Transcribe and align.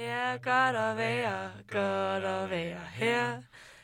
Her 0.00 0.38
godt 0.38 0.76
at 0.76 0.96
være, 0.96 1.52
godt 1.68 2.24
at 2.24 2.50
være 2.50 2.80
her. 2.92 3.42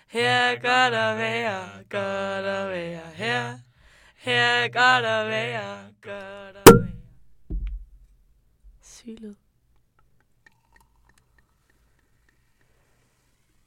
Her 0.09 0.55
godt 0.55 0.95
at 0.95 1.19
være, 1.19 1.85
godt 1.89 2.45
at 2.45 2.69
være 2.71 3.11
her. 3.15 3.59
Her 4.17 4.69
godt 4.69 5.05
at 5.05 5.29
være, 5.29 5.93
godt 6.03 6.57
at 6.57 6.75
være. 6.75 6.97
Syglyd. 8.81 9.35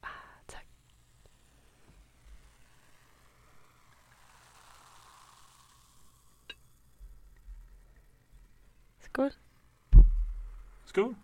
Ah, 0.02 0.10
tak. 0.48 0.64
Skål. 9.00 9.32
Skål. 10.86 11.16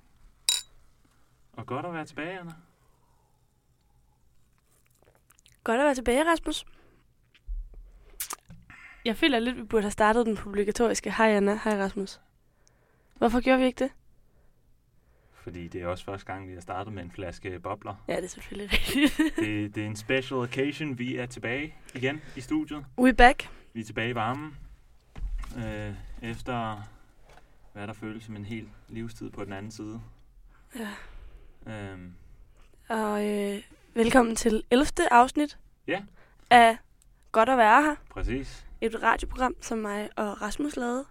Og 1.56 1.66
godt 1.66 1.86
at 1.86 1.92
være 1.92 2.04
tilbage, 2.04 2.38
Anna. 2.38 2.52
Godt 5.64 5.80
at 5.80 5.84
være 5.84 5.94
tilbage, 5.94 6.24
Rasmus. 6.24 6.66
Jeg 9.04 9.16
føler 9.16 9.38
lidt, 9.38 9.56
at 9.56 9.62
vi 9.62 9.66
burde 9.66 9.82
have 9.82 9.90
startet 9.90 10.26
den 10.26 10.36
publikatoriske 10.36 11.12
Hej 11.12 11.30
Anna, 11.30 11.60
hej 11.64 11.78
Rasmus. 11.78 12.20
Hvorfor 13.14 13.40
gjorde 13.40 13.58
vi 13.58 13.66
ikke 13.66 13.84
det? 13.84 13.92
Fordi 15.32 15.68
det 15.68 15.82
er 15.82 15.86
også 15.86 16.04
første 16.04 16.26
gang, 16.26 16.48
vi 16.48 16.54
har 16.54 16.60
startet 16.60 16.92
med 16.92 17.02
en 17.02 17.10
flaske 17.10 17.58
bobler. 17.58 17.94
Ja, 18.08 18.16
det 18.16 18.24
er 18.24 18.28
selvfølgelig 18.28 18.72
rigtigt. 18.72 19.16
Det, 19.46 19.74
det 19.74 19.82
er 19.82 19.86
en 19.86 19.96
special 19.96 20.40
occasion. 20.40 20.98
Vi 20.98 21.16
er 21.16 21.26
tilbage 21.26 21.74
igen 21.94 22.20
i 22.36 22.40
studiet. 22.40 22.84
We 22.98 23.14
back. 23.14 23.50
Vi 23.72 23.80
er 23.80 23.84
tilbage 23.84 24.10
i 24.10 24.14
varmen. 24.14 24.56
Øh, 25.56 25.94
efter 26.22 26.82
hvad 27.72 27.86
der 27.86 27.92
føles 27.92 28.24
som 28.24 28.36
en 28.36 28.44
hel 28.44 28.68
livstid 28.88 29.30
på 29.30 29.44
den 29.44 29.52
anden 29.52 29.72
side. 29.72 30.00
Ja. 30.78 30.88
Øhm, 31.66 32.12
Og 32.88 33.26
øh, 33.28 33.62
velkommen 33.94 34.36
til 34.36 34.62
11. 34.70 34.86
afsnit 35.10 35.58
Ja. 35.86 36.02
af 36.50 36.76
Godt 37.32 37.48
at 37.48 37.58
være 37.58 37.82
her. 37.82 37.94
præcis. 38.10 38.66
Et 38.80 39.02
radioprogram, 39.02 39.54
som 39.60 39.78
mig 39.78 40.08
og 40.16 40.42
Rasmus 40.42 40.76
lavede 40.76 41.04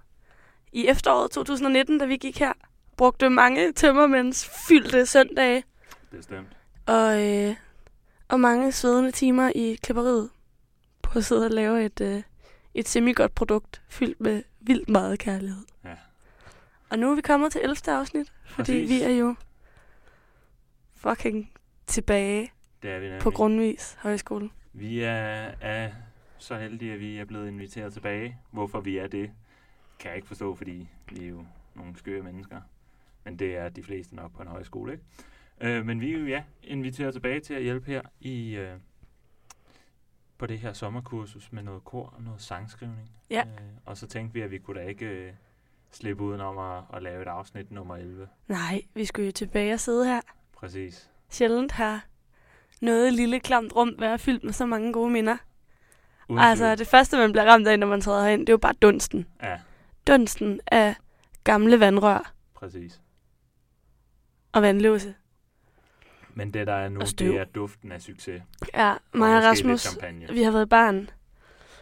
i 0.71 0.87
efteråret 0.87 1.31
2019, 1.31 1.97
da 1.99 2.05
vi 2.05 2.17
gik 2.17 2.39
her. 2.39 2.53
Brugte 2.97 3.29
mange 3.29 3.71
tømmermænds 3.71 4.49
fyldte 4.67 5.05
søndage 5.05 5.63
Bestemt. 6.11 6.47
og, 6.85 7.23
øh, 7.27 7.55
og 8.27 8.39
mange 8.39 8.71
svedende 8.71 9.11
timer 9.11 9.51
i 9.55 9.77
klipperiet 9.83 10.29
på 11.01 11.19
at 11.19 11.25
sidde 11.25 11.45
og 11.45 11.51
lave 11.51 11.85
et, 11.85 12.01
øh, 12.01 12.23
et 12.73 12.87
semi-godt 12.87 13.35
produkt 13.35 13.81
fyldt 13.89 14.19
med 14.21 14.43
vildt 14.59 14.89
meget 14.89 15.19
kærlighed. 15.19 15.63
Ja. 15.85 15.95
Og 16.89 16.99
nu 16.99 17.11
er 17.11 17.15
vi 17.15 17.21
kommet 17.21 17.51
til 17.51 17.61
11. 17.63 17.77
afsnit, 17.91 18.33
fordi 18.45 18.55
Præcis. 18.83 18.89
vi 18.89 19.01
er 19.01 19.09
jo 19.09 19.35
fucking 21.09 21.51
tilbage 21.87 22.51
Det 22.81 22.91
er 22.91 22.99
vi 22.99 23.05
nemlig. 23.05 23.21
på 23.21 23.31
Grundvis 23.31 23.97
Højskole. 23.99 24.49
Vi 24.73 24.99
er, 25.01 25.51
er 25.61 25.91
så 26.37 26.57
heldige, 26.57 26.93
at 26.93 26.99
vi 26.99 27.17
er 27.17 27.25
blevet 27.25 27.47
inviteret 27.47 27.93
tilbage. 27.93 28.37
Hvorfor 28.51 28.79
vi 28.81 28.97
er 28.97 29.07
det, 29.07 29.31
kan 29.99 30.09
jeg 30.09 30.15
ikke 30.15 30.27
forstå, 30.27 30.55
fordi 30.55 30.89
vi 31.11 31.23
er 31.25 31.29
jo 31.29 31.45
nogle 31.75 31.97
skøre 31.97 32.23
mennesker. 32.23 32.61
Men 33.23 33.39
det 33.39 33.57
er 33.57 33.69
de 33.69 33.83
fleste 33.83 34.15
nok 34.15 34.33
på 34.35 34.41
en 34.41 34.47
højskole, 34.47 34.91
ikke? 34.91 35.03
Øh, 35.61 35.85
men 35.85 36.01
vi 36.01 36.13
er 36.13 36.19
jo, 36.19 36.25
ja, 36.25 36.43
inviteret 36.63 37.13
tilbage 37.13 37.39
til 37.39 37.53
at 37.53 37.63
hjælpe 37.63 37.85
her 37.87 38.01
i, 38.19 38.55
øh, 38.55 38.77
på 40.37 40.45
det 40.45 40.59
her 40.59 40.73
sommerkursus 40.73 41.51
med 41.51 41.63
noget 41.63 41.83
kor 41.83 42.13
og 42.17 42.23
noget 42.23 42.41
sangskrivning. 42.41 43.11
Ja. 43.29 43.43
Øh, 43.47 43.61
og 43.85 43.97
så 43.97 44.07
tænkte 44.07 44.33
vi, 44.33 44.41
at 44.41 44.51
vi 44.51 44.57
kunne 44.57 44.79
da 44.79 44.85
ikke 44.85 45.05
øh, 45.05 45.33
slippe 45.91 46.23
udenom 46.23 46.57
at, 46.57 46.83
at 46.93 47.03
lave 47.03 47.21
et 47.21 47.27
afsnit 47.27 47.71
nummer 47.71 47.95
11. 47.95 48.27
Nej, 48.47 48.81
vi 48.93 49.05
skulle 49.05 49.25
jo 49.25 49.31
tilbage 49.31 49.73
og 49.73 49.79
sidde 49.79 50.05
her. 50.05 50.21
Præcis. 50.57 51.09
Sjældent 51.29 51.71
har 51.71 52.05
noget 52.81 53.13
lille 53.13 53.39
klamt 53.39 53.75
rum 53.75 53.95
været 53.99 54.21
fyldt 54.21 54.43
med 54.43 54.53
så 54.53 54.65
mange 54.65 54.93
gode 54.93 55.09
minder. 55.11 55.37
Uden 56.29 56.39
Altså, 56.41 56.75
det 56.75 56.87
første, 56.87 57.17
man 57.17 57.31
bliver 57.31 57.45
ramt 57.45 57.67
af, 57.67 57.79
når 57.79 57.87
man 57.87 58.01
træder 58.01 58.23
herind, 58.25 58.41
det 58.41 58.49
er 58.49 58.53
jo 58.53 58.57
bare 58.57 58.73
dunsten. 58.73 59.27
Ja, 59.43 59.59
Dunsten 60.07 60.59
af 60.67 60.95
gamle 61.43 61.79
vandrør 61.79 62.33
præcis. 62.53 63.01
og 64.53 64.61
vandlåse. 64.61 65.15
Men 66.33 66.53
det, 66.53 66.67
der 66.67 66.73
er 66.73 66.89
nu, 66.89 66.99
det 66.99 67.21
er 67.37 67.43
duften 67.45 67.91
af 67.91 68.01
succes. 68.01 68.41
Ja, 68.73 68.93
mig 69.13 69.37
og 69.37 69.43
Rasmus, 69.43 69.97
vi 70.29 70.43
har 70.43 70.51
været 70.51 70.69
barn. 70.69 71.09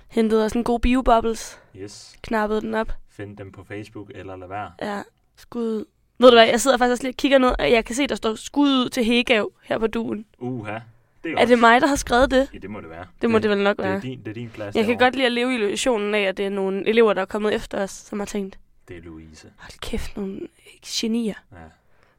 Hentet 0.07 0.45
os 0.45 0.51
en 0.53 0.63
god 0.63 0.79
biobubbles, 0.79 1.59
Yes. 1.75 2.15
knappet 2.21 2.61
den 2.61 2.73
op. 2.73 2.91
Find 3.09 3.37
dem 3.37 3.51
på 3.51 3.63
Facebook 3.63 4.11
eller 4.15 4.35
lad 4.35 4.47
være. 4.47 4.71
Ja, 4.81 5.03
skud. 5.35 5.85
Ved 6.23 6.29
du 6.31 6.35
hvad, 6.35 6.47
jeg 6.47 6.61
sidder 6.61 6.77
faktisk 6.77 6.91
også 6.91 7.03
lige 7.03 7.11
og 7.11 7.17
kigger 7.17 7.37
ned, 7.37 7.53
og 7.59 7.71
jeg 7.71 7.85
kan 7.85 7.95
se, 7.95 8.07
der 8.07 8.15
står 8.15 8.35
skud 8.35 8.69
ud 8.69 8.89
til 8.89 9.03
Hegav 9.05 9.51
her 9.63 9.77
på 9.77 9.87
duen. 9.87 10.25
Uha. 10.39 10.79
Det 11.23 11.31
er, 11.31 11.37
Er 11.37 11.45
det 11.45 11.59
mig, 11.59 11.81
der 11.81 11.87
har 11.87 11.95
skrevet 11.95 12.31
det? 12.31 12.49
Ja, 12.53 12.57
det 12.57 12.69
må 12.69 12.81
det 12.81 12.89
være. 12.89 13.05
Det 13.21 13.29
må 13.29 13.39
det 13.39 13.49
vel 13.49 13.57
nok 13.63 13.77
det, 13.77 13.85
være. 13.85 13.95
er 13.95 13.99
din, 14.01 14.19
det 14.19 14.27
er 14.27 14.33
din 14.33 14.49
plads 14.49 14.75
Jeg 14.75 14.83
kan 14.85 14.89
derovre. 14.89 15.05
godt 15.05 15.15
lide 15.15 15.25
at 15.25 15.31
leve 15.31 15.51
i 15.51 15.55
illusionen 15.55 16.15
af, 16.15 16.21
at 16.21 16.37
det 16.37 16.45
er 16.45 16.49
nogle 16.49 16.87
elever, 16.87 17.13
der 17.13 17.21
er 17.21 17.25
kommet 17.25 17.53
efter 17.55 17.83
os, 17.83 17.91
som 17.91 18.19
har 18.19 18.25
tænkt, 18.25 18.59
Det 18.87 18.97
er 18.97 19.01
Louise. 19.01 19.47
hold 19.57 19.79
kæft, 19.79 20.17
nogle 20.17 20.39
genier. 20.85 21.33
Ja. 21.51 21.57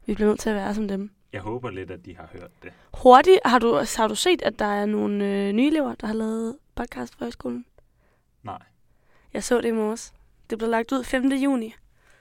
Vi 0.05 0.13
bliver 0.13 0.27
nødt 0.29 0.39
til 0.39 0.49
at 0.49 0.55
være 0.55 0.75
som 0.75 0.87
dem. 0.87 1.11
Jeg 1.33 1.41
håber 1.41 1.69
lidt, 1.69 1.91
at 1.91 2.05
de 2.05 2.15
har 2.15 2.29
hørt 2.33 2.51
det. 2.63 2.71
Hurtigt, 2.93 3.39
har 3.45 3.59
du, 3.59 3.81
har 3.97 4.07
du 4.07 4.15
set, 4.15 4.41
at 4.41 4.59
der 4.59 4.65
er 4.65 4.85
nogle 4.85 5.25
øh, 5.25 5.51
nye 5.53 5.67
elever, 5.67 5.95
der 5.95 6.07
har 6.07 6.13
lavet 6.13 6.55
podcast 6.75 7.13
for 7.17 7.25
højskolen? 7.25 7.65
Nej. 8.43 8.59
Jeg 9.33 9.43
så 9.43 9.57
det 9.61 9.65
i 9.67 9.71
morges. 9.71 10.13
Det 10.49 10.57
blev 10.57 10.69
lagt 10.69 10.91
ud 10.91 11.03
5. 11.03 11.27
juni. 11.31 11.73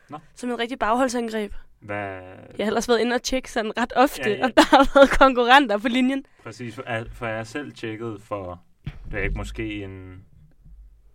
Nå. 0.09 0.19
Som 0.35 0.51
et 0.51 0.59
rigtig 0.59 0.79
bagholdsangreb. 0.79 1.53
Hvad... 1.85 2.21
Jeg 2.59 2.67
har 2.67 2.67
ellers 2.67 2.89
været 2.89 3.01
inde 3.01 3.15
og 3.15 3.23
tjekke 3.23 3.51
sådan 3.53 3.79
ret 3.79 3.93
ofte, 3.97 4.31
Ja, 4.31 4.37
ja, 4.37 4.45
og 4.45 4.57
der 4.57 4.63
har 4.63 4.91
været 4.95 5.11
konkurrenter 5.19 5.79
på 5.79 5.89
linjen. 5.89 6.25
Præcis, 6.43 6.75
for, 6.75 6.83
jeg- 6.87 7.07
for 7.13 7.27
jeg 7.27 7.37
har 7.37 7.45
selv 7.45 7.73
tjekket 7.73 8.23
for, 8.23 8.63
det 8.85 9.15
er 9.15 9.23
ikke 9.23 9.37
måske 9.37 9.83
en, 9.85 10.25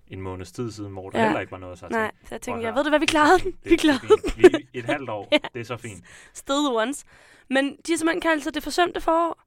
en 0.08 0.22
måneds 0.22 0.52
tid 0.52 0.72
siden, 0.72 0.92
hvor 0.94 1.10
der 1.10 1.20
Ja. 1.20 1.26
heller 1.26 1.40
ikke 1.40 1.52
var 1.52 1.58
noget, 1.58 1.80
så 1.80 1.86
jeg 1.86 1.92
Nej, 1.92 2.02
tænkte, 2.12 2.28
så 2.30 2.36
jeg 2.36 2.42
tænkte, 2.42 2.66
jeg 2.68 2.76
ved 2.76 2.84
du 2.84 2.90
hvad, 2.90 3.00
vi 3.00 3.06
klarede 3.06 3.40
den. 3.44 3.54
Vi 3.64 3.76
klarede. 3.76 4.08
Vi, 4.38 4.68
et 4.74 4.86
halvt 4.86 5.10
år, 5.10 5.28
Ja. 5.32 5.38
det 5.54 5.60
er 5.60 5.64
så 5.66 5.78
fint. 5.78 6.04
Still 6.34 6.58
the 6.70 6.76
ones. 6.76 7.06
Men 7.50 7.66
de 7.88 7.92
har 7.92 7.98
simpelthen 7.98 8.22
kaldt 8.22 8.44
sig 8.44 8.54
det 8.54 8.64
forsømte 8.64 9.02
forår, 9.02 9.42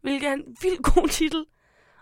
hvilket 0.00 0.28
er 0.28 0.32
en 0.32 0.56
vildt 0.62 0.82
god 0.94 1.08
titel. 1.08 1.44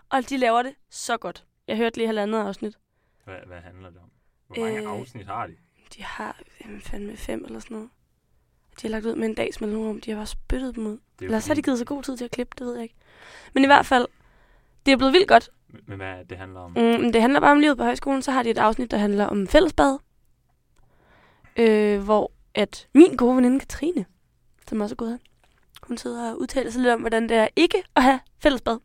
Og 0.09 0.29
de 0.29 0.37
laver 0.37 0.63
det 0.63 0.75
så 0.89 1.17
godt. 1.17 1.45
Jeg 1.67 1.77
hørte 1.77 1.97
lige 1.97 2.07
halvandet 2.07 2.39
afsnit. 2.39 2.77
Hvad, 3.25 3.35
hvad 3.47 3.57
handler 3.59 3.89
det 3.89 3.99
om? 3.99 4.09
Hvor 4.47 4.63
mange 4.65 4.81
Øh, 4.81 4.99
afsnit 4.99 5.25
har 5.27 5.47
de? 5.47 5.55
De 5.97 6.03
har 6.03 6.39
jamen, 6.65 6.81
fandme 6.81 7.17
fem 7.17 7.45
eller 7.45 7.59
sådan 7.59 7.75
noget. 7.75 7.89
De 8.81 8.87
har 8.87 8.89
lagt 8.89 9.05
ud 9.05 9.15
med 9.15 9.27
en 9.27 9.35
dags 9.35 9.61
mellemrum. 9.61 10.01
De 10.01 10.11
har 10.11 10.17
bare 10.17 10.27
spyttet 10.27 10.75
dem 10.75 10.85
ud. 10.87 10.91
Er 10.91 10.97
jo 11.21 11.25
Ellers 11.25 11.47
har 11.47 11.53
de 11.53 11.61
givet 11.61 11.79
så 11.79 11.85
god 11.85 12.03
tid 12.03 12.17
til 12.17 12.25
at 12.25 12.31
klippe, 12.31 12.55
det 12.59 12.67
ved 12.67 12.73
jeg 12.73 12.83
ikke. 12.83 12.95
Men 13.53 13.63
i 13.63 13.67
hvert 13.67 13.85
fald, 13.85 14.07
det 14.85 14.91
er 14.91 14.97
blevet 14.97 15.13
vildt 15.13 15.27
godt. 15.27 15.49
Men 15.87 15.97
hvad 15.97 16.25
det, 16.25 16.37
handler 16.37 16.59
om? 16.59 16.71
Mm, 16.71 17.11
det 17.11 17.21
handler 17.21 17.39
bare 17.39 17.51
om 17.51 17.59
livet 17.59 17.77
på 17.77 17.83
højskolen. 17.83 18.21
Så 18.21 18.31
har 18.31 18.43
de 18.43 18.49
et 18.49 18.57
afsnit, 18.57 18.91
der 18.91 18.97
handler 18.97 19.25
om 19.25 19.47
fællesbad. 19.47 19.97
Øh, 21.57 22.03
hvor 22.03 22.31
at 22.55 22.87
min 22.93 23.15
gode 23.15 23.35
veninde 23.35 23.59
Katrine, 23.59 24.05
som 24.67 24.81
også 24.81 24.93
er 24.93 24.97
gået 24.97 25.11
her, 25.11 25.17
hun 25.83 25.97
sidder 25.97 26.31
og 26.31 26.39
udtaler 26.39 26.71
sig 26.71 26.81
lidt 26.81 26.93
om, 26.93 26.99
hvordan 26.99 27.29
det 27.29 27.37
er 27.37 27.47
ikke 27.55 27.83
at 27.95 28.03
have 28.03 28.19
fællesbad. 28.39 28.77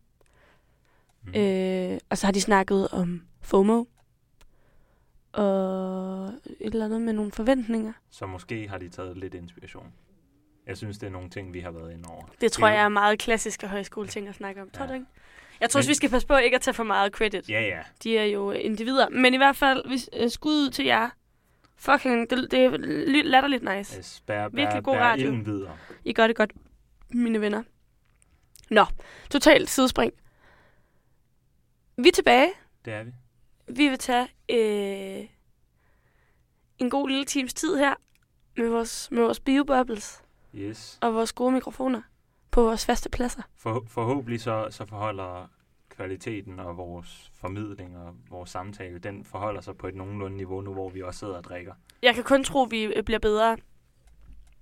Mm. 1.25 1.35
Øh, 1.41 1.99
og 2.11 2.19
så 2.19 2.27
har 2.27 2.33
de 2.33 2.41
snakket 2.41 2.89
om 2.89 3.23
FOMO. 3.43 3.85
Og 5.39 6.27
et 6.61 6.73
eller 6.73 6.85
andet 6.85 7.01
med 7.03 7.13
nogle 7.13 7.33
forventninger. 7.33 7.93
Så 8.11 8.27
måske 8.27 8.69
har 8.69 8.79
de 8.79 8.89
taget 8.89 9.17
lidt 9.17 9.35
inspiration. 9.35 9.93
Jeg 10.67 10.77
synes, 10.77 10.99
det 10.99 11.07
er 11.07 11.11
nogle 11.11 11.31
ting, 11.31 11.53
vi 11.55 11.61
har 11.61 11.71
været 11.71 11.93
inde 11.93 12.05
over. 12.09 12.25
Det 12.41 12.53
tror 12.53 12.69
jeg 12.69 12.83
er 12.85 12.89
meget 12.89 13.19
klassisk 13.19 13.63
af 13.63 13.69
højskoleting 13.69 14.29
at 14.29 14.35
snakke 14.35 14.63
om. 14.63 14.71
Tror 14.71 14.85
Ja. 14.85 14.89
du 14.89 14.95
ikke? 14.95 15.07
Jeg 15.61 15.71
tror 15.71 15.79
også, 15.79 15.91
vi 15.91 15.95
skal 15.95 16.11
passe 16.11 16.29
på 16.29 16.37
ikke 16.37 16.55
at 16.55 16.61
tage 16.61 16.75
for 16.75 16.85
meget 16.85 17.13
credit. 17.13 17.51
Ja, 17.51 17.61
ja. 17.61 17.79
De 18.03 18.19
er 18.19 18.25
jo 18.25 18.51
individer. 18.51 19.09
Men 19.09 19.35
i 19.35 19.37
hvert 19.37 19.57
fald, 19.57 19.89
hvis, 19.89 20.11
uh, 20.25 20.29
skud 20.31 20.53
ud 20.53 20.71
til 20.71 20.85
jer. 20.85 21.11
Fucking, 21.77 22.31
det, 22.31 22.51
det 22.51 22.65
er 22.65 22.71
latterligt 23.23 23.63
nice. 23.77 23.99
Yes, 23.99 24.23
bær, 24.27 24.49
bær, 24.49 24.57
Virkelig 24.57 24.85
god 24.85 24.95
bær 24.95 25.01
radio. 25.03 25.31
videre. 25.45 25.77
I 26.05 26.13
gør 26.13 26.27
det 26.27 26.37
godt, 26.37 26.53
mine 27.11 27.41
venner. 27.41 27.63
Nå, 28.71 28.85
totalt 29.31 29.71
sidespring. 29.71 30.13
Vi 31.99 32.09
er 32.09 32.13
tilbage. 32.13 32.51
Det 32.85 32.93
er 32.93 33.03
vi. 33.03 33.11
Vi 33.71 33.89
vil 33.89 33.99
tage 33.99 34.29
øh, 34.49 35.29
en 36.79 36.91
god 36.91 37.09
lille 37.09 37.25
times 37.25 37.55
tid 37.55 37.77
her 37.77 37.95
med 38.57 38.69
vores, 38.69 39.11
med 39.11 39.23
vores 39.23 39.41
biobubbles 39.41 40.23
Yes. 40.55 40.99
og 41.03 41.15
vores 41.15 41.33
gode 41.33 41.53
mikrofoner 41.53 42.03
på 42.51 42.63
vores 42.63 42.87
faste 42.87 43.09
pladser. 43.11 43.43
For, 43.57 43.85
forhåbentlig 43.89 44.41
så, 44.41 44.67
så 44.71 44.85
forholder 44.87 45.51
kvaliteten 45.89 46.61
og 46.61 46.77
vores 46.77 47.31
formidling 47.35 47.97
og 47.99 48.15
vores 48.31 48.51
samtale, 48.51 48.99
den 48.99 49.25
forholder 49.25 49.61
sig 49.61 49.77
på 49.77 49.87
et 49.87 49.95
nogenlunde 49.95 50.37
niveau 50.37 50.61
nu, 50.61 50.73
hvor 50.73 50.89
vi 50.89 51.03
også 51.03 51.19
sidder 51.19 51.37
og 51.37 51.45
drikker. 51.45 51.75
Jeg 52.03 52.15
kan 52.15 52.25
kun 52.25 52.45
tro, 52.45 52.65
at 52.65 52.71
vi 52.71 52.83
øh, 52.85 53.03
bliver 53.03 53.19
bedre. 53.19 53.57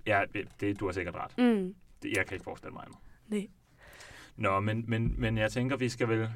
Ja, 0.07 0.23
det, 0.35 0.49
det, 0.61 0.81
du 0.81 0.85
har 0.87 0.93
sikkert 0.93 1.15
ret. 1.15 1.39
Mm. 1.39 1.75
Det, 2.03 2.13
jeg 2.17 2.27
kan 2.27 2.35
ikke 2.35 2.45
forestille 2.45 2.73
mig 2.73 2.83
andet. 2.87 2.99
Nej. 3.29 3.47
Nå, 4.37 4.61
men, 4.61 4.85
men, 4.89 5.15
men 5.21 5.39
jeg 5.39 5.53
tænker, 5.53 5.77
vi 5.77 5.89
skal 5.89 6.09
vel 6.09 6.29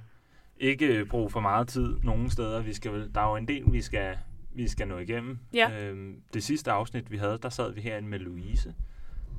ikke 0.60 1.04
bruge 1.04 1.30
for 1.30 1.40
meget 1.40 1.68
tid 1.68 1.98
nogen 2.02 2.30
steder. 2.30 2.62
Vi 2.62 2.72
skal 2.72 3.10
der 3.14 3.20
er 3.20 3.30
jo 3.30 3.36
en 3.36 3.48
del, 3.48 3.72
vi 3.72 3.82
skal, 3.82 4.18
vi 4.54 4.68
skal 4.68 4.88
nå 4.88 4.98
igennem. 4.98 5.38
Ja. 5.54 5.80
Øhm, 5.80 6.22
det 6.34 6.42
sidste 6.42 6.72
afsnit, 6.72 7.10
vi 7.10 7.16
havde, 7.16 7.38
der 7.42 7.48
sad 7.48 7.72
vi 7.72 7.80
herinde 7.80 8.08
med 8.08 8.18
Louise. 8.18 8.74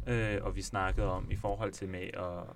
øh, 0.07 0.37
og 0.41 0.55
vi 0.55 0.61
snakkede 0.61 1.07
om 1.11 1.31
i 1.31 1.35
forhold 1.35 1.71
til 1.71 1.89
med 1.89 2.03
at... 2.13 2.55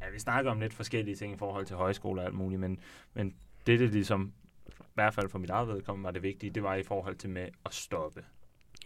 Ja, 0.00 0.10
vi 0.12 0.18
snakkede 0.18 0.50
om 0.50 0.60
lidt 0.60 0.74
forskellige 0.74 1.16
ting 1.16 1.34
i 1.34 1.36
forhold 1.36 1.66
til 1.66 1.76
højskole 1.76 2.20
og 2.20 2.26
alt 2.26 2.34
muligt, 2.34 2.60
men, 2.60 2.78
men 3.14 3.34
det, 3.66 3.80
det 3.80 3.90
ligesom, 3.92 4.32
i 4.68 4.70
hvert 4.94 5.14
fald 5.14 5.28
for 5.28 5.38
mit 5.38 5.50
eget 5.50 5.68
vedkommende, 5.68 6.06
var 6.06 6.10
det 6.10 6.22
vigtige, 6.22 6.50
det 6.50 6.62
var 6.62 6.74
i 6.74 6.82
forhold 6.82 7.16
til 7.16 7.30
med 7.30 7.48
at 7.64 7.74
stoppe. 7.74 8.24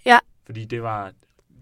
Ja. 0.07 0.19
Fordi 0.47 0.65
det 0.65 0.83
var, 0.83 1.13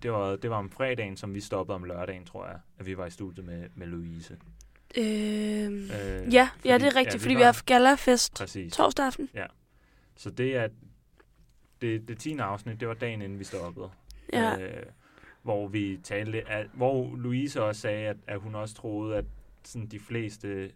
det 0.02 0.12
var, 0.12 0.36
det 0.36 0.50
var 0.50 0.56
om 0.56 0.70
fredagen, 0.70 1.16
som 1.16 1.34
vi 1.34 1.40
stoppede 1.40 1.74
om 1.74 1.84
lørdagen, 1.84 2.24
tror 2.24 2.46
jeg, 2.46 2.58
at 2.78 2.86
vi 2.86 2.96
var 2.96 3.06
i 3.06 3.10
studiet 3.10 3.46
med, 3.46 3.68
med 3.74 3.86
Louise. 3.86 4.38
Øh, 4.96 5.04
Øh, 5.04 6.34
ja, 6.34 6.48
fordi- 6.56 6.68
ja, 6.68 6.78
det 6.78 6.86
er 6.86 6.96
rigtigt, 6.96 7.14
vi 7.14 7.18
fordi 7.18 7.34
vi 7.34 7.40
har 7.40 7.44
haft 7.44 7.66
galafest 7.66 8.34
Præcis. 8.34 8.72
torsdag 8.72 9.06
aften. 9.06 9.28
Så 10.16 10.30
det 10.30 10.56
er 10.56 10.68
det, 11.80 12.08
det 12.08 12.18
10. 12.18 12.38
afsnit, 12.38 12.80
det 12.80 12.88
var 12.88 12.94
dagen 12.94 13.22
inden 13.22 13.38
vi 13.38 13.44
stoppede. 13.44 13.90
Ja, 14.32 14.58
Øh, 14.60 14.82
hvor 15.42 15.68
vi 15.68 15.98
talte, 16.02 16.48
at, 16.48 16.66
hvor 16.74 17.16
Louise 17.16 17.62
også 17.62 17.80
sagde, 17.80 18.06
at, 18.08 18.16
at 18.26 18.40
hun 18.40 18.54
også 18.54 18.74
troede, 18.74 19.16
at 19.16 19.24
sådan 19.64 19.86
de 19.86 19.98
fleste 20.00 20.70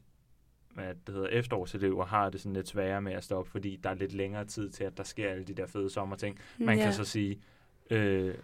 hvad 0.75 0.95
det 1.07 1.15
hedder, 1.15 1.29
efterårselever 1.29 2.05
har 2.05 2.31
det 2.31 2.41
sådan 2.41 2.53
lidt 2.53 2.69
sværere 2.69 3.03
med 3.03 3.13
at 3.13 3.25
stoppe, 3.25 3.51
fordi 3.51 3.77
der 3.83 3.91
er 3.91 3.95
lidt 3.95 4.13
længere 4.13 4.45
tid 4.45 4.71
til, 4.71 4.85
at 4.85 4.97
der 4.97 5.03
sker 5.03 5.31
alle 5.31 5.45
de 5.45 5.55
der 5.55 5.67
fede 5.67 5.91
sommerting. 5.91 6.39
Man 6.59 6.79
ja. 6.79 6.85
kan 6.85 6.93
så 6.93 7.05
sige, 7.05 7.41
øh, 7.91 8.35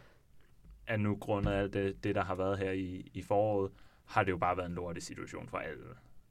at 0.86 1.00
nu 1.00 1.16
grundet 1.16 1.50
af 1.52 1.58
alt 1.58 1.72
det, 1.72 2.04
det, 2.04 2.14
der 2.14 2.24
har 2.24 2.34
været 2.34 2.58
her 2.58 2.70
i, 2.70 3.10
i 3.14 3.22
foråret, 3.22 3.70
har 4.08 4.22
det 4.22 4.30
jo 4.30 4.36
bare 4.36 4.56
været 4.56 4.68
en 4.68 4.74
lortig 4.74 5.02
situation 5.02 5.48
for 5.48 5.58
alle. 5.58 5.84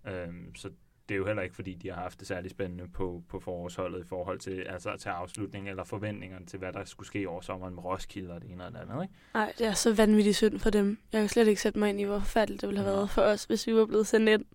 Øhm, 0.07 0.55
så 0.55 0.69
det 1.09 1.15
er 1.15 1.17
jo 1.17 1.25
heller 1.25 1.41
ikke, 1.43 1.55
fordi 1.55 1.73
de 1.73 1.87
har 1.89 1.95
haft 2.01 2.19
det 2.19 2.27
særlig 2.27 2.51
spændende 2.51 2.87
på, 2.87 3.23
på 3.29 3.39
forårsholdet 3.39 4.05
i 4.05 4.07
forhold 4.07 4.39
til, 4.39 4.61
altså, 4.61 4.97
til 4.97 5.09
afslutning 5.09 5.69
eller 5.69 5.83
forventningerne 5.83 6.45
til, 6.45 6.59
hvad 6.59 6.73
der 6.73 6.85
skulle 6.85 7.07
ske 7.07 7.29
over 7.29 7.41
sommeren 7.41 7.75
med 7.75 7.83
Roskilde 7.83 8.33
og 8.33 8.41
det 8.41 8.51
ene 8.51 8.65
og 8.65 8.71
det 8.71 8.79
andet. 8.79 9.03
Ikke? 9.03 9.13
Nej, 9.33 9.53
det 9.57 9.67
er 9.67 9.73
så 9.73 9.93
vanvittigt 9.93 10.35
synd 10.35 10.59
for 10.59 10.69
dem. 10.69 10.97
Jeg 11.11 11.21
kan 11.21 11.29
slet 11.29 11.47
ikke 11.47 11.61
sætte 11.61 11.79
mig 11.79 11.89
ind 11.89 11.99
i, 11.99 12.03
hvor 12.03 12.19
forfærdeligt 12.19 12.61
det 12.61 12.67
ville 12.69 12.81
have 12.81 12.91
Nå. 12.91 12.95
været 12.97 13.09
for 13.09 13.21
os, 13.21 13.43
hvis 13.45 13.67
vi 13.67 13.75
var 13.75 13.85
blevet 13.85 14.07
sendt, 14.07 14.29
ind, 14.29 14.45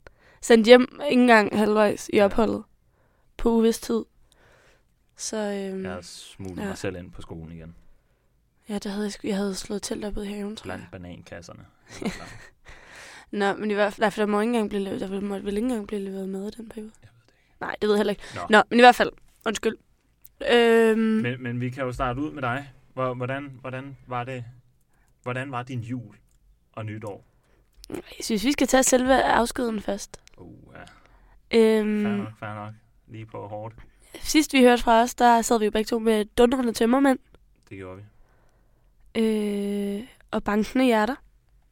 sendt 0.41 0.67
hjem 0.67 1.01
ikke 1.11 1.23
engang 1.23 1.59
halvvejs 1.59 2.09
i 2.13 2.17
Ja. 2.17 2.25
opholdet 2.25 2.63
på 3.37 3.51
uvis 3.51 3.81
tid. 3.81 4.05
Så 5.17 5.37
øhm, 5.37 5.85
Jeg 5.85 5.95
ja. 5.95 6.03
smuglet 6.03 6.57
Ja. 6.57 6.63
ja. 6.63 6.69
mig 6.69 6.79
selv 6.79 6.97
ind 6.97 7.13
på 7.13 7.23
skolen 7.23 7.53
igen, 7.53 7.77
ja, 8.69 8.79
der 8.79 8.91
havde 8.91 9.05
jeg, 9.07 9.25
jeg 9.29 9.37
havde 9.37 9.55
slået 9.55 9.83
telt 9.83 10.05
op 10.05 10.17
i 10.17 10.25
haven, 10.25 10.57
tror 10.57 10.71
jeg. 10.71 10.79
blandt 10.79 10.91
banankasserne. 10.93 11.67
Nå, 13.33 13.53
men 13.53 13.71
i 13.71 13.75
hvert 13.75 13.93
fald, 13.93 14.01
nej, 14.01 14.11
for 14.11 14.23
der 14.23 14.27
må 14.27 14.41
ikke 14.41 14.49
engang 14.51 14.69
blive 14.69 14.83
leveret, 14.83 15.01
der 15.01 15.21
måtte 15.21 15.45
vel 15.45 15.57
ikke 15.57 15.69
engang 15.69 15.87
blive 15.87 16.01
leveret 16.01 16.29
med 16.29 16.49
i 16.49 16.51
den 16.51 16.69
periode. 16.69 16.93
Jeg 17.03 17.09
ved 17.13 17.23
det 17.27 17.33
ikke. 17.33 17.61
Nej, 17.61 17.77
det 17.81 17.89
ved 17.89 17.95
jeg 17.95 17.99
heller 17.99 18.11
ikke. 18.11 18.23
Nå. 18.35 18.41
Nå, 18.51 18.63
men 18.71 18.79
i 18.79 18.83
hvert 18.83 18.95
fald, 18.95 19.11
undskyld. 19.47 19.77
Øhm, 20.53 20.99
men, 20.99 21.43
Men, 21.43 21.61
vi 21.61 21.71
kan 21.71 21.85
jo 21.85 21.93
starte 21.93 22.21
ud 22.21 22.33
med 22.33 22.43
dig. 22.43 22.73
Hvor, 22.95 23.15
hvordan, 23.15 23.59
hvordan, 23.61 23.97
var 24.07 24.25
det, 24.25 24.45
hvordan 25.23 25.53
var 25.53 25.63
din 25.63 25.81
jul 25.81 26.17
og 26.73 26.87
nytår? 26.87 27.25
jeg 27.91 28.03
synes, 28.21 28.45
vi 28.45 28.53
skal 28.53 28.67
tage 28.67 28.83
selve 28.83 29.23
afskeden 29.23 29.81
først. 29.81 30.21
Uh, 30.37 30.75
ja. 30.75 31.59
Øhm, 31.59 32.03
Fair 32.03 32.17
nok, 32.17 32.39
fair 32.39 32.55
nok. 32.55 32.75
Lige 33.09 33.27
på 33.27 33.47
hårdt. 33.49 33.75
sidst 34.21 34.53
vi 34.53 34.63
hørte 34.63 34.83
fra 34.83 35.03
os, 35.03 35.15
der 35.15 35.43
sad 35.43 35.59
vi 35.59 35.65
jo 35.65 35.71
begge 35.71 35.89
to 35.89 35.99
med 35.99 36.25
dundrende 36.25 36.73
tømmermænd. 36.73 37.19
Det 37.69 37.77
gjorde 37.79 37.97
vi. 37.97 38.03
Øh, 39.21 40.07
og 40.31 40.45
bankende 40.45 40.85
hjerter. 40.85 41.15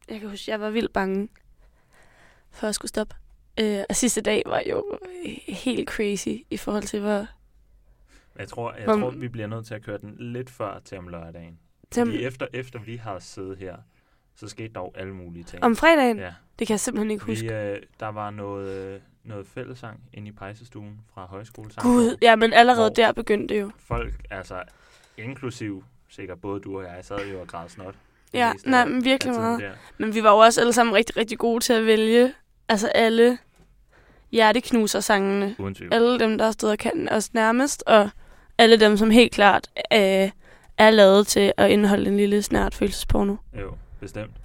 Jeg 0.09 0.19
kan 0.19 0.29
huske, 0.29 0.51
jeg 0.51 0.59
var 0.59 0.69
vildt 0.69 0.93
bange 0.93 1.29
for 2.51 2.67
at 2.67 2.75
skulle 2.75 2.89
stoppe. 2.89 3.15
Øh, 3.59 3.79
og 3.89 3.95
sidste 3.95 4.21
dag 4.21 4.43
var 4.45 4.61
jo 4.69 4.83
helt 5.47 5.89
crazy 5.89 6.27
i 6.49 6.57
forhold 6.57 6.83
til, 6.83 6.99
hvor... 6.99 7.25
Jeg 8.39 8.47
tror, 8.47 8.73
jeg 8.73 8.83
Hvor- 8.83 8.99
tror, 8.99 9.09
vi 9.09 9.27
bliver 9.27 9.47
nødt 9.47 9.65
til 9.65 9.73
at 9.73 9.81
køre 9.83 9.97
den 9.97 10.15
lidt 10.19 10.49
før 10.49 10.79
til 10.85 10.97
om 10.97 11.07
lørdagen. 11.07 11.59
Til, 11.91 12.05
Fordi 12.05 12.23
efter, 12.25 12.47
efter 12.53 12.79
vi 12.79 12.95
har 12.95 13.19
siddet 13.19 13.57
her, 13.57 13.75
så 14.35 14.47
skete 14.47 14.73
der 14.73 14.79
jo 14.79 14.91
alle 14.95 15.13
mulige 15.13 15.43
ting. 15.43 15.63
om 15.63 15.75
fredagen, 15.75 16.17
ja. 16.19 16.33
det 16.59 16.67
kan 16.67 16.73
jeg 16.73 16.79
simpelthen 16.79 17.11
ikke 17.11 17.25
huske. 17.25 17.47
Vi, 17.47 17.53
øh, 17.53 17.77
der 17.99 18.07
var 18.07 18.29
noget, 18.29 18.69
øh, 18.95 18.99
noget 19.23 19.47
fællesang 19.47 19.99
inde 20.13 20.27
i 20.27 20.31
pejsestuen 20.31 20.99
fra 21.13 21.25
højskolesang. 21.25 21.83
Gud, 21.83 22.17
ja, 22.21 22.35
men 22.35 22.53
allerede 22.53 22.91
der 22.95 23.11
begyndte 23.11 23.53
det 23.55 23.61
jo. 23.61 23.71
Folk, 23.79 24.13
altså 24.29 24.63
inklusiv 25.17 25.83
sikkert 26.09 26.41
både 26.41 26.59
du 26.61 26.77
og 26.77 26.83
jeg, 26.83 26.99
sad 27.01 27.27
jo 27.31 27.41
og 27.41 27.47
græd 27.47 27.69
snot. 27.69 27.95
Ja, 28.33 28.51
nej, 28.65 28.85
men 28.85 29.03
virkelig 29.05 29.33
meget. 29.33 29.61
Der. 29.61 29.71
Men 29.97 30.13
vi 30.15 30.23
var 30.23 30.31
jo 30.31 30.37
også 30.37 30.61
alle 30.61 30.73
sammen 30.73 30.95
rigtig, 30.95 31.17
rigtig 31.17 31.37
gode 31.37 31.59
til 31.63 31.73
at 31.73 31.85
vælge. 31.85 32.33
Altså 32.71 32.87
alle 32.87 33.37
hjerteknuser-sangene. 34.31 35.55
Alle 35.91 36.19
dem, 36.19 36.37
der 36.37 36.51
stod 36.51 36.69
og 36.69 36.77
kan 36.77 37.09
os 37.09 37.33
nærmest. 37.33 37.83
Og 37.87 38.09
alle 38.57 38.79
dem, 38.79 38.97
som 38.97 39.09
helt 39.09 39.31
klart 39.31 39.71
øh, 39.93 40.31
er 40.77 40.91
lavet 40.91 41.27
til 41.27 41.53
at 41.57 41.71
indeholde 41.71 42.09
en 42.09 42.17
lille 42.17 42.41
snært 42.41 42.75
følelsesporno. 42.75 43.35
Jo, 43.59 43.77
bestemt. 43.99 44.35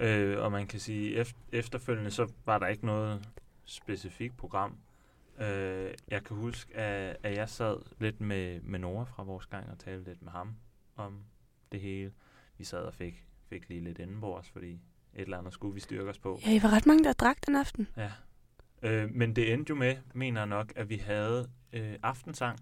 Øh, 0.00 0.38
og 0.38 0.52
man 0.52 0.66
kan 0.66 0.80
sige, 0.80 1.22
ef- 1.22 1.34
efterfølgende, 1.52 2.10
så 2.10 2.26
var 2.46 2.58
der 2.58 2.66
ikke 2.66 2.86
noget 2.86 3.28
specifikt 3.64 4.36
program. 4.36 4.76
Øh, 5.40 5.90
jeg 6.08 6.24
kan 6.24 6.36
huske, 6.36 6.76
at, 6.76 7.16
at 7.22 7.36
jeg 7.36 7.48
sad 7.48 7.76
lidt 7.98 8.20
med, 8.20 8.60
med 8.60 8.78
Nora 8.78 9.04
fra 9.04 9.22
vores 9.22 9.46
gang 9.46 9.70
og 9.70 9.78
talte 9.78 10.04
lidt 10.04 10.22
med 10.22 10.32
ham 10.32 10.54
om 10.96 11.18
det 11.72 11.80
hele. 11.80 12.12
Vi 12.58 12.64
sad 12.64 12.80
og 12.80 12.94
fik, 12.94 13.24
fik 13.48 13.68
lige 13.68 13.84
lidt 13.84 13.98
indenbords, 13.98 14.48
fordi 14.52 14.80
et 15.16 15.22
eller 15.22 15.38
andet 15.38 15.52
skulle 15.52 15.74
vi 15.74 15.80
styrke 15.80 16.10
os 16.10 16.18
på. 16.18 16.40
Ja, 16.46 16.52
I 16.52 16.62
var 16.62 16.72
ret 16.72 16.86
mange, 16.86 17.04
der 17.04 17.12
drak 17.12 17.46
den 17.46 17.56
aften. 17.56 17.88
Ja. 17.96 18.10
Øh, 18.82 19.10
men 19.14 19.36
det 19.36 19.52
endte 19.52 19.70
jo 19.70 19.74
med, 19.74 19.96
mener 20.14 20.40
jeg 20.40 20.46
nok, 20.46 20.72
at 20.76 20.88
vi 20.88 20.96
havde 20.96 21.50
øh, 21.72 21.94
aftensang 22.02 22.58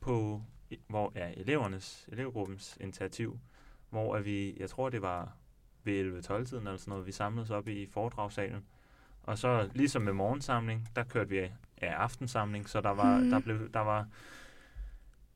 på, 0.00 0.42
hvor 0.88 1.12
ja, 1.14 1.30
elevernes, 1.36 2.08
elevgruppens 2.12 2.78
initiativ, 2.80 3.38
hvor 3.90 4.16
at 4.16 4.24
vi, 4.24 4.56
jeg 4.56 4.70
tror 4.70 4.88
det 4.88 5.02
var 5.02 5.36
ved 5.84 6.24
11-12-tiden 6.30 6.66
eller 6.66 6.76
sådan 6.76 6.90
noget, 6.90 7.06
vi 7.06 7.12
samledes 7.12 7.50
op 7.50 7.68
i 7.68 7.86
foredragssalen. 7.86 8.64
Og 9.22 9.38
så 9.38 9.68
ligesom 9.74 10.02
med 10.02 10.12
morgensamling, 10.12 10.88
der 10.96 11.04
kørte 11.04 11.30
vi 11.30 11.36
ja, 11.36 11.50
aftensamling, 11.82 12.68
så 12.68 12.80
der 12.80 12.90
var, 12.90 13.18
mm. 13.18 13.30
der 13.30 13.40
blev, 13.40 13.72
der 13.72 13.80
var 13.80 14.08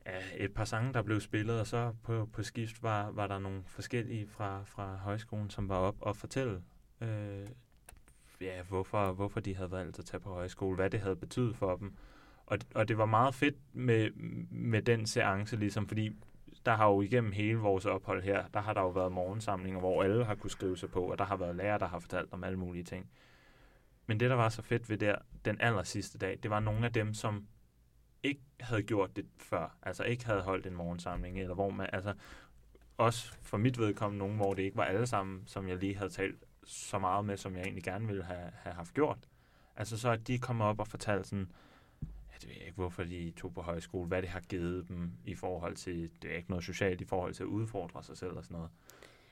ja, 0.06 0.20
et 0.36 0.54
par 0.54 0.64
sange, 0.64 0.92
der 0.92 1.02
blev 1.02 1.20
spillet, 1.20 1.60
og 1.60 1.66
så 1.66 1.94
på, 2.02 2.28
på 2.32 2.42
skift 2.42 2.82
var, 2.82 3.10
var 3.10 3.26
der 3.26 3.38
nogle 3.38 3.62
forskellige 3.66 4.26
fra, 4.26 4.62
fra 4.64 4.96
højskolen, 4.96 5.50
som 5.50 5.68
var 5.68 5.76
op 5.76 5.96
og 6.00 6.16
fortælle, 6.16 6.62
øh, 7.00 7.46
ja, 8.40 8.62
hvorfor, 8.62 9.12
hvorfor 9.12 9.40
de 9.40 9.56
havde 9.56 9.70
valgt 9.70 9.98
at 9.98 10.04
tage 10.04 10.20
på 10.20 10.34
højskole, 10.34 10.76
hvad 10.76 10.90
det 10.90 11.00
havde 11.00 11.16
betydet 11.16 11.56
for 11.56 11.76
dem. 11.76 11.96
Og, 12.46 12.58
og 12.74 12.88
det 12.88 12.98
var 12.98 13.06
meget 13.06 13.34
fedt 13.34 13.56
med, 13.72 14.10
med 14.50 14.82
den 14.82 15.06
seance, 15.06 15.56
ligesom, 15.56 15.88
fordi 15.88 16.16
der 16.66 16.72
har 16.74 16.88
jo 16.88 17.00
igennem 17.00 17.32
hele 17.32 17.58
vores 17.58 17.86
ophold 17.86 18.22
her, 18.22 18.44
der 18.54 18.60
har 18.60 18.72
der 18.72 18.80
jo 18.80 18.88
været 18.88 19.12
morgensamlinger, 19.12 19.80
hvor 19.80 20.02
alle 20.02 20.24
har 20.24 20.34
kunne 20.34 20.50
skrive 20.50 20.76
sig 20.76 20.90
på, 20.90 21.00
og 21.00 21.18
der 21.18 21.24
har 21.24 21.36
været 21.36 21.56
lærere, 21.56 21.78
der 21.78 21.86
har 21.86 21.98
fortalt 21.98 22.32
om 22.32 22.44
alle 22.44 22.58
mulige 22.58 22.84
ting. 22.84 23.10
Men 24.06 24.20
det, 24.20 24.30
der 24.30 24.36
var 24.36 24.48
så 24.48 24.62
fedt 24.62 24.90
ved 24.90 24.98
der, 24.98 25.16
den 25.44 25.60
aller 25.60 25.82
sidste 25.82 26.18
dag, 26.18 26.38
det 26.42 26.50
var 26.50 26.60
nogle 26.60 26.86
af 26.86 26.92
dem, 26.92 27.14
som 27.14 27.46
ikke 28.24 28.40
havde 28.60 28.82
gjort 28.82 29.16
det 29.16 29.26
før, 29.38 29.76
altså 29.82 30.02
ikke 30.04 30.26
havde 30.26 30.40
holdt 30.42 30.66
en 30.66 30.74
morgensamling, 30.74 31.40
eller 31.40 31.54
hvor 31.54 31.70
man, 31.70 31.88
altså 31.92 32.12
også 32.98 33.32
for 33.42 33.56
mit 33.56 33.78
vedkommende 33.78 34.18
nogen, 34.18 34.36
hvor 34.36 34.54
det 34.54 34.62
ikke 34.62 34.76
var 34.76 34.84
alle 34.84 35.06
sammen, 35.06 35.42
som 35.46 35.68
jeg 35.68 35.76
lige 35.76 35.96
havde 35.96 36.10
talt 36.10 36.44
så 36.64 36.98
meget 36.98 37.24
med, 37.24 37.36
som 37.36 37.56
jeg 37.56 37.62
egentlig 37.62 37.84
gerne 37.84 38.06
ville 38.06 38.24
have, 38.24 38.50
have 38.54 38.74
haft 38.74 38.94
gjort. 38.94 39.18
Altså 39.76 39.98
så 39.98 40.10
at 40.10 40.26
de 40.26 40.38
kommer 40.38 40.64
op 40.64 40.80
og 40.80 40.88
fortalte 40.88 41.28
sådan, 41.28 41.52
ja, 42.02 42.34
det 42.40 42.48
ved 42.48 42.54
jeg 42.56 42.66
ikke, 42.66 42.76
hvorfor 42.76 43.04
de 43.04 43.32
tog 43.36 43.54
på 43.54 43.62
højskole, 43.62 44.08
hvad 44.08 44.22
det 44.22 44.30
har 44.30 44.40
givet 44.40 44.88
dem 44.88 45.10
i 45.24 45.34
forhold 45.34 45.76
til, 45.76 46.10
det 46.22 46.32
er 46.32 46.36
ikke 46.36 46.50
noget 46.50 46.64
socialt, 46.64 47.00
i 47.00 47.04
forhold 47.04 47.34
til 47.34 47.42
at 47.42 47.46
udfordre 47.46 48.02
sig 48.04 48.16
selv 48.16 48.32
og 48.32 48.44
sådan 48.44 48.56
noget. 48.56 48.70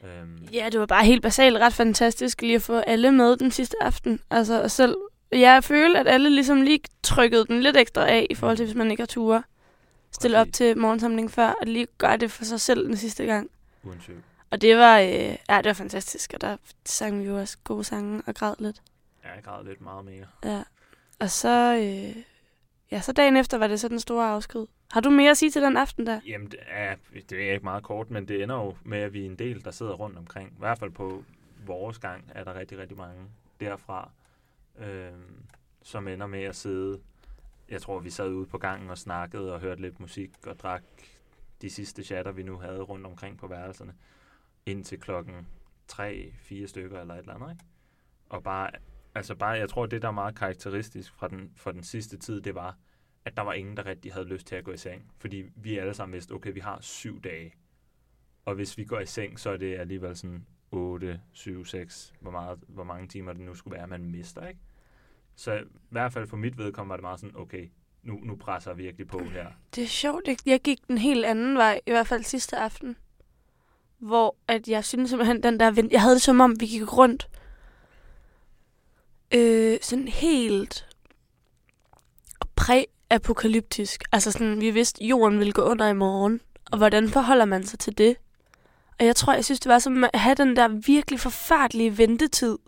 Øhm, 0.04 0.44
Ja, 0.52 0.68
det 0.72 0.80
var 0.80 0.86
bare 0.86 1.04
helt 1.04 1.22
basalt 1.22 1.56
ret 1.56 1.72
fantastisk 1.72 2.42
lige 2.42 2.54
at 2.54 2.62
få 2.62 2.78
alle 2.78 3.12
med 3.12 3.36
den 3.36 3.50
sidste 3.50 3.76
aften. 3.80 4.20
Altså 4.30 4.62
og 4.62 4.70
selv, 4.70 4.96
jeg 5.32 5.64
føler, 5.64 6.00
at 6.00 6.08
alle 6.08 6.30
ligesom 6.30 6.62
lige 6.62 6.80
trykkede 7.02 7.44
den 7.46 7.60
lidt 7.60 7.76
ekstra 7.76 8.08
af, 8.08 8.26
i 8.30 8.34
forhold 8.34 8.56
til, 8.56 8.66
hvis 8.66 8.76
man 8.76 8.90
ikke 8.90 9.00
har 9.00 9.06
ture. 9.06 9.42
Stille 10.12 10.40
op 10.40 10.46
Præcis. 10.46 10.56
til 10.56 10.78
morgensamling 10.78 11.30
før, 11.30 11.48
og 11.48 11.66
lige 11.66 11.86
gøre 11.98 12.16
det 12.16 12.30
for 12.30 12.44
sig 12.44 12.60
selv 12.60 12.86
den 12.86 12.96
sidste 12.96 13.24
gang. 13.24 13.50
Uden 13.82 14.00
tvivl. 14.00 14.22
Og 14.50 14.60
det 14.60 14.76
var, 14.76 14.98
øh, 14.98 15.36
ja, 15.48 15.56
det 15.56 15.64
var 15.64 15.72
fantastisk, 15.72 16.30
og 16.34 16.40
der 16.40 16.56
sang 16.84 17.20
vi 17.20 17.24
jo 17.24 17.38
også 17.38 17.58
gode 17.64 17.84
sange 17.84 18.22
og 18.26 18.34
græd 18.34 18.54
lidt. 18.58 18.82
Ja, 19.24 19.34
jeg 19.34 19.42
græd 19.44 19.64
lidt 19.64 19.80
meget 19.80 20.04
mere. 20.04 20.26
Ja. 20.44 20.62
Og 21.20 21.30
så, 21.30 21.76
øh, 21.76 22.22
ja, 22.90 23.00
så 23.00 23.12
dagen 23.12 23.36
efter 23.36 23.58
var 23.58 23.66
det 23.66 23.80
så 23.80 23.88
den 23.88 24.00
store 24.00 24.26
afsked. 24.26 24.66
Har 24.90 25.00
du 25.00 25.10
mere 25.10 25.30
at 25.30 25.36
sige 25.36 25.50
til 25.50 25.62
den 25.62 25.76
aften 25.76 26.06
der? 26.06 26.20
Jamen, 26.26 26.50
det 26.50 26.58
er, 26.68 26.94
det 27.30 27.48
er 27.48 27.52
ikke 27.52 27.64
meget 27.64 27.82
kort, 27.82 28.10
men 28.10 28.28
det 28.28 28.42
ender 28.42 28.54
jo 28.54 28.76
med, 28.84 28.98
at 28.98 29.12
vi 29.12 29.22
er 29.22 29.26
en 29.26 29.36
del, 29.36 29.64
der 29.64 29.70
sidder 29.70 29.92
rundt 29.92 30.18
omkring. 30.18 30.48
I 30.48 30.58
hvert 30.58 30.78
fald 30.78 30.90
på 30.90 31.24
vores 31.66 31.98
gang 31.98 32.24
er 32.34 32.44
der 32.44 32.54
rigtig, 32.54 32.78
rigtig 32.78 32.96
mange 32.96 33.20
derfra, 33.60 34.10
øh, 34.78 35.12
som 35.82 36.08
ender 36.08 36.26
med 36.26 36.42
at 36.42 36.56
sidde. 36.56 37.00
Jeg 37.68 37.82
tror, 37.82 38.00
vi 38.00 38.10
sad 38.10 38.30
ude 38.30 38.46
på 38.46 38.58
gangen 38.58 38.90
og 38.90 38.98
snakkede 38.98 39.54
og 39.54 39.60
hørte 39.60 39.82
lidt 39.82 40.00
musik 40.00 40.30
og 40.46 40.58
drak 40.58 40.82
de 41.62 41.70
sidste 41.70 42.04
chatter, 42.04 42.32
vi 42.32 42.42
nu 42.42 42.56
havde 42.56 42.82
rundt 42.82 43.06
omkring 43.06 43.38
på 43.38 43.46
værelserne, 43.46 43.94
indtil 44.66 45.00
klokken 45.00 45.46
3-4 45.92 46.66
stykker 46.66 47.00
eller 47.00 47.14
et 47.14 47.18
eller 47.18 47.34
andet, 47.34 47.50
ikke? 47.50 47.64
Og 48.28 48.42
bare, 48.42 48.70
altså 49.14 49.34
bare, 49.34 49.50
jeg 49.50 49.68
tror, 49.68 49.86
det 49.86 50.02
der 50.02 50.08
er 50.08 50.12
meget 50.12 50.36
karakteristisk 50.36 51.12
fra 51.12 51.28
den, 51.28 51.52
for 51.56 51.72
den 51.72 51.82
sidste 51.82 52.18
tid, 52.18 52.40
det 52.40 52.54
var, 52.54 52.76
at 53.24 53.36
der 53.36 53.42
var 53.42 53.52
ingen, 53.52 53.76
der 53.76 53.86
rigtig 53.86 54.12
havde 54.12 54.26
lyst 54.26 54.46
til 54.46 54.56
at 54.56 54.64
gå 54.64 54.72
i 54.72 54.76
seng. 54.76 55.12
Fordi 55.18 55.44
vi 55.56 55.78
alle 55.78 55.94
sammen 55.94 56.14
vidste, 56.14 56.32
okay, 56.32 56.52
vi 56.52 56.60
har 56.60 56.80
syv 56.80 57.22
dage. 57.22 57.52
Og 58.44 58.54
hvis 58.54 58.78
vi 58.78 58.84
går 58.84 59.00
i 59.00 59.06
seng, 59.06 59.40
så 59.40 59.50
er 59.50 59.56
det 59.56 59.78
alligevel 59.78 60.16
sådan 60.16 60.46
8, 60.72 61.20
7, 61.32 61.64
6, 61.64 62.12
hvor, 62.20 62.30
meget, 62.30 62.58
hvor 62.68 62.84
mange 62.84 63.08
timer 63.08 63.32
det 63.32 63.40
nu 63.42 63.54
skulle 63.54 63.76
være, 63.78 63.86
man 63.86 64.04
mister, 64.10 64.46
ikke? 64.48 64.60
Så 65.36 65.54
i 65.54 65.62
hvert 65.90 66.12
fald 66.12 66.26
for 66.26 66.36
mit 66.36 66.58
vedkommende 66.58 66.90
var 66.90 66.96
det 66.96 67.02
meget 67.02 67.20
sådan, 67.20 67.36
okay, 67.36 67.70
nu, 68.02 68.18
nu 68.22 68.36
presser 68.36 68.70
jeg 68.70 68.78
virkelig 68.78 69.08
på 69.08 69.18
her. 69.18 69.46
Det 69.74 69.84
er 69.84 69.88
sjovt. 69.88 70.28
Jeg- 70.28 70.36
Jeg 70.46 70.60
gik 70.60 70.88
den 70.88 70.98
helt 70.98 71.24
anden 71.24 71.56
vej, 71.56 71.80
i 71.86 71.90
hvert 71.90 72.06
fald 72.06 72.24
sidste 72.24 72.56
aften. 72.56 72.96
Hvor 73.98 74.36
at 74.48 74.68
jeg 74.68 74.84
synes 74.84 75.10
simpelthen, 75.10 75.42
den 75.42 75.60
der 75.60 75.70
vind... 75.70 75.88
Jeg 75.92 76.00
havde 76.02 76.14
det 76.14 76.22
som 76.22 76.40
om, 76.40 76.60
vi 76.60 76.66
gik 76.66 76.96
rundt. 76.96 77.28
Øh, 79.34 79.78
sådan 79.82 80.08
helt 80.08 80.86
præ-apokalyptisk. 82.56 84.02
Altså 84.12 84.32
sådan, 84.32 84.60
vi 84.60 84.70
vidste, 84.70 85.04
jorden 85.04 85.38
ville 85.38 85.52
gå 85.52 85.62
under 85.62 85.86
i 85.88 85.92
morgen. 85.94 86.40
Og 86.72 86.78
hvordan 86.78 87.08
forholder 87.08 87.44
man 87.44 87.64
sig 87.64 87.78
til 87.78 87.98
det? 87.98 88.16
Og 89.02 89.06
jeg 89.06 89.16
tror, 89.16 89.32
jeg 89.34 89.44
synes, 89.44 89.60
det 89.60 89.68
var 89.70 89.78
som 89.78 90.04
at 90.04 90.10
have 90.14 90.34
den 90.34 90.56
der 90.56 90.68
virkelig 90.68 91.20
forfærdelige 91.20 91.98
ventetid. 91.98 92.58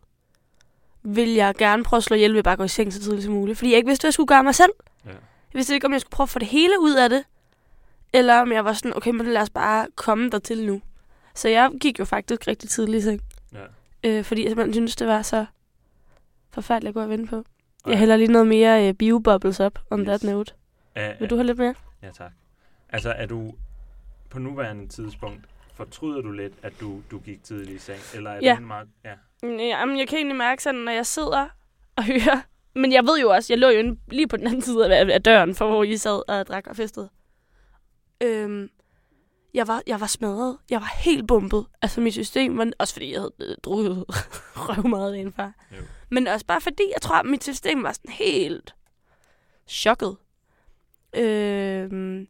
Vil 1.02 1.28
jeg 1.34 1.54
gerne 1.54 1.84
prøve 1.84 1.98
at 1.98 2.04
slå 2.04 2.16
ihjel 2.16 2.34
ved 2.34 2.42
bare 2.42 2.52
at 2.52 2.58
gå 2.58 2.64
i 2.64 2.68
seng 2.68 2.92
så 2.92 3.00
tidligt 3.00 3.24
som 3.24 3.32
muligt. 3.32 3.58
Fordi 3.58 3.70
jeg 3.70 3.76
ikke 3.76 3.86
vidste, 3.86 4.02
hvad 4.02 4.08
jeg 4.08 4.14
skulle 4.14 4.26
gøre 4.26 4.42
mig 4.44 4.54
selv. 4.54 4.70
Ja. 5.04 5.10
Jeg 5.10 5.18
vidste 5.52 5.74
ikke, 5.74 5.86
om 5.86 5.92
jeg 5.92 6.00
skulle 6.00 6.10
prøve 6.10 6.24
at 6.24 6.28
få 6.28 6.38
det 6.38 6.48
hele 6.48 6.80
ud 6.80 6.94
af 6.94 7.08
det. 7.10 7.24
Eller 8.12 8.40
om 8.40 8.52
jeg 8.52 8.64
var 8.64 8.72
sådan, 8.72 8.96
okay, 8.96 9.10
men 9.10 9.26
lad 9.26 9.42
os 9.42 9.50
bare 9.50 9.86
komme 9.94 10.30
dertil 10.30 10.66
nu. 10.66 10.82
Så 11.34 11.48
jeg 11.48 11.70
gik 11.80 11.98
jo 11.98 12.04
faktisk 12.04 12.46
rigtig 12.46 12.68
tidligt 12.70 13.00
i 13.00 13.04
seng. 13.04 13.20
Ja. 13.52 13.58
Øh, 14.04 14.24
fordi 14.24 14.42
jeg 14.42 14.50
simpelthen 14.50 14.74
synes, 14.74 14.96
det 14.96 15.06
var 15.06 15.22
så 15.22 15.46
forfærdeligt 16.50 16.88
at 16.88 16.94
gå 16.94 17.00
og 17.02 17.08
vente 17.08 17.26
på. 17.30 17.44
Ja. 17.86 17.90
Jeg 17.90 17.98
hælder 17.98 18.16
lige 18.16 18.32
noget 18.32 18.46
mere 18.46 18.88
øh, 18.88 18.94
biobubbles 18.94 19.60
op 19.60 19.78
on 19.90 20.00
Yes. 20.00 20.06
that 20.06 20.22
note. 20.22 20.52
Er, 20.94 21.12
Vil 21.20 21.30
du 21.30 21.36
have 21.36 21.46
lidt 21.46 21.58
mere? 21.58 21.74
Ja, 22.02 22.10
tak. 22.10 22.32
Altså, 22.88 23.10
er 23.10 23.26
du 23.26 23.52
på 24.30 24.38
nuværende 24.38 24.88
tidspunkt, 24.88 25.40
fortryder 25.74 26.20
du 26.20 26.30
lidt, 26.32 26.52
at 26.62 26.72
du, 26.80 27.02
du 27.10 27.18
gik 27.18 27.42
tidligt 27.44 27.70
i 27.70 27.78
seng? 27.78 28.00
Eller 28.14 28.30
er 28.30 28.40
Ja. 28.42 28.54
det 28.54 28.62
meget... 28.62 28.88
Ja. 29.04 29.14
Mm, 29.42 29.56
Jamen, 29.56 29.98
jeg 29.98 30.08
kan 30.08 30.16
egentlig 30.18 30.36
mærke 30.36 30.62
sådan, 30.62 30.80
når 30.80 30.92
jeg 30.92 31.06
sidder 31.06 31.48
og 31.96 32.04
hører... 32.12 32.40
Men 32.76 32.92
jeg 32.92 33.04
ved 33.04 33.20
jo 33.20 33.30
også, 33.30 33.52
jeg 33.52 33.58
lå 33.58 33.68
jo 33.68 33.78
inde 33.78 34.00
lige 34.08 34.28
på 34.28 34.36
den 34.36 34.46
anden 34.46 34.62
side 34.62 34.94
af, 34.96 35.14
af 35.14 35.22
døren, 35.22 35.54
for 35.54 35.68
hvor 35.68 35.84
I 35.84 35.96
sad 35.96 36.28
og 36.30 36.46
drak 36.46 36.66
og 36.66 36.76
festede. 36.76 37.08
Øhm, 38.22 38.70
jeg, 39.54 39.68
var, 39.68 39.82
jeg 39.86 40.00
var 40.00 40.06
smadret. 40.06 40.58
Jeg 40.70 40.80
var 40.80 40.92
helt 41.04 41.28
bumpet. 41.28 41.66
Altså, 41.82 42.00
mit 42.00 42.12
system 42.14 42.58
var... 42.58 42.70
Også 42.78 42.94
fordi 42.94 43.12
jeg 43.12 43.20
havde 43.20 43.32
øh, 43.40 43.56
drukket 43.62 44.04
røv 44.56 44.86
meget 44.88 45.12
dagen 45.14 45.32
før. 45.32 45.50
Jo. 45.72 45.76
Men 46.10 46.26
også 46.26 46.46
bare 46.46 46.60
fordi, 46.60 46.82
jeg 46.94 47.02
tror, 47.02 47.16
at 47.16 47.26
mit 47.26 47.44
system 47.44 47.82
var 47.82 47.92
sådan 47.92 48.12
helt 48.12 48.74
chokket. 49.68 50.16
Øhm, 51.16 52.28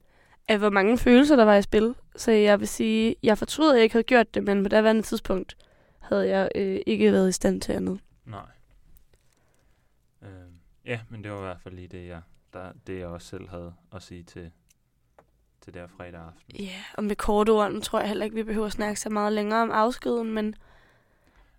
af 0.48 0.58
hvor 0.58 0.70
mange 0.70 0.98
følelser, 0.98 1.36
der 1.36 1.44
var 1.44 1.54
i 1.56 1.62
spil. 1.62 1.94
Så 2.16 2.30
jeg 2.32 2.60
vil 2.60 2.68
sige, 2.68 3.16
jeg 3.22 3.38
fortryder, 3.38 3.70
at 3.72 3.76
jeg 3.76 3.82
ikke 3.82 3.92
havde 3.92 4.04
gjort 4.04 4.34
det, 4.34 4.44
men 4.44 4.62
på 4.62 4.68
daværende 4.68 5.02
tidspunkt 5.02 5.56
havde 5.98 6.28
jeg 6.28 6.48
øh, 6.54 6.80
ikke 6.86 7.12
været 7.12 7.28
i 7.28 7.32
stand 7.32 7.60
til 7.60 7.72
andet. 7.72 8.00
Nej. 8.24 8.46
Øh, 10.22 10.28
ja, 10.86 11.00
men 11.08 11.24
det 11.24 11.32
var 11.32 11.38
i 11.38 11.42
hvert 11.42 11.60
fald 11.60 11.74
lige 11.74 11.88
det, 11.88 12.06
jeg, 12.08 12.20
der, 12.52 12.72
det, 12.86 12.98
jeg 12.98 13.06
også 13.06 13.26
selv 13.28 13.48
havde 13.48 13.74
at 13.92 14.02
sige 14.02 14.22
til, 14.22 14.50
til 15.60 15.74
der 15.74 15.86
fredag 15.86 16.20
aften. 16.20 16.56
Ja, 16.56 16.82
og 16.94 17.04
med 17.04 17.16
korte 17.16 17.50
ord, 17.50 17.72
nu 17.72 17.80
tror 17.80 17.98
jeg 18.00 18.08
heller 18.08 18.24
ikke, 18.24 18.36
vi 18.36 18.42
behøver 18.42 18.66
at 18.66 18.72
snakke 18.72 19.00
så 19.00 19.10
meget 19.10 19.32
længere 19.32 19.62
om 19.62 19.70
afskeden, 19.70 20.32
men 20.32 20.54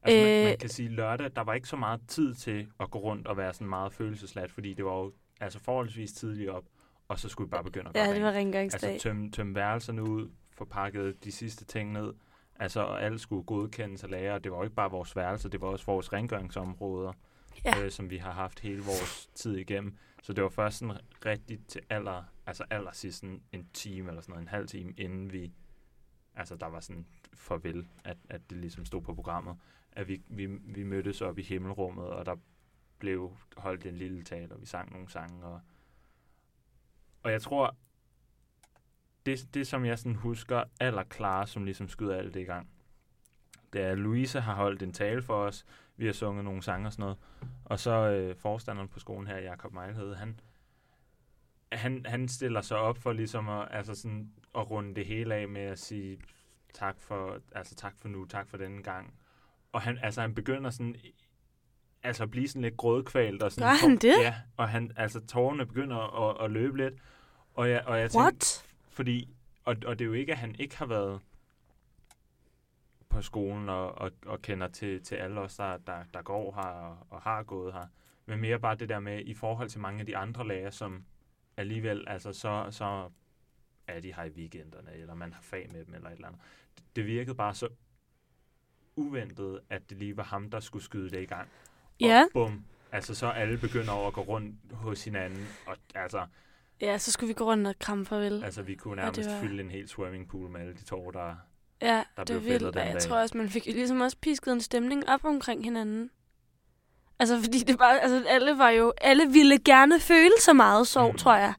Altså, 0.07 0.17
man, 0.23 0.43
man 0.43 0.51
Øh. 0.53 0.57
kan 0.59 0.69
sige 0.69 0.89
lørdag, 0.89 1.31
der 1.35 1.41
var 1.41 1.53
ikke 1.53 1.67
så 1.67 1.75
meget 1.75 2.01
tid 2.07 2.33
til 2.35 2.67
at 2.79 2.91
gå 2.91 2.99
rundt 2.99 3.27
og 3.27 3.37
være 3.37 3.53
sådan 3.53 3.67
meget 3.67 3.93
følelsesladt, 3.93 4.51
fordi 4.51 4.73
det 4.73 4.85
var 4.85 4.91
jo 4.97 5.13
altså 5.39 5.59
forholdsvis 5.59 6.13
tidligt 6.13 6.49
op, 6.49 6.63
og 7.07 7.19
så 7.19 7.29
skulle 7.29 7.47
vi 7.47 7.51
bare 7.51 7.63
begynde 7.63 7.87
at 7.89 7.93
gå 7.95 7.99
ja, 7.99 8.13
det 8.13 8.21
var 8.23 8.31
rengøringsdag. 8.31 8.89
Altså 8.89 9.03
tømme, 9.07 9.31
tømme 9.31 9.55
værelserne 9.55 10.03
ud, 10.03 10.29
få 10.51 10.65
pakket 10.65 11.23
de 11.23 11.31
sidste 11.31 11.65
ting 11.65 11.91
ned. 11.91 12.13
Altså, 12.59 12.79
og 12.81 13.03
alle 13.03 13.19
skulle 13.19 13.43
godkendes 13.43 14.03
og 14.03 14.09
lære. 14.09 14.39
Det 14.39 14.51
var 14.51 14.57
jo 14.57 14.63
ikke 14.63 14.75
bare 14.75 14.91
vores 14.91 15.15
værelser, 15.15 15.49
det 15.49 15.61
var 15.61 15.67
også 15.67 15.85
vores 15.85 16.13
rengøringsområder, 16.13 17.13
Ja. 17.65 17.83
øh, 17.83 17.91
som 17.91 18.09
vi 18.09 18.17
har 18.17 18.31
haft 18.31 18.59
hele 18.59 18.81
vores 18.81 19.29
tid 19.35 19.55
igennem. 19.57 19.97
Så 20.23 20.33
det 20.33 20.43
var 20.43 20.49
først 20.49 20.77
sådan 20.77 20.97
rigtigt 21.25 21.67
til 21.67 21.81
aller, 21.89 22.23
altså 22.45 22.63
aller 22.69 22.91
sidst 22.91 23.19
sådan 23.19 23.41
en 23.51 23.69
time 23.73 24.09
eller 24.09 24.21
sådan 24.21 24.33
noget, 24.33 24.41
en 24.41 24.47
halv 24.47 24.67
time, 24.67 24.93
inden 24.97 25.33
vi, 25.33 25.53
altså 26.35 26.55
der 26.55 26.67
var 26.67 26.79
sådan 26.79 27.05
farvel, 27.33 27.87
at, 28.03 28.17
at 28.29 28.41
det 28.49 28.57
ligesom 28.57 28.85
stod 28.85 29.01
på 29.01 29.13
programmet, 29.13 29.55
at 29.91 30.07
vi, 30.07 30.21
vi, 30.27 30.45
vi 30.45 30.83
mødtes 30.83 31.21
op 31.21 31.39
i 31.39 31.41
himmelrummet, 31.41 32.05
og 32.05 32.25
der 32.25 32.35
blev 32.99 33.37
holdt 33.57 33.85
en 33.85 33.95
lille 33.95 34.23
tale, 34.23 34.53
og 34.55 34.61
vi 34.61 34.65
sang 34.65 34.91
nogle 34.91 35.09
sange, 35.09 35.45
og, 35.45 35.59
og 37.25 37.31
jeg 37.31 37.41
tror, 37.41 37.75
det, 39.25 39.47
det 39.53 39.67
som 39.67 39.85
jeg 39.85 39.99
sådan 39.99 40.15
husker 40.15 40.63
allerklarest, 40.79 41.53
som 41.53 41.63
ligesom 41.63 41.89
skyder 41.89 42.15
alt 42.15 42.33
det 42.33 42.39
i 42.39 42.43
gang, 42.43 42.69
det 43.73 43.81
er, 43.81 43.91
at 43.91 43.97
Louise 43.97 44.39
har 44.39 44.55
holdt 44.55 44.83
en 44.83 44.93
tale 44.93 45.21
for 45.21 45.35
os, 45.35 45.65
vi 45.97 46.05
har 46.05 46.13
sunget 46.13 46.45
nogle 46.45 46.61
sange 46.63 46.87
og 46.87 46.93
sådan 46.93 47.03
noget, 47.03 47.17
og 47.65 47.79
så 47.79 47.91
øh, 47.91 48.35
forstanderen 48.35 48.89
på 48.89 48.99
skolen 48.99 49.27
her, 49.27 49.37
Jakob 49.37 49.73
Mejlhed, 49.73 50.15
han, 50.15 50.39
han, 51.71 52.05
han 52.05 52.27
stiller 52.27 52.61
sig 52.61 52.77
op 52.77 52.97
for 52.97 53.13
ligesom 53.13 53.49
at, 53.49 53.67
altså 53.71 53.95
sådan, 53.95 54.31
at 54.55 54.71
runde 54.71 54.95
det 54.95 55.05
hele 55.05 55.35
af 55.35 55.47
med 55.47 55.61
at 55.61 55.79
sige 55.79 56.17
tak 56.73 56.99
for, 56.99 57.39
altså 57.51 57.75
tak 57.75 57.93
for 57.97 58.07
nu, 58.07 58.25
tak 58.25 58.49
for 58.49 58.57
denne 58.57 58.83
gang. 58.83 59.13
Og 59.71 59.81
han, 59.81 59.99
altså, 60.01 60.21
han 60.21 60.35
begynder 60.35 60.69
sådan, 60.69 60.95
altså 62.05 62.23
at 62.23 62.31
blive 62.31 62.47
sådan 62.47 62.61
lidt 62.61 62.77
grådkvalt. 62.77 63.43
Og 63.43 63.51
sådan, 63.51 63.69
Gør 63.69 63.87
han 63.87 63.97
det? 63.97 64.13
Ja, 64.21 64.35
og 64.57 64.69
han, 64.69 64.91
altså 64.95 65.25
tårerne 65.25 65.65
begynder 65.65 66.29
at, 66.29 66.45
at 66.45 66.51
løbe 66.51 66.77
lidt. 66.77 66.93
Og 67.55 67.69
jeg, 67.69 67.83
og 67.85 67.99
jeg 67.99 68.11
tænkte, 68.11 68.17
What? 68.19 68.65
fordi, 68.89 69.29
og, 69.65 69.75
og 69.85 69.99
det 69.99 70.05
er 70.05 70.07
jo 70.07 70.13
ikke, 70.13 70.31
at 70.31 70.37
han 70.37 70.55
ikke 70.59 70.77
har 70.77 70.85
været 70.85 71.21
på 73.09 73.21
skolen 73.21 73.69
og, 73.69 73.97
og, 73.97 74.11
og 74.25 74.41
kender 74.41 74.67
til, 74.67 75.03
til 75.03 75.15
alle 75.15 75.39
os, 75.41 75.55
der, 75.55 75.77
der, 75.77 76.03
der 76.13 76.21
går 76.21 76.53
her 76.55 76.61
og, 76.61 76.97
og 77.09 77.21
har 77.21 77.43
gået 77.43 77.73
her. 77.73 77.87
Men 78.25 78.39
mere 78.39 78.59
bare 78.59 78.75
det 78.75 78.89
der 78.89 78.99
med, 78.99 79.21
i 79.25 79.33
forhold 79.33 79.69
til 79.69 79.79
mange 79.79 79.99
af 79.99 80.05
de 80.05 80.17
andre 80.17 80.47
lærere, 80.47 80.71
som 80.71 81.05
alligevel, 81.57 82.03
altså 82.07 82.33
så, 82.33 82.67
så 82.71 83.09
er 83.87 83.99
de 83.99 84.13
her 84.13 84.23
i 84.23 84.29
weekenderne, 84.29 84.93
eller 84.93 85.13
man 85.15 85.33
har 85.33 85.41
fag 85.41 85.69
med 85.71 85.85
dem, 85.85 85.93
eller 85.93 86.07
et 86.09 86.13
eller 86.13 86.27
andet. 86.27 86.41
Det, 86.77 86.83
det 86.95 87.05
virkede 87.05 87.35
bare 87.35 87.55
så 87.55 87.67
uventet, 88.95 89.59
at 89.69 89.89
det 89.89 89.97
lige 89.97 90.17
var 90.17 90.23
ham, 90.23 90.49
der 90.49 90.59
skulle 90.59 90.83
skyde 90.85 91.09
det 91.09 91.21
i 91.21 91.25
gang. 91.25 91.49
Og 91.85 91.95
Ja. 91.99 92.25
bum, 92.33 92.65
altså 92.91 93.15
så 93.15 93.27
alle 93.27 93.57
begynder 93.57 93.91
over 93.91 94.07
at 94.07 94.13
gå 94.13 94.21
rundt 94.21 94.55
hos 94.73 95.03
hinanden, 95.03 95.47
og 95.67 95.77
altså, 95.95 96.27
Ja, 96.81 96.97
så 96.97 97.11
skulle 97.11 97.27
vi 97.27 97.33
gå 97.33 97.43
rundt 97.43 97.67
og 97.67 97.75
kramme 97.79 98.05
farvel. 98.05 98.43
altså 98.43 98.61
vi 98.61 98.75
kunne 98.75 98.95
nærmest 98.95 99.29
var- 99.29 99.39
fylde 99.41 99.63
en 99.63 99.69
hel 99.71 99.87
swimmingpool 99.89 100.49
med 100.49 100.61
alle 100.61 100.73
de 100.73 100.83
tårer, 100.83 101.11
der... 101.11 101.35
Ja, 101.81 102.03
der 102.17 102.23
det 102.23 102.25
blev 102.27 102.43
vildt. 102.43 102.59
den 102.59 102.67
Og 102.77 102.85
jeg 102.85 102.93
dag. 102.93 103.01
tror 103.01 103.17
også, 103.17 103.37
man 103.37 103.49
fik 103.49 103.65
ligesom 103.65 104.01
også 104.01 104.17
pisket 104.21 104.53
en 104.53 104.61
stemning 104.61 105.09
op 105.09 105.25
omkring 105.25 105.63
hinanden. 105.63 106.09
Altså, 107.19 107.41
fordi 107.41 107.59
det 107.59 107.79
var, 107.79 107.85
altså, 107.85 108.23
alle 108.29 108.57
var 108.57 108.69
jo, 108.69 108.93
alle 109.01 109.27
ville 109.31 109.59
gerne 109.59 109.99
føle 109.99 110.31
så 110.41 110.53
meget 110.53 110.87
sorg, 110.87 111.11
Mm. 111.11 111.17
tror 111.17 111.35
jeg. 111.35 111.53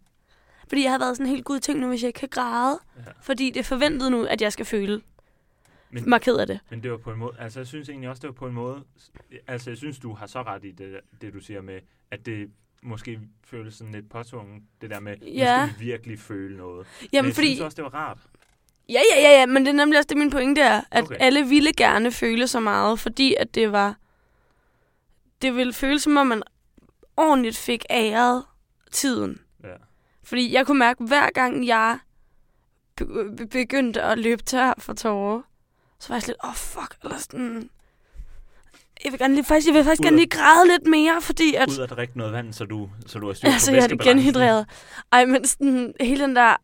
Fordi 0.68 0.82
jeg 0.82 0.90
har 0.90 0.98
været 0.98 1.16
sådan 1.16 1.30
helt 1.32 1.44
god 1.44 1.60
ting 1.60 1.80
nu, 1.80 1.88
hvis 1.88 2.02
jeg 2.02 2.08
ikke 2.08 2.18
kan 2.18 2.28
græde. 2.28 2.78
Ja. 2.96 3.02
Fordi 3.20 3.50
det 3.50 3.66
forventet 3.66 4.10
nu, 4.10 4.24
at 4.24 4.42
jeg 4.42 4.52
skal 4.52 4.66
føle 4.66 5.02
Men, 5.90 6.08
mig 6.08 6.20
ked 6.20 6.36
af 6.36 6.46
det. 6.46 6.60
men 6.70 6.82
det 6.82 6.90
var 6.90 6.96
på 6.96 7.12
en 7.12 7.18
måde, 7.18 7.32
altså 7.38 7.60
jeg 7.60 7.66
synes 7.66 7.88
egentlig 7.88 8.10
også, 8.10 8.20
det 8.20 8.28
var 8.28 8.34
på 8.34 8.46
en 8.46 8.54
måde, 8.54 8.84
altså 9.46 9.70
jeg 9.70 9.76
synes, 9.76 9.98
du 9.98 10.12
har 10.14 10.26
så 10.26 10.42
ret 10.42 10.64
i 10.64 10.70
det, 10.70 11.00
det 11.20 11.32
du 11.32 11.40
siger 11.40 11.60
med, 11.62 11.80
at 12.10 12.26
det 12.26 12.50
måske 12.86 13.20
føles 13.44 13.74
sådan 13.74 13.92
lidt 13.92 14.10
påtvunget, 14.10 14.62
det 14.80 14.90
der 14.90 15.00
med, 15.00 15.16
Ja. 15.16 15.60
nu 15.66 15.68
skal 15.72 15.80
vi 15.80 15.84
virkelig 15.84 16.18
føle 16.20 16.56
noget. 16.56 16.86
Jamen, 17.12 17.24
men 17.24 17.26
jeg 17.28 17.34
fordi... 17.34 17.46
synes 17.48 17.60
også, 17.60 17.76
det 17.76 17.84
var 17.84 17.94
rart. 17.94 18.18
Ja, 18.88 19.00
ja, 19.14 19.20
ja, 19.22 19.38
ja, 19.40 19.46
men 19.46 19.62
det 19.66 19.68
er 19.70 19.76
nemlig 19.76 19.98
også 19.98 20.06
det, 20.08 20.16
min 20.16 20.30
pointe 20.30 20.60
er, 20.60 20.80
at 20.90 21.04
Okay. 21.04 21.16
alle 21.20 21.46
ville 21.48 21.72
gerne 21.72 22.12
føle 22.12 22.48
så 22.48 22.60
meget, 22.60 23.00
fordi 23.00 23.34
at 23.34 23.54
det 23.54 23.72
var... 23.72 23.96
Det 25.42 25.56
ville 25.56 25.72
føles 25.72 26.02
som 26.02 26.16
om, 26.16 26.26
man 26.26 26.42
ordentligt 27.16 27.56
fik 27.56 27.84
æret 27.90 28.44
tiden. 28.92 29.40
Ja. 29.64 29.68
Fordi 30.22 30.52
jeg 30.52 30.66
kunne 30.66 30.78
mærke, 30.78 31.04
hver 31.04 31.30
gang 31.30 31.66
jeg 31.66 31.98
be- 32.96 33.36
be- 33.36 33.46
begyndte 33.46 34.02
at 34.02 34.18
løbe 34.18 34.42
tør 34.42 34.72
for 34.78 34.92
tårer, 34.94 35.42
så 35.98 36.08
var 36.08 36.14
jeg 36.16 36.22
sådan 36.22 36.32
lidt, 36.32 36.44
åh 36.44 36.50
oh, 36.50 36.54
fuck, 36.56 36.96
eller 37.02 37.16
sådan... 37.18 37.70
Jeg 39.04 39.12
vil, 39.12 39.18
gerne 39.18 39.34
lige, 39.34 39.44
faktisk, 39.44 39.66
jeg 39.66 39.74
vil 39.74 39.84
faktisk 39.84 40.00
Ud 40.00 40.04
gerne 40.04 40.16
lige 40.16 40.28
græde 40.28 40.66
lidt 40.68 40.86
mere, 40.86 41.20
fordi 41.22 41.54
at... 41.54 41.68
Ud 41.68 41.78
at 41.78 41.90
drikke 41.90 42.18
noget 42.18 42.32
vand, 42.32 42.52
så 42.52 42.64
du, 42.64 42.90
så 43.06 43.18
du 43.18 43.26
har 43.26 43.34
styr 43.34 43.48
Ja, 43.48 43.54
på 43.54 43.60
så 43.60 43.72
jeg 43.72 43.82
er 43.90 43.96
genhydreret. 43.96 44.66
Ej, 45.12 45.24
men 45.24 45.44
sådan, 45.44 45.94
hele 46.00 46.24
den 46.24 46.36
der... 46.36 46.56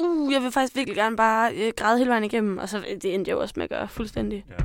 Uh, 0.00 0.32
jeg 0.32 0.42
vil 0.42 0.50
faktisk 0.52 0.76
virkelig 0.76 0.96
gerne 0.96 1.16
bare 1.16 1.54
øh, 1.54 1.72
græde 1.76 1.98
hele 1.98 2.10
vejen 2.10 2.24
igennem. 2.24 2.58
Og 2.58 2.68
så 2.68 2.84
det 3.02 3.14
endte 3.14 3.28
jeg 3.28 3.36
også 3.36 3.54
med 3.56 3.64
at 3.64 3.70
gøre 3.70 3.88
fuldstændig. 3.88 4.44
Ja. 4.50 4.64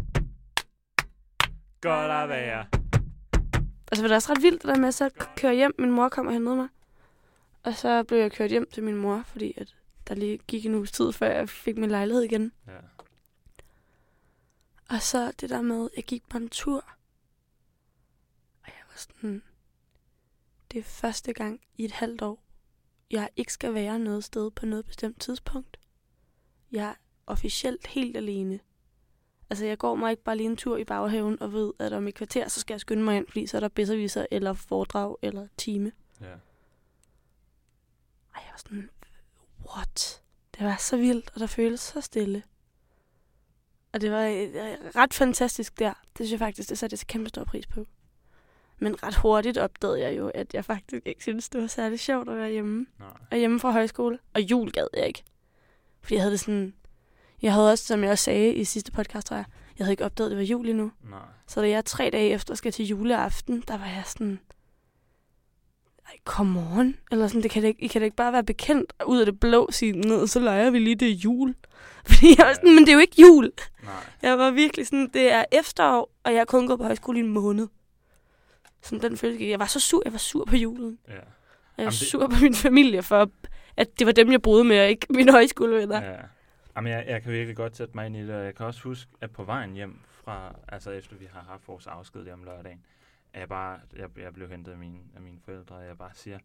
Godt 1.81 2.11
at 2.11 2.29
være. 2.29 2.65
Og 3.91 3.97
så 3.97 4.01
var 4.01 4.07
det 4.07 4.15
også 4.15 4.31
ret 4.31 4.41
vildt, 4.43 4.61
det 4.61 4.69
der 4.69 4.77
med 4.77 4.87
at 4.87 4.93
så 4.93 5.09
k- 5.21 5.35
køre 5.37 5.55
hjem. 5.55 5.75
Min 5.79 5.91
mor 5.91 6.09
kom 6.09 6.27
og 6.27 6.33
hentede 6.33 6.55
mig. 6.55 6.67
Og 7.63 7.73
så 7.75 8.03
blev 8.03 8.19
jeg 8.19 8.31
kørt 8.31 8.49
hjem 8.49 8.67
til 8.73 8.83
min 8.83 8.95
mor, 8.95 9.23
fordi 9.31 9.53
at 9.57 9.67
der 10.07 10.15
lige 10.15 10.39
gik 10.47 10.65
en 10.65 10.75
uges 10.75 10.91
tid, 10.91 11.11
før 11.11 11.31
jeg 11.31 11.49
fik 11.49 11.77
min 11.77 11.89
lejlighed 11.89 12.23
igen. 12.23 12.51
Ja. 12.67 12.71
Og 14.89 15.01
så 15.01 15.31
det 15.31 15.49
der 15.49 15.61
med, 15.61 15.89
jeg 15.95 16.03
gik 16.03 16.29
på 16.29 16.37
en 16.37 16.49
tur. 16.49 16.77
Og 18.63 18.67
jeg 18.67 18.83
var 18.87 18.95
sådan... 18.97 19.43
Det 20.71 20.79
er 20.79 20.83
første 20.83 21.33
gang 21.33 21.61
i 21.75 21.85
et 21.85 21.91
halvt 21.91 22.21
år, 22.21 22.43
jeg 23.11 23.29
ikke 23.35 23.53
skal 23.53 23.73
være 23.73 23.99
noget 23.99 24.23
sted 24.23 24.51
på 24.51 24.65
noget 24.65 24.85
bestemt 24.85 25.21
tidspunkt. 25.21 25.79
Jeg 26.71 26.89
er 26.89 26.93
officielt 27.25 27.87
helt 27.87 28.17
alene. 28.17 28.59
Altså, 29.49 29.65
jeg 29.65 29.77
går 29.77 29.95
mig 29.95 30.11
ikke 30.11 30.23
bare 30.23 30.37
lige 30.37 30.49
en 30.49 30.57
tur 30.57 30.77
i 30.77 30.83
baghaven 30.83 31.41
og 31.41 31.53
ved, 31.53 31.73
at 31.79 31.93
om 31.93 32.07
et 32.07 32.15
kvarter, 32.15 32.47
så 32.47 32.59
skal 32.59 32.73
jeg 32.73 32.81
skynde 32.81 33.03
mig 33.03 33.17
ind, 33.17 33.27
fordi 33.27 33.47
så 33.47 33.57
er 33.57 33.61
der 33.61 33.67
bedserviser 33.67 34.25
eller 34.31 34.53
foredrag 34.53 35.17
eller 35.21 35.47
time. 35.57 35.91
Ja. 36.21 36.25
Ej, 36.25 36.35
jeg 38.33 38.51
var 38.51 38.57
sådan, 38.57 38.89
what? 39.69 40.23
Det 40.57 40.65
var 40.65 40.77
så 40.79 40.97
vildt, 40.97 41.31
og 41.33 41.39
der 41.39 41.47
føltes 41.47 41.79
så 41.79 42.01
stille. 42.01 42.43
Og 43.95 44.01
det 44.01 44.11
var 44.11 44.23
øh, 44.23 44.49
ret 44.95 45.13
fantastisk 45.13 45.79
der. 45.79 45.93
Det 45.93 46.15
synes 46.17 46.31
jeg 46.31 46.39
faktisk, 46.39 46.69
det 46.69 46.77
satte 46.77 46.93
jeg 46.93 46.99
så 46.99 47.05
kæmpe 47.05 47.29
stor 47.29 47.43
pris 47.43 47.67
på. 47.67 47.85
Men 48.79 49.03
ret 49.03 49.15
hurtigt 49.15 49.57
opdagede 49.57 50.01
jeg 50.01 50.17
jo, 50.17 50.31
at 50.33 50.53
jeg 50.53 50.65
faktisk 50.65 51.01
ikke 51.05 51.23
synes, 51.23 51.49
det 51.49 51.61
var 51.61 51.67
særlig 51.67 51.99
sjovt 51.99 52.29
at 52.29 52.37
være 52.37 52.51
hjemme. 52.51 52.85
Nej. 52.99 53.07
Og 53.31 53.37
hjemme 53.37 53.59
fra 53.59 53.71
højskole. 53.71 54.19
Og 54.33 54.41
jul 54.41 54.71
gad 54.71 54.87
jeg 54.93 55.07
ikke. 55.07 55.23
Fordi 56.01 56.13
jeg 56.15 56.21
havde 56.21 56.31
det 56.31 56.39
sådan... 56.39 56.73
Jeg 57.41 57.53
havde 57.53 57.71
også, 57.71 57.85
som 57.85 58.03
jeg 58.03 58.11
også 58.11 58.23
sagde 58.23 58.53
i 58.53 58.63
sidste 58.63 58.91
podcast, 58.91 59.27
tror 59.27 59.37
jeg, 59.37 59.45
jeg 59.77 59.85
havde 59.85 59.93
ikke 59.93 60.05
opdaget, 60.05 60.27
at 60.27 60.31
det 60.31 60.37
var 60.37 60.43
jul 60.43 60.69
endnu. 60.69 60.91
Nej. 61.09 61.19
Så 61.47 61.61
da 61.61 61.69
jeg 61.69 61.85
tre 61.85 62.09
dage 62.09 62.29
efter 62.29 62.55
skal 62.55 62.71
til 62.71 62.85
juleaften, 62.85 63.63
der 63.67 63.77
var 63.77 63.87
jeg 63.87 64.03
sådan... 64.05 64.39
Ej, 66.07 66.17
come 66.25 66.59
on. 66.59 66.95
Eller 67.11 67.27
sådan, 67.27 67.43
det 67.43 67.51
kan 67.51 67.61
det 67.61 67.67
ikke, 67.67 67.81
I 67.83 67.87
kan 67.87 68.01
det 68.01 68.05
ikke 68.05 68.17
bare 68.17 68.33
være 68.33 68.43
bekendt 68.43 68.93
ud 69.05 69.19
af 69.19 69.25
det 69.25 69.39
blå 69.39 69.67
sige, 69.71 69.91
ned, 69.91 70.27
så 70.27 70.39
leger 70.39 70.69
vi 70.69 70.79
lige 70.79 70.95
det 70.95 71.07
er 71.07 71.13
jul. 71.15 71.55
Fordi 72.07 72.27
jeg 72.37 72.45
var 72.45 72.53
sådan, 72.53 72.75
men 72.75 72.83
det 72.83 72.89
er 72.89 72.93
jo 72.93 72.99
ikke 72.99 73.21
jul. 73.21 73.51
Nej. 73.83 73.93
Jeg 74.21 74.37
var 74.37 74.51
virkelig 74.51 74.87
sådan, 74.87 75.09
det 75.13 75.31
er 75.31 75.43
efterår, 75.51 76.11
og 76.23 76.31
jeg 76.31 76.39
har 76.39 76.45
kun 76.45 76.67
gået 76.67 76.79
på 76.79 76.85
højskole 76.85 77.17
i 77.19 77.21
en 77.21 77.29
måned. 77.29 77.67
Sådan 78.81 79.01
den 79.01 79.17
følelse. 79.17 79.45
Jeg 79.45 79.59
var 79.59 79.65
så 79.65 79.79
sur, 79.79 80.01
jeg 80.05 80.11
var 80.13 80.19
sur 80.19 80.45
på 80.45 80.55
julen. 80.55 80.97
Ja. 81.07 81.13
Og 81.13 81.17
jeg 81.17 81.23
var 81.77 81.81
Jamen, 81.83 81.89
det- 81.91 81.97
sur 81.99 82.27
på 82.27 82.35
min 82.41 82.55
familie 82.55 83.03
for, 83.03 83.29
at 83.77 83.99
det 83.99 84.07
var 84.07 84.13
dem, 84.13 84.31
jeg 84.31 84.41
boede 84.41 84.63
med, 84.63 84.79
og 84.79 84.87
ikke 84.89 85.07
mine 85.09 85.31
højskolevenner. 85.31 86.03
Ja. 86.03 86.15
Jamen, 86.75 86.91
jeg, 86.91 87.05
jeg 87.07 87.23
kan 87.23 87.31
virkelig 87.31 87.55
godt 87.55 87.77
sætte 87.77 87.91
mig 87.95 88.05
ind 88.05 88.15
i 88.15 88.21
det, 88.21 88.35
og 88.35 88.45
jeg 88.45 88.55
kan 88.55 88.65
også 88.65 88.81
huske, 88.83 89.11
at 89.21 89.31
på 89.31 89.43
vejen 89.43 89.73
hjem 89.73 89.99
fra, 90.25 90.55
altså 90.67 90.91
efter 90.91 91.15
vi 91.15 91.27
har 91.33 91.45
haft 91.49 91.67
vores 91.67 91.87
afsked 91.87 92.27
om 92.31 92.43
lørdagen, 92.43 92.81
at 93.35 93.39
jeg 93.39 93.49
bare, 93.49 93.79
jeg, 93.95 94.09
jeg 94.17 94.33
blev 94.33 94.49
hentet 94.49 94.71
af 94.71 94.77
mine, 94.77 94.99
af 95.15 95.21
mine 95.21 95.39
forældre, 95.39 95.75
og 95.75 95.85
jeg 95.85 95.97
bare 95.97 96.13
siger, 96.13 96.39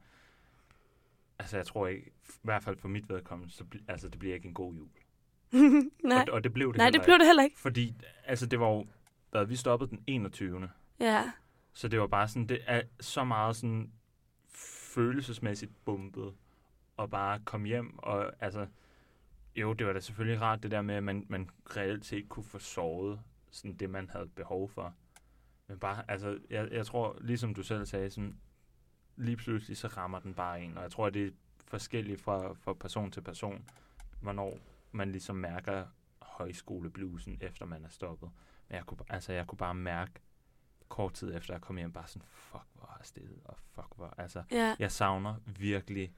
altså 1.39 1.57
jeg 1.57 1.67
tror 1.67 1.87
ikke, 1.87 2.07
i 2.29 2.33
hvert 2.43 2.63
fald 2.65 2.77
for 2.77 2.89
mit 2.89 3.09
vedkommende, 3.09 3.53
så 3.53 3.65
bl- 3.75 3.85
altså 3.89 4.09
det 4.09 4.19
bliver 4.19 4.35
ikke 4.35 4.49
en 4.49 4.55
god 4.55 4.75
jul. 4.75 4.89
Nej, 6.05 6.25
Og, 6.29 6.35
og 6.35 6.45
det 6.45 6.53
blev 6.53 6.69
det 6.73 6.77
nej 6.77 6.91
det 6.91 7.01
blev 7.03 7.15
ikke. 7.15 7.19
det 7.19 7.27
heller 7.27 7.43
ikke. 7.43 7.59
Fordi, 7.59 7.97
altså 8.25 8.47
det 8.47 8.61
var 8.61 8.69
jo, 8.69 8.87
hvad, 9.31 9.45
vi 9.45 9.57
stoppede 9.57 9.91
den 9.91 10.05
21. 10.07 10.71
Ja. 11.01 11.33
Så 11.73 11.89
det 11.89 12.01
var 12.01 12.07
bare 12.07 12.29
sådan, 12.29 12.47
det 12.47 12.61
er 12.67 12.83
så 13.01 13.25
meget 13.25 13.57
sådan 13.57 13.93
følelsesmæssigt 14.95 15.85
bumpet, 15.85 16.35
og 16.97 17.11
bare 17.11 17.41
komme 17.45 17.67
hjem, 17.69 17.99
og 17.99 18.33
altså, 18.41 18.67
jo, 19.57 19.73
det 19.73 19.87
var 19.87 19.93
da 19.93 20.01
selvfølgelig 20.01 20.41
rart 20.41 20.63
det 20.63 20.71
der 20.71 20.83
med, 20.83 20.95
at 20.95 21.03
man, 21.03 21.27
man 21.29 21.51
reelt 21.77 22.05
set 22.07 22.29
kunne 22.29 22.45
få 22.45 22.59
sovet 22.59 23.21
sådan 23.51 23.75
det, 23.77 23.91
man 23.91 24.09
havde 24.11 24.27
behov 24.27 24.69
for. 24.69 24.95
Men 25.71 25.79
bare, 25.79 26.05
altså, 26.09 26.39
jeg, 26.51 26.69
jeg 26.73 26.87
tror, 26.87 27.19
ligesom 27.21 27.55
du 27.55 27.63
selv 27.63 27.87
sagde, 27.87 28.11
sådan, 28.11 28.37
lige 29.17 29.37
pludselig 29.37 29.77
så 29.77 29.89
rammer 29.89 30.19
den 30.21 30.35
bare 30.35 30.63
en, 30.63 30.77
og 30.77 30.83
jeg 30.83 30.91
tror, 30.91 31.07
at 31.07 31.15
det 31.15 31.27
er 31.27 31.31
forskelligt 31.67 32.21
fra, 32.21 32.53
fra 32.53 32.73
person 32.73 33.11
til 33.11 33.21
person, 33.21 33.65
hvornår 34.21 34.59
man 34.93 35.13
ligesom 35.13 35.37
mærker 35.37 35.87
højskoleblusen, 36.23 37.39
efter 37.41 37.67
man 37.67 37.85
er 37.85 37.89
stoppet. 37.89 38.31
Men 38.69 38.77
jeg 38.77 38.87
kunne, 38.87 38.99
altså, 39.09 39.33
jeg 39.33 39.47
kunne 39.47 39.59
bare 39.59 39.75
mærke, 39.75 40.13
kort 40.89 41.13
tid 41.15 41.35
efter 41.35 41.55
jeg 41.55 41.61
kom 41.61 41.77
hjem, 41.77 41.93
bare 41.93 42.09
sådan, 42.09 42.27
fuck, 42.29 42.65
hvor 42.75 42.97
er 43.01 43.05
stille, 43.05 43.37
og 43.45 43.57
fuck, 43.75 43.97
hvor, 43.97 44.15
altså, 44.19 44.43
Ja. 44.51 44.77
jeg 44.79 44.93
savner 44.93 45.35
virkelig, 45.47 46.13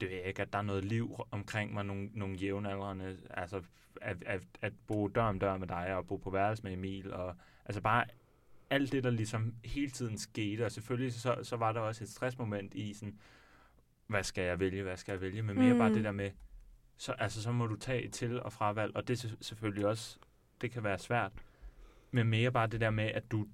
det 0.00 0.08
ved 0.08 0.16
jeg 0.16 0.26
ikke, 0.26 0.42
at 0.42 0.52
der 0.52 0.58
er 0.58 0.62
noget 0.62 0.84
liv 0.84 1.16
omkring 1.30 1.74
mig, 1.74 1.84
nogle, 1.84 2.10
nogle 2.12 2.36
jævnaldrende, 2.36 3.18
altså, 3.30 3.62
at, 4.00 4.22
at, 4.22 4.42
at 4.60 4.72
bo 4.86 5.08
dør 5.08 5.22
om 5.24 5.38
dør 5.38 5.56
med 5.56 5.68
dig, 5.68 5.96
og 5.96 6.06
bo 6.06 6.16
på 6.16 6.30
værelse 6.30 6.62
med 6.62 6.72
Emil, 6.72 7.12
og 7.12 7.36
altså 7.64 7.80
bare 7.80 8.04
alt 8.72 8.92
det, 8.92 9.04
der 9.04 9.10
ligesom 9.10 9.54
hele 9.64 9.90
tiden 9.90 10.18
skete, 10.18 10.64
og 10.64 10.72
selvfølgelig 10.72 11.12
så, 11.12 11.38
så 11.42 11.56
var 11.56 11.72
der 11.72 11.80
også 11.80 12.04
et 12.04 12.10
stressmoment 12.10 12.74
i 12.74 12.94
sådan, 12.94 13.18
hvad 14.06 14.22
skal 14.22 14.44
jeg 14.44 14.60
vælge, 14.60 14.82
hvad 14.82 14.96
skal 14.96 15.12
jeg 15.12 15.20
vælge, 15.20 15.42
men 15.42 15.58
mere 15.58 15.72
mm. 15.72 15.78
bare 15.78 15.94
det 15.94 16.04
der 16.04 16.12
med, 16.12 16.30
så, 16.96 17.12
altså, 17.12 17.42
så 17.42 17.52
må 17.52 17.66
du 17.66 17.76
tage 17.76 18.02
et 18.02 18.12
til- 18.12 18.42
og 18.42 18.52
fravalg, 18.52 18.96
og 18.96 19.08
det 19.08 19.14
er 19.14 19.18
se- 19.28 19.36
selvfølgelig 19.40 19.86
også, 19.86 20.18
det 20.60 20.70
kan 20.70 20.84
være 20.84 20.98
svært, 20.98 21.32
men 22.10 22.26
mere 22.26 22.52
bare 22.52 22.66
det 22.66 22.80
der 22.80 22.90
med, 22.90 23.04
at 23.04 23.30
du, 23.30 23.46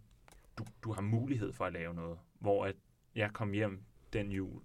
du, 0.58 0.64
du 0.82 0.92
har 0.92 1.02
mulighed 1.02 1.52
for 1.52 1.64
at 1.64 1.72
lave 1.72 1.94
noget, 1.94 2.18
hvor 2.38 2.66
at 2.66 2.76
jeg 3.14 3.32
kom 3.32 3.52
hjem 3.52 3.82
den 4.12 4.32
jul, 4.32 4.62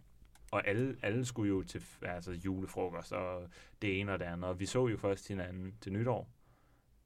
og 0.51 0.67
alle, 0.67 0.97
alle 1.01 1.25
skulle 1.25 1.49
jo 1.49 1.63
til 1.63 1.83
altså 2.01 2.31
julefrokost 2.31 3.11
og 3.11 3.49
det 3.81 3.99
ene 3.99 4.13
og 4.13 4.19
det 4.19 4.25
andet, 4.25 4.49
og 4.49 4.59
vi 4.59 4.65
så 4.65 4.87
jo 4.87 4.97
først 4.97 5.27
hinanden 5.27 5.77
til 5.81 5.93
nytår, 5.93 6.29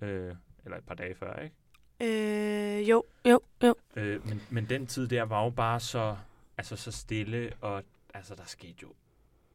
øh, 0.02 0.36
eller 0.66 0.78
et 0.78 0.86
par 0.86 0.96
dage 0.96 1.16
før, 1.16 1.40
ikke? 1.40 1.56
Øh, 2.00 2.90
jo, 2.90 3.04
jo, 3.26 3.40
jo. 3.64 3.76
Øh, 3.96 4.28
men, 4.28 4.42
men 4.50 4.66
den 4.70 4.88
tid 4.88 5.08
der 5.08 5.24
var 5.24 5.44
jo 5.44 5.50
bare 5.50 5.80
så, 5.80 6.16
altså 6.58 6.76
så 6.76 6.92
stille, 6.92 7.52
og 7.62 7.84
altså 8.14 8.36
der 8.36 8.44
skete 8.46 8.76
jo 8.84 8.88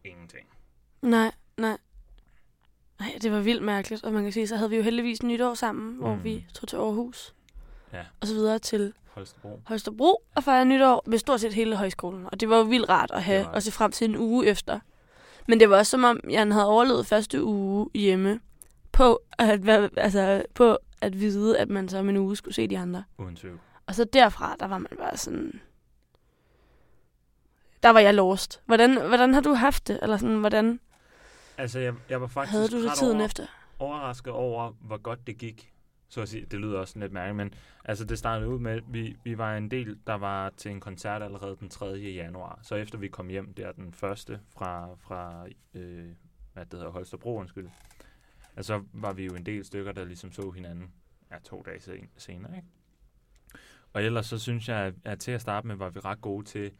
ingenting. 0.04 0.46
Nej, 1.02 1.32
nej. 1.56 1.78
Nej, 3.00 3.18
det 3.22 3.32
var 3.32 3.40
vildt 3.40 3.62
mærkeligt, 3.62 4.04
og 4.04 4.12
man 4.12 4.22
kan 4.22 4.32
sige, 4.32 4.48
så 4.48 4.56
havde 4.56 4.70
vi 4.70 4.76
jo 4.76 4.82
heldigvis 4.82 5.22
nytår 5.22 5.54
sammen, 5.54 5.92
mm. 5.92 5.96
hvor 5.98 6.14
Mm. 6.14 6.24
vi 6.24 6.46
tog 6.54 6.68
til 6.68 6.76
Aarhus. 6.76 7.34
Ja. 7.92 8.02
Og 8.20 8.26
så 8.26 8.34
videre 8.34 8.58
til 8.58 8.92
Holstebro. 9.10 9.60
Holstebro 9.66 10.22
og 10.34 10.44
fejre 10.44 10.64
nytår 10.64 11.02
med 11.06 11.18
stort 11.18 11.40
set 11.40 11.54
hele 11.54 11.76
højskolen. 11.76 12.26
Og 12.32 12.40
det 12.40 12.48
var 12.48 12.56
jo 12.56 12.62
vildt 12.62 12.88
rart 12.88 13.10
at 13.10 13.22
have, 13.22 13.48
og 13.48 13.62
se 13.62 13.72
frem 13.72 13.92
til 13.92 14.04
en 14.10 14.16
uge 14.16 14.46
efter. 14.46 14.80
Men 15.48 15.60
det 15.60 15.70
var 15.70 15.76
også 15.78 15.90
som 15.90 16.04
om, 16.04 16.20
jeg 16.30 16.46
havde 16.46 16.66
overlevet 16.66 17.06
første 17.06 17.44
uge 17.44 17.88
hjemme 17.94 18.40
på 18.92 19.22
at, 19.38 19.66
være, 19.66 19.90
altså, 19.96 20.42
på 20.54 20.78
at 21.02 21.20
vide, 21.20 21.58
at 21.58 21.68
man 21.68 21.88
så 21.88 21.98
om 21.98 22.08
en 22.08 22.16
uge 22.16 22.36
skulle 22.36 22.54
se 22.54 22.66
de 22.68 22.78
andre. 22.78 23.04
Uden 23.18 23.36
tvivl. 23.36 23.58
Og 23.86 23.94
så 23.94 24.04
derfra, 24.04 24.56
der 24.60 24.66
var 24.66 24.78
man 24.78 24.90
bare 24.98 25.16
sådan... 25.16 25.60
Der 27.82 27.90
var 27.90 28.00
jeg 28.00 28.14
lost. 28.14 28.62
Hvordan, 28.66 29.06
hvordan 29.08 29.34
har 29.34 29.40
du 29.40 29.54
haft 29.54 29.88
det? 29.88 29.98
Eller 30.02 30.16
sådan, 30.16 30.36
hvordan 30.40 30.80
Altså, 31.58 31.78
jeg, 31.78 31.94
jeg 32.08 32.20
var 32.20 32.26
faktisk 32.26 32.52
havde 32.52 32.68
du 32.68 32.82
det 32.82 32.92
tiden 32.98 33.16
over, 33.16 33.24
efter? 33.24 33.46
overrasket 33.78 34.32
over, 34.32 34.70
hvor 34.80 34.96
godt 34.96 35.26
det 35.26 35.38
gik. 35.38 35.72
Så 36.08 36.20
at 36.20 36.28
sige, 36.28 36.46
det 36.50 36.60
lyder 36.60 36.78
også 36.78 36.98
lidt 36.98 37.12
mærkeligt, 37.12 37.36
men 37.36 37.54
altså, 37.84 38.04
det 38.04 38.18
startede 38.18 38.50
ud 38.50 38.58
med, 38.58 38.72
at 38.72 38.82
vi, 38.88 39.16
vi 39.24 39.38
var 39.38 39.56
en 39.56 39.70
del, 39.70 39.98
der 40.06 40.14
var 40.14 40.52
til 40.56 40.70
en 40.70 40.80
koncert 40.80 41.22
allerede 41.22 41.56
den 41.60 41.68
3. 41.68 41.86
januar. 41.86 42.58
Så 42.62 42.74
efter 42.74 42.98
vi 42.98 43.08
kom 43.08 43.28
hjem, 43.28 43.54
der 43.54 43.72
den 43.72 43.92
første 43.92 44.40
fra, 44.56 44.88
fra 45.00 45.46
øh, 45.74 46.06
hvad 46.52 46.64
det 46.66 46.72
hedder, 46.72 46.90
Holstebro, 46.90 47.36
undskyld, 47.38 47.68
altså, 48.56 48.78
så 48.78 48.84
var 48.92 49.12
vi 49.12 49.24
jo 49.24 49.34
en 49.34 49.46
del 49.46 49.64
stykker, 49.64 49.92
der 49.92 50.04
ligesom 50.04 50.32
så 50.32 50.50
hinanden 50.50 50.92
ja, 51.30 51.38
to 51.44 51.62
dage 51.66 51.80
sen- 51.80 52.10
senere, 52.16 52.56
ikke? 52.56 52.68
Og 53.92 54.02
ellers 54.02 54.26
så 54.26 54.38
synes 54.38 54.68
jeg, 54.68 54.92
at- 55.04 55.18
til 55.20 55.32
at 55.32 55.40
starte 55.40 55.66
med, 55.66 55.76
var 55.76 55.90
vi 55.90 56.00
ret 56.00 56.20
gode 56.20 56.44
til, 56.44 56.72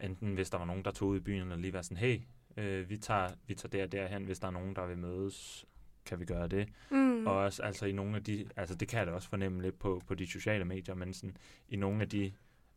enten 0.00 0.34
hvis 0.34 0.50
der 0.50 0.58
var 0.58 0.64
nogen, 0.64 0.84
der 0.84 0.90
tog 0.90 1.08
ud 1.08 1.16
i 1.16 1.20
byen, 1.20 1.52
og 1.52 1.58
lige 1.58 1.72
være 1.72 1.82
sådan, 1.82 1.96
hey, 1.96 2.20
øh, 2.56 2.90
vi, 2.90 2.96
tager, 2.96 3.28
vi 3.46 3.54
tager 3.54 3.70
der 3.70 3.82
og 3.84 3.92
derhen, 3.92 4.24
hvis 4.24 4.38
der 4.38 4.46
er 4.46 4.52
nogen, 4.52 4.76
der 4.76 4.86
vil 4.86 4.98
mødes, 4.98 5.64
kan 6.06 6.20
vi 6.20 6.24
gøre 6.24 6.48
det. 6.48 6.68
Mm. 6.90 6.96
Mm. 6.96 7.26
Og 7.26 7.36
også 7.36 7.62
altså 7.62 7.86
i 7.86 7.92
nogle 7.92 8.16
af 8.16 8.24
de, 8.24 8.48
altså 8.56 8.74
det 8.74 8.88
kan 8.88 8.98
jeg 8.98 9.06
da 9.06 9.12
også 9.12 9.28
fornemme 9.28 9.62
lidt 9.62 9.78
på, 9.78 10.02
på 10.06 10.14
de 10.14 10.26
sociale 10.26 10.64
medier, 10.64 10.94
men 10.94 11.14
sådan, 11.14 11.36
i 11.68 11.76
nogle 11.76 12.02
af 12.02 12.08
de 12.08 12.32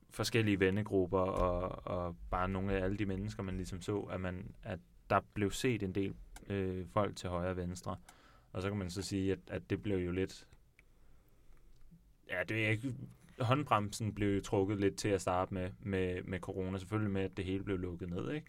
forskellige 0.09 0.59
vennegrupper 0.59 1.19
og, 1.19 1.87
og 1.87 2.15
bare 2.31 2.49
nogle 2.49 2.73
af 2.73 2.83
alle 2.83 2.97
de 2.97 3.05
mennesker, 3.05 3.43
man 3.43 3.55
ligesom 3.55 3.81
så, 3.81 3.99
at, 3.99 4.21
man, 4.21 4.51
at 4.63 4.79
der 5.09 5.19
blev 5.33 5.51
set 5.51 5.83
en 5.83 5.95
del 5.95 6.15
øh, 6.49 6.85
folk 6.93 7.15
til 7.15 7.29
højre 7.29 7.49
og 7.49 7.57
venstre. 7.57 7.95
Og 8.53 8.61
så 8.61 8.69
kan 8.69 8.77
man 8.77 8.89
så 8.89 9.01
sige, 9.01 9.31
at, 9.31 9.39
at 9.47 9.69
det 9.69 9.83
blev 9.83 9.97
jo 9.97 10.11
lidt, 10.11 10.47
ja 12.29 12.43
det 12.49 12.65
er 12.65 12.69
ikke, 12.69 12.93
håndbremsen 13.39 14.13
blev 14.15 14.35
jo 14.35 14.41
trukket 14.41 14.79
lidt 14.79 14.95
til 14.95 15.09
at 15.09 15.21
starte 15.21 15.53
med, 15.53 15.69
med, 15.79 16.23
med 16.23 16.39
corona, 16.39 16.77
selvfølgelig 16.77 17.11
med, 17.11 17.21
at 17.21 17.37
det 17.37 17.45
hele 17.45 17.63
blev 17.63 17.77
lukket 17.77 18.09
ned, 18.09 18.31
ikke? 18.31 18.47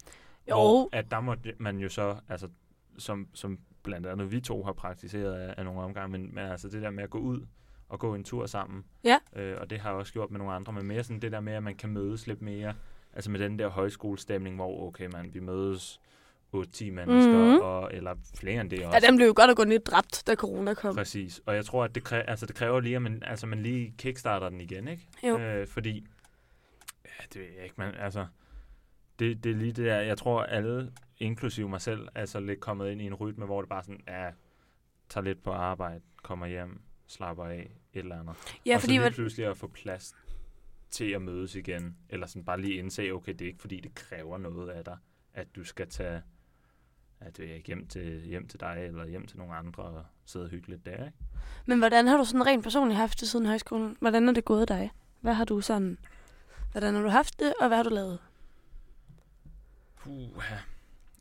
Jo. 0.49 0.55
Hvor 0.55 0.89
at 0.91 1.11
der 1.11 1.19
måtte 1.19 1.53
man 1.57 1.77
jo 1.77 1.89
så, 1.89 2.17
altså 2.29 2.49
som, 2.97 3.27
som 3.33 3.59
blandt 3.83 4.07
andet 4.07 4.31
vi 4.31 4.41
to 4.41 4.63
har 4.63 4.73
praktiseret 4.73 5.33
af, 5.33 5.53
af 5.57 5.65
nogle 5.65 5.81
omgange, 5.81 6.11
men, 6.17 6.35
men 6.35 6.45
altså 6.45 6.69
det 6.69 6.81
der 6.81 6.89
med 6.89 7.03
at 7.03 7.09
gå 7.09 7.17
ud 7.19 7.45
og 7.89 7.99
gå 7.99 8.15
en 8.15 8.23
tur 8.23 8.45
sammen, 8.45 8.85
Ja. 9.03 9.17
øh, 9.35 9.57
og 9.61 9.69
det 9.69 9.79
har 9.79 9.89
jeg 9.89 9.99
også 9.99 10.13
gjort 10.13 10.31
med 10.31 10.39
nogle 10.39 10.53
andre, 10.53 10.73
men 10.73 10.87
mere 10.87 11.03
sådan 11.03 11.21
det 11.21 11.31
der 11.31 11.39
med, 11.39 11.53
at 11.53 11.63
man 11.63 11.75
kan 11.75 11.89
mødes 11.89 12.27
lidt 12.27 12.41
mere, 12.41 12.73
altså 13.13 13.31
med 13.31 13.39
den 13.39 13.59
der 13.59 13.67
højskolestemning, 13.67 14.55
hvor 14.55 14.87
okay 14.87 15.09
man, 15.13 15.33
vi 15.33 15.39
mødes 15.39 16.01
8-10 16.55 16.91
mennesker, 16.91 17.05
Mhm. 17.37 17.47
mm-hmm. 17.47 17.59
og, 17.61 17.93
eller 17.93 18.15
flere 18.37 18.61
end 18.61 18.69
det 18.69 18.85
også. 18.85 18.99
Ja, 19.01 19.07
den 19.07 19.15
blev 19.17 19.27
jo 19.27 19.33
godt 19.35 19.49
og 19.49 19.55
grundigt 19.55 19.85
dræbt, 19.87 20.23
da 20.27 20.35
corona 20.35 20.73
kom. 20.73 20.95
Præcis, 20.95 21.41
og 21.45 21.55
jeg 21.55 21.65
tror, 21.65 21.83
at 21.83 21.95
det, 21.95 22.03
kræver, 22.03 22.23
altså, 22.23 22.45
det 22.45 22.55
kræver 22.55 22.79
lige, 22.79 22.95
at 22.95 23.01
man, 23.01 23.23
altså, 23.25 23.47
man 23.47 23.63
lige 23.63 23.93
kickstarter 23.97 24.49
den 24.49 24.61
igen, 24.61 24.87
ikke? 24.87 25.07
Jo. 25.27 25.37
Øh, 25.39 25.67
fordi, 25.67 26.07
ja, 27.05 27.23
det 27.33 27.41
ved 27.41 27.47
jeg 27.55 27.63
ikke, 27.63 27.75
man, 27.77 27.95
altså, 27.95 28.27
det, 29.19 29.43
det 29.43 29.51
er 29.51 29.55
lige 29.55 29.71
det 29.71 29.85
der, 29.85 29.95
jeg 30.01 30.17
tror 30.17 30.43
alle, 30.43 30.91
inklusive 31.17 31.69
mig 31.69 31.81
selv, 31.81 32.07
er 32.15 32.25
så 32.25 32.39
lidt 32.39 32.59
kommet 32.59 32.91
ind 32.91 33.01
i 33.01 33.05
en 33.05 33.13
rytme, 33.13 33.45
hvor 33.45 33.61
det 33.61 33.69
bare 33.69 33.83
sådan, 33.83 34.01
ja, 34.07 34.29
tager 35.09 35.23
lidt 35.25 35.43
på 35.43 35.51
arbejde, 35.51 36.01
kommer 36.23 36.47
hjem, 36.47 36.81
slapper 37.07 37.45
af, 37.45 37.71
et 37.93 37.99
eller 37.99 38.19
andet. 38.19 38.35
Ja, 38.65 38.75
og 38.75 38.81
fordi 38.81 38.95
så 38.97 39.01
lige 39.03 39.11
pludselig 39.11 39.45
at 39.47 39.57
få 39.57 39.67
plads 39.67 40.15
til 40.91 41.11
at 41.11 41.21
mødes 41.21 41.55
igen, 41.55 41.97
eller 42.09 42.27
sådan 42.27 42.45
bare 42.45 42.61
lige 42.61 42.73
indse, 42.75 43.11
okay, 43.11 43.31
det 43.33 43.41
er 43.41 43.47
ikke 43.47 43.61
fordi, 43.61 43.79
det 43.79 43.95
kræver 43.95 44.37
noget 44.37 44.69
af 44.69 44.85
dig, 44.85 44.97
at 45.33 45.47
du 45.55 45.63
skal 45.63 45.89
tage, 45.89 46.21
at 47.21 47.39
jeg 47.39 47.47
ikke 47.47 47.67
hjem 47.67 47.87
til, 47.87 48.21
hjem 48.21 48.47
til 48.47 48.59
dig 48.59 48.85
eller 48.87 49.07
hjem 49.07 49.27
til 49.27 49.37
nogle 49.37 49.55
andre 49.55 49.83
og 49.83 50.05
sidde 50.25 50.45
og 50.45 50.49
hygge 50.49 50.69
lidt 50.69 50.85
der. 50.85 51.05
Ikke? 51.05 51.17
Men 51.65 51.79
hvordan 51.79 52.07
har 52.07 52.17
du 52.17 52.25
sådan 52.25 52.45
rent 52.45 52.63
personligt 52.63 52.97
haft 52.97 53.19
det 53.19 53.27
siden 53.27 53.45
højskolen? 53.45 53.97
Hvordan 53.99 54.29
er 54.29 54.33
det 54.33 54.45
gået 54.45 54.67
dig? 54.67 54.91
Hvad 55.21 55.33
har 55.33 55.45
du 55.45 55.61
sådan... 55.61 55.97
Hvordan 56.71 56.95
har 56.95 57.01
du 57.01 57.09
haft 57.09 57.39
det, 57.39 57.53
og 57.61 57.67
hvad 57.67 57.77
har 57.77 57.83
du 57.83 57.89
lavet? 57.89 58.19
Puh, 59.95 60.43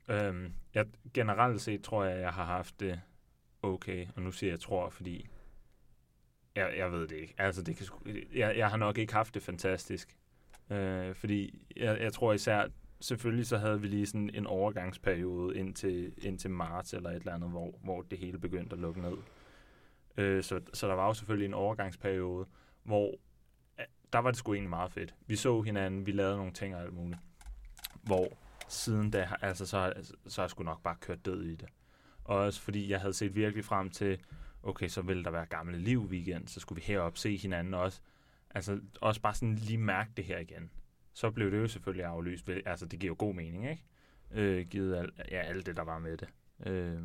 øhm, 0.08 0.52
jeg, 0.74 0.86
generelt 1.14 1.60
set 1.60 1.82
tror 1.82 2.04
jeg, 2.04 2.20
jeg 2.20 2.32
har 2.32 2.44
haft 2.44 2.80
det 2.80 3.00
okay. 3.62 4.06
Og 4.16 4.22
nu 4.22 4.32
siger 4.32 4.52
jeg 4.52 4.60
tror, 4.60 4.90
fordi 4.90 5.28
jeg, 6.54 6.74
jeg 6.76 6.92
ved 6.92 7.08
det 7.08 7.16
ikke. 7.16 7.34
Altså, 7.38 7.62
det 7.62 7.76
kan, 7.76 7.86
jeg, 8.34 8.56
jeg 8.56 8.70
har 8.70 8.76
nok 8.76 8.98
ikke 8.98 9.12
haft 9.12 9.34
det 9.34 9.42
fantastisk. 9.42 10.16
Øh, 10.70 11.14
fordi 11.14 11.66
jeg, 11.76 12.00
jeg 12.00 12.12
tror 12.12 12.32
især, 12.32 12.68
selvfølgelig 13.00 13.46
så 13.46 13.58
havde 13.58 13.80
vi 13.80 13.86
lige 13.86 14.06
sådan 14.06 14.30
en 14.34 14.46
overgangsperiode 14.46 15.56
indtil, 15.56 16.12
indtil 16.18 16.50
marts 16.50 16.94
eller 16.94 17.10
et 17.10 17.16
eller 17.16 17.34
andet, 17.34 17.50
hvor, 17.50 17.78
hvor 17.82 18.02
det 18.02 18.18
hele 18.18 18.38
begyndte 18.38 18.72
at 18.74 18.80
lukke 18.80 19.00
ned. 19.00 19.16
Øh, 20.16 20.42
så, 20.42 20.60
så 20.72 20.88
der 20.88 20.94
var 20.94 21.06
jo 21.06 21.14
selvfølgelig 21.14 21.46
en 21.46 21.54
overgangsperiode, 21.54 22.46
hvor 22.82 23.14
der 24.12 24.18
var 24.18 24.30
det 24.30 24.38
sgu 24.38 24.54
egentlig 24.54 24.70
meget 24.70 24.92
fedt. 24.92 25.14
Vi 25.26 25.36
så 25.36 25.60
hinanden, 25.60 26.06
vi 26.06 26.12
lavede 26.12 26.36
nogle 26.36 26.52
ting 26.52 26.74
og 26.74 26.82
alt 26.82 26.94
muligt. 26.94 27.20
Hvor 28.02 28.28
siden 28.68 29.10
da, 29.10 29.28
altså 29.40 29.66
så, 29.66 29.92
så 30.26 30.40
har 30.40 30.44
jeg 30.44 30.50
sgu 30.50 30.62
nok 30.62 30.82
bare 30.82 30.96
kørt 31.00 31.24
død 31.24 31.44
i 31.44 31.54
det. 31.54 31.68
Og 32.24 32.36
også 32.36 32.60
fordi 32.60 32.90
jeg 32.90 33.00
havde 33.00 33.14
set 33.14 33.34
virkelig 33.34 33.64
frem 33.64 33.90
til, 33.90 34.18
okay, 34.62 34.88
så 34.88 35.02
ville 35.02 35.24
der 35.24 35.30
være 35.30 35.46
gamle 35.46 35.78
liv 35.78 36.00
weekend, 36.00 36.48
så 36.48 36.60
skulle 36.60 36.76
vi 36.76 36.86
herop 36.86 37.18
se 37.18 37.36
hinanden 37.36 37.74
også. 37.74 38.00
Altså 38.50 38.80
også 39.00 39.20
bare 39.20 39.34
sådan 39.34 39.54
lige 39.54 39.78
mærke 39.78 40.10
det 40.16 40.24
her 40.24 40.38
igen. 40.38 40.70
Så 41.20 41.30
blev 41.30 41.50
det 41.50 41.58
jo 41.58 41.68
selvfølgelig 41.68 42.04
aflyst. 42.04 42.48
Altså 42.48 42.86
det 42.86 42.98
giver 42.98 43.10
jo 43.10 43.16
god 43.18 43.34
mening, 43.34 43.70
ikke? 43.70 43.84
Øh, 44.30 44.66
givet 44.66 44.96
al, 44.96 45.10
ja, 45.30 45.40
alt 45.40 45.66
det, 45.66 45.76
der 45.76 45.82
var 45.82 45.98
med 45.98 46.16
det. 46.16 46.28
Øh, 46.66 47.02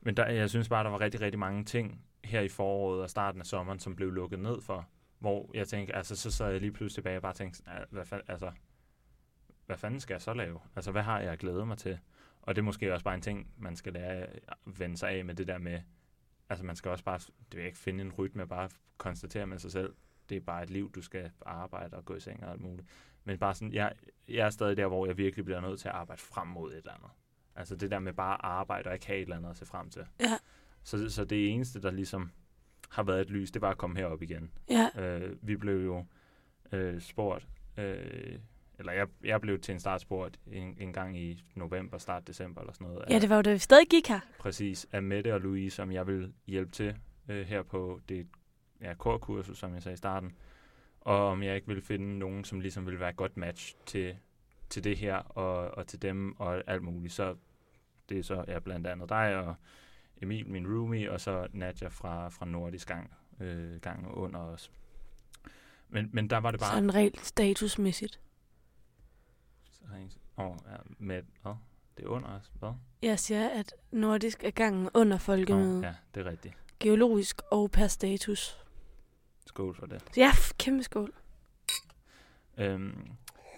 men 0.00 0.16
der, 0.16 0.26
jeg 0.26 0.50
synes 0.50 0.68
bare, 0.68 0.84
der 0.84 0.90
var 0.90 1.00
rigtig, 1.00 1.20
rigtig 1.20 1.38
mange 1.38 1.64
ting 1.64 2.04
her 2.24 2.40
i 2.40 2.48
foråret 2.48 3.02
og 3.02 3.10
starten 3.10 3.40
af 3.40 3.46
sommeren, 3.46 3.78
som 3.78 3.96
blev 3.96 4.10
lukket 4.10 4.38
ned 4.38 4.60
for. 4.60 4.88
Hvor 5.18 5.50
jeg 5.54 5.68
tænkte, 5.68 5.94
altså 5.94 6.16
så 6.16 6.30
sad 6.30 6.50
jeg 6.50 6.60
lige 6.60 6.72
pludselig 6.72 6.94
tilbage 6.94 7.16
og 7.18 7.22
bare 7.22 7.32
tænkte, 7.32 7.62
ah, 7.66 7.86
hvad, 7.90 8.12
fa- 8.12 8.24
altså, 8.28 8.52
hvad 9.66 9.76
fanden 9.76 10.00
skal 10.00 10.14
jeg 10.14 10.22
så 10.22 10.34
lave? 10.34 10.60
Altså 10.76 10.92
hvad 10.92 11.02
har 11.02 11.20
jeg 11.20 11.38
glædet 11.38 11.68
mig 11.68 11.78
til? 11.78 11.98
Og 12.42 12.56
det 12.56 12.62
er 12.62 12.64
måske 12.64 12.92
også 12.92 13.04
bare 13.04 13.14
en 13.14 13.20
ting, 13.20 13.52
man 13.58 13.76
skal 13.76 13.92
lære 13.92 14.26
at 14.26 14.56
vende 14.64 14.96
sig 14.96 15.10
af 15.10 15.24
med 15.24 15.34
det 15.34 15.48
der 15.48 15.58
med, 15.58 15.80
altså 16.48 16.64
man 16.64 16.76
skal 16.76 16.90
også 16.90 17.04
bare, 17.04 17.18
det 17.18 17.58
vil 17.58 17.66
ikke 17.66 17.78
finde 17.78 18.04
en 18.04 18.12
rytme, 18.12 18.46
bare 18.46 18.68
konstatere 18.98 19.46
med 19.46 19.58
sig 19.58 19.72
selv, 19.72 19.94
det 20.28 20.36
er 20.36 20.40
bare 20.40 20.62
et 20.62 20.70
liv, 20.70 20.92
du 20.92 21.02
skal 21.02 21.30
arbejde 21.46 21.96
og 21.96 22.04
gå 22.04 22.14
i 22.14 22.20
seng 22.20 22.44
og 22.44 22.50
alt 22.50 22.60
muligt. 22.60 22.88
Men 23.24 23.38
bare 23.38 23.54
sådan, 23.54 23.72
jeg, 23.72 23.92
jeg 24.28 24.46
er 24.46 24.50
stadig 24.50 24.76
der, 24.76 24.86
hvor 24.86 25.06
jeg 25.06 25.16
virkelig 25.18 25.44
bliver 25.44 25.60
nødt 25.60 25.80
til 25.80 25.88
at 25.88 25.94
arbejde 25.94 26.22
frem 26.22 26.48
mod 26.48 26.72
et 26.72 26.76
eller 26.76 26.92
andet. 26.92 27.10
Altså 27.56 27.76
det 27.76 27.90
der 27.90 27.98
med 27.98 28.12
bare 28.12 28.34
at 28.34 28.40
arbejde 28.44 28.88
og 28.88 28.94
ikke 28.94 29.06
have 29.06 29.18
et 29.18 29.22
eller 29.22 29.36
andet 29.36 29.50
at 29.50 29.56
se 29.56 29.66
frem 29.66 29.90
til. 29.90 30.02
Ja. 30.20 30.36
Så, 30.82 31.10
så 31.10 31.24
det 31.24 31.48
eneste, 31.50 31.82
der 31.82 31.90
ligesom 31.90 32.30
har 32.90 33.02
været 33.02 33.20
et 33.20 33.30
lys, 33.30 33.50
det 33.50 33.62
var 33.62 33.70
at 33.70 33.78
komme 33.78 33.96
herop 33.98 34.22
igen. 34.22 34.50
Ja, 34.70 34.88
Øh, 35.02 35.36
vi 35.42 35.56
blev 35.56 35.84
jo 35.84 36.06
øh, 36.72 37.00
spurgt, 37.00 37.48
øh, 37.76 38.38
eller 38.78 38.92
jeg, 38.92 39.06
jeg 39.24 39.40
blev 39.40 39.60
til 39.60 39.72
en 39.72 39.80
startsport 39.80 40.38
en, 40.46 40.76
en 40.80 40.92
gang 40.92 41.18
i 41.18 41.42
november, 41.54 41.98
start 41.98 42.26
december 42.26 42.60
eller 42.60 42.72
sådan 42.72 42.86
noget. 42.86 43.04
ja 43.08 43.14
af- 43.14 43.20
det 43.20 43.30
var 43.30 43.36
jo 43.36 43.42
da 43.42 43.52
vi 43.52 43.58
stadig 43.58 43.86
gik 43.90 44.08
her. 44.08 44.20
præcis 44.38 44.86
af 44.92 45.02
Mette 45.02 45.34
og 45.34 45.40
Louise, 45.40 45.76
som 45.76 45.92
jeg 45.92 46.06
vil 46.06 46.32
hjælpe 46.46 46.72
til 46.72 46.96
øh, 47.28 47.46
her 47.46 47.62
på 47.62 48.00
det 48.08 48.26
ja, 48.80 48.94
korkursus, 48.94 49.58
som 49.58 49.74
jeg 49.74 49.82
sagde 49.82 49.94
i 49.94 49.96
starten. 49.96 50.32
Og 51.04 51.26
om 51.26 51.42
jeg 51.42 51.54
ikke 51.54 51.66
vil 51.66 51.82
finde 51.82 52.18
nogen, 52.18 52.44
som 52.44 52.60
ligesom 52.60 52.86
vil 52.86 53.00
være 53.00 53.10
et 53.10 53.16
godt 53.16 53.36
match 53.36 53.76
til, 53.86 54.16
til 54.70 54.84
det 54.84 54.98
her 54.98 55.14
og, 55.14 55.70
og 55.78 55.86
til 55.86 56.02
dem 56.02 56.40
og 56.40 56.62
alt 56.66 56.82
muligt. 56.82 57.12
Så 57.12 57.36
det 58.08 58.18
er 58.18 58.22
så 58.22 58.44
ja, 58.48 58.58
blandt 58.58 58.86
andet 58.86 59.08
dig 59.08 59.36
og 59.36 59.54
Emil, 60.22 60.48
min 60.48 60.66
roomie, 60.66 61.12
og 61.12 61.20
så 61.20 61.46
Nadja 61.52 61.88
fra, 61.88 62.28
fra 62.28 62.46
Nordisk 62.46 62.88
Gang, 62.88 63.14
øh, 63.40 63.80
gang 63.80 64.14
under 64.14 64.40
os. 64.40 64.70
Men, 65.88 66.10
men 66.12 66.30
der 66.30 66.36
var 66.36 66.50
det 66.50 66.60
bare... 66.60 66.74
Sådan 66.74 66.94
rent 66.94 67.20
statusmæssigt. 67.20 68.20
Åh, 70.38 70.46
oh, 70.46 70.56
ja, 70.70 70.76
med, 70.98 71.22
hvad? 71.42 71.54
Det 71.96 72.04
er 72.04 72.08
under 72.08 72.28
os, 72.28 72.52
hvad? 72.58 72.72
Jeg 73.02 73.18
siger, 73.18 73.48
at 73.48 73.74
nordisk 73.90 74.44
er 74.44 74.50
gangen 74.50 74.88
under 74.94 75.18
folkemødet. 75.18 75.80
Nå, 75.80 75.86
ja, 75.86 75.94
det 76.14 76.26
er 76.26 76.30
rigtigt. 76.30 76.54
Geologisk 76.80 77.42
og 77.50 77.70
per 77.70 77.86
status. 77.86 78.61
Skål 79.46 79.74
for 79.74 79.86
det. 79.86 80.02
Ja, 80.16 80.32
kæmpe 80.58 80.82
skål. 80.82 81.12
Øhm, 82.58 83.08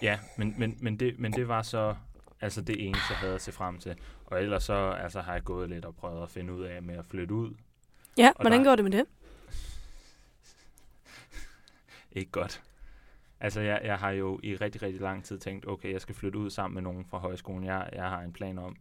ja, 0.02 0.18
men, 0.38 0.54
men, 0.58 0.76
men, 0.80 0.96
det, 1.00 1.18
men 1.18 1.32
det 1.32 1.48
var 1.48 1.62
så 1.62 1.96
altså 2.40 2.62
det 2.62 2.86
eneste, 2.88 3.06
jeg 3.10 3.18
havde 3.18 3.34
at 3.34 3.42
se 3.42 3.52
frem 3.52 3.78
til. 3.78 3.96
Og 4.26 4.42
ellers 4.42 4.64
så 4.64 4.90
altså, 4.90 5.20
har 5.20 5.32
jeg 5.32 5.44
gået 5.44 5.68
lidt 5.68 5.84
og 5.84 5.96
prøvet 5.96 6.22
at 6.22 6.30
finde 6.30 6.52
ud 6.52 6.62
af 6.64 6.82
med 6.82 6.94
at 6.98 7.06
flytte 7.06 7.34
ud. 7.34 7.54
Ja, 8.18 8.28
Og 8.36 8.40
hvordan 8.42 8.58
der- 8.60 8.64
går 8.70 8.76
det 8.76 8.84
med 8.84 8.92
det? 8.92 9.04
Ikke 12.12 12.30
godt. 12.30 12.62
Altså, 13.40 13.60
jeg, 13.60 13.80
jeg 13.84 13.98
har 13.98 14.10
jo 14.10 14.40
i 14.42 14.56
rigtig, 14.56 14.82
rigtig 14.82 15.00
lang 15.00 15.24
tid 15.24 15.38
tænkt, 15.38 15.68
okay, 15.68 15.92
jeg 15.92 16.00
skal 16.00 16.14
flytte 16.14 16.38
ud 16.38 16.50
sammen 16.50 16.74
med 16.74 16.82
nogen 16.82 17.04
fra 17.04 17.18
højskolen. 17.18 17.64
Jeg, 17.64 17.90
jeg 17.92 18.08
har 18.08 18.20
en 18.20 18.32
plan 18.32 18.58
om. 18.58 18.76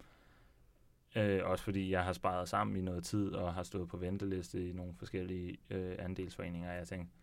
Øh, 1.16 1.40
også 1.44 1.64
fordi 1.64 1.92
jeg 1.92 2.04
har 2.04 2.14
sparet 2.14 2.50
sammen 2.50 2.78
i 2.78 2.82
noget 2.82 3.04
tid 3.04 3.30
og 3.30 3.54
har 3.54 3.64
stået 3.64 3.90
på 3.90 3.98
venteliste 3.98 4.70
i 4.70 4.74
nogle 4.74 4.94
forskellige 5.00 5.58
øh, 5.70 5.96
andelsforeninger. 6.00 6.72
Jeg 6.72 6.88
tænkte, 6.88 7.14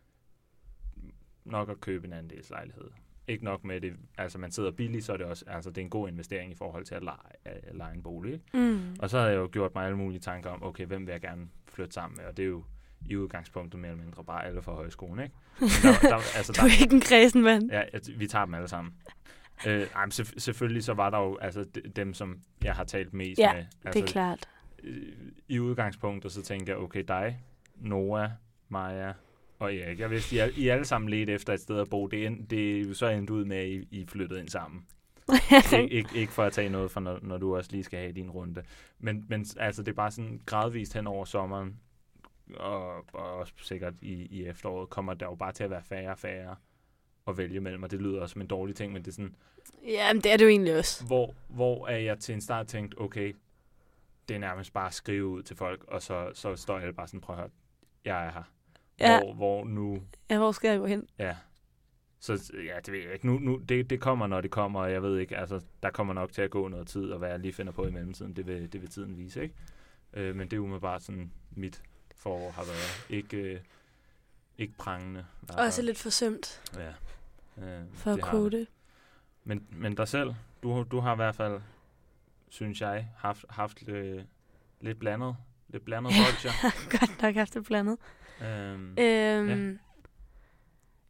nok 1.44 1.70
at 1.70 1.80
købe 1.80 2.06
en 2.06 2.12
andelslejlighed. 2.12 2.90
Ikke 3.28 3.44
nok 3.44 3.64
med 3.64 3.80
det, 3.80 3.92
altså 4.18 4.38
man 4.38 4.50
sidder 4.50 4.70
billigt, 4.70 5.04
så 5.04 5.12
er 5.12 5.16
det 5.16 5.26
også, 5.26 5.44
altså 5.46 5.70
det 5.70 5.78
er 5.78 5.82
en 5.82 5.90
god 5.90 6.08
investering 6.08 6.52
i 6.52 6.54
forhold 6.54 6.84
til 6.84 6.94
at 6.94 7.02
lege, 7.02 7.16
at 7.44 7.74
lege 7.76 7.94
en 7.94 8.02
bolig. 8.02 8.32
Ikke? 8.32 8.44
Mm. 8.54 8.96
Og 8.98 9.10
så 9.10 9.18
havde 9.18 9.30
jeg 9.30 9.38
jo 9.38 9.48
gjort 9.52 9.74
mig 9.74 9.84
alle 9.84 9.96
mulige 9.96 10.20
tanker 10.20 10.50
om, 10.50 10.62
okay, 10.62 10.86
hvem 10.86 11.06
vil 11.06 11.12
jeg 11.12 11.20
gerne 11.20 11.48
flytte 11.68 11.92
sammen 11.94 12.16
med? 12.16 12.24
Og 12.24 12.36
det 12.36 12.42
er 12.42 12.46
jo 12.48 12.64
i 13.06 13.16
udgangspunktet 13.16 13.80
mere 13.80 13.90
eller 13.90 14.04
mindre 14.04 14.24
bare 14.24 14.46
alle 14.46 14.62
fra 14.62 14.72
højskolen, 14.72 15.24
ikke? 15.24 15.34
Men 15.60 15.68
Der, 15.82 16.08
der, 16.08 16.36
altså, 16.36 16.52
Du 16.52 16.66
er 16.66 16.80
ikke 16.82 16.94
en 16.94 17.00
kredsen 17.00 17.42
mand. 17.42 17.70
Ja, 17.70 17.82
at 17.92 18.08
vi 18.16 18.26
tager 18.26 18.44
dem 18.44 18.54
alle 18.54 18.68
sammen. 18.68 18.94
Øh, 19.66 19.86
ej, 19.94 20.04
men 20.06 20.12
selvf- 20.12 20.38
selvfølgelig 20.38 20.84
så 20.84 20.94
var 20.94 21.10
der 21.10 21.18
jo 21.18 21.36
altså 21.36 21.64
de- 21.64 21.80
dem, 21.96 22.14
som 22.14 22.40
jeg 22.64 22.74
har 22.74 22.84
talt 22.84 23.14
mest 23.14 23.38
Ja, 23.38 23.52
med. 23.52 23.60
Det 23.62 23.68
Altså, 23.84 24.02
er 24.02 24.06
klart. 24.06 24.48
øh, 24.82 25.02
I 25.48 25.58
udgangspunktet, 25.58 26.32
så 26.32 26.42
tænkte 26.42 26.70
jeg, 26.72 26.78
okay, 26.78 27.04
dig, 27.08 27.42
Noah, 27.76 28.30
Maja 28.68 29.12
og 29.58 29.74
Erik. 29.74 30.00
Jeg 30.00 30.10
vidste, 30.10 30.36
I, 30.36 30.60
I 30.60 30.68
alle 30.68 30.84
sammen 30.84 31.08
ledte 31.10 31.32
efter 31.32 31.52
et 31.52 31.60
sted 31.60 31.78
at 31.80 31.90
bo. 31.90 32.06
Det 32.06 32.22
er, 32.22 32.26
end- 32.26 32.46
det 32.48 32.76
er 32.78 32.82
jo 32.82 32.94
så 32.94 33.06
endt 33.08 33.30
ud 33.30 33.44
med, 33.44 33.56
at 33.56 33.66
I, 33.68 33.88
I 33.90 34.06
flyttede 34.06 34.40
ind 34.40 34.48
sammen. 34.48 34.86
Ik- 35.30 35.76
ikke, 35.90 36.08
ikke 36.14 36.32
for 36.32 36.42
at 36.44 36.52
tage 36.52 36.68
noget 36.68 36.90
for, 36.90 37.00
når, 37.00 37.18
når 37.22 37.38
du 37.38 37.56
også 37.56 37.70
lige 37.72 37.84
skal 37.84 37.98
have 37.98 38.12
din 38.12 38.30
runde. 38.30 38.62
Men, 38.98 39.24
men 39.28 39.46
altså, 39.56 39.82
det 39.82 39.90
er 39.92 39.96
bare 39.96 40.10
sådan 40.10 40.40
gradvist 40.46 40.94
hen 40.94 41.06
over 41.06 41.24
sommeren, 41.24 41.76
og, 42.56 42.94
og 43.14 43.32
også 43.34 43.52
sikkert 43.62 43.94
i, 44.02 44.12
i 44.12 44.44
efteråret, 44.46 44.90
kommer 44.90 45.14
der 45.14 45.26
jo 45.26 45.34
bare 45.34 45.52
til 45.52 45.64
at 45.64 45.70
være 45.70 45.82
færre 45.82 46.10
og 46.10 46.18
færre 46.18 46.56
at 47.28 47.38
vælge 47.38 47.60
mellem, 47.60 47.82
og 47.82 47.90
det 47.90 48.02
lyder 48.02 48.20
også 48.20 48.32
som 48.32 48.40
en 48.42 48.46
dårlig 48.48 48.76
ting, 48.76 48.92
men 48.92 49.02
det 49.02 49.08
er 49.08 49.12
sådan, 49.12 49.34
ja, 49.86 50.12
men 50.12 50.22
det 50.22 50.32
er 50.32 50.36
det 50.36 50.44
jo 50.44 50.48
egentlig 50.48 50.76
også. 50.78 51.04
hvor, 51.06 51.34
hvor 51.48 51.88
er 51.88 51.96
jeg 51.96 52.18
til 52.18 52.34
en 52.34 52.40
start 52.40 52.66
tænkt, 52.66 52.94
okay, 52.98 53.36
det 54.28 54.34
er 54.34 54.38
nærmest 54.38 54.72
bare 54.72 54.86
at 54.86 54.94
skrive 54.94 55.26
ud 55.26 55.42
til 55.42 55.56
folk, 55.56 55.84
og 55.88 56.02
så, 56.02 56.30
så 56.34 56.56
står 56.56 56.78
alle 56.78 56.92
bare 56.92 57.06
sådan, 57.06 57.20
prøv 57.20 57.36
at 57.36 57.40
høre, 57.40 57.50
jeg 58.04 58.26
er 58.26 58.30
her. 58.32 58.42
Ja. 59.00 59.20
Hvor, 59.20 59.34
hvor 59.34 59.64
nu, 59.64 60.02
Ja, 60.30 60.38
hvor 60.38 60.52
skal 60.52 60.70
jeg 60.70 60.78
gå 60.78 60.86
hen? 60.86 61.08
ja, 61.18 61.36
så 62.20 62.52
ja, 62.66 62.76
det 62.86 62.92
ved 62.94 63.00
jeg 63.00 63.12
ikke. 63.12 63.26
Nu, 63.26 63.38
nu, 63.38 63.56
det, 63.56 63.90
det 63.90 64.00
kommer, 64.00 64.26
når 64.26 64.40
det 64.40 64.50
kommer, 64.50 64.80
og 64.80 64.92
jeg 64.92 65.02
ved 65.02 65.18
ikke, 65.18 65.36
altså, 65.36 65.60
der 65.82 65.90
kommer 65.90 66.14
nok 66.14 66.32
til 66.32 66.42
at 66.42 66.50
gå 66.50 66.68
noget 66.68 66.86
tid, 66.88 67.10
og 67.10 67.18
hvad 67.18 67.28
jeg 67.28 67.38
lige 67.38 67.52
finder 67.52 67.72
på 67.72 67.86
i 67.86 67.90
mellemtiden, 67.90 68.36
det 68.36 68.46
vil, 68.46 68.72
det 68.72 68.80
vil 68.82 68.90
tiden 68.90 69.16
vise, 69.16 69.42
ikke? 69.42 69.54
Øh, 70.14 70.36
men 70.36 70.48
det 70.50 70.56
er 70.56 70.60
umiddelbart 70.60 71.02
sådan, 71.02 71.32
mit 71.50 71.82
forår 72.16 72.50
har 72.50 72.64
været. 72.64 73.06
Ikke, 73.10 73.36
øh, 73.36 73.60
ikke 74.60 74.74
prangende. 74.78 75.26
hvert 75.40 75.58
Også 75.60 75.76
fald. 75.76 75.86
lidt 75.86 75.98
forsømt 75.98 76.62
Ja. 76.76 76.88
Øh, 77.64 77.82
for 77.94 78.12
at 78.12 78.20
kode 78.20 78.50
det. 78.50 78.66
Men, 79.44 79.66
men 79.70 79.94
dig 79.94 80.08
selv, 80.08 80.34
du, 80.62 80.84
du 80.90 81.00
har 81.00 81.12
i 81.12 81.16
hvert 81.16 81.34
fald, 81.34 81.60
synes 82.48 82.80
jeg, 82.80 83.08
haft, 83.16 83.44
haft 83.50 83.88
øh, 83.88 84.22
lidt 84.80 84.98
blandet, 84.98 85.36
lidt 85.68 85.84
blandet 85.84 86.12
Ja. 86.14 86.16
bolcher. 86.24 86.50
Godt 86.98 87.22
nok 87.22 87.34
haft 87.34 87.54
det 87.54 87.64
blandet. 87.64 87.98
øhm, 88.42 88.98
Øhm, 88.98 89.78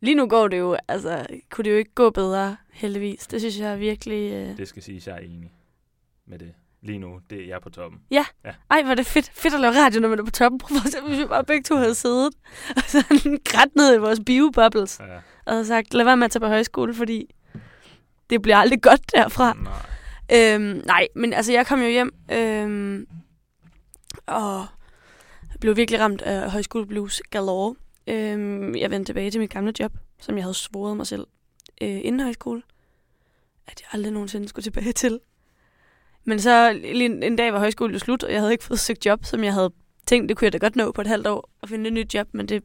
Lige 0.02 0.14
nu 0.14 0.28
går 0.28 0.48
det 0.48 0.58
jo, 0.58 0.76
altså, 0.88 1.26
kunne 1.50 1.64
det 1.64 1.70
jo 1.70 1.76
ikke 1.76 1.94
gå 1.94 2.10
bedre, 2.10 2.56
heldigvis. 2.70 3.26
Det 3.26 3.40
synes 3.40 3.58
jeg 3.60 3.72
er 3.72 3.76
virkelig... 3.76 4.32
Øh... 4.32 4.56
det 4.56 4.68
skal 4.68 4.82
siges, 4.82 5.06
jeg 5.06 5.14
er 5.16 5.20
enig 5.20 5.52
med 6.26 6.38
det. 6.38 6.54
Lige 6.82 6.98
nu, 6.98 7.20
det 7.30 7.42
er 7.42 7.46
jeg 7.46 7.60
på 7.62 7.70
toppen. 7.70 8.00
Ej, 8.70 8.82
hvor 8.82 8.90
er 8.90 8.94
det 8.94 9.06
fedt, 9.06 9.30
fedt 9.34 9.54
at 9.54 9.60
lave 9.60 9.72
radio, 9.84 10.00
når 10.00 10.08
man 10.08 10.18
er 10.18 10.24
på 10.24 10.30
toppen. 10.30 10.58
Prøv 10.58 10.76
at 10.86 10.92
se, 10.92 11.00
hvis 11.00 11.18
vi 11.18 11.24
bare 11.26 11.44
begge 11.44 11.62
to 11.62 11.76
havde 11.76 11.94
siddet 11.94 12.34
og 12.76 12.82
sådan 12.86 13.38
grædt 13.50 13.76
ned 13.76 13.94
i 13.94 13.98
vores 13.98 14.20
biobubbles 14.26 15.00
Ja, 15.00 15.16
og 15.46 15.52
havde 15.52 15.66
sagt, 15.66 15.94
lad 15.94 16.04
være 16.04 16.16
med 16.16 16.24
at 16.24 16.30
tage 16.30 16.40
på 16.40 16.46
højskole, 16.46 16.94
fordi 16.94 17.34
det 18.30 18.42
bliver 18.42 18.56
aldrig 18.56 18.82
godt 18.82 19.12
derfra. 19.14 19.52
nej. 19.52 20.54
Øhm, 20.54 20.82
nej, 20.86 21.08
men 21.16 21.32
altså, 21.32 21.52
jeg 21.52 21.66
kom 21.66 21.80
jo 21.80 21.88
hjem 21.88 22.14
øhm, 22.32 23.06
og 24.26 24.66
blev 25.60 25.76
virkelig 25.76 26.00
ramt 26.00 26.22
af 26.22 26.50
højskoleblues 26.50 27.22
galore. 27.30 27.74
Øhm, 28.06 28.76
jeg 28.76 28.90
vendte 28.90 29.08
tilbage 29.08 29.30
til 29.30 29.40
mit 29.40 29.50
gamle 29.50 29.72
job, 29.80 29.92
som 30.20 30.36
jeg 30.36 30.44
havde 30.44 30.54
svoret 30.54 30.96
mig 30.96 31.06
selv 31.06 31.26
øh, 31.82 31.88
inden 32.02 32.20
højskole, 32.20 32.62
at 33.66 33.80
jeg 33.80 33.88
aldrig 33.92 34.12
nogensinde 34.12 34.48
skulle 34.48 34.62
tilbage 34.62 34.92
til. 34.92 35.20
Men 36.24 36.40
så 36.40 36.72
lige 36.72 37.04
en, 37.04 37.22
en 37.22 37.36
dag 37.36 37.52
var 37.52 37.58
højskolen 37.58 37.98
slut, 37.98 38.22
og 38.22 38.32
jeg 38.32 38.40
havde 38.40 38.52
ikke 38.52 38.64
fået 38.64 38.80
søgt 38.80 39.06
job, 39.06 39.24
som 39.24 39.44
jeg 39.44 39.54
havde 39.54 39.72
tænkt, 40.06 40.28
det 40.28 40.36
kunne 40.36 40.46
jeg 40.46 40.52
da 40.52 40.58
godt 40.58 40.76
nå 40.76 40.92
på 40.92 41.00
et 41.00 41.06
halvt 41.06 41.26
år, 41.26 41.50
at 41.62 41.68
finde 41.68 41.86
et 41.86 41.92
nyt 41.92 42.14
job, 42.14 42.28
men 42.32 42.48
det, 42.48 42.64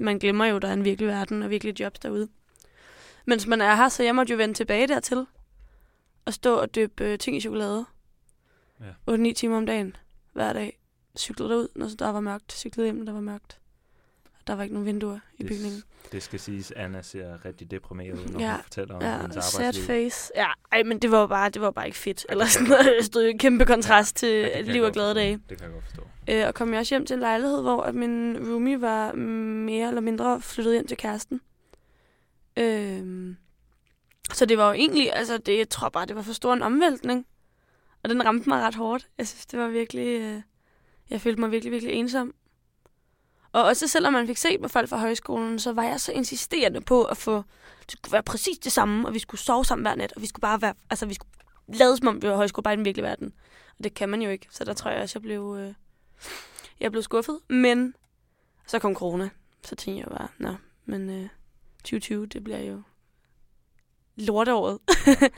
man 0.00 0.18
glemmer 0.18 0.44
jo, 0.44 0.58
der 0.58 0.68
er 0.68 0.72
en 0.72 0.84
virkelig 0.84 1.08
verden 1.08 1.42
og 1.42 1.50
virkelig 1.50 1.80
jobs 1.80 1.98
derude. 1.98 2.28
Mens 3.26 3.46
man 3.46 3.60
er 3.60 3.74
her, 3.74 3.88
så 3.88 4.02
jeg 4.02 4.14
måtte 4.14 4.32
jo 4.32 4.36
vende 4.36 4.54
tilbage 4.54 4.86
dertil 4.86 5.26
og 6.24 6.34
stå 6.34 6.56
og 6.56 6.74
døbe 6.74 7.04
øh, 7.04 7.18
ting 7.18 7.36
i 7.36 7.40
chokolade. 7.40 7.86
Ja. 8.80 9.14
8-9 9.14 9.32
timer 9.32 9.56
om 9.56 9.66
dagen, 9.66 9.96
hver 10.32 10.52
dag. 10.52 10.78
Cyklede 11.18 11.50
derud, 11.50 11.68
når 11.74 11.88
der 11.98 12.08
var 12.08 12.20
mørkt. 12.20 12.52
Cyklede 12.52 12.86
hjem, 12.86 12.96
når 12.96 13.04
der 13.04 13.12
var 13.12 13.20
mørkt. 13.20 13.59
Der 14.50 14.56
var 14.56 14.62
ikke 14.62 14.74
nogen 14.74 14.86
vinduer 14.86 15.18
i 15.38 15.42
Det- 15.42 15.46
bygningen. 15.46 15.82
Det 16.12 16.22
skal 16.22 16.40
siges, 16.40 16.70
Anna 16.76 17.02
ser 17.02 17.44
rigtig 17.44 17.70
deprimeret 17.70 18.18
ud, 18.18 18.26
når 18.32 18.40
Ja, 18.40 18.52
hun 18.52 18.62
fortæller 18.62 18.94
om 18.94 19.02
Ja, 19.02 19.20
hendes 19.20 19.44
sad 19.44 19.60
arbejdsliv. 19.60 19.86
face. 19.86 20.32
Ja, 20.36 20.46
ej, 20.72 20.82
men 20.82 20.98
det 20.98 21.10
var 21.10 21.26
bare, 21.26 21.50
det 21.50 21.62
var 21.62 21.70
bare 21.70 21.86
ikke 21.86 21.98
fedt. 21.98 22.26
Eller 22.28 22.46
sådan 22.46 22.68
noget. 22.68 22.84
Det 22.98 23.04
stod 23.06 23.22
i 23.22 23.36
kæmpe 23.36 23.64
kontrast 23.64 24.16
til 24.16 24.28
Ja, 24.28 24.56
jeg 24.56 24.64
liv 24.64 24.82
og 24.82 24.92
glade 24.92 25.14
dage. 25.14 25.40
Det 25.48 25.58
kan 25.58 25.64
jeg 25.66 25.72
godt 25.74 25.84
forstå. 25.84 26.02
Øh, 26.30 26.46
og 26.46 26.54
kom 26.54 26.72
jeg 26.72 26.80
også 26.80 26.94
hjem 26.94 27.06
til 27.06 27.14
en 27.14 27.20
lejlighed, 27.20 27.62
hvor 27.62 27.82
at 27.82 27.94
min 27.94 28.36
roomie 28.50 28.80
var 28.80 29.12
mere 29.12 29.88
eller 29.88 30.00
mindre 30.00 30.40
flyttet 30.40 30.72
hjem 30.74 30.86
til 30.86 30.96
kæresten. 30.96 31.40
Øh, 32.56 33.34
så 34.32 34.46
det 34.46 34.58
var 34.58 34.66
jo 34.66 34.72
egentlig, 34.72 35.12
altså 35.12 35.38
det, 35.38 35.58
jeg 35.58 35.68
tror 35.68 35.88
bare, 35.88 36.06
det 36.06 36.16
var 36.16 36.22
for 36.22 36.32
stor 36.32 36.52
en 36.52 36.62
omvæltning. 36.62 37.26
Og 38.02 38.10
den 38.10 38.24
ramte 38.24 38.48
mig 38.48 38.62
ret 38.62 38.74
hårdt. 38.74 39.08
Jeg 39.18 39.28
synes, 39.28 39.46
det 39.46 39.58
var 39.58 39.68
virkelig, 39.68 40.20
øh, 40.20 40.40
jeg 41.10 41.20
følte 41.20 41.40
mig 41.40 41.50
virkelig, 41.50 41.72
virkelig 41.72 41.94
ensom. 41.94 42.34
Og 43.52 43.64
også 43.64 43.88
selvom 43.88 44.12
man 44.12 44.26
fik 44.26 44.36
set 44.36 44.60
med 44.60 44.68
folk 44.68 44.88
fra 44.88 44.98
højskolen, 44.98 45.58
så 45.58 45.72
var 45.72 45.82
jeg 45.82 46.00
så 46.00 46.12
insisterende 46.12 46.80
på 46.80 47.04
at 47.04 47.16
få, 47.16 47.36
det 47.80 47.92
skulle 47.92 48.12
være 48.12 48.22
præcis 48.22 48.58
det 48.58 48.72
samme, 48.72 49.08
og 49.08 49.14
vi 49.14 49.18
skulle 49.18 49.40
sove 49.40 49.64
sammen 49.64 49.84
hver 49.84 49.94
nat, 49.94 50.12
og 50.12 50.22
vi 50.22 50.26
skulle 50.26 50.40
bare 50.40 50.62
være, 50.62 50.74
altså 50.90 51.06
vi 51.06 51.14
skulle 51.14 51.30
lade 51.68 51.96
som 51.96 52.08
om 52.08 52.22
vi 52.22 52.28
var 52.28 52.36
højskole, 52.36 52.62
bare 52.62 52.74
i 52.74 52.76
den 52.76 52.84
virkelige 52.84 53.06
verden. 53.06 53.32
Og 53.78 53.84
det 53.84 53.94
kan 53.94 54.08
man 54.08 54.22
jo 54.22 54.30
ikke, 54.30 54.46
så 54.50 54.64
der 54.64 54.72
tror 54.72 54.90
jeg 54.90 55.02
også, 55.02 55.18
jeg 55.18 55.22
blev, 55.22 55.56
øh, 55.60 55.74
jeg 56.80 56.90
blev 56.90 57.02
skuffet. 57.02 57.38
Men 57.48 57.94
så 58.66 58.78
kom 58.78 58.94
corona, 58.94 59.30
så 59.64 59.76
tænkte 59.76 60.00
jeg 60.00 60.18
bare, 60.18 60.28
nå, 60.38 60.54
men 60.84 61.10
øh, 61.10 61.28
2020, 61.78 62.26
det 62.26 62.44
bliver 62.44 62.60
jo 62.60 62.82
lorteåret. 64.16 64.78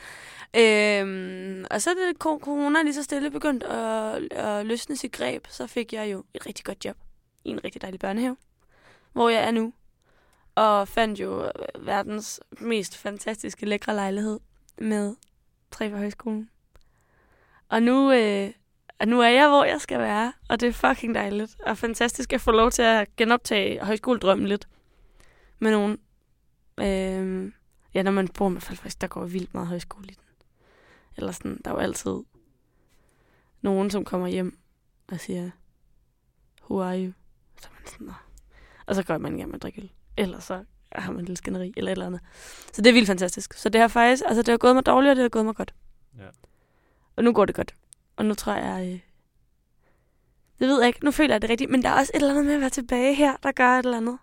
øhm, 0.60 1.64
og 1.70 1.82
så 1.82 1.90
er 1.90 1.94
det 1.94 2.16
corona 2.18 2.82
lige 2.82 2.94
så 2.94 3.02
stille 3.02 3.30
begyndt 3.30 3.62
at, 3.62 4.32
at 4.32 4.66
løsne 4.66 4.96
sit 4.96 5.12
greb, 5.12 5.46
så 5.50 5.66
fik 5.66 5.92
jeg 5.92 6.12
jo 6.12 6.24
et 6.34 6.46
rigtig 6.46 6.64
godt 6.64 6.84
job 6.84 6.96
i 7.44 7.50
en 7.50 7.64
rigtig 7.64 7.82
dejlig 7.82 8.00
børnehave, 8.00 8.36
hvor 9.12 9.28
jeg 9.28 9.44
er 9.44 9.50
nu. 9.50 9.72
Og 10.54 10.88
fandt 10.88 11.20
jo 11.20 11.44
øh, 11.44 11.86
verdens 11.86 12.40
mest 12.60 12.96
fantastiske 12.96 13.66
lækre 13.66 13.94
lejlighed 13.94 14.40
med 14.78 15.16
tre 15.70 15.90
fra 15.90 15.98
højskolen. 15.98 16.50
Og 17.68 17.82
nu, 17.82 18.12
øh, 18.12 18.50
og 18.98 19.08
nu 19.08 19.20
er 19.20 19.28
jeg, 19.28 19.48
hvor 19.48 19.64
jeg 19.64 19.80
skal 19.80 19.98
være, 19.98 20.32
og 20.48 20.60
det 20.60 20.68
er 20.68 20.72
fucking 20.72 21.14
dejligt. 21.14 21.56
Og 21.66 21.78
fantastisk 21.78 22.32
at 22.32 22.40
få 22.40 22.50
lov 22.50 22.70
til 22.70 22.82
at 22.82 23.16
genoptage 23.16 23.84
højskoledrømmen 23.84 24.46
lidt 24.46 24.68
med 25.58 25.70
nogen. 25.70 25.98
Øh, 26.80 27.52
ja, 27.94 28.02
når 28.02 28.10
man 28.10 28.28
bor 28.28 28.48
med 28.48 28.60
folk, 28.60 28.78
faktisk, 28.78 29.00
der 29.00 29.06
går 29.06 29.24
vildt 29.24 29.54
meget 29.54 29.68
højskole 29.68 30.04
i 30.08 30.14
den. 30.14 30.24
Eller 31.16 31.32
sådan, 31.32 31.60
der 31.64 31.70
er 31.70 31.74
jo 31.74 31.80
altid 31.80 32.16
nogen, 33.60 33.90
som 33.90 34.04
kommer 34.04 34.26
hjem 34.26 34.58
og 35.08 35.20
siger, 35.20 35.50
who 36.70 36.82
are 36.82 37.04
you? 37.04 37.12
Sådan, 37.86 38.06
Nå. 38.06 38.12
Og 38.86 38.94
så 38.94 39.02
går 39.02 39.18
man 39.18 39.34
i 39.34 39.38
gang 39.38 39.48
med 39.48 39.54
at 39.54 39.62
drikke 39.62 39.80
øl. 39.82 39.90
Eller 40.16 40.38
så 40.38 40.64
har 40.92 41.12
man 41.12 41.20
en 41.20 41.24
lille 41.24 41.36
skænderi, 41.36 41.72
eller 41.76 41.90
et 41.90 41.92
eller 41.92 42.06
andet. 42.06 42.20
Så 42.72 42.82
det 42.82 42.90
er 42.90 42.94
vildt 42.94 43.06
fantastisk. 43.06 43.54
Så 43.54 43.68
det 43.68 43.80
har 43.80 43.88
faktisk, 43.88 44.22
altså 44.26 44.42
det 44.42 44.48
har 44.48 44.58
gået 44.58 44.74
mig 44.74 44.86
dårligt, 44.86 45.10
og 45.10 45.16
det 45.16 45.22
har 45.22 45.28
gået 45.28 45.44
mig 45.44 45.54
godt. 45.54 45.74
Ja. 46.18 46.26
Og 47.16 47.24
nu 47.24 47.32
går 47.32 47.44
det 47.44 47.54
godt. 47.54 47.74
Og 48.16 48.24
nu 48.24 48.34
tror 48.34 48.52
jeg, 48.54 48.86
øh, 48.86 49.00
det 50.58 50.68
ved 50.68 50.80
jeg 50.80 50.86
ikke, 50.86 51.04
nu 51.04 51.10
føler 51.10 51.34
jeg 51.34 51.42
det 51.42 51.50
rigtigt, 51.50 51.70
men 51.70 51.82
der 51.82 51.88
er 51.88 51.98
også 51.98 52.12
et 52.14 52.18
eller 52.18 52.30
andet 52.30 52.44
med 52.46 52.54
at 52.54 52.60
være 52.60 52.70
tilbage 52.70 53.14
her, 53.14 53.36
der 53.42 53.52
gør 53.52 53.78
et 53.78 53.84
eller 53.84 53.96
andet. 53.96 54.18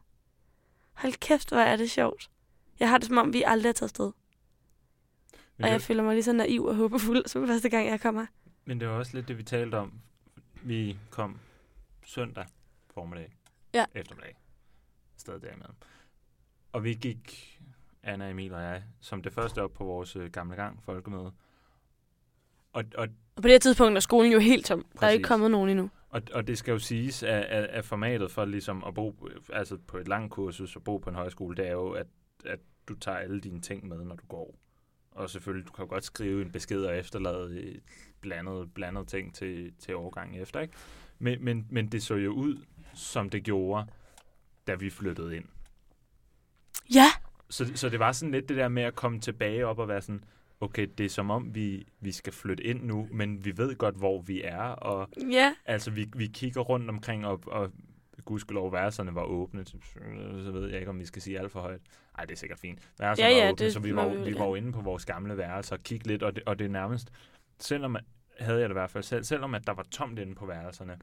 Hold 0.94 1.14
kæft, 1.14 1.50
hvor 1.50 1.58
er 1.60 1.76
det 1.76 1.92
sjovt. 1.92 2.30
Jeg 2.80 2.90
har 2.90 2.98
det 2.98 3.08
som 3.08 3.18
om, 3.18 3.34
vi 3.34 3.44
aldrig 3.48 3.70
er 3.70 3.74
taget 3.74 3.90
sted. 3.90 4.12
Men 5.58 5.64
Og 5.64 5.70
jeg 5.70 5.80
det, 5.80 5.86
føler 5.86 6.04
mig 6.04 6.14
lige 6.14 6.24
så 6.24 6.34
naiv 6.34 6.66
og 6.66 6.76
håbefuld, 6.76 7.28
som 7.28 7.48
første 7.48 7.70
gang, 7.70 7.88
jeg 7.88 8.02
kommer. 8.02 8.26
men 8.66 8.80
det 8.80 8.88
var 8.88 8.94
også 8.94 9.12
lidt 9.16 9.28
det, 9.28 9.38
vi 9.38 9.44
talte 9.44 9.76
om. 9.76 9.94
Vi 10.64 10.98
kom 11.10 11.40
søndag 12.06 12.46
formiddag, 12.94 13.36
Ja. 13.74 13.86
eftermiddag, 13.96 14.36
stadig 15.18 15.42
derimellem. 15.42 15.76
Og 16.72 16.84
vi 16.84 16.94
gik, 16.94 17.56
Anna, 18.04 18.30
Emil 18.30 18.54
og 18.54 18.62
jeg, 18.62 18.84
som 19.02 19.22
det 19.22 19.34
første 19.34 19.64
op 19.64 19.74
på 19.74 19.84
vores 19.84 20.16
øh, 20.16 20.32
gamle 20.32 20.56
gang 20.56 20.84
folkemøde. 20.84 21.32
Og, 22.74 22.84
og 22.98 23.08
Og 23.36 23.42
på 23.42 23.42
det 23.42 23.52
her 23.52 23.60
tidspunkt 23.60 23.96
er 23.96 24.00
skolen 24.00 24.32
jo 24.32 24.40
helt 24.40 24.66
tom. 24.66 24.80
Der 24.84 24.88
er 24.96 25.00
Præcis. 25.00 25.14
ikke 25.14 25.28
kommet 25.28 25.52
nogen 25.52 25.70
endnu. 25.70 25.90
Og, 26.10 26.22
og 26.34 26.48
det 26.48 26.58
skal 26.58 26.72
jo 26.72 26.80
siges, 26.80 27.24
at, 27.24 27.44
at, 27.44 27.64
at 27.64 27.86
formatet 27.86 28.32
for 28.32 28.46
ligesom 28.46 28.84
at 28.84 28.94
bo 28.94 29.30
altså 29.54 29.78
på 29.78 29.98
et 29.98 30.08
langt 30.08 30.32
kursus 30.32 30.76
og 30.76 30.84
bo 30.84 30.98
på 30.98 31.10
en 31.10 31.16
højskole, 31.16 31.56
det 31.56 31.68
er 31.68 31.72
jo, 31.72 31.92
at, 31.92 32.08
at 32.46 32.60
du 32.88 32.96
tager 32.96 33.18
alle 33.18 33.42
dine 33.42 33.62
ting 33.62 33.88
med, 33.88 34.04
når 34.04 34.16
du 34.16 34.26
går. 34.26 34.56
Og 35.12 35.30
selvfølgelig, 35.30 35.68
du 35.68 35.72
kan 35.72 35.86
jo 35.86 35.90
godt 35.90 36.04
skrive 36.04 36.42
en 36.42 36.52
besked 36.52 36.82
og 36.84 36.98
efterlade 36.98 37.62
et 37.62 37.82
blandet, 38.22 38.74
blandet 38.74 39.08
ting 39.08 39.36
til, 39.36 39.74
til 39.80 39.96
årgangen 39.96 40.42
efter, 40.42 40.60
ikke? 40.60 40.74
Men, 41.20 41.44
men, 41.46 41.68
men 41.70 41.88
det 41.88 42.04
så 42.04 42.16
jo 42.16 42.32
ud, 42.32 42.66
som 42.94 43.30
det 43.30 43.44
gjorde, 43.44 43.86
da 44.68 44.76
vi 44.76 44.90
flyttede 44.90 45.36
ind. 45.36 45.46
Ja, 46.96 47.06
Så, 47.50 47.72
så 47.76 47.90
det 47.90 48.00
var 48.00 48.12
sådan 48.12 48.32
lidt 48.32 48.50
det 48.50 48.58
der 48.58 48.68
med 48.68 48.84
at 48.84 48.96
komme 48.96 49.20
tilbage 49.20 49.68
op 49.68 49.80
og 49.80 49.88
være 49.88 50.02
sådan, 50.02 50.24
okay, 50.62 50.88
det 50.98 51.06
er 51.06 51.10
som 51.10 51.30
om, 51.32 51.56
vi, 51.56 51.88
vi 52.00 52.12
skal 52.12 52.34
flytte 52.34 52.64
ind 52.64 52.84
nu, 52.84 53.08
men 53.12 53.46
vi 53.46 53.58
ved 53.58 53.76
godt, 53.76 53.96
hvor 53.96 54.22
vi 54.22 54.42
er, 54.44 54.62
og 54.62 55.10
ja. 55.32 55.54
Altså, 55.66 55.92
vi, 55.92 56.08
vi 56.16 56.28
kigger 56.28 56.62
rundt 56.62 56.90
omkring, 56.90 57.26
og, 57.28 57.42
og 57.48 57.72
gudskelov, 58.26 58.74
værelserne 58.74 59.16
var 59.16 59.24
åbne. 59.24 59.66
Så 59.66 59.78
ved 60.52 60.70
jeg 60.70 60.80
ikke, 60.80 60.90
om 60.90 61.00
vi 61.00 61.06
skal 61.06 61.22
sige 61.22 61.40
alt 61.40 61.52
for 61.52 61.62
højt. 61.62 61.82
Nej, 62.18 62.26
det 62.26 62.34
er 62.34 62.38
sikkert 62.38 62.60
fint. 62.60 62.90
Værelserne 63.00 63.30
Ja, 63.30 63.36
var 63.36 63.46
ja, 63.46 63.52
åbne, 63.52 63.66
det 63.66 63.74
så 63.74 63.80
vi 63.80 63.96
var, 63.96 64.08
vi 64.08 64.36
var 64.40 64.56
inde 64.56 64.72
på 64.72 64.82
vores 64.82 65.06
gamle 65.06 65.38
værelser 65.38 65.76
og 65.76 65.84
kiggede 65.84 66.10
lidt, 66.10 66.24
og 66.24 66.36
det, 66.36 66.44
og 66.46 66.60
det 66.60 66.66
er 66.66 66.70
nærmest, 66.70 67.12
selvom 67.60 67.96
havde 68.40 68.60
jeg 68.60 68.70
det 68.70 68.74
i 68.74 68.80
hvert 68.80 68.90
fald 68.92 69.04
selv, 69.04 69.24
selvom 69.24 69.56
at 69.56 69.68
der 69.68 69.74
var 69.74 69.86
tomt 69.92 70.20
inde 70.20 70.36
på 70.36 70.46
værelserne, 70.46 70.98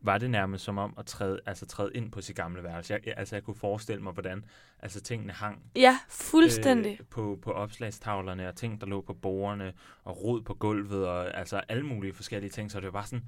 var 0.00 0.18
det 0.18 0.30
nærmest 0.30 0.64
som 0.64 0.78
om 0.78 0.94
at 0.98 1.06
træde, 1.06 1.40
altså 1.46 1.66
træde 1.66 1.90
ind 1.94 2.10
på 2.12 2.20
sit 2.20 2.36
gamle 2.36 2.62
værelse. 2.62 2.92
Jeg, 2.94 3.14
altså, 3.18 3.36
jeg 3.36 3.42
kunne 3.42 3.56
forestille 3.56 4.02
mig, 4.02 4.12
hvordan 4.12 4.44
altså, 4.80 5.00
tingene 5.00 5.32
hang 5.32 5.62
Ja, 5.76 5.98
fuldstændig. 6.08 6.96
øh, 7.00 7.06
på, 7.10 7.38
på 7.42 7.52
opslagstavlerne, 7.52 8.48
og 8.48 8.56
ting, 8.56 8.80
der 8.80 8.86
lå 8.86 9.00
på 9.00 9.12
bordene, 9.14 9.72
og 10.04 10.24
rod 10.24 10.42
på 10.42 10.54
gulvet, 10.54 11.06
og 11.08 11.38
altså 11.38 11.60
alle 11.68 11.86
mulige 11.86 12.12
forskellige 12.14 12.50
ting. 12.50 12.70
Så 12.70 12.78
det 12.80 12.84
var 12.86 12.92
bare 12.92 13.06
sådan, 13.06 13.24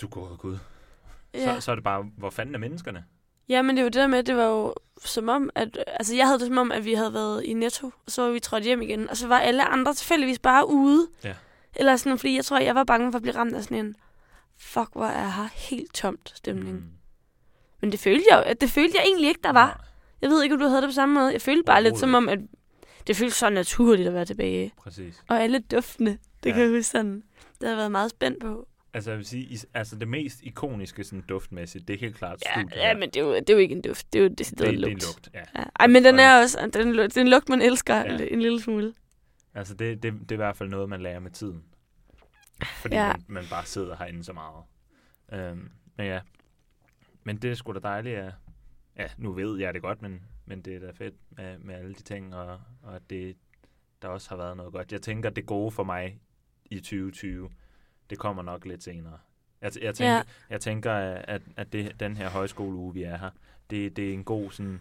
du 0.00 0.08
går 0.08 0.36
gud. 0.36 0.58
ja. 1.34 1.54
Så, 1.54 1.60
så 1.60 1.70
er 1.70 1.74
det 1.74 1.84
bare, 1.84 2.02
hvor 2.16 2.30
fanden 2.30 2.54
er 2.54 2.58
menneskerne? 2.58 3.04
ja, 3.48 3.62
men 3.62 3.76
det 3.76 3.84
var 3.84 3.90
det 3.90 4.00
der 4.00 4.06
med, 4.06 4.22
det 4.22 4.36
var 4.36 4.44
jo 4.44 4.74
som 5.04 5.28
om, 5.28 5.50
at... 5.54 5.78
Altså, 5.86 6.16
jeg 6.16 6.26
havde 6.26 6.38
det 6.38 6.46
som 6.46 6.58
om, 6.58 6.72
at 6.72 6.84
vi 6.84 6.94
havde 6.94 7.12
været 7.14 7.44
i 7.44 7.52
Netto, 7.52 7.86
og 8.06 8.12
så 8.12 8.22
var 8.22 8.30
vi 8.30 8.40
trådt 8.40 8.64
hjem 8.64 8.82
igen, 8.82 9.10
og 9.10 9.16
så 9.16 9.28
var 9.28 9.38
alle 9.38 9.64
andre 9.64 9.94
tilfældigvis 9.94 10.38
bare 10.38 10.68
ude. 10.68 11.08
Ja. 11.24 11.34
Eller 11.76 11.96
sådan, 11.96 12.18
fordi 12.18 12.36
jeg 12.36 12.44
tror, 12.44 12.58
jeg 12.58 12.74
var 12.74 12.84
bange 12.84 13.12
for 13.12 13.16
at 13.16 13.22
blive 13.22 13.34
ramt 13.36 13.54
af 13.54 13.62
sådan 13.64 13.86
en, 13.86 13.96
fuck, 14.58 14.88
hvor 14.92 15.04
er 15.06 15.28
her 15.30 15.48
helt 15.54 15.94
tomt 15.94 16.32
stemning. 16.36 16.74
Mm. 16.76 16.82
Men 17.80 17.92
det 17.92 18.00
følte 18.00 18.24
jeg 18.30 18.56
det 18.60 18.70
følte 18.70 18.92
jeg 18.98 19.04
egentlig 19.06 19.28
ikke, 19.28 19.40
der 19.44 19.52
var. 19.52 19.84
Jeg 20.22 20.30
ved 20.30 20.42
ikke, 20.42 20.54
om 20.54 20.60
du 20.60 20.66
havde 20.68 20.82
det 20.82 20.88
på 20.88 20.92
samme 20.94 21.14
måde. 21.14 21.32
Jeg 21.32 21.42
følte 21.42 21.62
bare 21.66 21.82
lidt 21.82 21.98
som 21.98 22.14
om, 22.14 22.28
at 22.28 22.38
det 23.06 23.16
føltes 23.16 23.36
så 23.36 23.50
naturligt 23.50 24.08
at 24.08 24.14
være 24.14 24.24
tilbage. 24.24 24.72
præcis. 24.82 25.22
Og 25.28 25.42
alle 25.42 25.58
duftene, 25.58 26.18
det 26.42 26.50
Ja. 26.50 26.54
kan 26.54 26.62
jeg 26.62 26.70
huske 26.70 26.82
sådan. 26.84 27.22
Det 27.60 27.68
jeg 27.68 27.76
været 27.76 27.92
meget 27.92 28.10
spændt 28.10 28.40
på. 28.40 28.68
Altså, 28.94 29.10
jeg 29.10 29.18
vil 29.18 29.26
sige, 29.26 29.58
altså 29.74 29.96
det 29.96 30.08
mest 30.08 30.38
ikoniske 30.42 31.04
sådan 31.04 31.24
duftmæssigt, 31.28 31.88
det 31.88 31.94
er 31.94 31.98
helt 32.00 32.16
klart 32.16 32.42
Ja, 32.46 32.52
studiet. 32.60 32.76
ja 32.80 32.94
men 32.94 33.10
det 33.10 33.16
er, 33.16 33.24
jo, 33.24 33.34
det 33.34 33.50
er 33.50 33.54
jo 33.54 33.58
ikke 33.60 33.74
en 33.74 33.82
duft. 33.82 34.12
Det 34.12 34.18
er 34.18 34.22
jo 34.22 34.28
det, 34.28 34.38
det 34.38 34.60
er 34.60 34.68
en 34.68 34.74
lugt. 34.74 34.92
lugt. 34.92 35.28
Ja. 35.34 35.40
Ja. 35.56 35.64
Ej, 35.80 35.86
men 35.86 36.04
den 36.04 36.18
er 36.18 36.40
også, 36.40 36.58
den, 36.74 36.94
det 36.98 37.16
er 37.16 37.20
en 37.20 37.28
lugt, 37.28 37.48
man 37.48 37.62
elsker 37.62 37.96
ja. 37.96 38.18
en 38.30 38.42
lille 38.42 38.60
smule. 38.60 38.94
Altså, 39.54 39.74
det, 39.74 40.02
det, 40.02 40.12
det 40.20 40.30
er 40.30 40.34
i 40.34 40.36
hvert 40.36 40.56
fald 40.56 40.68
noget, 40.68 40.88
man 40.88 41.00
lærer 41.00 41.20
med 41.20 41.30
tiden. 41.30 41.62
Fordi 42.80 42.94
Ja. 42.96 43.06
man, 43.12 43.24
man 43.28 43.44
bare 43.50 43.64
sidder 43.64 43.96
herinde 43.96 44.24
så 44.24 44.32
meget. 44.32 44.64
Øhm, 45.32 45.70
men 45.96 46.06
ja, 46.06 46.20
men 47.24 47.36
det 47.36 47.50
er 47.50 47.54
sgu 47.54 47.72
da 47.72 47.78
dejligt, 47.78 48.18
at, 48.18 48.32
ja, 48.96 49.06
nu 49.16 49.32
ved 49.32 49.58
jeg 49.58 49.74
det 49.74 49.82
godt, 49.82 50.02
men, 50.02 50.22
men 50.46 50.62
det 50.62 50.76
er 50.76 50.80
da 50.80 50.90
fedt 50.90 51.14
med, 51.30 51.58
med 51.58 51.74
alle 51.74 51.94
de 51.94 52.02
ting, 52.02 52.34
og, 52.34 52.60
og 52.82 53.10
det, 53.10 53.36
der 54.02 54.08
også 54.08 54.28
har 54.28 54.36
været 54.36 54.56
noget 54.56 54.72
godt. 54.72 54.92
Jeg 54.92 55.02
tænker, 55.02 55.30
det 55.30 55.46
gode 55.46 55.70
for 55.70 55.84
mig 55.84 56.20
i 56.64 56.80
2020, 56.80 57.50
det 58.10 58.18
kommer 58.18 58.42
nok 58.42 58.64
lidt 58.66 58.82
senere. 58.82 59.18
Jeg, 59.60 59.72
jeg, 59.82 59.94
tænker, 59.94 60.14
Ja. 60.14 60.22
jeg 60.50 60.60
tænker, 60.60 60.92
at, 60.92 61.42
at 61.56 61.72
det, 61.72 62.00
den 62.00 62.16
her 62.16 62.30
højskoleuge, 62.30 62.94
vi 62.94 63.02
er 63.02 63.16
her, 63.18 63.30
det, 63.70 63.96
det 63.96 64.08
er 64.10 64.12
en 64.14 64.24
god 64.24 64.50
sådan, 64.50 64.80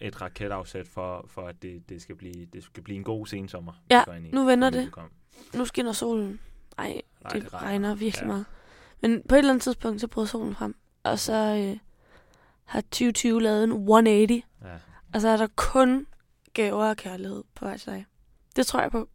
et 0.00 0.20
raketafsæt 0.22 0.88
for, 0.88 1.24
for 1.28 1.42
at 1.48 1.62
det, 1.62 1.88
det, 1.88 2.02
skal 2.02 2.14
blive, 2.16 2.46
det 2.46 2.64
skal 2.64 2.82
blive 2.82 2.96
en 2.96 3.04
god 3.04 3.26
sensommer. 3.26 3.72
Ja, 3.90 4.04
nu 4.32 4.44
vender 4.44 4.70
det. 4.70 4.92
kommer. 4.92 5.10
Nu 5.54 5.64
skinner 5.64 5.92
solen. 5.92 6.40
Ej, 6.78 7.00
Nej, 7.22 7.32
det, 7.32 7.42
det 7.42 7.54
regner 7.54 7.94
virkelig 7.94 8.22
Ja. 8.22 8.26
meget. 8.26 8.44
Men 9.00 9.22
på 9.28 9.34
et 9.34 9.38
eller 9.38 9.50
andet 9.50 9.62
tidspunkt, 9.62 10.00
så 10.00 10.06
brød 10.08 10.26
solen 10.26 10.54
frem. 10.54 10.76
Og 11.02 11.18
så 11.18 11.32
øh, 11.72 11.78
har 12.64 12.80
2020 12.80 13.42
lavet 13.42 13.64
en 13.64 13.70
180. 13.70 14.30
Ja. 14.64 14.68
Og 15.14 15.20
så 15.20 15.28
er 15.28 15.36
der 15.36 15.46
kun 15.56 16.06
gaver 16.54 16.84
og 16.88 16.96
kærlighed 16.96 17.44
på 17.54 17.64
vej 17.64 17.76
til 17.78 17.92
dig. 17.92 18.06
Det 18.56 18.66
tror 18.66 18.80
jeg 18.80 18.90
på. 18.90 19.08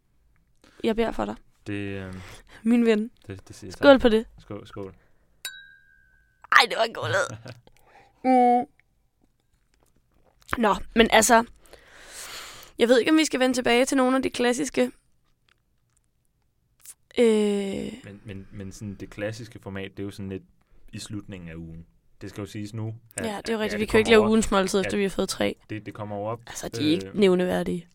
jeg 0.84 0.96
beder 0.96 1.10
for 1.12 1.24
dig. 1.24 1.34
Det, 1.66 1.72
øh, 1.72 2.14
Min 2.62 2.86
ven. 2.86 3.10
det, 3.26 3.48
det 3.48 3.56
siger 3.56 3.70
Skål 3.72 3.98
på 3.98 4.08
det. 4.08 4.26
tak. 4.34 4.42
Skål, 4.42 4.66
skål. 4.66 4.94
Ej, 6.52 6.66
det 6.68 6.74
var 6.78 6.84
en 6.84 6.94
god 6.94 7.08
led. 7.08 7.36
Mm. 8.24 8.66
Nå, 10.62 10.74
men 10.94 11.08
altså... 11.12 11.44
Jeg 12.78 12.88
ved 12.88 12.98
ikke, 12.98 13.10
om 13.10 13.16
vi 13.18 13.24
skal 13.24 13.40
vende 13.40 13.54
tilbage 13.56 13.84
til 13.84 13.96
nogle 13.96 14.16
af 14.16 14.22
de 14.22 14.30
klassiske... 14.30 14.92
Øh, 17.18 17.92
Men, 18.04 18.20
men, 18.24 18.46
men 18.52 18.72
sådan 18.72 18.94
det 18.94 19.10
klassiske 19.10 19.58
format, 19.62 19.90
det 19.90 19.98
er 19.98 20.04
jo 20.04 20.10
sådan 20.10 20.28
lidt 20.28 20.42
i 20.92 20.98
slutningen 20.98 21.48
af 21.50 21.54
ugen. 21.54 21.86
Det 22.20 22.30
skal 22.30 22.40
jo 22.42 22.46
siges 22.46 22.74
nu. 22.74 22.94
at- 23.16 23.26
ja, 23.26 23.36
det 23.36 23.48
er 23.48 23.52
jo 23.52 23.58
rigtigt. 23.58 23.72
ja, 23.72 23.78
vi 23.78 23.86
kan 23.86 23.92
jo 23.92 23.98
ikke 23.98 24.10
lave 24.10 24.20
over- 24.20 24.28
ugens 24.28 24.50
måltid, 24.50 24.80
efter 24.80 24.96
vi 24.96 25.02
har 25.02 25.10
fået 25.10 25.28
tre. 25.28 25.56
Det, 25.70 25.86
det 25.86 25.94
kommer 25.94 26.16
jo 26.16 26.22
op. 26.22 26.40
Altså, 26.46 26.68
de 26.68 26.86
er 26.86 26.90
ikke 26.90 27.06
Øh. 27.08 27.14
nævneværdige. 27.18 27.86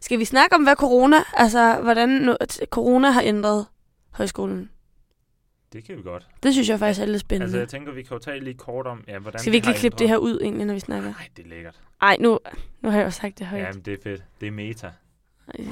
Skal 0.00 0.18
vi 0.18 0.24
snakke 0.24 0.56
om, 0.56 0.62
hvad 0.62 0.76
corona... 0.76 1.16
Altså, 1.34 1.78
hvordan 1.82 2.08
nu, 2.08 2.36
corona 2.66 3.10
har 3.10 3.22
ændret 3.22 3.66
højskolen? 4.10 4.70
Det 5.72 5.84
kan 5.84 5.96
vi 5.96 6.02
godt. 6.02 6.28
Det 6.42 6.52
synes 6.52 6.68
jeg 6.68 6.78
faktisk 6.78 7.00
er 7.00 7.06
lidt 7.06 7.20
spændende. 7.20 7.44
Altså, 7.44 7.58
jeg 7.58 7.68
tænker, 7.68 7.92
vi 7.92 8.02
kan 8.02 8.14
jo 8.14 8.18
tale 8.18 8.44
lige 8.44 8.54
kort 8.54 8.86
om, 8.86 9.04
ja, 9.08 9.18
hvordan 9.18 9.40
Skal 9.40 9.52
vi 9.52 9.56
ikke 9.56 9.66
lige 9.68 9.78
klippe 9.78 9.98
det 9.98 10.08
her 10.08 10.16
ud, 10.16 10.40
egentlig, 10.42 10.66
når 10.66 10.74
vi 10.74 10.80
snakker? 10.80 11.10
Nej, 11.10 11.28
det 11.36 11.44
er 11.44 11.48
lækkert. 11.48 11.80
Ej, 12.02 12.16
nu, 12.20 12.38
nu 12.80 12.90
har 12.90 12.98
jeg 12.98 13.04
jo 13.04 13.10
sagt 13.10 13.38
det 13.38 13.46
højt. 13.46 13.62
Ja, 13.62 13.72
men 13.72 13.82
det 13.82 13.92
er 13.94 13.98
fedt. 14.02 14.24
Det 14.40 14.46
er 14.48 14.52
meta. 14.52 14.90
Ja. 15.58 15.64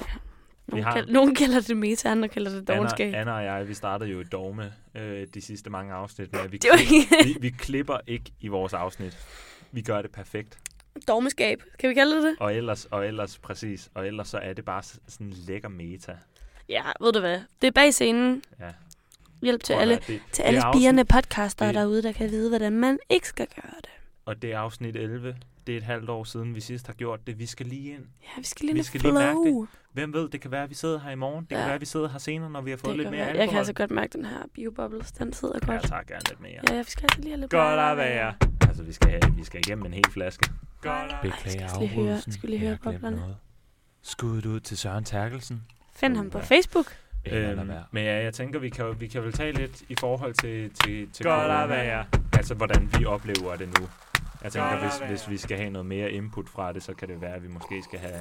Nogen, 0.71 0.85
har- 0.85 0.93
kald, 0.95 1.09
nogen 1.11 1.35
kalder 1.35 1.61
det 1.61 1.77
meta, 1.77 2.09
andre 2.09 2.29
kalder 2.29 2.51
det 2.51 2.69
dogenskab. 2.69 3.07
Anna, 3.15 3.21
Anna 3.21 3.33
og 3.33 3.45
jeg, 3.45 3.69
vi 3.69 3.75
startede 3.75 4.11
jo 4.11 4.21
i 4.21 4.25
dogme 4.25 4.73
øh, 4.95 5.27
de 5.35 5.41
sidste 5.41 5.71
mange 5.71 5.93
afsnit 5.95 6.33
med, 6.33 6.49
vi, 6.49 6.57
Det 6.57 6.71
var 6.71 6.77
klip, 6.77 6.91
ikke 7.23 7.25
vi, 7.25 7.37
vi 7.41 7.51
klipper 7.51 7.99
ikke 8.07 8.33
i 8.41 8.49
vores 8.49 8.73
afsnit. 8.75 9.19
Vi 9.73 9.83
gør 9.83 10.03
det 10.03 10.11
perfekt. 10.13 10.59
dogmeskab. 11.09 11.63
Kan 11.79 11.89
vi 11.91 11.95
kalde 11.95 12.17
det 12.17 12.23
det? 12.23 12.37
Og 12.41 12.55
ellers, 12.55 12.85
og 12.85 13.07
ellers 13.07 13.39
præcis, 13.39 13.91
og 13.95 14.07
ellers 14.07 14.29
så 14.29 14.39
er 14.39 14.53
det 14.53 14.65
bare 14.65 14.83
sådan 14.83 15.27
en 15.27 15.33
lækker 15.33 15.69
meta. 15.69 16.17
Ja, 16.69 16.83
ved 17.01 17.13
du 17.13 17.21
hvad? 17.21 17.41
Det 17.63 17.67
er 17.67 17.73
bag 17.73 17.95
scenen. 17.95 18.43
Ja. 18.61 18.67
Hjælp 19.43 19.63
til 19.63 19.73
Prøv 19.73 19.81
alle, 19.81 19.95
det, 19.95 20.07
til 20.07 20.19
det 20.33 20.43
alle 20.43 20.61
spirende 20.75 21.05
podcaster 21.05 21.67
det- 21.67 21.75
derude, 21.75 22.03
der 22.03 22.13
kan 22.13 22.31
vide, 22.31 22.49
hvordan 22.49 22.73
man 22.73 22.99
ikke 23.11 23.29
skal 23.29 23.47
gøre 23.63 23.75
det. 23.81 23.91
Og 24.25 24.43
det 24.43 24.53
er 24.53 24.59
afsnit 24.59 24.97
11. 24.97 25.37
Det 25.67 25.73
er 25.73 25.77
et 25.77 25.83
halvt 25.85 26.11
år 26.11 26.25
siden, 26.25 26.55
vi 26.55 26.61
sidst 26.61 26.87
har 26.87 26.95
gjort 26.95 27.27
det. 27.27 27.39
Vi 27.39 27.47
skal 27.47 27.67
lige 27.67 27.91
ind. 27.95 28.03
Ja, 28.23 28.29
vi 28.41 28.45
skal 28.45 28.67
lige 28.67 28.75
Vi 28.75 28.83
skal 28.83 29.01
lige 29.01 29.13
mærke 29.13 29.39
flow. 29.45 29.67
Hvem 29.93 30.13
ved, 30.13 30.29
det 30.29 30.41
kan 30.41 30.51
være, 30.51 30.63
at 30.63 30.71
vi 30.71 30.75
sidder 30.75 31.01
her 31.01 31.11
i 31.11 31.15
morgen. 31.15 31.45
Det 31.45 31.51
Ja. 31.53 31.57
kan 31.57 31.65
være, 31.67 31.75
at 31.75 31.81
vi 31.81 31.87
sidder 31.87 32.09
her 32.09 32.19
senere, 32.19 32.51
når 32.51 32.61
vi 32.61 32.71
har 32.71 32.77
fået 32.77 32.89
Det 32.91 32.97
lidt 32.97 33.11
mere 33.11 33.19
være. 33.19 33.27
alkohol. 33.29 33.41
Jeg 33.41 33.49
kan 33.49 33.59
altså 33.59 33.73
godt 33.73 33.91
mærke 33.91 34.13
den 34.13 34.25
her 34.25 34.39
biobubbles. 34.55 35.13
Den 35.13 35.33
sidder 35.33 35.55
Ja, 35.63 35.67
godt. 35.67 35.83
jeg 35.83 35.91
tager 35.91 36.03
gerne 36.03 36.23
lidt 36.29 36.41
mere. 36.41 36.53
Ja, 36.71 36.75
ja, 36.75 36.79
vi 36.79 36.91
skal 36.91 37.05
altså 37.05 37.21
lige 37.21 37.31
have 37.31 37.41
lidt 37.41 37.51
Godt 37.51 37.61
bare 37.77 37.91
at 37.91 37.97
være. 37.97 38.35
Altså, 38.69 38.83
vi 38.83 38.93
skal, 38.93 39.11
have, 39.11 39.37
vi 39.37 39.45
skal 39.45 39.61
igennem 39.67 39.87
en 39.87 39.93
hel 39.95 40.05
flaske. 40.11 40.51
Godt 40.81 41.13
at 41.23 41.31
Ej, 41.31 41.39
skal 41.51 41.69
lige 41.81 41.89
høre- 41.89 42.21
skal 42.21 42.49
lige 42.49 42.59
høre 42.61 42.79
boblerne? 42.83 43.23
Skuddet 44.03 44.47
ud 44.47 44.61
til 44.61 44.79
Søren 44.79 45.05
Terkelsen. 45.05 45.63
Find 45.97 46.17
ham 46.17 46.31
på 46.31 46.39
Ja. 46.39 46.45
Facebook. 46.45 46.87
Øhm, 47.27 47.71
men 47.91 48.05
ja, 48.05 48.23
jeg 48.23 48.35
tænker, 48.35 48.59
vi 48.59 48.69
kan, 48.69 49.01
vi 49.01 49.07
kan 49.07 49.23
vel 49.23 49.33
tale 49.33 49.59
lidt 49.59 49.83
i 49.89 49.95
forhold 50.01 50.35
til, 50.35 50.71
til, 50.71 51.11
til 51.13 51.25
Godt 51.25 51.41
at 51.41 51.47
corona. 51.47 51.67
være. 51.67 52.05
Altså, 52.33 52.55
hvordan 52.55 52.91
vi 52.99 53.05
oplever 53.05 53.57
det 53.57 53.81
nu. 53.81 53.87
Jeg 54.45 54.53
tænker, 54.53 54.79
hvis, 54.81 55.09
hvis 55.11 55.31
vi 55.31 55.37
skal 55.37 55.57
have 55.57 55.71
noget 55.71 55.87
mere 55.87 56.13
input 56.13 56.49
fra 56.49 56.73
det, 56.73 56.83
så 56.83 56.95
kan 56.95 57.09
det 57.09 57.21
være, 57.21 57.35
at 57.35 57.43
vi 57.43 57.49
måske 57.49 57.83
skal 57.83 57.99
have 57.99 58.21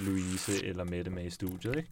Louise 0.00 0.64
eller 0.66 0.84
Mette 0.84 1.10
med 1.10 1.24
i 1.24 1.30
studiet, 1.30 1.76
ikke? 1.76 1.88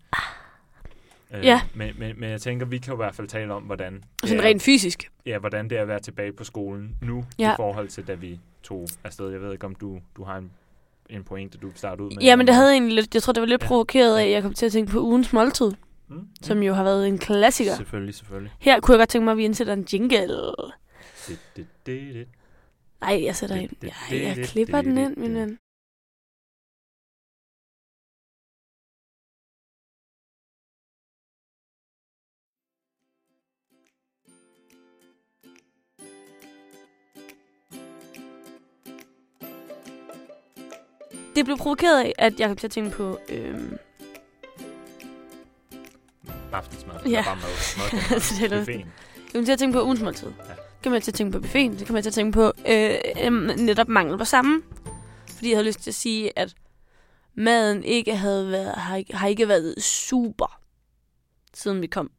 Øh, 1.35 1.45
Ja. 1.45 1.61
Men, 1.75 1.95
men, 1.99 2.21
men 2.21 2.31
jeg 2.31 2.41
tænker, 2.41 2.67
vi 2.67 2.79
kan 2.79 2.91
jo 2.93 2.95
i 2.95 3.03
hvert 3.05 3.15
fald 3.15 3.29
tale 3.29 3.55
om, 3.55 3.63
hvordan 3.63 3.95
det, 3.95 4.29
Sådan 4.29 4.45
er, 4.45 4.49
rent 4.49 4.63
fysisk. 4.63 5.11
ja, 5.27 5.39
hvordan 5.39 5.71
det 5.71 5.79
er 5.79 5.83
at 5.83 5.89
være 5.89 6.01
tilbage 6.01 6.33
på 6.33 6.45
skolen 6.45 6.97
nu, 7.03 7.25
Ja. 7.39 7.53
i 7.53 7.57
forhold 7.57 7.89
til, 7.89 8.07
da 8.07 8.15
vi 8.15 8.41
tog 8.63 8.89
afsted. 9.05 9.31
Jeg 9.31 9.41
ved 9.41 9.53
ikke, 9.53 9.67
om 9.67 9.75
du, 9.75 9.99
du 10.17 10.25
har 10.25 10.37
en, 10.37 10.51
en 11.11 11.25
pointe, 11.25 11.59
du 11.59 11.67
vil 11.69 11.77
starte 11.79 12.03
ud 12.03 12.11
med. 12.11 12.23
Ja, 12.23 12.37
men 12.37 12.47
det 12.47 12.55
havde 12.55 12.69
jeg 12.69 12.75
egentlig 12.75 12.95
lidt... 12.95 13.15
Jeg 13.15 13.23
tror, 13.23 13.33
det 13.33 13.41
var 13.41 13.47
lidt 13.47 13.63
Ja. 13.63 13.67
provokeret 13.67 14.19
af, 14.19 14.25
at 14.25 14.31
jeg 14.31 14.43
kom 14.43 14.55
til 14.55 14.67
at 14.67 14.73
tænke 14.73 14.93
på 14.93 15.01
ugens 15.01 15.33
måltid, 15.33 15.73
mm, 16.09 16.29
som 16.43 16.63
jo 16.63 16.75
har 16.75 16.85
været 16.85 17.09
en 17.09 17.19
klassiker. 17.19 17.75
Selvfølgelig, 17.75 18.15
selvfølgelig. 18.15 18.53
Her 18.59 18.81
kunne 18.81 18.93
jeg 18.95 18.99
godt 19.01 19.09
tænke 19.09 19.25
mig, 19.25 19.33
at 19.33 19.39
vi 19.39 19.45
indsætter 19.45 19.73
en 19.73 19.87
jingle. 19.93 20.19
Det, 20.19 21.39
det, 21.57 21.67
det, 21.87 22.15
det. 22.15 22.27
Nej, 23.05 23.25
jeg 23.25 23.37
sætter 23.37 23.57
Det- 23.57 23.63
ind. 23.63 23.71
det- 23.71 23.93
det- 24.11 24.23
jeg 24.23 24.37
det- 24.37 24.49
klipper 24.49 24.77
det- 24.77 24.85
den 24.85 24.99
ind, 24.99 25.17
min 25.17 25.31
det- 25.37 25.41
ven. 25.41 25.59
Det 41.37 41.45
blev 41.45 41.57
provokeret 41.59 42.05
af, 42.05 42.13
at 42.19 42.41
jeg 42.41 42.49
kom 42.49 42.57
til 42.57 42.67
at 42.67 42.71
tænke 42.71 42.91
på... 42.91 43.19
Øhm, 43.29 43.79
Aftensmad. 46.53 46.95
Ja. 47.07 47.23
Bare 47.27 47.37
mad. 47.37 47.43
mad, 47.79 47.91
det 48.21 48.53
er 48.53 48.57
jeg 48.77 48.87
kom 49.35 49.45
til 49.45 49.53
at 49.53 49.59
tænke 49.59 49.73
på 49.73 49.83
ugens 49.85 50.01
måltid. 50.01 50.29
Ja. 50.49 50.55
Så 50.85 50.89
kom 50.89 50.95
jeg 50.95 51.03
til 51.03 51.11
at 51.11 51.15
tænke 51.15 51.33
på 51.33 51.41
buffeten. 51.41 51.79
Så 51.79 51.87
kom 51.87 51.97
jeg 51.97 52.03
til 52.05 52.11
at 52.11 52.15
tænke 52.15 52.33
på 52.33 52.53
øh, 52.69 52.95
øhm, 53.25 53.35
netop 53.59 53.89
mangel 53.89 54.19
på 54.19 54.25
samme. 54.25 54.63
Fordi 55.31 55.49
jeg 55.51 55.57
havde 55.57 55.67
lyst 55.67 55.81
til 55.81 55.91
at 55.91 55.95
sige, 55.95 56.39
at 56.39 56.55
maden 57.35 57.85
ikke 57.85 58.17
havde 58.17 58.51
været, 58.51 58.75
har, 58.75 58.97
ikke- 58.97 59.17
har 59.17 59.29
ikke 59.29 59.49
været 59.49 59.83
super, 59.83 60.61
siden 61.55 61.81
vi 61.83 61.87
kom. 61.87 62.11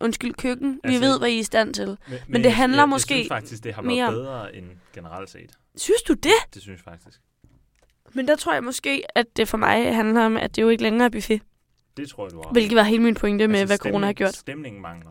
Undskyld 0.00 0.34
køkken, 0.34 0.72
vi 0.72 0.78
Altså- 0.84 1.00
ved, 1.00 1.18
hvad 1.18 1.28
I 1.28 1.34
er 1.34 1.38
i 1.40 1.42
stand 1.42 1.74
til. 1.74 1.86
Men, 2.28 2.40
det 2.40 2.44
jeg- 2.44 2.56
handler 2.56 2.78
jeg, 2.78 2.88
måske 2.88 3.14
Jeg 3.14 3.18
synes 3.18 3.28
faktisk, 3.28 3.64
det 3.64 3.74
har 3.74 3.82
mere 3.82 3.96
været 3.96 4.08
om- 4.08 4.14
bedre 4.24 4.54
end 4.56 4.66
generelt 4.94 5.30
set. 5.30 5.50
Synes 5.76 6.02
du 6.02 6.12
det? 6.14 6.32
Det 6.54 6.62
synes 6.62 6.80
jeg 6.86 6.92
faktisk. 6.92 7.20
Men 8.14 8.28
der 8.28 8.36
tror 8.36 8.52
jeg 8.54 8.64
måske, 8.64 9.02
at 9.14 9.26
det 9.36 9.48
for 9.48 9.56
mig 9.58 9.94
handler 9.94 10.20
om, 10.24 10.36
at 10.36 10.56
det 10.56 10.62
jo 10.62 10.68
ikke 10.68 10.82
længere 10.82 11.04
er 11.04 11.10
buffet. 11.10 11.40
Det 11.96 12.08
tror 12.08 12.26
jeg, 12.26 12.32
du 12.32 12.42
har. 12.42 12.52
Hvilket 12.52 12.76
var 12.76 12.82
hele 12.82 13.02
min 13.02 13.14
pointe 13.14 13.48
med, 13.48 13.66
hvad 13.66 13.78
corona 13.78 14.06
har 14.06 14.12
stemning- 14.12 14.16
gjort. 14.16 14.34
Stemningen 14.36 14.82
mangler. 14.82 15.10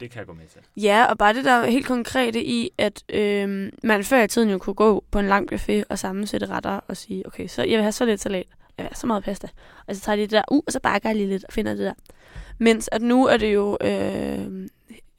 Det 0.00 0.10
kan 0.10 0.18
jeg 0.18 0.26
gå 0.26 0.32
med 0.32 0.46
til. 0.46 0.60
Ja, 0.76 1.04
og 1.04 1.18
bare 1.18 1.34
det 1.34 1.44
der 1.44 1.66
helt 1.66 1.86
konkrete 1.86 2.44
i, 2.44 2.70
at 2.78 3.04
øhm, 3.08 3.70
man 3.82 4.04
før 4.04 4.22
i 4.22 4.28
tiden 4.28 4.50
jo 4.50 4.58
kunne 4.58 4.74
gå 4.74 5.04
på 5.10 5.18
en 5.18 5.26
lang 5.26 5.48
buffet 5.48 5.84
og 5.88 5.98
sammensætte 5.98 6.46
retter 6.46 6.80
og 6.88 6.96
sige, 6.96 7.26
okay, 7.26 7.46
så 7.46 7.62
jeg 7.62 7.76
vil 7.76 7.82
have 7.82 7.92
så 7.92 8.04
lidt 8.04 8.20
salat, 8.20 8.46
jeg 8.78 8.84
vil 8.84 8.88
have 8.88 8.94
så 8.94 9.06
meget 9.06 9.24
pasta. 9.24 9.48
Og 9.86 9.96
så 9.96 10.00
tager 10.02 10.16
de 10.16 10.22
det 10.22 10.30
der, 10.30 10.42
uh, 10.50 10.62
og 10.66 10.72
så 10.72 10.80
bakker 10.80 11.08
jeg 11.08 11.16
lige 11.16 11.28
lidt 11.28 11.44
og 11.44 11.52
finder 11.52 11.74
det 11.74 11.84
der. 11.84 11.94
Mens 12.58 12.88
at 12.92 13.02
nu 13.02 13.26
er 13.26 13.36
det 13.36 13.54
jo 13.54 13.78
øh, 13.80 14.68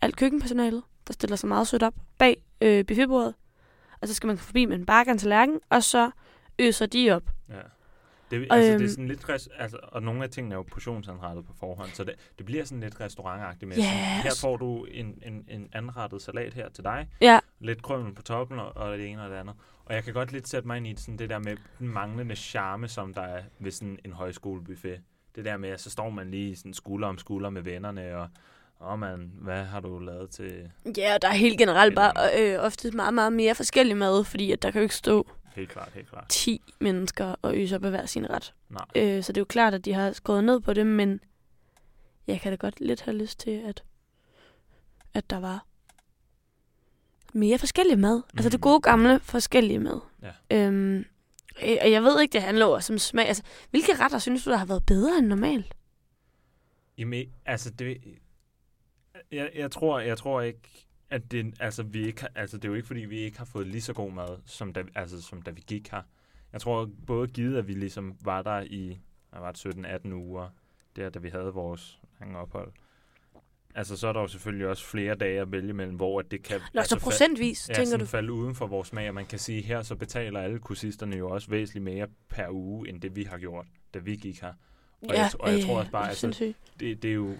alt 0.01 0.15
køkkenpersonalet, 0.15 0.83
der 1.07 1.13
stiller 1.13 1.35
sig 1.35 1.49
meget 1.49 1.67
sødt 1.67 1.83
op 1.83 1.93
bag 2.17 2.37
øh, 2.61 2.85
buffetbordet. 2.85 3.33
Og 4.01 4.07
så 4.07 4.13
skal 4.13 4.27
man 4.27 4.37
forbi 4.37 4.65
med 4.65 4.75
en 4.75 4.85
bakker 4.85 5.13
en 5.13 5.19
tallerken, 5.19 5.59
og 5.69 5.83
så 5.83 6.11
øser 6.59 6.85
de 6.85 7.11
op. 7.11 7.23
Det, 8.31 8.47
altså, 8.49 8.67
det 8.69 8.75
Øhm. 8.75 8.83
er 8.83 8.89
sådan 8.89 9.07
lidt 9.07 9.29
altså, 9.57 9.77
og 9.83 10.03
nogle 10.03 10.23
af 10.23 10.29
tingene 10.29 10.55
er 10.55 10.57
jo 10.57 10.63
portionsanrettet 10.71 11.45
på 11.45 11.53
forhånd, 11.59 11.89
så 11.89 12.03
det, 12.03 12.15
det 12.37 12.45
bliver 12.45 12.65
sådan 12.65 12.79
lidt 12.79 12.99
restaurantagtigt 13.01 13.69
med. 13.69 13.77
Yes. 13.77 13.85
Sådan, 13.85 13.99
her 13.99 14.31
får 14.41 14.57
du 14.57 14.85
en, 14.85 15.21
en, 15.25 15.45
en 15.47 15.69
anrettet 15.73 16.21
salat 16.21 16.53
her 16.53 16.69
til 16.69 16.83
dig, 16.83 17.07
Ja, 17.21 17.39
lidt 17.59 17.83
krømmel 17.83 18.13
på 18.15 18.21
toppen, 18.21 18.59
og, 18.59 18.77
og 18.77 18.97
det 18.97 19.07
ene 19.07 19.23
og 19.23 19.29
det 19.29 19.35
andet. 19.35 19.55
Og 19.85 19.95
jeg 19.95 20.03
kan 20.03 20.13
godt 20.13 20.31
lidt 20.31 20.47
sætte 20.47 20.67
mig 20.67 20.77
ind 20.77 20.87
i 20.87 20.95
sådan 20.97 21.17
det 21.17 21.29
der 21.29 21.39
med 21.39 21.57
den 21.79 21.87
manglende 21.87 22.35
charme, 22.35 22.87
som 22.87 23.13
der 23.13 23.21
er 23.21 23.41
ved 23.59 23.71
sådan 23.71 23.99
en 24.05 24.13
højskolebuffet. 24.13 24.99
Det 25.35 25.45
der 25.45 25.57
med, 25.57 25.69
at 25.69 25.81
så 25.81 25.89
står 25.89 26.09
man 26.09 26.31
lige 26.31 26.55
sådan 26.55 26.73
skulder 26.73 27.07
om 27.07 27.17
skulder 27.17 27.49
med 27.49 27.61
vennerne, 27.61 28.17
og 28.17 28.27
åh 28.81 28.91
oh 28.93 28.99
man, 28.99 29.31
hvad 29.41 29.63
har 29.63 29.79
du 29.79 29.99
lavet 29.99 30.29
til 30.29 30.71
ja 30.97 31.15
og 31.15 31.21
der 31.21 31.27
er 31.27 31.33
helt 31.33 31.57
generelt 31.57 31.95
bare 31.95 32.13
øh, 32.39 32.59
ofte 32.63 32.91
meget, 32.91 33.13
meget 33.13 33.33
mere 33.33 33.55
forskellig 33.55 33.97
mad, 33.97 34.23
fordi 34.23 34.51
at 34.51 34.61
der 34.61 34.71
kan 34.71 34.79
jo 34.79 34.83
ikke 34.83 34.95
stå 34.95 35.27
Helt 35.59 35.69
klart, 35.71 35.91
helt 35.93 36.09
klart. 36.09 36.29
10 36.29 36.61
mennesker 36.79 37.35
og 37.41 37.55
øse 37.57 37.75
op 37.75 37.83
af 37.83 37.89
hver 37.91 38.05
sin 38.05 38.29
ret. 38.29 38.53
Nej. 38.69 38.85
Øh, 38.95 39.23
så 39.23 39.31
det 39.33 39.37
er 39.37 39.41
jo 39.41 39.45
klart, 39.45 39.73
at 39.73 39.85
de 39.85 39.93
har 39.93 40.11
skåret 40.11 40.43
ned 40.43 40.59
på 40.59 40.73
det, 40.73 40.87
men 40.87 41.19
jeg 42.27 42.41
kan 42.41 42.51
da 42.51 42.55
godt 42.55 42.79
lidt 42.79 43.01
have 43.01 43.17
lyst 43.17 43.39
til, 43.39 43.51
at, 43.51 43.83
at 45.13 45.29
der 45.29 45.39
var 45.39 45.65
mere 47.33 47.57
forskellig 47.57 47.99
mad. 47.99 48.17
Mm. 48.17 48.23
Altså 48.37 48.49
det 48.49 48.57
Mhm. 48.59 48.61
gode 48.61 48.81
gamle 48.81 49.19
forskellige 49.19 49.79
mad. 49.79 49.99
Ja. 50.21 50.31
Øhm, 50.57 50.97
øh, 51.63 51.77
og 51.81 51.91
jeg 51.91 52.03
ved 52.03 52.21
ikke, 52.21 52.33
det 52.33 52.41
handler 52.41 52.65
også 52.65 52.93
om 52.93 52.99
smag. 52.99 53.27
Altså, 53.27 53.43
hvilke 53.69 53.95
retter 53.95 54.19
synes 54.19 54.43
du, 54.43 54.49
der 54.49 54.57
har 54.57 54.65
været 54.65 54.85
bedre 54.85 55.17
end 55.17 55.27
normalt? 55.27 55.75
Jamen, 56.97 57.29
altså 57.45 57.69
det... 57.69 57.97
Jeg, 59.31 59.49
jeg, 59.55 59.71
tror, 59.71 59.99
jeg 59.99 60.17
tror 60.17 60.41
ikke, 60.41 60.87
at 61.09 61.31
det, 61.31 61.55
altså, 61.59 61.83
vi 61.83 62.07
ikke 62.07 62.21
har, 62.21 62.29
altså, 62.35 62.57
det 62.57 62.65
er 62.65 62.69
jo 62.69 62.75
ikke, 62.75 62.87
fordi 62.87 63.01
vi 63.01 63.17
ikke 63.19 63.37
har 63.37 63.45
fået 63.45 63.67
lige 63.67 63.81
så 63.81 63.93
god 63.93 64.11
mad, 64.11 64.37
som 64.45 64.73
da, 64.73 64.83
altså, 64.95 65.21
som 65.21 65.41
da 65.41 65.51
vi 65.51 65.63
gik 65.67 65.89
her. 65.91 66.01
Jeg 66.53 66.61
tror 66.61 66.89
både 67.07 67.27
givet, 67.27 67.57
at 67.57 67.67
vi 67.67 67.73
ligesom 67.73 68.15
var 68.23 68.41
der 68.41 68.61
i 68.61 68.99
var 69.33 69.51
det, 69.51 70.05
17-18 70.05 70.13
uger, 70.13 70.49
der 70.95 71.09
da 71.09 71.19
vi 71.19 71.29
havde 71.29 71.53
vores 71.53 71.99
ophold. 72.35 72.71
Altså, 73.75 73.97
så 73.97 74.07
er 74.07 74.13
der 74.13 74.21
jo 74.21 74.27
selvfølgelig 74.27 74.67
også 74.67 74.85
flere 74.85 75.15
dage 75.15 75.41
at 75.41 75.51
vælge 75.51 75.73
mellem, 75.73 75.95
hvor 75.95 76.19
at 76.19 76.31
det 76.31 76.43
kan... 76.43 76.59
Nå, 76.73 76.79
altså, 76.79 76.95
så 76.95 77.03
procentvis, 77.03 77.69
ja, 77.69 77.73
tænker 77.73 77.97
du? 77.97 78.05
falde 78.05 78.33
uden 78.33 78.55
for 78.55 78.67
vores 78.67 78.87
smag, 78.87 79.07
og 79.07 79.13
man 79.13 79.25
kan 79.25 79.39
sige, 79.39 79.61
her 79.61 79.81
så 79.81 79.95
betaler 79.95 80.39
alle 80.39 80.59
kursisterne 80.59 81.15
jo 81.15 81.29
også 81.29 81.49
væsentligt 81.49 81.83
mere 81.83 82.07
per 82.29 82.49
uge, 82.49 82.89
end 82.89 83.01
det 83.01 83.15
vi 83.15 83.23
har 83.23 83.37
gjort, 83.37 83.65
da 83.93 83.99
vi 83.99 84.15
gik 84.15 84.41
her. 84.41 84.53
Og 85.01 85.15
jeg, 85.15 85.31
og 85.39 85.51
jeg 85.51 85.63
tror 85.63 85.79
også 85.79 85.91
bare, 85.91 86.09
altså, 86.09 86.53
det, 86.79 87.03
det 87.03 87.09
er 87.09 87.15
jo 87.15 87.35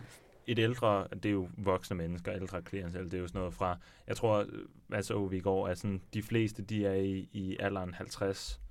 et 0.52 0.60
ældre, 0.60 1.08
det 1.14 1.26
er 1.26 1.34
jo 1.34 1.50
voksne 1.58 1.97
mennesker, 1.97 2.34
ældre 2.34 2.62
klienter, 2.62 3.04
det 3.04 3.14
er 3.14 3.18
jo 3.18 3.28
sådan 3.28 3.39
noget 3.39 3.54
fra, 3.54 3.78
jeg 4.08 4.16
tror, 4.16 4.45
hvad 4.88 5.04
så 5.04 5.26
vi 5.26 5.39
går, 5.39 5.68
at 5.68 5.78
sådan, 5.78 6.02
de 6.14 6.24
fleste, 6.24 6.62
de 6.62 6.86
er 6.86 6.93
i, 6.93 7.30
i 7.34 7.58
alderen 7.60 7.93
50. 7.93 8.62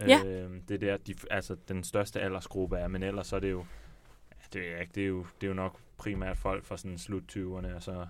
Ja. 0.00 0.24
Øh, 0.24 0.50
det 0.68 0.74
er 0.74 0.78
der, 0.78 0.96
de, 0.96 1.14
altså 1.30 1.56
den 1.68 1.84
største 1.84 2.20
aldersgruppe 2.20 2.76
er, 2.76 2.88
men 2.88 3.02
ellers 3.02 3.26
så 3.26 3.36
er 3.36 3.40
det 3.40 3.50
jo 3.50 3.64
Det 4.52 4.70
jeg 4.70 4.80
ikke. 4.80 4.92
Det 4.94 5.02
er 5.02 5.06
jo, 5.06 5.26
det 5.40 5.46
er 5.46 5.48
jo 5.48 5.54
nok 5.54 5.78
primært 5.96 6.36
folk 6.36 6.64
fra 6.64 6.76
sådan 6.76 6.98
slut 6.98 7.22
20'erne, 7.36 7.74
og 7.74 7.82
så 7.82 8.06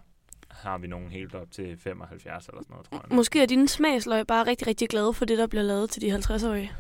har 0.49 0.79
vi 0.79 0.87
nogen 0.87 1.11
helt 1.11 1.35
op 1.35 1.51
til 1.51 1.79
75 1.79 2.49
eller 2.49 2.63
sådan 2.63 2.75
noget, 2.75 2.87
tror 2.87 3.05
jeg. 3.09 3.17
Måske 3.17 3.43
er 3.43 3.47
dine 3.47 3.69
smagsløg 3.69 4.27
bare 4.27 4.47
rigtig, 4.47 4.67
rigtig 4.67 4.89
glade 4.89 5.15
for 5.15 5.25
det, 5.25 5.39
der 5.39 5.47
bliver 5.47 5.63
lavet 5.63 5.91
til 5.91 6.03
de 6.03 6.17
50-årige. 6.17 6.73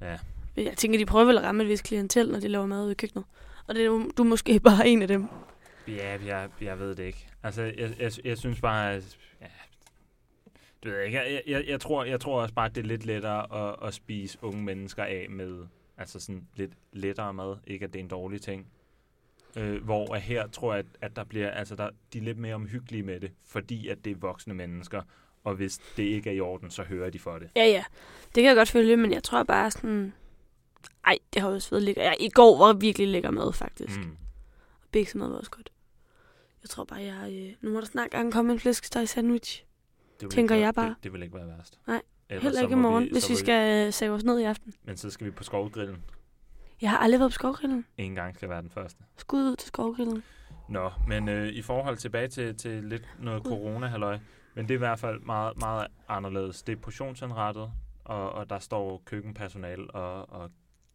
Ja. 0.00 0.18
Jeg 0.56 0.76
tænker, 0.76 0.98
de 0.98 1.06
prøver 1.06 1.24
vel 1.24 1.38
at 1.38 1.44
ramme 1.44 1.62
et 1.62 1.68
vis 1.68 1.82
klientel, 1.82 2.30
når 2.30 2.40
de 2.40 2.48
laver 2.48 2.66
mad 2.66 2.82
ude 2.82 2.92
i 2.92 2.94
køkkenet. 2.94 3.24
Og 3.66 3.74
det 3.74 3.84
er 3.84 3.88
du 3.88 4.22
er 4.22 4.24
måske 4.24 4.60
bare 4.70 4.88
en 4.88 5.02
af 5.02 5.08
dem. 5.08 5.28
Ja, 5.88 6.18
jeg, 6.26 6.50
jeg 6.60 6.78
ved 6.78 6.94
det 6.94 7.04
ikke. 7.04 7.28
Altså, 7.42 7.62
jeg, 7.62 7.94
jeg, 7.98 8.12
jeg 8.24 8.38
synes 8.38 8.60
bare, 8.60 8.92
at, 8.94 9.18
ja, 9.40 9.46
det 10.82 10.90
ved 10.90 10.96
jeg 10.96 11.06
ikke. 11.06 11.18
Jeg, 11.18 11.42
jeg, 11.46 11.64
jeg, 11.68 11.80
tror, 11.80 12.04
jeg 12.04 12.20
tror 12.20 12.42
også 12.42 12.54
bare, 12.54 12.66
at 12.66 12.74
det 12.74 12.80
er 12.80 12.86
lidt 12.86 13.06
lettere 13.06 13.68
at, 13.68 13.88
at 13.88 13.94
spise 13.94 14.38
unge 14.42 14.62
mennesker 14.62 15.04
af 15.04 15.26
med 15.30 15.66
altså 15.98 16.20
sådan 16.20 16.48
lidt 16.54 16.72
lettere 16.92 17.34
mad. 17.34 17.56
Ikke 17.66 17.84
at 17.84 17.92
det 17.92 17.98
er 17.98 18.02
en 18.02 18.08
dårlig 18.08 18.42
ting. 18.42 18.66
Øh, 19.56 19.84
hvor 19.84 20.14
her 20.14 20.46
tror 20.46 20.74
jeg, 20.74 20.78
at, 20.78 20.86
at 21.00 21.16
der 21.16 21.24
bliver, 21.24 21.50
altså 21.50 21.74
der, 21.74 21.90
de 22.12 22.18
er 22.18 22.22
lidt 22.22 22.38
mere 22.38 22.54
omhyggelige 22.54 23.02
med 23.02 23.20
det, 23.20 23.32
fordi 23.46 23.88
at 23.88 24.04
det 24.04 24.10
er 24.10 24.16
voksne 24.16 24.54
mennesker. 24.54 25.02
Og 25.44 25.54
hvis 25.54 25.80
det 25.96 26.02
ikke 26.02 26.30
er 26.30 26.34
i 26.34 26.40
orden, 26.40 26.70
så 26.70 26.82
hører 26.82 27.10
de 27.10 27.18
for 27.18 27.38
det. 27.38 27.50
Ja, 27.56 27.64
ja. 27.64 27.84
Det 28.24 28.42
kan 28.42 28.44
jeg 28.44 28.56
godt 28.56 28.70
følge, 28.70 28.96
men 28.96 29.12
jeg 29.12 29.22
tror 29.22 29.42
bare 29.42 29.70
sådan... 29.70 30.12
Ej, 31.04 31.18
det 31.34 31.42
har 31.42 31.48
også 31.48 31.70
været 31.70 31.82
lækker. 31.82 32.02
Ja, 32.02 32.12
I 32.20 32.28
går 32.28 32.58
var 32.58 32.72
virkelig 32.72 33.08
lækker 33.08 33.30
mad, 33.30 33.52
faktisk. 33.52 33.98
Mm. 33.98 34.16
Og 34.82 34.88
bæksemad 34.92 35.28
var 35.28 35.36
også 35.36 35.50
godt. 35.50 35.72
Jeg 36.64 36.70
tror 36.70 36.84
bare, 36.84 37.02
jeg... 37.02 37.32
Øh, 37.32 37.54
nu 37.60 37.70
må 37.70 37.80
der 37.80 37.86
snart 37.86 38.10
gang 38.10 38.32
komme 38.32 38.52
en 38.52 38.60
flæskesteg 38.60 39.08
sandwich. 39.08 39.64
Det 40.20 40.30
Tænker 40.30 40.54
ikke 40.54 40.66
jeg 40.66 40.74
bare. 40.74 40.88
Det, 40.88 40.96
det 41.02 41.12
vil 41.12 41.22
ikke 41.22 41.34
være 41.34 41.46
værst. 41.46 41.80
Nej, 41.86 42.02
Ellers 42.28 42.42
Heller 42.42 42.62
ikke 42.62 42.72
i 42.72 42.76
morgen, 42.76 43.04
vi, 43.04 43.08
hvis 43.12 43.30
vi 43.30 43.34
skal 43.34 43.86
øh, 43.86 43.92
save 43.92 44.14
os 44.14 44.24
ned 44.24 44.38
i 44.38 44.42
aften. 44.42 44.74
Men 44.84 44.96
så 44.96 45.10
skal 45.10 45.26
vi 45.26 45.30
på 45.30 45.44
skovgrillen. 45.44 46.04
Jeg 46.80 46.90
har 46.90 46.98
aldrig 46.98 47.20
været 47.20 47.30
på 47.30 47.34
skovgrillen. 47.34 47.86
En 47.96 48.14
gang 48.14 48.34
skal 48.34 48.48
være 48.48 48.62
den 48.62 48.70
første. 48.70 49.04
Skud 49.16 49.42
ud 49.50 49.56
til 49.56 49.68
skovgrillen. 49.68 50.22
Nå, 50.68 50.90
men 51.08 51.28
øh, 51.28 51.48
i 51.48 51.62
forhold 51.62 51.96
tilbage 51.96 52.28
til, 52.28 52.56
til 52.56 52.84
lidt 52.84 53.08
noget 53.20 53.42
corona 53.42 53.86
halløj, 53.86 54.18
men 54.54 54.68
det 54.68 54.74
er 54.74 54.78
i 54.78 54.78
hvert 54.78 54.98
fald 54.98 55.20
meget, 55.20 55.56
meget 55.56 55.86
anderledes. 56.08 56.62
Det 56.62 56.72
er 56.72 56.80
portionsanrettet, 56.80 57.70
og, 58.04 58.32
og 58.32 58.50
der 58.50 58.58
står 58.58 59.02
køkkenpersonal 59.04 59.90
og, 59.94 60.30
og 60.30 60.50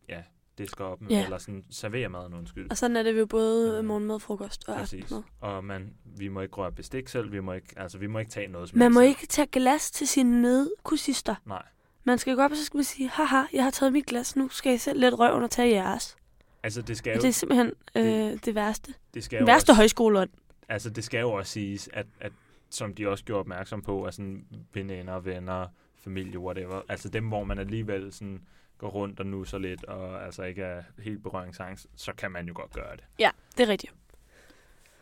ja, 0.09 0.23
det 0.59 0.69
skal 0.69 0.85
op, 0.85 0.99
Ja. 1.09 1.23
eller 1.23 1.37
sådan 1.37 1.63
servere 1.69 2.09
maden, 2.09 2.33
undskyld. 2.33 2.69
Og 2.71 2.77
sådan 2.77 2.95
er 2.97 3.03
det 3.03 3.19
jo 3.19 3.25
både 3.25 3.75
Ja. 3.75 3.81
morgenmad, 3.81 4.19
frokost 4.19 4.69
og 4.69 4.75
Præcis. 4.75 4.93
aftensmad. 5.03 5.23
Og 5.41 5.63
man, 5.63 5.93
vi 6.17 6.27
må 6.27 6.41
ikke 6.41 6.55
røre 6.55 6.71
bestik 6.71 7.07
selv, 7.07 7.31
vi 7.31 7.39
må 7.39 7.53
ikke, 7.53 7.67
altså, 7.77 7.97
vi 7.97 8.07
må 8.07 8.19
ikke 8.19 8.31
tage 8.31 8.47
noget 8.47 8.69
som 8.69 8.77
Man 8.79 8.91
må 8.93 8.99
selv. 8.99 9.09
ikke 9.09 9.25
tage 9.27 9.47
glas 9.47 9.91
til 9.91 10.07
sine 10.07 10.41
medkursister. 10.41 11.35
Nej, 11.45 11.63
Man 12.03 12.17
skal 12.17 12.35
gå 12.35 12.41
op, 12.41 12.51
og 12.51 12.57
så 12.57 12.65
skal 12.65 12.77
man 12.77 12.83
sige, 12.83 13.09
haha, 13.09 13.43
jeg 13.53 13.63
har 13.63 13.71
taget 13.71 13.93
mit 13.93 14.05
glas, 14.05 14.35
nu 14.35 14.49
skal 14.49 14.69
jeg 14.69 14.81
selv 14.81 14.99
lidt 14.99 15.19
røven 15.19 15.43
og 15.43 15.51
tage 15.51 15.75
jeres. 15.75 16.17
altså 16.63 16.81
det 16.81 16.97
skal 16.97 17.15
jo, 17.15 17.21
det 17.21 17.27
er 17.27 17.31
simpelthen 17.31 17.71
øh, 17.95 18.03
det- 18.03 18.45
det 18.45 18.55
værste. 18.55 18.93
det 19.13 19.23
skal 19.23 19.39
Den 19.39 19.47
værste 19.47 19.69
også, 19.69 19.73
højskole. 19.81 20.27
altså 20.69 20.89
det 20.89 21.03
skal 21.03 21.19
jo 21.19 21.31
også 21.31 21.51
siges, 21.51 21.89
at, 21.93 22.05
at 22.19 22.31
som 22.69 22.93
de 22.95 23.07
også 23.09 23.23
gjorde 23.23 23.39
opmærksom 23.39 23.81
på, 23.81 24.03
at 24.03 24.13
sådan 24.13 24.45
veninder, 24.73 25.19
venner, 25.19 25.67
familie, 25.97 26.39
whatever, 26.39 26.81
altså 26.89 27.09
dem, 27.09 27.27
hvor 27.27 27.43
man 27.43 27.59
alligevel 27.59 28.13
sådan 28.13 28.41
går 28.79 28.89
rundt 28.89 29.19
og 29.19 29.25
nusser 29.25 29.57
lidt, 29.57 29.83
og 29.83 30.25
altså 30.25 30.43
ikke 30.43 30.61
er 30.61 30.83
helt 30.99 31.23
berøringsangst, 31.23 31.87
så 31.95 32.13
kan 32.13 32.31
man 32.31 32.47
jo 32.47 32.53
godt 32.55 32.73
gøre 32.73 32.95
det. 32.95 33.03
Ja, 33.19 33.29
det 33.57 33.63
er 33.63 33.67
rigtigt. 33.67 33.93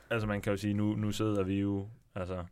Altså 0.09 0.28
man 0.28 0.41
kan 0.41 0.51
jo 0.51 0.57
sige, 0.57 0.73
nu, 0.73 0.95
nu 0.95 1.11
sidder 1.11 1.43
vi 1.43 1.59
jo, 1.59 1.88
altså, 2.15 2.45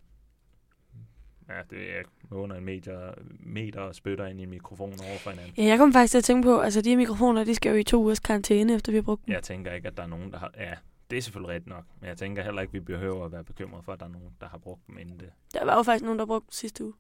ja, 1.50 1.62
det 1.70 1.98
er 1.98 2.04
under 2.32 2.56
en 2.56 2.66
meter, 2.66 3.14
meter 3.40 3.82
og 3.82 3.96
spytter 3.96 4.26
ind 4.26 4.40
i 4.40 4.44
en 4.44 4.50
mikrofon 4.50 4.90
over 4.90 5.18
for 5.18 5.30
hinanden. 5.30 5.54
Ja, 5.58 5.64
jeg 5.64 5.78
kom 5.78 5.94
faktisk 5.94 6.12
til 6.12 6.18
at 6.18 6.24
tænke 6.24 6.46
på, 6.46 6.60
altså 6.60 6.82
de 6.82 6.90
her 6.90 6.98
mikrofoner, 6.98 7.44
de 7.44 7.56
skal 7.56 7.70
jo 7.70 7.76
i 7.76 7.84
to 7.84 8.04
ugers 8.04 8.20
karantæne, 8.20 8.74
efter 8.74 8.92
vi 8.92 8.98
har 8.98 9.04
brugt 9.04 9.26
dem. 9.26 9.34
Jeg 9.34 9.44
tænker 9.44 9.74
ikke, 9.74 9.88
at 9.88 9.98
der 9.98 10.04
er 10.04 10.08
nogen, 10.08 10.32
der 10.32 10.38
har, 10.38 10.52
ja, 10.58 10.74
det 11.10 11.18
er 11.18 11.22
selvfølgelig 11.22 11.54
rigtigt 11.54 11.70
nok, 11.70 11.84
men 12.00 12.10
jeg 12.10 12.18
tænker 12.18 12.44
heller 12.44 12.62
ikke, 12.62 12.70
at 12.70 12.74
vi 12.74 12.80
behøver 12.80 13.26
at 13.26 13.32
være 13.32 13.44
bekymret 13.44 13.86
for, 13.86 13.94
at 13.94 14.00
der 14.00 14.06
er 14.06 14.10
nogen, 14.10 14.36
der 14.42 14.48
har 14.48 14.58
brugt 14.58 14.88
dem 14.88 14.98
inden 14.98 15.20
det. 15.20 15.32
Der 15.54 15.66
var 15.66 15.76
jo 15.76 15.84
faktisk 15.84 16.04
nogen, 16.04 16.20
der 16.20 16.26
brugte 16.26 16.46
dem 16.46 16.52
sidste 16.52 16.84
uge. 16.84 16.94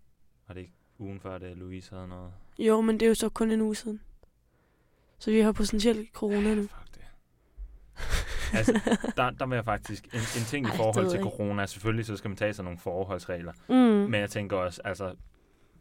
Var 0.47 0.53
det 0.53 0.61
ikke 0.61 0.73
ugen 0.99 1.19
før, 1.19 1.37
det 1.37 1.57
Louise 1.57 1.95
havde 1.95 2.07
noget? 2.07 2.33
Jo, 2.59 2.81
men 2.81 2.99
det 2.99 3.05
er 3.05 3.07
jo 3.09 3.15
så 3.15 3.29
kun 3.29 3.51
en 3.51 3.61
uge 3.61 3.75
siden. 3.75 4.01
Så 5.19 5.31
vi 5.31 5.39
har 5.39 5.51
potentielt 5.51 6.13
corona 6.13 6.55
nu. 6.55 6.67
Altså, 8.53 8.97
der, 9.17 9.29
der 9.29 9.45
vil 9.45 9.55
jeg 9.55 9.65
faktisk... 9.65 10.05
En, 10.05 10.19
en 10.19 10.45
ting 10.47 10.65
Ej, 10.65 10.73
i 10.73 10.77
forhold 10.77 11.05
til 11.05 11.17
jeg 11.17 11.25
ikke. 11.25 11.37
corona, 11.37 11.65
selvfølgelig 11.65 12.05
så 12.05 12.17
skal 12.17 12.29
man 12.29 12.37
tage 12.37 12.53
sig 12.53 12.63
nogle 12.63 12.79
forholdsregler. 12.79 13.53
Mm. 13.69 13.75
Men 14.11 14.13
jeg 14.13 14.29
tænker 14.29 14.57
også, 14.57 14.81
altså 14.85 15.15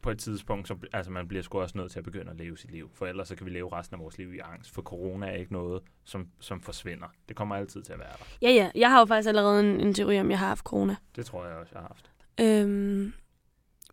på 0.03 0.11
et 0.11 0.18
tidspunkt, 0.18 0.68
så 0.68 0.76
altså, 0.93 1.12
man 1.12 1.28
bliver 1.28 1.43
sgu 1.43 1.61
også 1.61 1.78
nødt 1.78 1.93
til 1.93 1.99
at 1.99 2.05
begynde 2.05 2.30
at 2.30 2.37
leve 2.37 2.59
sit 2.59 2.70
liv. 2.70 2.91
For 2.95 3.07
ellers 3.07 3.28
så 3.28 3.37
kan 3.37 3.47
vi 3.47 3.51
leve 3.51 3.72
resten 3.72 3.95
af 3.95 4.01
vores 4.01 4.18
liv 4.18 4.35
i 4.35 4.39
angst. 4.39 4.70
For 4.70 4.82
corona 4.82 5.26
er 5.26 5.35
ikke 5.35 5.53
noget, 5.53 5.82
som, 6.05 6.28
som 6.41 6.61
forsvinder. 6.61 7.07
Det 7.28 7.37
kommer 7.37 7.57
altid 7.57 7.82
til 7.82 7.93
at 7.93 7.99
være 7.99 8.09
der. 8.09 8.24
Ja, 8.43 8.51
ja. 8.51 8.70
Jeg 8.74 8.91
har 8.91 8.99
jo 8.99 9.05
faktisk 9.05 9.28
allerede 9.28 9.61
en, 9.61 9.80
en 9.80 9.95
teori 9.95 10.20
om, 10.20 10.30
jeg 10.30 10.39
har 10.39 10.47
haft 10.47 10.64
corona. 10.64 10.97
Det 11.16 11.26
tror 11.26 11.47
jeg 11.47 11.57
også, 11.57 11.72
jeg 11.74 11.80
har 11.80 11.89
haft. 11.89 12.11
Øhm, 12.41 13.12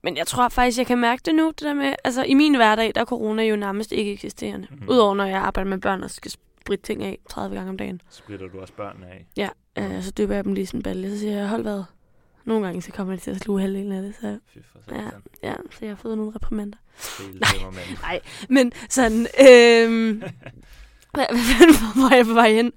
men 0.03 0.17
jeg 0.17 0.27
tror 0.27 0.49
faktisk, 0.49 0.77
jeg 0.77 0.87
kan 0.87 0.97
mærke 0.97 1.21
det 1.25 1.35
nu, 1.35 1.47
det 1.47 1.59
der 1.61 1.73
med, 1.73 1.93
altså 2.03 2.23
i 2.23 2.33
min 2.33 2.55
hverdag, 2.55 2.91
der 2.95 3.01
er 3.01 3.05
corona 3.05 3.43
jo 3.43 3.55
nærmest 3.55 3.91
ikke 3.91 4.13
eksisterende. 4.13 4.67
Mhm. 4.71 4.79
Mm. 4.83 4.89
Udover 4.89 5.15
når 5.15 5.25
jeg 5.25 5.37
arbejder 5.39 5.69
med 5.69 5.77
børn 5.77 6.03
og 6.03 6.11
skal 6.11 6.31
spritte 6.31 6.85
ting 6.85 7.03
af 7.03 7.19
30 7.29 7.55
gange 7.55 7.69
om 7.69 7.77
dagen. 7.77 8.01
Splitter 8.09 8.47
du 8.47 8.59
også 8.61 8.73
børnene 8.73 9.05
af? 9.07 9.25
Ja, 9.37 9.49
øh, 9.77 10.03
så 10.03 10.11
dypper 10.11 10.35
jeg 10.35 10.43
dem 10.43 10.53
lige 10.53 10.67
sådan 10.67 10.79
en 10.79 10.83
balle, 10.83 11.11
så 11.11 11.19
siger 11.19 11.37
jeg, 11.37 11.47
hold 11.49 11.61
hvad. 11.61 11.83
Nogle 12.45 12.65
gange 12.65 12.81
så 12.81 12.91
kommer 12.91 13.13
jeg 13.13 13.21
til 13.21 13.31
at 13.31 13.37
sluge 13.39 13.61
halvdelen 13.61 13.91
af 13.91 14.01
det, 14.01 14.15
så 14.21 14.37
for 14.73 14.79
satan. 14.85 15.11
ja, 15.43 15.53
så 15.71 15.77
jeg 15.81 15.89
har 15.89 15.95
fået 15.95 16.17
nogle 16.17 16.31
reprimander. 16.35 16.77
Nej. 17.19 17.71
Nej, 18.01 18.19
men 18.49 18.71
sådan, 18.89 19.27
øhm, 19.49 20.23
hvad, 21.15 21.25
fanden 21.29 21.75
var 22.09 22.15
jeg 22.15 22.25
på 22.25 22.33
vej 22.33 22.53
hen? 22.53 22.71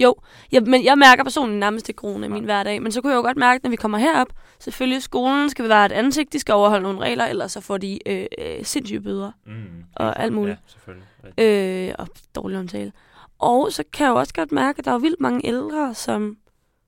Jo, 0.00 0.14
jeg, 0.52 0.62
men 0.62 0.84
jeg 0.84 0.98
mærker 0.98 1.22
personligt 1.24 1.58
nærmest 1.58 1.88
ikke 1.88 1.98
corona 1.98 2.26
i 2.26 2.30
min 2.30 2.44
hverdag, 2.44 2.82
men 2.82 2.92
så 2.92 3.00
kunne 3.00 3.12
jeg 3.12 3.16
jo 3.16 3.22
godt 3.22 3.36
mærke, 3.36 3.64
når 3.64 3.70
vi 3.70 3.76
kommer 3.76 3.98
herop, 3.98 4.28
selvfølgelig 4.58 5.02
skolen 5.02 5.50
skal 5.50 5.68
være 5.68 5.86
et 5.86 5.92
ansigt, 5.92 6.32
de 6.32 6.38
skal 6.38 6.52
overholde 6.54 6.82
nogle 6.82 7.00
regler, 7.00 7.24
ellers 7.26 7.52
så 7.52 7.60
får 7.60 7.78
de 7.78 8.08
øh, 8.08 8.26
øh, 8.38 8.64
sindssyge 8.64 9.00
bøder 9.00 9.32
Mm, 9.46 9.84
Og 9.96 10.22
alt 10.22 10.32
muligt. 10.32 10.58
Ja, 10.66 10.72
selvfølgelig. 10.72 11.88
Øh, 11.88 11.94
og 11.98 12.08
dårlig 12.34 12.58
omtale. 12.58 12.92
Og 13.38 13.72
så 13.72 13.84
kan 13.92 14.04
jeg 14.06 14.10
jo 14.12 14.16
også 14.18 14.34
godt 14.34 14.52
mærke, 14.52 14.78
at 14.78 14.84
der 14.84 14.92
er 14.92 14.98
vildt 14.98 15.20
mange 15.20 15.46
ældre, 15.46 15.94
som 15.94 16.36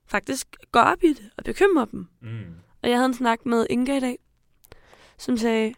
faktisk 0.07 0.47
går 0.71 0.79
op 0.79 1.03
i 1.03 1.07
det 1.13 1.29
og 1.37 1.43
bekymrer 1.43 1.85
dem. 1.85 2.07
Mm. 2.21 2.39
Og 2.83 2.89
jeg 2.89 2.97
havde 2.97 3.05
en 3.05 3.13
snak 3.13 3.45
med 3.45 3.65
Inga 3.69 3.97
i 3.97 3.99
dag, 3.99 4.17
som 5.17 5.37
sagde, 5.37 5.73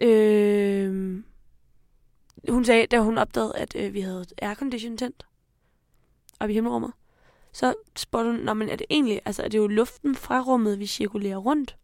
øh, 0.00 1.22
hun 2.48 2.64
sagde, 2.64 2.86
da 2.86 3.00
hun 3.00 3.18
opdagede, 3.18 3.56
at 3.56 3.76
øh, 3.76 3.94
vi 3.94 4.00
havde 4.00 4.26
aircondition 4.42 4.96
tændt 4.96 5.26
op 6.40 6.50
i 6.50 6.52
himmelrummet, 6.52 6.92
så 7.52 7.74
spurgte 7.96 8.30
hun, 8.30 8.40
Nå, 8.40 8.54
men 8.54 8.68
er 8.68 8.76
det 8.76 8.86
egentlig, 8.90 9.20
altså 9.24 9.42
er 9.42 9.48
det 9.48 9.58
jo 9.58 9.66
luften 9.66 10.14
fra 10.14 10.40
rummet, 10.40 10.78
vi 10.78 10.86
cirkulerer 10.86 11.36
rundt? 11.36 11.76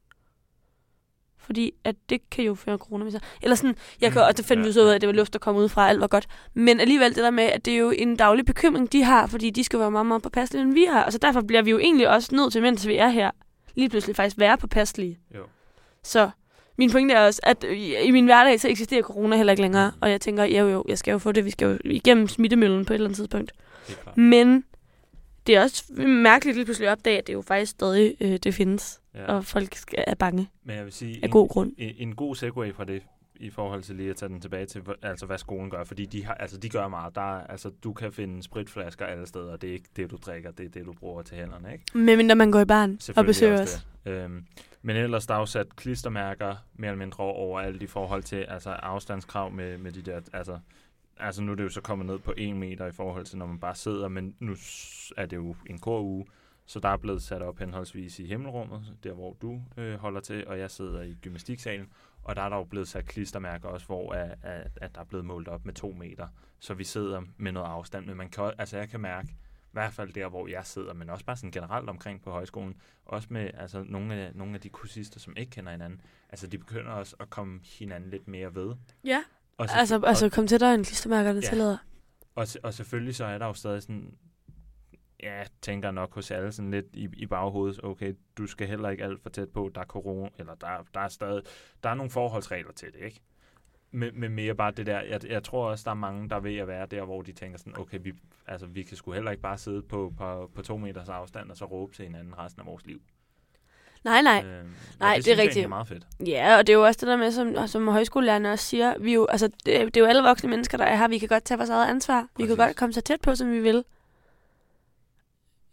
Fordi 1.38 1.72
at 1.84 1.96
det 2.08 2.30
kan 2.30 2.44
jo 2.44 2.54
føre 2.54 2.78
corona 2.78 3.04
med 3.04 3.12
sig. 3.12 3.20
Eller 3.42 3.56
sådan, 3.56 3.76
jeg 4.00 4.12
kan, 4.12 4.20
Mm, 4.20 4.26
og 4.26 4.36
det 4.36 4.44
fandt 4.44 4.62
vi 4.62 4.66
ja, 4.66 4.72
så 4.72 4.82
ud 4.82 4.88
af, 4.88 4.94
at 4.94 5.00
det 5.00 5.06
var 5.06 5.12
luft, 5.12 5.32
der 5.32 5.38
kom 5.38 5.56
ud 5.56 5.68
fra, 5.68 5.88
alt 5.88 6.00
var 6.00 6.06
godt. 6.06 6.28
Men 6.54 6.80
alligevel 6.80 7.14
det 7.14 7.24
der 7.24 7.30
med, 7.30 7.44
at 7.44 7.64
det 7.64 7.74
er 7.74 7.78
jo 7.78 7.90
en 7.90 8.16
daglig 8.16 8.46
bekymring, 8.46 8.92
de 8.92 9.02
har, 9.02 9.26
fordi 9.26 9.50
de 9.50 9.64
skal 9.64 9.78
være 9.78 9.90
meget, 9.90 10.06
meget 10.06 10.22
påpasselige, 10.22 10.62
end 10.62 10.72
vi 10.72 10.84
har. 10.84 11.04
Og 11.04 11.12
så 11.12 11.18
derfor 11.18 11.40
bliver 11.40 11.62
vi 11.62 11.70
jo 11.70 11.78
egentlig 11.78 12.08
også 12.08 12.34
nødt 12.34 12.52
til, 12.52 12.62
mens 12.62 12.86
vi 12.86 12.96
er 12.96 13.08
her, 13.08 13.30
lige 13.74 13.88
pludselig 13.88 14.16
faktisk 14.16 14.38
være 14.38 14.58
påpasselige. 14.58 15.18
Jo. 15.34 15.42
Så 16.02 16.30
min 16.78 16.90
pointe 16.90 17.14
er 17.14 17.26
også, 17.26 17.40
at 17.44 17.64
øh, 17.64 17.78
i 18.06 18.10
min 18.10 18.24
hverdag, 18.24 18.60
så 18.60 18.68
eksisterer 18.68 19.02
corona 19.02 19.36
heller 19.36 19.52
ikke 19.52 19.62
længere. 19.62 19.92
Og 20.00 20.10
jeg 20.10 20.20
tænker, 20.20 20.44
jo, 20.44 20.68
jo, 20.68 20.84
jeg 20.88 20.98
skal 20.98 21.12
jo 21.12 21.18
få 21.18 21.32
det. 21.32 21.44
Vi 21.44 21.50
skal 21.50 21.66
jo 21.66 21.78
igennem 21.84 22.28
smittemøllen 22.28 22.84
på 22.84 22.92
et 22.92 22.94
eller 22.94 23.06
andet 23.06 23.16
tidspunkt. 23.16 23.52
Det. 23.88 24.16
Men 24.16 24.64
det 25.46 25.56
er 25.56 25.62
også 25.62 25.84
mærkeligt 26.06 26.56
lige 26.56 26.64
pludselig 26.64 26.88
at 26.88 26.92
opdage, 26.92 27.18
at 27.18 27.26
det 27.26 27.32
jo 27.32 27.42
faktisk 27.42 27.70
stadig 27.70 28.14
øh, 28.20 28.36
det 28.44 28.54
findes. 28.54 29.00
Ja. 29.14 29.24
Og 29.24 29.44
folk 29.44 29.74
skal, 29.74 30.04
er 30.06 30.14
bange 30.14 30.48
Men 30.64 30.76
jeg 30.76 30.84
vil 30.84 30.92
sige, 30.92 31.18
af 31.22 31.30
god 31.30 31.48
grund. 31.48 31.72
en, 31.78 31.94
en 31.98 32.14
god 32.14 32.34
segue 32.34 32.72
fra 32.72 32.84
det, 32.84 33.02
i 33.40 33.50
forhold 33.50 33.82
til 33.82 33.94
lige 33.96 34.10
at 34.10 34.16
tage 34.16 34.28
den 34.28 34.40
tilbage 34.40 34.66
til, 34.66 34.82
altså 35.02 35.26
hvad 35.26 35.38
skolen 35.38 35.70
gør, 35.70 35.84
fordi 35.84 36.06
de, 36.06 36.24
har, 36.24 36.34
altså, 36.34 36.56
de 36.56 36.68
gør 36.68 36.88
meget. 36.88 37.14
Der, 37.14 37.36
er- 37.38 37.46
altså, 37.46 37.70
du 37.84 37.92
kan 37.92 38.12
finde 38.12 38.42
spritflasker 38.42 39.06
alle 39.06 39.26
steder, 39.26 39.52
og 39.52 39.62
det 39.62 39.68
er 39.70 39.72
ikke 39.74 39.88
det, 39.96 40.10
du 40.10 40.16
drikker, 40.16 40.50
det 40.50 40.66
er 40.66 40.70
det, 40.70 40.86
du 40.86 40.92
bruger 40.92 41.22
til 41.22 41.36
hænderne, 41.36 41.72
ikke? 41.72 41.84
Medmindre 41.98 42.34
man 42.34 42.50
går 42.50 42.60
i 42.60 42.64
barn 42.64 42.98
og 43.16 43.24
besøger 43.24 43.62
os. 43.62 43.86
Øhm, 44.06 44.44
men 44.86 44.96
ellers 44.96 45.26
der 45.26 45.34
er 45.34 45.38
jo 45.38 45.46
sat 45.46 45.76
klistermærker 45.76 46.56
mere 46.74 46.90
eller 46.90 46.98
mindre 46.98 47.24
over 47.24 47.60
alt 47.60 47.82
i 47.82 47.86
forhold 47.86 48.22
til 48.22 48.36
altså, 48.36 48.70
afstandskrav 48.70 49.50
med, 49.50 49.78
med 49.78 49.92
de 49.92 50.02
der, 50.02 50.20
altså, 50.32 50.58
altså 51.16 51.42
nu 51.42 51.52
er 51.52 51.56
det 51.56 51.64
jo 51.64 51.68
så 51.68 51.80
kommet 51.80 52.06
ned 52.06 52.18
på 52.18 52.34
en 52.36 52.58
meter 52.58 52.86
i 52.86 52.92
forhold 52.92 53.24
til, 53.24 53.38
når 53.38 53.46
man 53.46 53.58
bare 53.58 53.74
sidder, 53.74 54.08
men 54.08 54.36
nu 54.40 54.52
er 55.16 55.26
det 55.26 55.36
jo 55.36 55.56
en 55.66 55.78
koruge, 55.78 56.26
så 56.66 56.80
der 56.80 56.88
er 56.88 56.96
blevet 56.96 57.22
sat 57.22 57.42
op 57.42 57.58
henholdsvis 57.58 58.18
i 58.18 58.26
himmelrummet, 58.26 58.96
der 59.04 59.12
hvor 59.12 59.36
du 59.42 59.62
øh, 59.76 59.94
holder 59.94 60.20
til, 60.20 60.46
og 60.46 60.58
jeg 60.58 60.70
sidder 60.70 61.02
i 61.02 61.14
gymnastiksalen, 61.22 61.86
og 62.22 62.36
der 62.36 62.42
er 62.42 62.48
der 62.48 62.56
jo 62.56 62.64
blevet 62.64 62.88
sat 62.88 63.06
klistermærker 63.06 63.68
også, 63.68 63.86
hvor 63.86 64.12
at, 64.12 64.38
at, 64.42 64.70
at 64.76 64.94
der 64.94 65.00
er 65.00 65.04
blevet 65.04 65.24
målt 65.24 65.48
op 65.48 65.64
med 65.64 65.74
to 65.74 65.92
meter, 65.92 66.26
så 66.58 66.74
vi 66.74 66.84
sidder 66.84 67.22
med 67.36 67.52
noget 67.52 67.66
afstand, 67.66 68.06
men 68.06 68.16
man 68.16 68.28
kan, 68.28 68.52
altså 68.58 68.78
jeg 68.78 68.88
kan 68.88 69.00
mærke, 69.00 69.28
hvert 69.80 69.92
fald 69.92 70.12
der, 70.12 70.28
hvor 70.28 70.46
jeg 70.48 70.66
sidder, 70.66 70.92
men 70.94 71.10
også 71.10 71.24
bare 71.24 71.36
sådan 71.36 71.50
generelt 71.50 71.88
omkring 71.90 72.22
på 72.22 72.30
højskolen, 72.30 72.74
også 73.04 73.28
med 73.30 73.50
altså, 73.54 73.82
nogle, 73.88 74.14
af, 74.14 74.30
nogle 74.34 74.54
af 74.54 74.60
de 74.60 74.68
kursister, 74.68 75.20
som 75.20 75.36
ikke 75.36 75.50
kender 75.50 75.70
hinanden, 75.70 76.00
altså 76.28 76.46
de 76.46 76.58
begynder 76.58 76.90
også 76.92 77.16
at 77.20 77.30
komme 77.30 77.60
hinanden 77.78 78.10
lidt 78.10 78.28
mere 78.28 78.54
ved. 78.54 78.74
Ja, 79.04 79.22
Og, 79.58 79.66
altså, 79.70 80.00
altså 80.06 80.28
kom 80.28 80.46
til 80.46 80.60
dig 80.60 80.74
en 80.74 80.84
klistermærker, 80.84 81.32
der 81.32 81.40
Ja. 81.44 81.48
tillader. 81.48 81.78
og, 82.34 82.46
og 82.62 82.74
selvfølgelig 82.74 83.14
så 83.14 83.24
er 83.24 83.38
der 83.38 83.46
jo 83.46 83.52
stadig 83.54 83.82
sådan 83.82 84.14
ja, 85.22 85.44
tænker 85.62 85.90
nok 85.90 86.14
hos 86.14 86.30
alle 86.30 86.52
sådan 86.52 86.70
lidt 86.70 86.86
i, 86.92 87.08
i 87.16 87.26
baghovedet, 87.26 87.84
okay, 87.84 88.14
du 88.38 88.46
skal 88.46 88.66
heller 88.68 88.88
ikke 88.88 89.04
alt 89.04 89.22
for 89.22 89.30
tæt 89.30 89.48
på, 89.48 89.70
der 89.74 89.80
er 89.80 89.84
corona, 89.84 90.28
eller 90.38 90.54
der, 90.54 90.86
der 90.94 91.00
er 91.00 91.08
stadig, 91.08 91.42
der 91.82 91.88
er 91.90 91.94
nogle 91.94 92.10
forholdsregler 92.10 92.72
til 92.72 92.88
det, 92.92 93.00
ikke? 93.04 93.20
Men, 93.96 94.20
men 94.20 94.32
mere 94.34 94.54
bare 94.54 94.70
det 94.70 94.86
der, 94.86 95.00
jeg, 95.00 95.20
jeg 95.28 95.42
tror 95.44 95.70
også, 95.70 95.82
der 95.84 95.90
er 95.90 95.94
mange, 95.94 96.28
der 96.28 96.40
ved 96.40 96.56
at 96.56 96.68
være 96.68 96.86
der, 96.86 97.02
hvor 97.04 97.22
de 97.22 97.32
tænker 97.32 97.58
sådan, 97.58 97.78
okay, 97.78 97.98
vi, 98.02 98.12
altså, 98.46 98.66
vi 98.66 98.82
kan 98.82 98.96
sgu 98.96 99.12
heller 99.12 99.30
ikke 99.30 99.42
bare 99.42 99.58
sidde 99.58 99.82
på, 99.82 100.12
på, 100.18 100.50
på 100.54 100.62
to 100.62 100.76
meters 100.76 101.08
afstand, 101.08 101.50
og 101.50 101.56
så 101.56 101.64
råbe 101.64 101.94
til 101.94 102.04
hinanden 102.04 102.38
resten 102.38 102.60
af 102.60 102.66
vores 102.66 102.86
liv. 102.86 103.00
Nej, 104.04 104.22
nej. 104.22 104.42
Øh, 104.46 104.52
Nej, 104.52 104.58
det 104.60 105.18
er 105.18 105.22
synes 105.22 105.26
jeg 105.26 105.32
rigtigt. 105.32 105.38
egentlig 105.38 105.64
er 105.64 105.68
meget 105.68 105.88
fedt. 105.88 106.06
Ja, 106.26 106.56
og 106.58 106.66
det 106.66 106.72
er 106.72 106.76
jo 106.76 106.84
også 106.86 106.98
det 107.00 107.08
der 107.08 107.16
med, 107.16 107.32
som, 107.32 107.68
som 107.68 107.88
højskolelærerne 107.88 108.52
også 108.52 108.64
siger, 108.64 108.98
vi 108.98 109.10
er 109.10 109.14
jo, 109.14 109.26
altså, 109.26 109.48
det, 109.66 109.80
er- 109.80 109.84
det 109.84 109.96
er 109.96 110.00
jo 110.00 110.06
alle 110.06 110.22
voksne 110.22 110.50
mennesker, 110.50 110.78
der 110.78 110.84
er 110.84 110.96
her. 110.96 111.08
Vi 111.08 111.18
kan 111.18 111.28
godt 111.28 111.44
tage 111.44 111.58
vores 111.58 111.70
eget 111.70 111.88
ansvar. 111.88 112.20
Vi 112.20 112.26
kan 112.46 112.56
Præcis. 112.56 112.56
godt 112.56 112.76
komme 112.76 112.92
så 112.92 113.00
tæt 113.00 113.20
på, 113.20 113.34
som 113.34 113.52
vi 113.52 113.60
vil. 113.60 113.84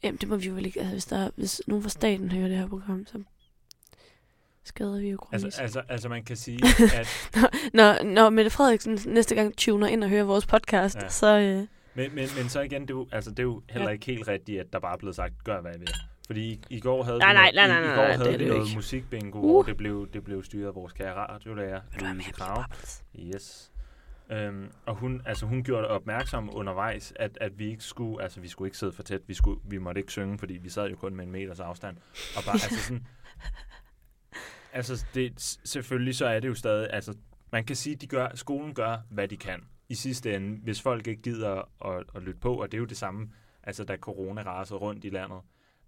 Jamen, 0.04 0.18
det 0.18 0.30
må 0.30 0.36
vi 0.36 0.48
jo 0.48 0.56
ikke. 0.58 0.80
Altså, 0.80 0.92
hvis, 0.94 1.06
der, 1.06 1.30
hvis 1.36 1.62
nogen 1.68 1.84
fra 1.84 1.90
staten 1.90 2.32
hører 2.32 2.48
det 2.48 2.58
her 2.58 2.68
program, 2.68 3.06
så 3.06 3.24
skader 4.66 5.00
vi 5.00 5.10
jo 5.10 5.18
kronis. 5.18 5.44
Altså, 5.44 5.62
altså, 5.62 5.82
altså 5.90 6.10
man 6.10 6.24
kan 6.24 6.36
sige, 6.36 6.60
at 7.00 7.30
når, 7.74 8.04
når 8.04 8.30
Mette 8.30 8.52
Frederiksen 8.52 9.00
næste 9.06 9.36
gang 9.36 9.58
tuner 9.58 9.88
ind 9.88 10.04
og 10.04 10.10
hører 10.10 10.24
vores 10.24 10.46
podcast, 10.46 10.96
Ja. 10.96 11.10
så... 11.10 11.40
Øh, 11.40 11.56
Men, 11.56 12.16
men, 12.16 12.28
men 12.38 12.50
så 12.50 12.62
igen, 12.62 12.82
det 12.82 12.90
er, 12.90 12.94
jo, 12.94 13.08
altså, 13.12 13.30
det 13.30 13.40
er 13.40 13.44
jo 13.44 13.62
heller 13.70 13.90
ikke 13.90 14.06
helt 14.06 14.28
rigtigt, 14.28 14.60
at 14.60 14.74
der 14.74 14.80
bare 14.80 14.94
er 14.94 14.98
blevet 14.98 15.16
sagt, 15.16 15.44
gør 15.44 15.62
hvad 15.62 15.76
I 15.76 15.80
vil. 15.80 15.90
Fordi 16.26 16.52
i, 16.52 16.60
i 16.70 16.80
går 16.80 17.04
havde 17.04 17.18
Nej, 17.20 17.32
vi, 17.32 17.36
nej, 17.36 17.52
nej, 17.54 17.66
i, 17.66 17.70
nej, 17.70 17.80
i 17.82 17.86
nej, 17.88 17.96
går 17.96 18.02
er 18.04 18.12
havde 18.18 18.32
det 18.32 18.40
vi 18.40 18.46
noget 18.46 18.66
ikke. 18.66 18.76
musikbingo, 18.78 19.38
Uh. 19.40 19.50
hvor 19.52 19.64
det 19.64 19.78
blev, 19.78 20.08
det 20.14 20.24
blev 20.24 20.44
styret 20.44 20.68
af 20.68 20.76
vores 20.76 20.94
kære 20.94 21.14
radiolærer, 21.14 21.82
Louise 22.00 22.32
Krave. 22.32 22.66
Yes. 23.20 23.70
Øhm, 24.32 24.72
og 24.86 24.96
hun, 24.96 25.22
altså 25.26 25.46
hun 25.46 25.64
gjorde 25.64 25.88
opmærksom 25.88 26.50
undervejs, 26.54 27.14
at, 27.16 27.38
at 27.42 27.60
vi 27.60 27.70
ikke 27.70 27.84
skulle, 27.84 28.24
altså 28.24 28.40
vi 28.40 28.48
skulle 28.48 28.68
ikke 28.68 28.78
sidde 28.78 28.92
for 28.92 29.04
tæt, 29.04 29.22
vi, 29.28 29.34
skulle, 29.34 29.60
vi 29.70 29.78
måtte 29.78 30.02
ikke 30.02 30.12
synge, 30.12 30.38
fordi 30.40 30.54
vi 30.54 30.70
sad 30.70 30.90
jo 30.90 30.96
kun 30.96 31.16
med 31.16 31.26
en 31.26 31.32
meters 31.32 31.60
afstand. 31.60 31.98
Og 32.38 32.44
bare, 32.44 32.54
altså 32.54 32.80
sådan, 32.84 33.08
altså 34.74 35.06
det, 35.14 35.42
selvfølgelig 35.66 36.16
så 36.16 36.26
er 36.26 36.40
det 36.40 36.48
jo 36.48 36.56
stadig, 36.56 36.90
altså 36.94 37.18
man 37.52 37.64
kan 37.64 37.76
sige, 37.76 37.96
de 37.96 38.08
gør, 38.08 38.36
skolen 38.36 38.74
gør, 38.74 38.98
hvad 39.10 39.28
de 39.28 39.38
kan. 39.38 39.64
I 39.90 39.96
sidste 39.96 40.36
ende, 40.36 40.60
hvis 40.64 40.82
folk 40.82 41.08
ikke 41.08 41.22
gider 41.22 41.86
at, 41.86 42.04
at 42.16 42.24
lytte 42.24 42.40
på, 42.40 42.62
og 42.62 42.72
det 42.72 42.78
er 42.78 42.80
jo 42.80 42.86
det 42.86 42.98
samme, 42.98 43.30
altså 43.64 43.84
da 43.84 43.98
corona 43.98 44.42
rasede 44.42 44.80
rundt 44.80 45.06
i 45.06 45.10
landet, 45.10 45.40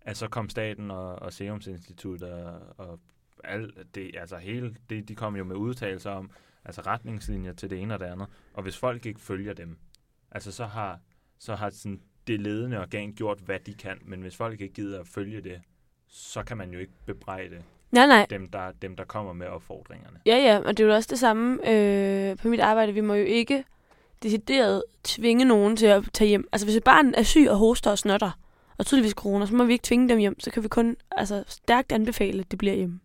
at 0.02 0.18
så 0.18 0.28
kom 0.28 0.50
staten 0.50 0.92
og, 0.92 1.16
og 1.16 1.34
Serum 1.34 1.62
Institut 1.68 2.22
og, 2.22 2.62
og 2.78 3.00
alt 3.44 3.96
det, 3.96 4.16
altså 4.16 4.38
hele, 4.38 4.76
det, 4.90 5.08
de 5.08 5.16
kom 5.16 5.36
jo 5.36 5.44
med 5.44 5.56
udtalelser 5.56 6.12
om, 6.12 6.32
altså 6.66 6.82
retningslinjer 6.82 7.54
til 7.54 7.70
det 7.70 7.82
ene 7.82 7.94
og 7.94 8.00
det 8.00 8.06
andet. 8.06 8.28
Og 8.54 8.64
hvis 8.64 8.78
folk 8.78 9.06
ikke 9.06 9.20
følger 9.20 9.54
dem, 9.54 9.78
altså 10.32 10.52
så 10.52 10.66
har, 10.66 11.00
så 11.40 11.56
har 11.56 11.70
sådan 11.70 12.02
det 12.28 12.40
ledende 12.40 12.80
organ 12.80 13.14
gjort, 13.14 13.40
hvad 13.40 13.60
de 13.60 13.74
kan. 13.74 13.98
Men 14.02 14.22
hvis 14.22 14.36
folk 14.36 14.62
ikke 14.62 14.74
gider 14.74 15.00
at 15.00 15.08
følge 15.08 15.42
det, 15.42 15.62
så 16.08 16.44
kan 16.44 16.58
man 16.58 16.72
jo 16.72 16.80
ikke 16.80 16.94
bebrejde 17.06 17.64
nej, 17.96 18.08
nej. 18.08 18.26
dem, 18.30 18.48
der, 18.48 18.72
dem, 18.82 18.96
der 18.96 19.04
kommer 19.04 19.34
med 19.34 19.48
opfordringerne. 19.48 20.20
Ja, 20.26 20.38
ja, 20.38 20.60
og 20.60 20.78
det 20.78 20.84
er 20.84 20.88
jo 20.88 20.94
også 20.94 21.08
det 21.12 21.20
samme 21.20 21.70
øh, 21.70 22.38
på 22.38 22.48
mit 22.48 22.60
arbejde. 22.60 22.94
Vi 22.94 23.02
må 23.02 23.14
jo 23.14 23.26
ikke 23.26 23.64
decideret 24.24 24.84
tvinge 25.04 25.46
nogen 25.46 25.78
til 25.78 25.86
at 25.86 26.04
tage 26.14 26.28
hjem. 26.28 26.48
Altså, 26.52 26.68
hvis 26.68 26.76
et 26.76 26.84
barn 26.84 27.14
er 27.14 27.24
syg 27.24 27.48
og 27.50 27.58
hoster 27.58 27.92
og 27.92 27.98
snotter, 27.98 28.32
og 28.78 28.86
tydeligvis 28.86 29.12
corona, 29.12 29.46
så 29.46 29.56
må 29.56 29.64
vi 29.64 29.74
ikke 29.74 29.84
tvinge 29.84 30.10
dem 30.10 30.18
hjem. 30.18 30.40
Så 30.40 30.52
kan 30.52 30.64
vi 30.64 30.68
kun 30.68 30.98
altså, 31.12 31.44
stærkt 31.48 31.92
anbefale, 31.92 32.40
at 32.40 32.52
de 32.52 32.58
bliver 32.58 32.76
hjemme. 32.76 33.00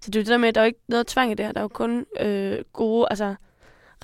Så 0.00 0.10
det 0.10 0.16
er 0.16 0.20
jo 0.20 0.24
det 0.24 0.30
der 0.30 0.38
med, 0.38 0.48
at 0.48 0.54
der 0.54 0.60
er 0.60 0.64
jo 0.64 0.66
ikke 0.66 0.80
noget 0.88 1.06
tvang 1.06 1.30
i 1.30 1.34
det 1.34 1.46
her. 1.46 1.52
Der 1.52 1.60
er 1.60 1.64
jo 1.64 1.68
kun 1.68 2.06
øh, 2.20 2.58
gode 2.72 3.06
altså, 3.10 3.34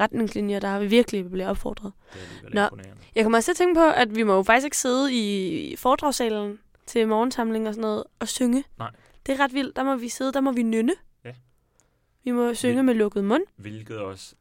retningslinjer, 0.00 0.60
der 0.60 0.78
virkelig 0.78 1.30
bliver 1.30 1.48
opfordret. 1.48 1.92
Det 2.42 2.58
er 2.58 2.70
Nå. 2.70 2.78
Jeg 3.14 3.24
kommer 3.24 3.38
også 3.38 3.46
til 3.46 3.52
at 3.52 3.56
tænke 3.56 3.74
på, 3.74 3.84
at 3.84 4.16
vi 4.16 4.22
må 4.22 4.34
jo 4.34 4.42
faktisk 4.42 4.64
ikke 4.64 4.76
sidde 4.76 5.14
i 5.14 5.76
foredragssalen 5.76 6.58
til 6.86 7.08
morgensamling 7.08 7.68
og 7.68 7.74
sådan 7.74 7.82
noget 7.82 8.04
og 8.20 8.28
synge. 8.28 8.64
Nej. 8.78 8.90
Det 9.28 9.40
er 9.40 9.44
ret 9.44 9.54
vildt. 9.54 9.76
Der 9.76 9.82
må 9.82 9.96
vi 9.96 10.08
sidde, 10.08 10.32
der 10.32 10.40
må 10.40 10.52
vi 10.52 10.62
nynne. 10.62 10.92
Ja. 11.24 11.34
Vi 12.24 12.30
må 12.30 12.54
synge 12.54 12.76
Vi- 12.76 12.82
med 12.82 12.94
lukket 12.94 13.24
mund. 13.24 13.42
Hvilket 13.56 13.98
også, 13.98 14.34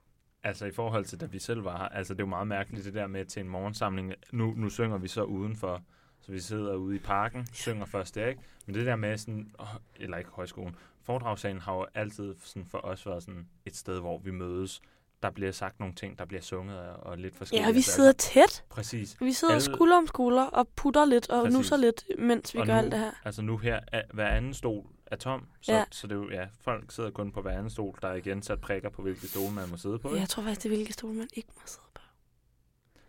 altså 0.44 0.66
i 0.66 0.72
forhold 0.72 1.06
til 1.06 1.22
da 1.22 1.26
vi 1.26 1.40
selv 1.40 1.64
var 1.64 1.78
her, 1.78 1.86
altså 1.90 2.14
det 2.14 2.20
er 2.20 2.24
jo 2.24 2.30
meget 2.30 2.48
mærkeligt 2.48 2.86
det 2.86 2.94
der 2.94 3.08
med 3.08 3.26
til 3.26 3.40
en 3.40 3.50
morgensamling. 3.50 4.14
Nu, 4.32 4.54
nu 4.58 4.70
synger 4.70 4.98
vi 4.98 5.08
så 5.08 5.24
udenfor, 5.24 5.82
så 6.22 6.32
vi 6.32 6.40
sidder 6.40 6.76
ude 6.76 6.96
i 6.96 7.00
parken, 7.00 7.48
synger 7.54 7.86
først 7.86 8.16
der, 8.16 8.28
ikke? 8.28 8.42
Men 8.66 8.76
det 8.76 8.86
der 8.86 8.96
med 8.96 9.18
sådan, 9.18 9.52
åh, 9.60 9.68
eller 9.96 10.18
ikke 10.18 10.30
højskolen, 10.30 10.76
foredragssalen 11.04 11.62
har 11.62 11.74
jo 11.76 11.86
altid 11.94 12.36
sådan 12.40 12.66
for 12.66 12.78
os 12.86 13.06
været 13.06 13.24
sådan 13.24 13.48
et 13.66 13.76
sted, 13.76 14.00
hvor 14.00 14.18
vi 14.18 14.32
mødes. 14.32 14.82
Der 15.24 15.30
bliver 15.30 15.52
sagt 15.52 15.80
nogle 15.80 15.96
ting, 15.96 16.20
der 16.20 16.26
bliver 16.26 16.42
sunget 16.42 16.80
og, 16.80 17.18
lidt 17.18 17.36
forskelligt. 17.36 17.64
Ja, 17.64 17.68
og 17.68 17.74
vi 17.74 17.78
Altså, 17.78 17.92
sidder 17.92 18.12
tæt. 18.12 18.64
Præcis. 18.70 19.18
Vi 19.22 19.32
sidder 19.32 19.54
Alle- 19.54 19.64
skulder 19.76 19.98
om 19.98 20.08
skulder 20.08 20.44
og 20.44 20.68
putter 20.76 21.06
lidt 21.06 21.30
og 21.30 21.44
Præcis. 21.44 21.58
nusser 21.58 21.78
lidt, 21.78 22.04
mens 22.20 22.54
vi 22.54 22.60
Og 22.60 22.66
gør 22.66 22.74
nu- 22.74 22.80
alt 22.80 22.92
det 22.92 23.00
her. 23.00 23.12
Altså 23.26 23.42
nu 23.42 23.58
her, 23.58 23.80
er, 23.92 24.02
hver 24.14 24.28
anden 24.28 24.54
stol 24.54 24.86
er 25.06 25.16
tom, 25.16 25.48
så, 25.62 25.74
Ja. 25.74 25.84
så 25.92 26.08
det 26.08 26.14
er 26.16 26.20
jo, 26.20 26.30
ja, 26.30 26.46
folk 26.62 26.92
sidder 26.92 27.10
kun 27.12 27.32
på 27.32 27.42
hver 27.42 27.52
anden 27.52 27.70
stol. 27.70 27.96
Der 28.02 28.08
er 28.08 28.14
igen 28.16 28.42
sat 28.42 28.62
prikker 28.62 28.90
på, 28.90 29.02
hvilke 29.02 29.28
stole 29.28 29.52
man 29.54 29.70
må 29.70 29.78
sidde 29.78 30.00
på. 30.00 30.08
Ikke? 30.08 30.20
jeg 30.20 30.30
tror 30.30 30.44
faktisk, 30.44 30.64
det 30.64 30.72
er 30.72 30.76
hvilke 30.76 30.94
stol, 30.94 31.14
man 31.14 31.28
ikke 31.34 31.50
må 31.56 31.62
sidde 31.66 31.88
på. 31.96 32.02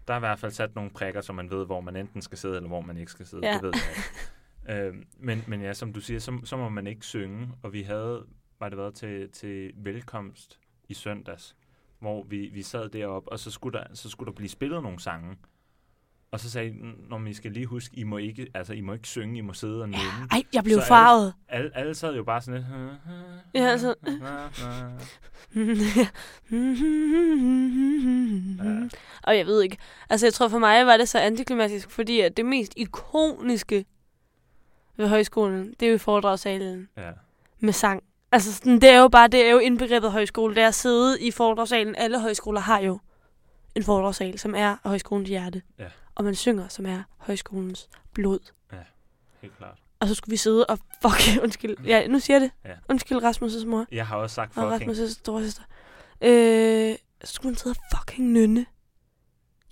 Der 0.08 0.14
er 0.14 0.18
i 0.18 0.20
hvert 0.20 0.38
fald 0.38 0.52
sat 0.52 0.74
nogle 0.74 0.90
prikker, 0.90 1.20
så 1.20 1.32
man 1.32 1.50
ved, 1.50 1.66
hvor 1.66 1.80
man 1.80 1.96
enten 1.96 2.22
skal 2.22 2.38
sidde, 2.38 2.56
eller 2.56 2.68
hvor 2.68 2.80
man 2.80 2.96
ikke 2.96 3.12
skal 3.12 3.26
sidde. 3.26 3.46
Ja. 3.46 3.54
Det 3.54 3.62
ved 3.62 3.72
jeg 3.74 3.96
ikke. 3.96 4.86
øhm, 4.88 5.06
men, 5.18 5.44
men 5.46 5.60
ja, 5.62 5.74
som 5.74 5.92
du 5.92 6.00
siger, 6.00 6.20
så, 6.20 6.40
så 6.44 6.56
må 6.56 6.68
man 6.68 6.86
ikke 6.86 7.06
synge. 7.06 7.48
Og 7.62 7.72
vi 7.72 7.82
havde, 7.82 8.24
var 8.60 8.68
det 8.68 8.78
været 8.78 8.94
til, 8.94 9.30
til 9.30 9.72
velkomst 9.76 10.58
i 10.88 10.94
søndags, 10.94 11.56
hvor 12.00 12.22
vi, 12.22 12.50
vi 12.52 12.62
sad 12.62 12.88
deroppe, 12.88 13.32
og 13.32 13.38
så 13.38 13.50
skulle, 13.50 13.78
der, 13.78 13.84
så 13.94 14.10
skulle 14.10 14.26
der 14.26 14.32
blive 14.36 14.48
spillet 14.48 14.82
nogle 14.82 15.00
sange. 15.00 15.36
Og 16.30 16.40
så 16.40 16.50
sagde 16.50 16.70
de, 16.70 16.76
når 17.08 17.26
I 17.26 17.32
skal 17.34 17.52
lige 17.52 17.66
huske, 17.66 17.96
I 17.98 18.02
må 18.02 18.18
ikke, 18.18 18.46
altså, 18.54 18.72
I 18.72 18.80
må 18.80 18.92
ikke 18.92 19.08
synge, 19.08 19.38
I 19.38 19.40
må 19.40 19.52
sidde 19.52 19.82
og 19.82 19.88
nynne. 19.88 20.00
Ej, 20.30 20.42
jeg 20.52 20.64
blev 20.64 20.74
Så 20.74 20.80
alle- 20.80 20.88
farvet. 20.88 21.34
Alle, 21.48 21.70
alle 21.76 21.94
sad 21.94 22.16
jo 22.16 22.24
bare 22.24 22.40
sådan 22.40 22.60
lidt... 22.60 22.70
Ja, 23.54 23.60
altså- 23.60 23.94
Ja. 24.06 24.48
Og 29.22 29.36
jeg 29.36 29.46
ved 29.46 29.62
ikke. 29.62 29.76
Altså, 30.10 30.26
jeg 30.26 30.34
tror 30.34 30.48
for 30.48 30.58
mig 30.58 30.86
var 30.86 30.96
det 30.96 31.08
så 31.08 31.18
antiklimatisk, 31.18 31.90
fordi 31.90 32.20
at 32.20 32.36
det 32.36 32.46
mest 32.46 32.72
ikoniske 32.76 33.84
ved 34.96 35.08
højskolen, 35.08 35.74
det 35.80 35.88
er 35.88 35.92
jo 35.92 35.98
foredragssalen 35.98 36.88
ja. 36.96 37.10
med 37.60 37.72
sang. 37.72 38.02
Altså, 38.32 38.54
sådan, 38.54 38.80
det 38.80 38.88
er 38.90 38.98
jo 39.00 39.08
bare, 39.08 39.28
det 39.28 39.46
er 39.46 39.50
jo 39.50 39.58
indbegrebet 39.58 40.12
højskole, 40.12 40.54
det 40.54 40.62
er 40.62 40.68
at 40.68 40.74
sidde 40.74 41.20
i 41.22 41.30
foredragssalen. 41.30 41.96
Alle 41.96 42.20
højskoler 42.20 42.60
har 42.60 42.80
jo 42.80 42.98
en 43.74 43.84
foredragssal, 43.84 44.38
som 44.38 44.54
er 44.54 44.76
højskolens 44.84 45.28
hjerte. 45.28 45.62
Ja. 45.78 45.84
Og 46.14 46.24
man 46.24 46.34
synger, 46.34 46.68
som 46.68 46.86
er 46.86 47.02
højskolens 47.16 47.88
blod. 48.14 48.38
Helt 49.42 49.56
klart. 49.58 49.78
Og 50.00 50.08
så 50.08 50.14
skulle 50.14 50.30
vi 50.32 50.36
sidde 50.36 50.66
og 50.66 50.78
fuck, 51.02 51.22
undskyld. 51.44 51.76
Ja, 51.84 52.06
nu 52.06 52.18
siger 52.18 52.34
jeg 52.34 52.40
det. 52.40 52.50
Ja. 52.70 52.74
Undskyld 52.88 53.18
Rasmus' 53.18 53.66
mor. 53.66 53.86
Jeg 53.92 54.06
har 54.06 54.16
også 54.16 54.34
sagt 54.34 54.58
Og 54.58 54.72
fucking... 54.72 54.90
Rasmus' 54.90 55.12
storesøster. 55.12 55.62
Øh, 56.20 56.96
så 57.24 57.32
skulle 57.32 57.50
man 57.50 57.56
sidde 57.56 57.74
og 57.78 57.98
fucking 57.98 58.28
nynne. 58.32 58.66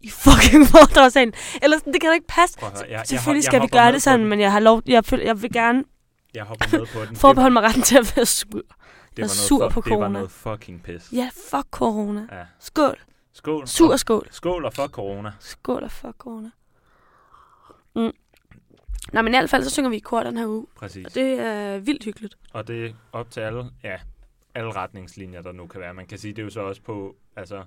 I 0.01 0.11
fucking 0.11 0.67
foredragssalen. 0.75 1.35
Eller 1.63 1.79
sådan, 1.79 1.93
det 1.93 2.01
kan 2.01 2.09
da 2.11 2.15
ikke 2.15 2.27
passe. 2.27 2.59
Prøv 2.59 2.69
at 2.69 2.75
høre, 2.75 2.85
jeg, 2.91 2.99
jeg, 2.99 3.07
Selvfølgelig 3.07 3.43
jeg 3.45 3.45
skal 3.45 3.63
vi 3.63 3.67
gøre 3.67 3.93
det 3.93 4.03
sådan, 4.03 4.27
men 4.27 4.41
jeg 4.41 4.53
har 4.53 4.61
lov, 4.61 4.83
jeg, 4.87 5.13
jeg 5.13 5.43
vil 5.43 5.53
gerne 5.53 5.85
Jeg 6.37 6.45
hopper 6.45 6.79
med 6.79 6.87
på 6.87 7.05
den. 7.05 7.17
forbeholde 7.17 7.53
mig 7.53 7.63
retten 7.63 7.83
til 7.83 7.99
at 7.99 8.13
være 8.17 8.27
sur. 8.27 8.61
det 9.17 9.23
var 9.23 9.27
sur 9.29 9.59
noget, 9.59 9.73
på 9.73 9.81
fu- 9.81 9.91
Det 9.91 9.99
var 9.99 10.09
noget 10.09 10.31
fucking 10.31 10.83
pis. 10.83 11.13
Ja, 11.13 11.31
fuck 11.51 11.67
corona. 11.71 12.27
Ja. 12.33 12.45
Skål. 12.59 12.99
Skål. 13.33 13.67
Sur 13.69 13.93
og, 13.93 13.99
skål. 14.01 14.29
skål 14.31 14.65
og 14.65 14.73
fuck 14.73 14.91
corona. 14.91 15.33
Skål 15.41 15.83
og 15.83 15.91
fuck 15.91 16.15
corona. 16.19 16.51
Mm. 17.95 18.13
Nå, 19.13 19.23
men 19.23 19.35
i 19.35 19.37
hvert 19.37 19.51
fald, 19.51 19.65
så 19.65 19.71
synger 19.71 19.91
vi 19.91 19.97
i 19.97 20.01
kor 20.01 20.23
den 20.23 20.37
her 20.37 20.47
uge. 20.47 20.67
Præcis. 20.77 21.07
Og 21.07 21.15
det 21.15 21.41
er 21.41 21.79
vildt 21.79 22.05
hyggeligt. 22.05 22.39
Og 22.53 22.69
det 22.69 22.87
er 22.87 22.93
op 23.13 23.31
til 23.31 23.41
alle, 23.41 23.65
ja, 23.83 23.97
alle 24.55 24.73
retningslinjer, 24.73 25.43
der 25.43 25.53
nu 25.53 25.67
kan 25.67 25.81
være. 25.81 25.95
Man 25.95 26.07
kan 26.07 26.19
sige, 26.19 26.33
det 26.33 26.39
er 26.39 26.45
jo 26.45 26.51
så 26.51 26.61
også 26.61 26.83
på, 26.83 27.17
altså, 27.37 27.65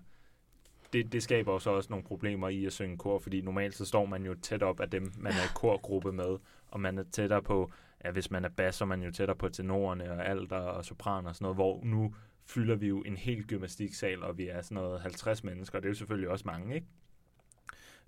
det, 0.94 1.12
det 1.12 1.24
skaber 1.24 1.54
jo 1.54 1.60
så 1.60 1.70
også 1.70 1.88
nogle 1.90 2.06
problemer 2.06 2.50
i 2.50 2.66
at 2.66 2.74
synge 2.74 2.98
kor, 2.98 3.20
fordi 3.20 3.42
normalt 3.42 3.76
så 3.76 3.86
står 3.86 4.06
man 4.06 4.24
jo 4.26 4.36
tæt 4.42 4.64
op 4.64 4.80
af 4.80 4.90
dem, 4.90 5.14
man 5.18 5.32
er 5.34 5.44
i 5.46 5.50
korgruppe 5.56 6.12
med, 6.12 6.38
og 6.72 6.80
man 6.80 6.98
er 6.98 7.04
tættere 7.12 7.42
på, 7.42 7.72
ja, 8.06 8.12
hvis 8.12 8.32
man 8.32 8.46
er 8.46 8.50
bas, 8.50 8.76
så 8.76 8.84
er 8.84 8.88
man 8.88 9.04
jo 9.04 9.12
tættere 9.12 9.38
på 9.38 9.50
tenorerne 9.50 10.12
og 10.12 10.28
alt 10.28 10.52
og 10.52 10.86
sopran 10.86 11.26
og 11.26 11.36
sådan 11.36 11.44
noget, 11.44 11.58
hvor 11.58 11.84
nu 11.84 12.16
fylder 12.46 12.76
vi 12.76 12.88
jo 12.88 13.02
en 13.02 13.18
hel 13.18 13.48
gymnastiksal, 13.48 14.24
og 14.24 14.38
vi 14.38 14.48
er 14.48 14.62
sådan 14.62 14.76
noget 14.76 15.02
50 15.02 15.44
mennesker, 15.44 15.80
det 15.80 15.86
er 15.86 15.90
jo 15.90 15.96
selvfølgelig 15.96 16.30
også 16.30 16.44
mange, 16.48 16.76
ikke? 16.76 16.88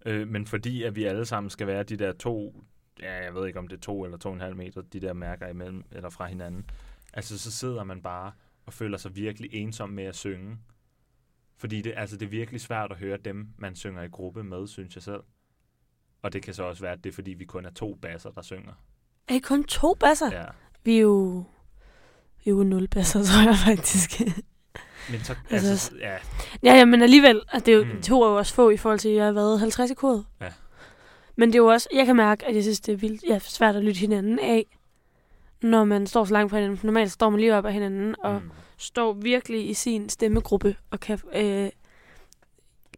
Øh, 0.05 0.27
men 0.27 0.45
fordi 0.45 0.83
at 0.83 0.95
vi 0.95 1.03
alle 1.03 1.25
sammen 1.25 1.49
skal 1.49 1.67
være 1.67 1.83
de 1.83 1.97
der 1.97 2.13
to, 2.13 2.63
ja, 2.99 3.23
jeg 3.23 3.33
ved 3.33 3.47
ikke 3.47 3.59
om 3.59 3.67
det 3.67 3.77
er 3.77 3.81
to 3.81 4.05
eller 4.05 4.17
to 4.17 4.29
og 4.29 4.35
en 4.35 4.41
halv 4.41 4.55
meter, 4.55 4.81
de 4.81 4.99
der 4.99 5.13
mærker 5.13 5.47
imellem, 5.47 5.83
eller 5.91 6.09
fra 6.09 6.25
hinanden, 6.25 6.65
altså 7.13 7.39
så 7.39 7.51
sidder 7.51 7.83
man 7.83 8.01
bare 8.01 8.31
og 8.65 8.73
føler 8.73 8.97
sig 8.97 9.15
virkelig 9.15 9.53
ensom 9.53 9.89
med 9.89 10.03
at 10.03 10.15
synge. 10.15 10.57
Fordi 11.57 11.81
det, 11.81 11.93
altså, 11.95 12.17
det 12.17 12.25
er 12.25 12.29
virkelig 12.29 12.61
svært 12.61 12.91
at 12.91 12.97
høre 12.97 13.17
dem, 13.17 13.47
man 13.57 13.75
synger 13.75 14.01
i 14.01 14.07
gruppe 14.07 14.43
med, 14.43 14.67
synes 14.67 14.95
jeg 14.95 15.03
selv. 15.03 15.23
Og 16.21 16.33
det 16.33 16.43
kan 16.43 16.53
så 16.53 16.63
også 16.63 16.83
være, 16.83 16.91
at 16.93 17.03
det 17.03 17.09
er 17.09 17.13
fordi, 17.13 17.31
vi 17.31 17.45
kun 17.45 17.65
er 17.65 17.69
to 17.69 17.95
basser, 17.95 18.31
der 18.31 18.41
synger. 18.41 18.73
Er 19.31 19.35
I 19.35 19.39
kun 19.39 19.63
to 19.63 19.93
basser? 19.99 20.29
Ja. 20.31 20.43
Vi 20.83 20.95
er 20.97 21.01
jo... 21.01 21.43
Vi 22.45 22.51
er 22.51 22.55
jo 22.55 22.63
nul 22.63 22.87
basser, 22.87 23.23
tror 23.23 23.41
jeg 23.49 23.55
faktisk. 23.57 24.19
Men 25.11 25.23
så, 25.23 25.35
Altså, 25.49 25.69
altså, 25.69 25.91
ja, 25.99 26.13
ja, 26.63 26.77
ja, 26.77 26.85
men 26.85 27.01
alligevel. 27.01 27.41
Altså, 27.51 27.65
det 27.65 27.71
er 27.73 27.77
jo, 27.77 27.83
mm. 27.83 28.01
to 28.01 28.21
er 28.23 28.29
jo 28.29 28.35
også 28.37 28.53
få 28.53 28.69
i 28.69 28.77
forhold 28.77 28.99
til, 28.99 29.09
at 29.09 29.15
jeg 29.15 29.25
har 29.25 29.31
været 29.31 29.59
50 29.59 29.91
i 29.91 29.93
koret. 29.93 30.25
Ja. 30.41 30.47
Men 31.35 31.49
det 31.49 31.55
er 31.55 31.59
jo 31.59 31.67
også, 31.67 31.89
jeg 31.93 32.05
kan 32.05 32.15
mærke, 32.15 32.45
at 32.45 32.55
jeg 32.55 32.63
synes, 32.63 32.79
det 32.79 32.91
er 32.93 32.97
vildt 32.97 33.23
ja, 33.27 33.39
svært 33.39 33.75
at 33.75 33.83
lytte 33.83 33.99
hinanden 33.99 34.39
af, 34.39 34.65
når 35.61 35.83
man 35.83 36.07
står 36.07 36.25
så 36.25 36.33
langt 36.33 36.49
fra 36.49 36.57
hinanden. 36.57 36.79
Normalt 36.83 37.11
står 37.11 37.29
man 37.29 37.39
lige 37.39 37.55
op 37.55 37.65
af 37.65 37.73
hinanden, 37.73 38.15
og 38.23 38.33
Mm. 38.41 38.51
står 38.77 39.13
virkelig 39.13 39.69
i 39.69 39.73
sin 39.73 40.09
stemmegruppe, 40.09 40.75
og 40.91 40.99
kan, 40.99 41.19
øh, 41.35 41.69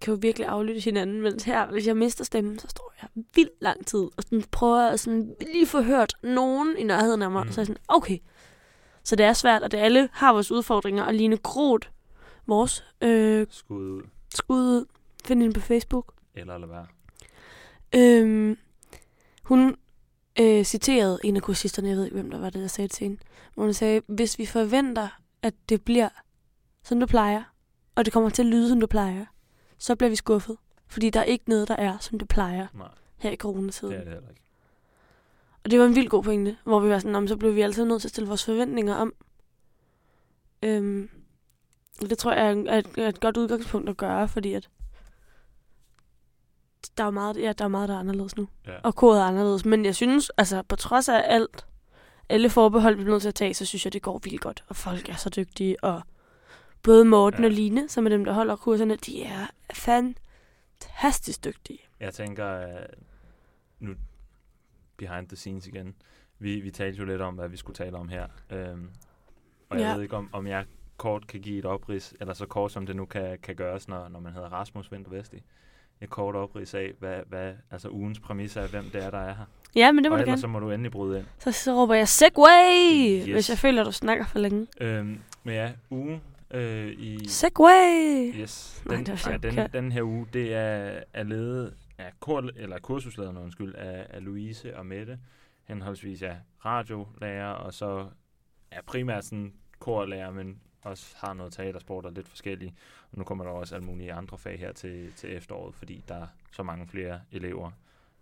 kan 0.03 0.13
jo 0.13 0.19
virkelig 0.21 0.47
aflytte 0.47 0.81
hinanden. 0.81 1.21
Men 1.21 1.39
her, 1.45 1.71
hvis 1.71 1.87
jeg 1.87 1.97
mister 1.97 2.23
stemmen, 2.23 2.59
så 2.59 2.67
står 2.69 2.93
jeg 3.01 3.09
vildt 3.35 3.61
lang 3.61 3.85
tid, 3.87 3.99
og 4.17 4.23
sådan 4.23 4.43
prøver 4.51 4.89
at 4.89 4.99
sådan 4.99 5.35
lige 5.53 5.65
få 5.67 5.81
hørt 5.81 6.13
nogen 6.23 6.77
i 6.77 6.83
nærheden 6.83 7.21
af 7.21 7.31
mig, 7.31 7.45
Mm. 7.45 7.51
så 7.51 7.59
er 7.59 7.61
jeg 7.61 7.67
sådan, 7.67 7.81
okay. 7.87 8.17
Så 9.03 9.15
det 9.15 9.25
er 9.25 9.33
svært, 9.33 9.63
og 9.63 9.71
det 9.71 9.77
alle 9.77 10.09
har 10.11 10.33
vores 10.33 10.51
udfordringer, 10.51 11.03
og 11.03 11.13
Line 11.13 11.37
Groth, 11.37 11.87
vores 12.47 12.83
øh, 13.01 13.47
Skud 13.49 13.81
ud. 13.91 14.01
skud 14.35 14.57
ud, 14.61 14.85
find 15.25 15.41
hende 15.41 15.53
på 15.53 15.59
Facebook, 15.61 16.13
Eller 16.35 16.57
lade 16.57 16.71
være. 16.71 16.85
Øhm, 17.95 18.57
hun 19.43 19.75
øh, 20.39 20.63
citerede 20.63 21.19
en 21.23 21.35
af 21.35 21.41
kursisterne, 21.41 21.87
jeg 21.89 21.97
ved 21.97 22.03
ikke, 22.03 22.15
hvem 22.15 22.31
der 22.31 22.39
var 22.39 22.49
det, 22.49 22.61
der 22.61 22.67
sagde 22.67 22.87
det 22.87 22.95
til 22.95 23.03
hende, 23.07 23.21
hvor 23.53 23.63
hun 23.63 23.73
sagde, 23.73 24.01
hvis 24.07 24.39
vi 24.39 24.45
forventer, 24.45 25.07
at 25.41 25.53
det 25.69 25.81
bliver, 25.81 26.09
som 26.83 26.99
du 26.99 27.05
plejer, 27.05 27.43
og 27.95 28.05
det 28.05 28.13
kommer 28.13 28.29
til 28.29 28.41
at 28.41 28.47
lyde, 28.47 28.69
som 28.69 28.79
du 28.79 28.87
plejer, 28.87 29.25
så 29.83 29.95
bliver 29.95 30.09
vi 30.09 30.15
skuffet. 30.15 30.57
Fordi 30.87 31.09
der 31.09 31.19
er 31.19 31.23
ikke 31.23 31.49
noget, 31.49 31.67
der 31.67 31.75
er, 31.75 31.97
som 31.97 32.19
det 32.19 32.27
plejer 32.27 32.67
Nej, 32.73 32.87
her 33.17 33.31
i 33.31 33.35
coronatiden. 33.35 33.93
det 33.93 33.99
er 33.99 34.03
det 34.03 34.13
heller 34.13 34.29
ikke. 34.29 34.41
Og 35.63 35.71
det 35.71 35.79
var 35.79 35.85
en 35.85 35.95
vild 35.95 36.09
god 36.09 36.23
pointe, 36.23 36.57
hvor 36.63 36.79
vi 36.79 36.89
var 36.89 36.99
sådan, 36.99 37.11
"Nå, 37.11 37.19
men 37.19 37.27
så 37.27 37.37
blev 37.37 37.55
vi 37.55 37.61
altid 37.61 37.85
nødt 37.85 38.01
til 38.01 38.07
at 38.07 38.09
stille 38.09 38.27
vores 38.27 38.45
forventninger 38.45 38.95
om. 38.95 39.13
Øhm, 40.63 41.09
det 42.01 42.17
tror 42.17 42.33
jeg 42.33 42.49
er, 42.51 42.77
et, 42.77 42.87
er 42.97 43.07
et 43.09 43.19
godt 43.19 43.37
udgangspunkt 43.37 43.89
at 43.89 43.97
gøre, 43.97 44.27
fordi 44.27 44.53
at 44.53 44.69
der 46.97 47.03
er 47.03 47.09
meget, 47.09 47.37
ja, 47.37 47.53
der 47.53 47.65
er 47.65 47.69
meget, 47.69 47.89
der 47.89 47.95
er 47.95 47.99
anderledes 47.99 48.37
nu. 48.37 48.47
Ja. 48.67 48.77
Og 48.83 48.95
kodet 48.95 49.21
er 49.21 49.25
anderledes. 49.25 49.65
Men 49.65 49.85
jeg 49.85 49.95
synes, 49.95 50.29
altså 50.37 50.61
på 50.61 50.75
trods 50.75 51.09
af 51.09 51.23
alt, 51.25 51.65
alle 52.29 52.49
forbehold, 52.49 52.95
vi 52.95 53.03
bliver 53.03 53.13
nødt 53.15 53.21
til 53.21 53.29
at 53.29 53.35
tage, 53.35 53.53
så 53.53 53.65
synes 53.65 53.85
jeg, 53.85 53.93
det 53.93 54.01
går 54.01 54.19
vildt 54.23 54.41
godt. 54.41 54.63
Og 54.67 54.75
folk 54.75 55.09
er 55.09 55.15
så 55.15 55.29
dygtige. 55.29 55.83
Og 55.83 56.01
både 56.83 57.05
Morten 57.05 57.39
Ja. 57.43 57.45
og 57.45 57.51
Line, 57.51 57.89
som 57.89 58.05
er 58.05 58.09
dem, 58.09 58.25
der 58.25 58.33
holder 58.33 58.55
kurserne, 58.55 58.95
de 58.95 59.23
er 59.23 59.45
fantastisk 59.73 61.43
dygtige. 61.45 61.79
Jeg 61.99 62.13
tænker, 62.13 62.59
øh, 62.61 62.85
nu 63.79 63.93
behind 64.97 65.27
the 65.27 65.35
scenes 65.35 65.67
igen. 65.67 65.95
Vi, 66.39 66.59
vi 66.59 66.71
talte 66.71 66.99
jo 66.99 67.05
lidt 67.05 67.21
om, 67.21 67.35
hvad 67.35 67.49
vi 67.49 67.57
skulle 67.57 67.75
tale 67.75 67.97
om 67.97 68.09
her. 68.09 68.27
Øhm, 68.49 68.89
og 69.69 69.79
jeg 69.79 69.87
Ja. 69.87 69.93
ved 69.95 70.01
ikke, 70.03 70.15
om, 70.15 70.29
om 70.33 70.47
jeg 70.47 70.65
kort 70.97 71.27
kan 71.27 71.41
give 71.41 71.59
et 71.59 71.65
oprids, 71.65 72.13
eller 72.19 72.33
så 72.33 72.45
kort 72.45 72.71
som 72.71 72.85
det 72.85 72.95
nu 72.95 73.05
kan, 73.05 73.37
kan 73.43 73.55
gøres, 73.55 73.87
når, 73.87 74.07
når 74.07 74.19
man 74.19 74.33
hedder 74.33 74.49
Rasmus 74.49 74.91
Vinter 74.91 75.09
Vesti. 75.11 75.37
Et 76.01 76.09
kort 76.09 76.35
oprids 76.35 76.73
af, 76.73 76.91
hvad, 76.99 77.19
hvad 77.27 77.53
altså 77.71 77.89
ugens 77.89 78.19
præmis 78.19 78.55
er, 78.55 78.67
hvem 78.67 78.83
det 78.89 79.03
er, 79.03 79.09
der 79.09 79.17
er 79.17 79.33
her. 79.35 79.45
Ja, 79.75 79.91
men 79.91 80.03
det 80.03 80.11
må 80.11 80.15
og 80.17 80.21
du 80.23 80.29
gerne. 80.29 80.41
så 80.41 80.47
må 80.47 80.59
du 80.59 80.71
endelig 80.71 80.91
bryde 80.91 81.19
ind. 81.19 81.27
Så, 81.39 81.51
så 81.51 81.73
råber 81.81 81.95
jeg 81.95 82.07
Segway, 82.07 83.17
Yes. 83.19 83.25
hvis 83.25 83.49
jeg 83.49 83.57
føler, 83.57 83.81
at 83.81 83.85
du 83.85 83.91
snakker 83.91 84.25
for 84.25 84.39
længe. 84.39 84.67
Øhm, 84.81 85.19
men 85.43 85.55
ja, 85.55 85.71
ugen 85.89 86.21
øh, 86.53 86.91
i... 86.99 87.27
Segway! 87.27 88.33
Yes, 88.35 88.83
Nej, 88.85 88.95
den, 88.95 89.05
det 89.05 89.25
var 89.25 89.51
nej, 89.51 89.67
den, 89.67 89.83
den 89.83 89.91
her 89.91 90.03
uge, 90.03 90.27
det 90.33 90.53
er, 90.53 91.03
er 91.13 91.23
ledet 91.23 91.73
af 91.97 92.11
kor, 92.19 92.49
eller 92.55 92.79
kursuslederne, 92.79 93.39
undskyld, 93.39 93.75
af, 93.75 94.07
af 94.09 94.23
Louise 94.23 94.77
og 94.77 94.85
Mette, 94.85 95.19
henholdsvis 95.63 96.21
er 96.21 96.35
radiolærer, 96.65 97.51
og 97.51 97.73
så 97.73 98.09
er 98.71 98.81
primært 98.81 99.25
sådan 99.25 99.53
korlærer, 99.79 100.31
men 100.31 100.59
også 100.81 101.15
har 101.17 101.33
noget 101.33 101.53
teatersport 101.53 102.05
og 102.05 102.11
lidt 102.11 102.27
forskellige. 102.27 102.75
Og 103.11 103.17
nu 103.17 103.23
kommer 103.23 103.43
der 103.43 103.51
også 103.51 103.75
alle 103.75 103.85
mulige 103.85 104.13
andre 104.13 104.37
fag 104.37 104.59
her 104.59 104.71
til, 104.71 105.13
til 105.13 105.35
efteråret, 105.35 105.75
fordi 105.75 106.03
der 106.07 106.15
er 106.15 106.27
så 106.51 106.63
mange 106.63 106.87
flere 106.87 107.21
elever 107.31 107.71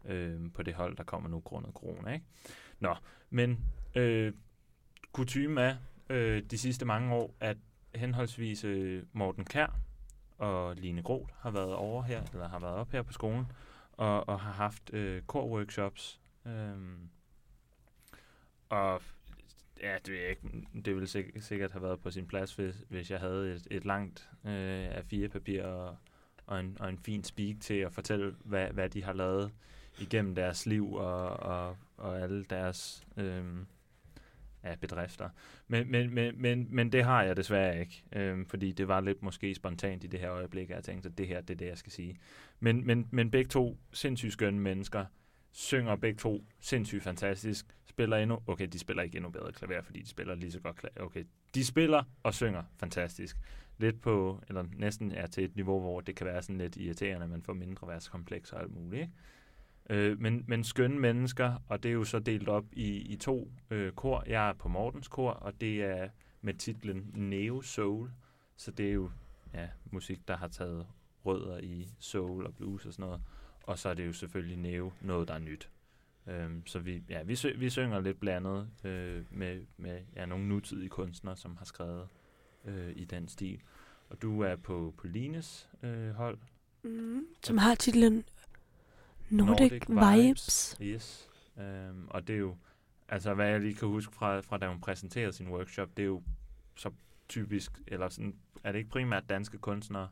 øh, 0.05 0.39
på 0.53 0.63
det 0.63 0.73
hold, 0.73 0.97
der 0.97 1.03
kommer 1.03 1.29
nu 1.29 1.39
grundet 1.39 1.73
corona. 1.73 2.13
Ikke? 2.13 2.25
Nå, 2.79 2.95
men 3.29 3.59
øh, 3.95 4.33
kutume 5.11 5.61
er 5.61 5.75
øh, 6.09 6.43
de 6.51 6.57
sidste 6.57 6.85
mange 6.85 7.13
år, 7.13 7.35
at 7.39 7.57
henholdsvis 7.95 8.63
øh, 8.63 9.03
Morten 9.13 9.45
Kær 9.45 9.79
og 10.37 10.75
Line 10.75 11.01
Groth 11.03 11.33
har 11.39 11.51
været 11.51 11.73
over 11.75 12.03
her, 12.03 12.23
eller 12.33 12.47
har 12.47 12.59
været 12.59 12.75
op 12.75 12.91
her 12.91 13.01
på 13.01 13.13
skolen, 13.13 13.51
og, 13.91 14.29
og 14.29 14.39
har 14.39 14.51
haft 14.51 14.93
øh, 14.93 15.21
kor-workshops. 15.27 16.19
Øhm, 16.45 17.09
og 18.69 19.01
ja, 19.81 19.95
det, 20.05 20.13
ved 20.13 20.19
jeg 20.19 20.29
ikke, 20.29 20.67
det 20.85 20.95
ville 20.95 21.07
sik- 21.07 21.41
sikkert 21.41 21.71
have 21.71 21.83
været 21.83 21.99
på 21.99 22.11
sin 22.11 22.27
plads, 22.27 22.53
hvis, 22.55 22.75
hvis 22.89 23.11
jeg 23.11 23.19
havde 23.19 23.53
et, 23.53 23.67
et 23.71 23.85
langt 23.85 24.29
øh, 24.45 24.95
af 24.95 25.05
fire 25.05 25.29
papir 25.29 25.63
og, 25.63 25.97
og, 26.45 26.59
en, 26.59 26.77
og 26.79 26.89
en 26.89 26.97
fin 26.99 27.23
speak 27.23 27.55
til 27.59 27.73
at 27.73 27.93
fortælle, 27.93 28.35
hvad, 28.43 28.67
hvad 28.67 28.89
de 28.89 29.03
har 29.03 29.13
lavet 29.13 29.51
igennem 29.99 30.35
deres 30.35 30.65
liv 30.65 30.93
og, 30.93 31.29
og, 31.29 31.77
og 31.97 32.21
alle 32.21 32.43
deres 32.43 33.07
øh, 33.17 33.45
af 34.63 34.79
bedrifter. 34.79 35.29
Men, 35.67 35.91
men, 35.91 36.13
men, 36.13 36.41
men, 36.41 36.67
men 36.69 36.91
det 36.91 37.03
har 37.03 37.23
jeg 37.23 37.37
desværre 37.37 37.79
ikke, 37.79 38.03
øhm, 38.13 38.45
fordi 38.45 38.71
det 38.71 38.87
var 38.87 39.01
lidt 39.01 39.23
måske 39.23 39.55
spontant 39.55 40.03
i 40.03 40.07
det 40.07 40.19
her 40.19 40.31
øjeblik, 40.31 40.69
at 40.69 40.75
jeg 40.75 40.83
tænkte, 40.83 41.09
at 41.09 41.17
det 41.17 41.27
her, 41.27 41.41
det 41.41 41.53
er 41.53 41.57
det, 41.57 41.67
jeg 41.67 41.77
skal 41.77 41.91
sige. 41.91 42.17
Men, 42.59 42.85
men, 42.85 43.07
men 43.11 43.31
begge 43.31 43.49
to 43.49 43.77
sindssygt 43.93 44.33
skønne 44.33 44.59
mennesker, 44.59 45.05
synger 45.51 45.95
begge 45.95 46.17
to 46.17 46.45
sindssygt 46.59 47.03
fantastisk, 47.03 47.65
spiller 47.85 48.17
endnu, 48.17 48.39
okay, 48.47 48.67
de 48.67 48.79
spiller 48.79 49.03
ikke 49.03 49.15
endnu 49.15 49.29
bedre 49.29 49.51
klaver, 49.51 49.81
fordi 49.81 50.01
de 50.01 50.09
spiller 50.09 50.35
lige 50.35 50.51
så 50.51 50.59
godt 50.59 50.75
klaver, 50.75 51.01
okay, 51.05 51.23
de 51.55 51.65
spiller 51.65 52.03
og 52.23 52.33
synger 52.33 52.63
fantastisk. 52.79 53.37
Lidt 53.77 54.01
på, 54.01 54.43
eller 54.47 54.65
næsten 54.73 55.11
er 55.11 55.27
til 55.27 55.43
et 55.43 55.55
niveau, 55.55 55.79
hvor 55.79 56.01
det 56.01 56.15
kan 56.15 56.27
være 56.27 56.41
sådan 56.41 56.57
lidt 56.57 56.77
irriterende, 56.77 57.23
at 57.23 57.29
man 57.29 57.43
får 57.43 57.53
mindre 57.53 57.87
værtskompleks 57.87 58.51
og 58.51 58.61
alt 58.61 58.71
muligt, 58.71 59.01
ikke? 59.01 59.13
Øh, 59.91 60.21
men, 60.21 60.43
men 60.47 60.63
skønne 60.63 60.99
mennesker, 60.99 61.63
og 61.67 61.83
det 61.83 61.89
er 61.89 61.93
jo 61.93 62.03
så 62.03 62.19
delt 62.19 62.49
op 62.49 62.65
i, 62.71 62.97
i 62.97 63.15
to 63.15 63.51
øh, 63.69 63.91
kor. 63.91 64.23
Jeg 64.27 64.49
er 64.49 64.53
på 64.53 64.69
Mortens 64.69 65.07
kor, 65.07 65.31
og 65.31 65.61
det 65.61 65.83
er 65.83 66.09
med 66.41 66.53
titlen 66.53 67.11
Neo 67.13 67.61
Soul. 67.61 68.11
Så 68.55 68.71
det 68.71 68.87
er 68.87 68.93
jo 68.93 69.11
ja, 69.53 69.67
musik, 69.91 70.27
der 70.27 70.37
har 70.37 70.47
taget 70.47 70.87
rødder 71.25 71.57
i 71.57 71.89
soul 71.99 72.45
og 72.45 72.55
blues 72.55 72.85
og 72.85 72.93
sådan 72.93 73.05
noget. 73.05 73.21
Og 73.63 73.79
så 73.79 73.89
er 73.89 73.93
det 73.93 74.07
jo 74.07 74.13
selvfølgelig 74.13 74.57
Neo, 74.57 74.91
noget 75.01 75.27
der 75.27 75.33
er 75.33 75.39
nyt. 75.39 75.69
Øhm, 76.27 76.65
så 76.65 76.79
vi, 76.79 77.03
ja, 77.09 77.23
vi, 77.23 77.37
vi 77.57 77.69
synger 77.69 77.99
lidt 77.99 78.19
blandet 78.19 78.69
øh, 78.83 79.23
med, 79.31 79.61
med 79.77 80.01
ja, 80.15 80.25
nogle 80.25 80.47
nutidige 80.47 80.89
kunstnere, 80.89 81.35
som 81.35 81.57
har 81.57 81.65
skrevet 81.65 82.07
øh, 82.65 82.93
i 82.95 83.05
den 83.05 83.27
stil. 83.27 83.61
Og 84.09 84.21
du 84.21 84.41
er 84.41 84.55
på, 84.55 84.93
på 84.97 85.07
Lines 85.07 85.69
øh, 85.83 86.09
hold. 86.09 86.37
Mm, 86.83 87.25
som 87.43 87.57
har 87.57 87.75
titlen 87.75 88.23
Nordic, 89.31 89.89
Nordic 89.89 90.27
Vibes. 90.27 90.77
Yes. 90.81 91.29
Um, 91.57 92.07
og 92.09 92.27
det 92.27 92.35
er 92.35 92.39
jo, 92.39 92.55
altså 93.09 93.33
hvad 93.33 93.47
jeg 93.47 93.59
lige 93.59 93.73
kan 93.73 93.87
huske 93.87 94.15
fra, 94.15 94.39
fra 94.39 94.57
da 94.57 94.67
hun 94.67 94.81
præsenterede 94.81 95.33
sin 95.33 95.49
workshop, 95.49 95.89
det 95.97 96.03
er 96.03 96.07
jo 96.07 96.21
så 96.75 96.89
typisk, 97.29 97.71
eller 97.87 98.09
sådan, 98.09 98.35
er 98.63 98.71
det 98.71 98.79
ikke 98.79 98.91
primært 98.91 99.23
danske 99.29 99.57
kunstnere? 99.57 100.07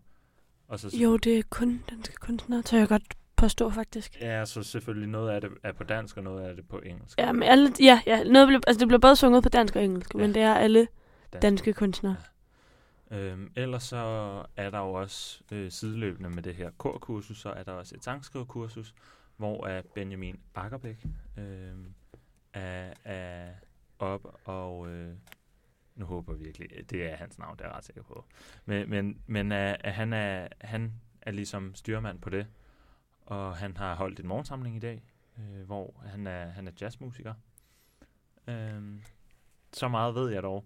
Og 0.67 0.80
så 0.80 0.97
Jo, 0.97 1.17
det 1.17 1.39
er 1.39 1.43
kun 1.49 1.84
danske 1.89 2.15
kunstnere, 2.15 2.61
tør 2.61 2.78
jeg 2.78 2.88
godt 2.88 3.03
påstå 3.36 3.70
faktisk. 3.70 4.22
Ja, 4.22 4.45
så 4.45 4.63
selvfølgelig 4.63 5.09
noget 5.09 5.30
af 5.30 5.41
det 5.41 5.51
er 5.63 5.72
på 5.72 5.84
dansk, 5.84 6.17
og 6.17 6.24
noget 6.24 6.41
af 6.41 6.55
det 6.55 6.67
på 6.67 6.80
engelsk. 6.80 7.17
Ja, 7.20 7.32
men 7.32 7.43
alle, 7.43 7.74
ja, 7.80 8.01
ja 8.05 8.24
noget 8.24 8.47
blev, 8.47 8.61
altså 8.67 8.80
det 8.80 8.88
blev 8.88 8.99
både 8.99 9.15
sunget 9.15 9.43
på 9.43 9.49
dansk 9.49 9.76
og 9.76 9.84
engelsk, 9.84 10.13
ja. 10.13 10.20
Ja. 10.20 10.28
men 10.28 10.34
det 10.34 10.41
er 10.41 10.53
alle 10.53 10.80
Dansk. 11.34 11.41
danske 11.41 11.74
kunstnere. 11.74 12.15
Øhm, 13.12 13.51
ellers 13.55 13.84
så 13.84 13.97
er 14.55 14.70
der 14.70 14.80
jo 14.80 14.93
også 14.93 15.43
øh, 15.51 15.72
sideløbende 15.72 16.30
med 16.30 16.43
det 16.43 16.55
her 16.55 16.72
korkursus, 16.78 17.41
så 17.41 17.49
er 17.49 17.64
der 17.64 17.72
også 17.72 17.95
et 17.95 18.03
sangskriverkursus, 18.03 18.95
hvor 19.38 19.68
er 19.68 19.82
Benjamin 19.95 20.39
Bakkerbæk 20.53 21.05
øh, 21.38 21.76
er, 22.53 22.93
er 23.03 23.53
op, 23.99 24.39
og 24.45 24.89
øh, 24.89 25.16
nu 25.95 26.05
håber 26.05 26.34
jeg 26.34 26.39
virkelig, 26.39 26.70
øh, 26.76 26.84
det 26.84 27.12
er 27.12 27.16
hans 27.16 27.39
navn, 27.39 27.57
det 27.57 27.64
er 27.64 27.68
jeg 27.68 27.76
ret 27.76 27.86
sikker 27.86 28.03
på. 28.03 28.26
Men, 28.66 28.89
men, 28.89 29.22
men 29.28 29.51
øh, 29.51 29.76
han, 29.84 30.14
er, 30.14 30.47
han 30.62 30.93
er 31.22 31.32
ligesom 31.32 31.76
styrmand 31.76 32.22
på 32.22 32.30
det, 32.30 32.47
og 33.22 33.57
han 33.57 33.78
har 33.78 33.95
holdt 33.95 34.20
en 34.20 34.28
morgensamling 34.28 34.76
i 34.76 34.80
dag, 34.80 35.03
øh, 35.38 35.66
hvor 35.66 36.03
han 36.05 36.28
er, 36.28 36.45
han 36.45 36.68
er 36.68 36.72
jazzmusiker. 36.82 37.34
Øh, 38.47 38.82
så 39.74 39.88
meget 39.88 40.16
ved 40.16 40.30
jeg 40.30 40.43
dog. 40.43 40.66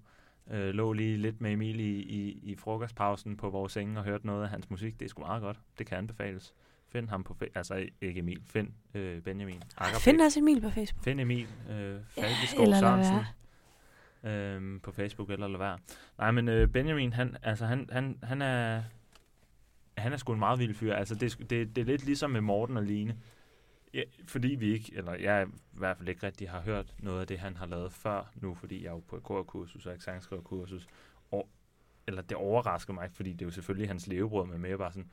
Øh, 0.51 0.73
lå 0.73 0.93
lige 0.93 1.17
lidt 1.17 1.41
med 1.41 1.51
Emil 1.51 1.79
i, 1.79 1.99
i, 1.99 2.39
i 2.43 2.55
frokostpausen 2.55 3.37
på 3.37 3.49
vores 3.49 3.71
senge 3.71 3.99
og 3.99 4.03
hørte 4.03 4.25
noget 4.25 4.43
af 4.43 4.49
hans 4.49 4.69
musik. 4.69 4.99
Det 4.99 5.05
er 5.05 5.09
sgu 5.09 5.21
meget 5.21 5.41
godt. 5.41 5.59
Det 5.79 5.87
kan 5.87 5.97
anbefales. 5.97 6.53
Find 6.89 7.09
ham 7.09 7.23
på... 7.23 7.37
Altså 7.55 7.87
ikke 8.01 8.19
Emil. 8.19 8.41
Find 8.45 8.67
øh, 8.93 9.21
Benjamin. 9.21 9.63
Akkerbæk. 9.77 10.01
Find 10.01 10.21
også 10.21 10.39
Emil 10.39 10.61
på 10.61 10.69
Facebook. 10.69 11.03
Find 11.03 11.21
Emil. 11.21 11.47
Øh, 11.69 11.99
Falkeskov 12.07 12.67
lad 12.67 12.79
Sørensen. 12.79 13.19
Øhm, 14.23 14.79
på 14.79 14.91
Facebook 14.91 15.29
eller 15.29 15.47
lad 15.47 15.59
være. 15.59 15.77
Nej, 16.17 16.31
men 16.31 16.47
øh, 16.47 16.67
Benjamin, 16.67 17.13
han, 17.13 17.37
altså, 17.43 17.65
han, 17.65 17.89
han, 17.91 18.17
han 18.23 18.41
er... 18.41 18.83
Han 19.97 20.13
er 20.13 20.17
sgu 20.17 20.33
en 20.33 20.39
meget 20.39 20.59
vild 20.59 20.73
fyr. 20.73 20.93
Altså, 20.93 21.15
det, 21.15 21.49
det, 21.49 21.75
det 21.75 21.77
er 21.77 21.85
lidt 21.85 22.05
ligesom 22.05 22.31
med 22.31 22.41
Morten 22.41 22.77
og 22.77 22.83
Line. 22.83 23.15
Ja, 23.93 24.03
fordi 24.27 24.47
vi 24.47 24.73
ikke, 24.73 24.91
eller 24.95 25.13
jeg 25.13 25.47
i 25.47 25.77
hvert 25.77 25.97
fald 25.97 26.09
ikke 26.09 26.25
rigtig 26.25 26.49
har 26.49 26.61
hørt 26.61 26.95
noget 26.99 27.21
af 27.21 27.27
det, 27.27 27.39
han 27.39 27.57
har 27.57 27.65
lavet 27.65 27.93
før 27.93 28.31
nu, 28.35 28.53
fordi 28.53 28.83
jeg 28.83 28.89
er 28.89 28.93
jo 28.93 29.03
på 29.07 29.17
et 29.17 29.23
korkursus 29.23 29.85
og 29.85 29.93
et 29.93 30.03
sangskriverkursus. 30.03 30.87
Og, 31.31 31.49
eller 32.07 32.21
det 32.21 32.37
overrasker 32.37 32.93
mig 32.93 33.03
ikke, 33.05 33.15
fordi 33.15 33.33
det 33.33 33.41
er 33.41 33.45
jo 33.45 33.51
selvfølgelig 33.51 33.89
hans 33.89 34.07
levebrød, 34.07 34.47
men 34.47 34.61
mere 34.61 34.77
bare 34.77 34.91
sådan, 34.91 35.09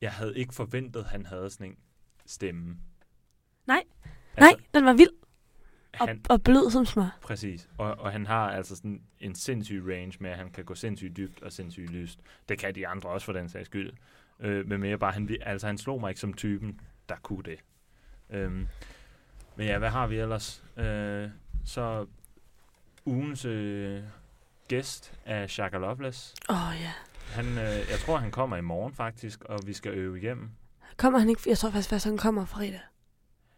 jeg 0.00 0.12
havde 0.12 0.38
ikke 0.38 0.54
forventet, 0.54 1.00
at 1.00 1.06
han 1.06 1.26
havde 1.26 1.50
sådan 1.50 1.66
en 1.66 1.76
stemme. 2.26 2.76
Nej. 3.66 3.82
Nej, 4.38 4.54
den 4.74 4.84
var 4.84 4.92
vild 4.92 5.24
og, 6.00 6.08
han, 6.08 6.20
og 6.28 6.42
blød 6.42 6.70
som 6.70 6.84
smør. 6.84 7.18
Præcis. 7.22 7.68
Og, 7.78 7.94
og 7.98 8.12
han 8.12 8.26
har 8.26 8.50
altså 8.50 8.76
sådan 8.76 9.02
en 9.20 9.34
sindssyg 9.34 9.82
range 9.86 10.16
med, 10.20 10.30
at 10.30 10.36
han 10.36 10.50
kan 10.50 10.64
gå 10.64 10.74
sindssygt 10.74 11.16
dybt 11.16 11.42
og 11.42 11.52
sindssygt 11.52 11.90
lyst. 11.90 12.20
Det 12.48 12.58
kan 12.58 12.74
de 12.74 12.88
andre 12.88 13.08
også 13.08 13.24
for 13.24 13.32
den 13.32 13.48
sags 13.48 13.66
skyld. 13.66 13.92
Øh, 14.40 14.68
men 14.68 14.80
mere 14.80 14.98
bare, 14.98 15.12
han, 15.12 15.36
altså 15.40 15.66
han 15.66 15.78
slog 15.78 16.00
mig 16.00 16.08
ikke 16.08 16.20
som 16.20 16.34
typen, 16.34 16.80
der 17.08 17.16
kunne 17.22 17.42
det. 17.42 17.58
Øhm, 18.30 18.68
men 19.56 19.66
ja, 19.66 19.78
hvad 19.78 19.90
har 19.90 20.06
vi 20.06 20.18
ellers? 20.18 20.64
Øh, 20.76 21.28
så 21.64 22.06
ugens 23.04 23.44
øh, 23.44 24.02
gæst 24.68 25.14
er 25.24 25.46
Shaka 25.46 25.78
Loveless. 25.78 26.34
Åh 26.50 26.68
oh, 26.68 26.74
ja. 26.80 26.92
Han, 27.32 27.46
øh, 27.46 27.90
jeg 27.90 27.98
tror, 28.04 28.16
han 28.16 28.30
kommer 28.30 28.56
i 28.56 28.60
morgen 28.60 28.94
faktisk, 28.94 29.44
og 29.44 29.58
vi 29.66 29.72
skal 29.72 29.92
øve 29.92 30.18
igennem. 30.18 30.50
Kommer 30.96 31.18
han 31.18 31.28
ikke? 31.28 31.42
Jeg 31.46 31.58
tror 31.58 31.70
faktisk, 31.70 31.92
at 31.92 32.04
han 32.04 32.18
kommer 32.18 32.44
fredag. 32.44 32.80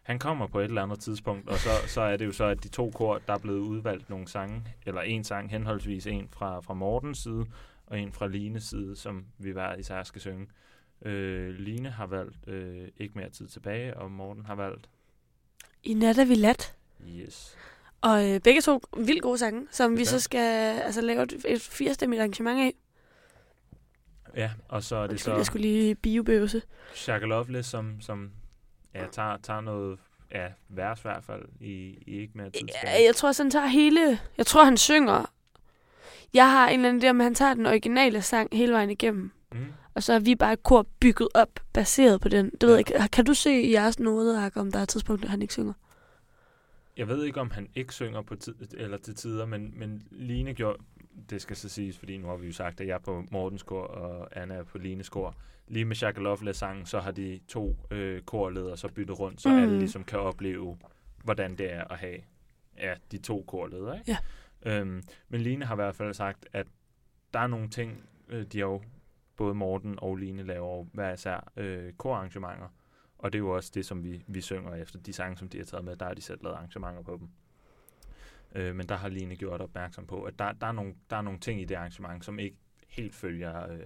Han 0.03 0.19
kommer 0.19 0.47
på 0.47 0.61
et 0.61 0.65
eller 0.65 0.83
andet 0.83 1.01
tidspunkt, 1.01 1.49
og 1.49 1.59
så, 1.59 1.69
så 1.87 2.01
er 2.01 2.17
det 2.17 2.27
jo 2.27 2.33
så, 2.33 2.45
at 2.45 2.63
de 2.63 2.69
to 2.69 2.91
kor, 2.91 3.19
der 3.27 3.35
er 3.35 3.39
blevet 3.39 3.59
udvalgt 3.59 4.11
nogle 4.11 4.29
sange, 4.29 4.63
eller 4.87 5.01
en 5.01 5.25
sang, 5.25 5.51
henholdsvis 5.51 6.07
en 6.07 6.29
fra, 6.33 6.61
fra 6.61 6.75
Mortens 6.75 7.19
side, 7.19 7.47
og 7.87 8.01
en 8.01 8.13
fra 8.13 8.27
Lines 8.27 8.63
side, 8.63 8.97
som 8.97 9.27
vi 9.39 9.51
hver 9.51 9.75
især 9.75 10.03
skal 10.03 10.21
synge. 10.21 10.47
Øh, 11.03 11.55
Line 11.55 11.91
har 11.91 12.07
valgt 12.07 12.37
øh, 12.47 12.89
Ikke 12.99 13.19
mere 13.19 13.31
tid 13.31 13.49
tilbage, 13.49 13.97
og 13.97 14.11
Morten 14.11 14.47
har 14.47 14.55
valgt 14.55 14.89
I 15.83 15.95
nat 15.95 16.19
er 16.19 16.25
vi 16.25 16.35
lat. 16.35 16.75
Yes. 17.09 17.57
Og 18.01 18.31
øh, 18.31 18.41
begge 18.41 18.61
to 18.61 18.81
vildt 18.97 19.23
gode 19.23 19.39
sange, 19.39 19.67
som 19.71 19.93
vi 19.93 19.97
Bestemt. 19.97 20.21
så 20.21 20.25
skal 20.25 20.81
altså, 20.81 21.01
lave 21.01 21.23
et, 21.23 21.45
et 21.49 21.63
firestemmigt 21.63 22.21
arrangement 22.21 22.61
af. 22.61 22.75
Ja, 24.37 24.51
og 24.69 24.83
så 24.83 24.97
er 24.97 25.03
det 25.03 25.11
Undskyld, 25.11 25.35
jeg 25.35 25.41
så 25.41 25.47
skulle 25.47 25.63
lige 25.63 25.95
biobøvse. 25.95 26.63
Shaka 26.95 27.27
Loveless, 27.27 27.69
som, 27.69 28.01
som 28.01 28.31
ja, 28.95 29.07
tager, 29.13 29.37
tager 29.37 29.61
noget 29.61 29.99
ja, 30.33 30.47
vers 30.69 30.99
i 30.99 31.03
hvert 31.03 31.25
fald 31.25 31.43
i, 31.61 31.99
i 32.07 32.21
Ikke 32.21 32.33
mere 32.35 32.51
tid 32.51 32.69
Ja, 32.85 33.03
jeg 33.07 33.17
tror 33.17 33.43
han 33.43 33.51
tager 33.51 33.67
hele... 33.67 34.19
Jeg 34.39 34.47
tror, 34.47 34.65
han 34.65 34.77
synger... 34.77 35.33
Jeg 36.35 36.51
har 36.51 36.69
en 36.69 36.75
eller 36.81 36.89
anden 36.89 37.05
idé 37.05 37.11
om, 37.11 37.21
han 37.21 37.35
tager 37.35 37.55
den 37.55 37.67
originale 37.67 38.23
sang 38.23 38.49
hele 38.53 38.73
vejen 38.73 38.91
igennem. 38.91 39.33
Mm. 39.53 39.67
Og 39.95 40.03
så 40.03 40.13
er 40.13 40.19
vi 40.19 40.35
bare 40.35 40.53
et 40.53 40.63
kor 40.63 40.87
bygget 41.01 41.29
op, 41.35 41.61
baseret 41.73 42.21
på 42.21 42.29
den. 42.29 42.51
Det 42.51 42.63
ved 42.63 42.71
jeg 42.71 42.79
ikke. 42.79 43.09
Kan 43.13 43.25
du 43.25 43.35
se 43.35 43.63
i 43.63 43.73
jeres 43.73 44.01
nodeark, 44.01 44.57
om 44.57 44.73
der 44.73 44.79
er 44.79 44.83
et 44.83 44.89
tidspunkt, 44.89 45.25
han 45.25 45.43
ikke 45.43 45.55
synger? 45.55 45.73
Jeg 46.97 47.09
ved 47.09 47.25
ikke, 47.25 47.41
om 47.41 47.51
han 47.51 47.69
ikke 47.75 47.95
synger 47.95 48.23
på 48.23 48.35
tid, 48.35 48.55
eller 48.77 48.97
til 48.97 49.15
tider, 49.15 49.47
men, 49.47 49.73
men 49.77 50.03
Line 50.11 50.55
gjorde, 50.55 50.79
det 51.31 51.43
skal 51.43 51.57
så 51.57 51.69
siges, 51.69 51.99
fordi 51.99 52.17
nu 52.17 52.29
har 52.29 52.37
vi 52.37 52.47
jo 52.47 52.53
sagt, 52.53 52.81
at 52.81 52.87
jeg 52.87 52.95
er 52.95 52.99
på 52.99 53.25
Mortens 53.31 53.63
kor, 53.63 53.83
og 53.83 54.29
Anna 54.43 54.55
er 54.55 54.65
på 54.65 54.79
Lines 54.79 55.09
kor. 55.09 55.35
Lige 55.69 55.85
med 55.85 55.97
Shaka 55.97 56.21
Loveless-sangen, 56.21 56.87
så 56.87 57.01
har 57.01 57.11
de 57.11 57.41
to 57.49 57.77
øh, 57.91 58.23
korledere 58.23 58.77
så 58.77 58.89
byttet 58.89 59.19
rundt, 59.21 59.43
så 59.43 59.49
mm. 59.49 59.63
alle 59.63 59.79
ligesom 59.79 60.05
kan 60.05 60.19
opleve, 60.19 60.79
hvordan 61.25 61.57
det 61.59 61.73
er 61.73 61.85
at 61.85 61.99
have 61.99 62.19
ja, 62.79 62.95
de 63.13 63.19
to 63.19 63.45
korledere. 63.47 63.99
Ikke? 63.99 64.17
Ja. 64.65 64.81
Øhm, 64.81 65.03
men 65.29 65.41
Line 65.41 65.65
har 65.65 65.75
i 65.75 65.77
hvert 65.77 65.95
fald 65.95 66.15
sagt, 66.15 66.47
at 66.53 66.67
der 67.35 67.41
er 67.41 67.47
nogle 67.47 67.69
ting, 67.69 68.09
øh, 68.29 68.47
de 68.53 68.59
har 68.59 68.67
jo, 68.67 68.83
både 69.37 69.55
Morten 69.55 69.99
og 69.99 70.17
Line 70.17 70.43
laver 70.43 70.85
hver 70.93 71.13
især 71.13 71.53
øh, 71.57 71.93
korarrangementer, 71.93 72.69
og 73.19 73.33
det 73.33 73.39
er 73.39 73.43
jo 73.43 73.51
også 73.51 73.71
det, 73.75 73.87
som 73.87 74.05
vi, 74.05 74.25
vi 74.27 74.41
synger 74.41 74.75
efter. 74.75 74.99
De 74.99 75.13
sange, 75.13 75.37
som 75.37 75.49
de 75.49 75.59
har 75.59 75.65
taget 75.65 75.85
med, 75.85 75.97
der 75.97 76.07
har 76.07 76.15
de 76.15 76.23
selv 76.23 76.39
lavet 76.43 76.57
arrangementer 76.57 77.03
på 77.03 77.17
dem. 77.21 77.29
Øh, 78.55 78.75
men 78.75 78.89
der 78.89 78.97
har 78.97 79.09
Line 79.09 79.37
gjort 79.37 79.61
opmærksom 79.61 80.07
på, 80.07 80.23
at 80.23 80.39
der, 80.39 80.53
der, 80.53 80.67
er 80.67 80.73
nogle, 80.73 80.95
der 81.11 81.17
er 81.17 81.23
nogle 81.23 81.39
ting 81.39 81.61
i 81.61 81.65
det 81.65 81.75
arrangement, 81.75 82.25
som 82.25 82.39
ikke 82.39 82.57
helt 82.89 83.15
følger 83.15 83.73
øh, 83.73 83.79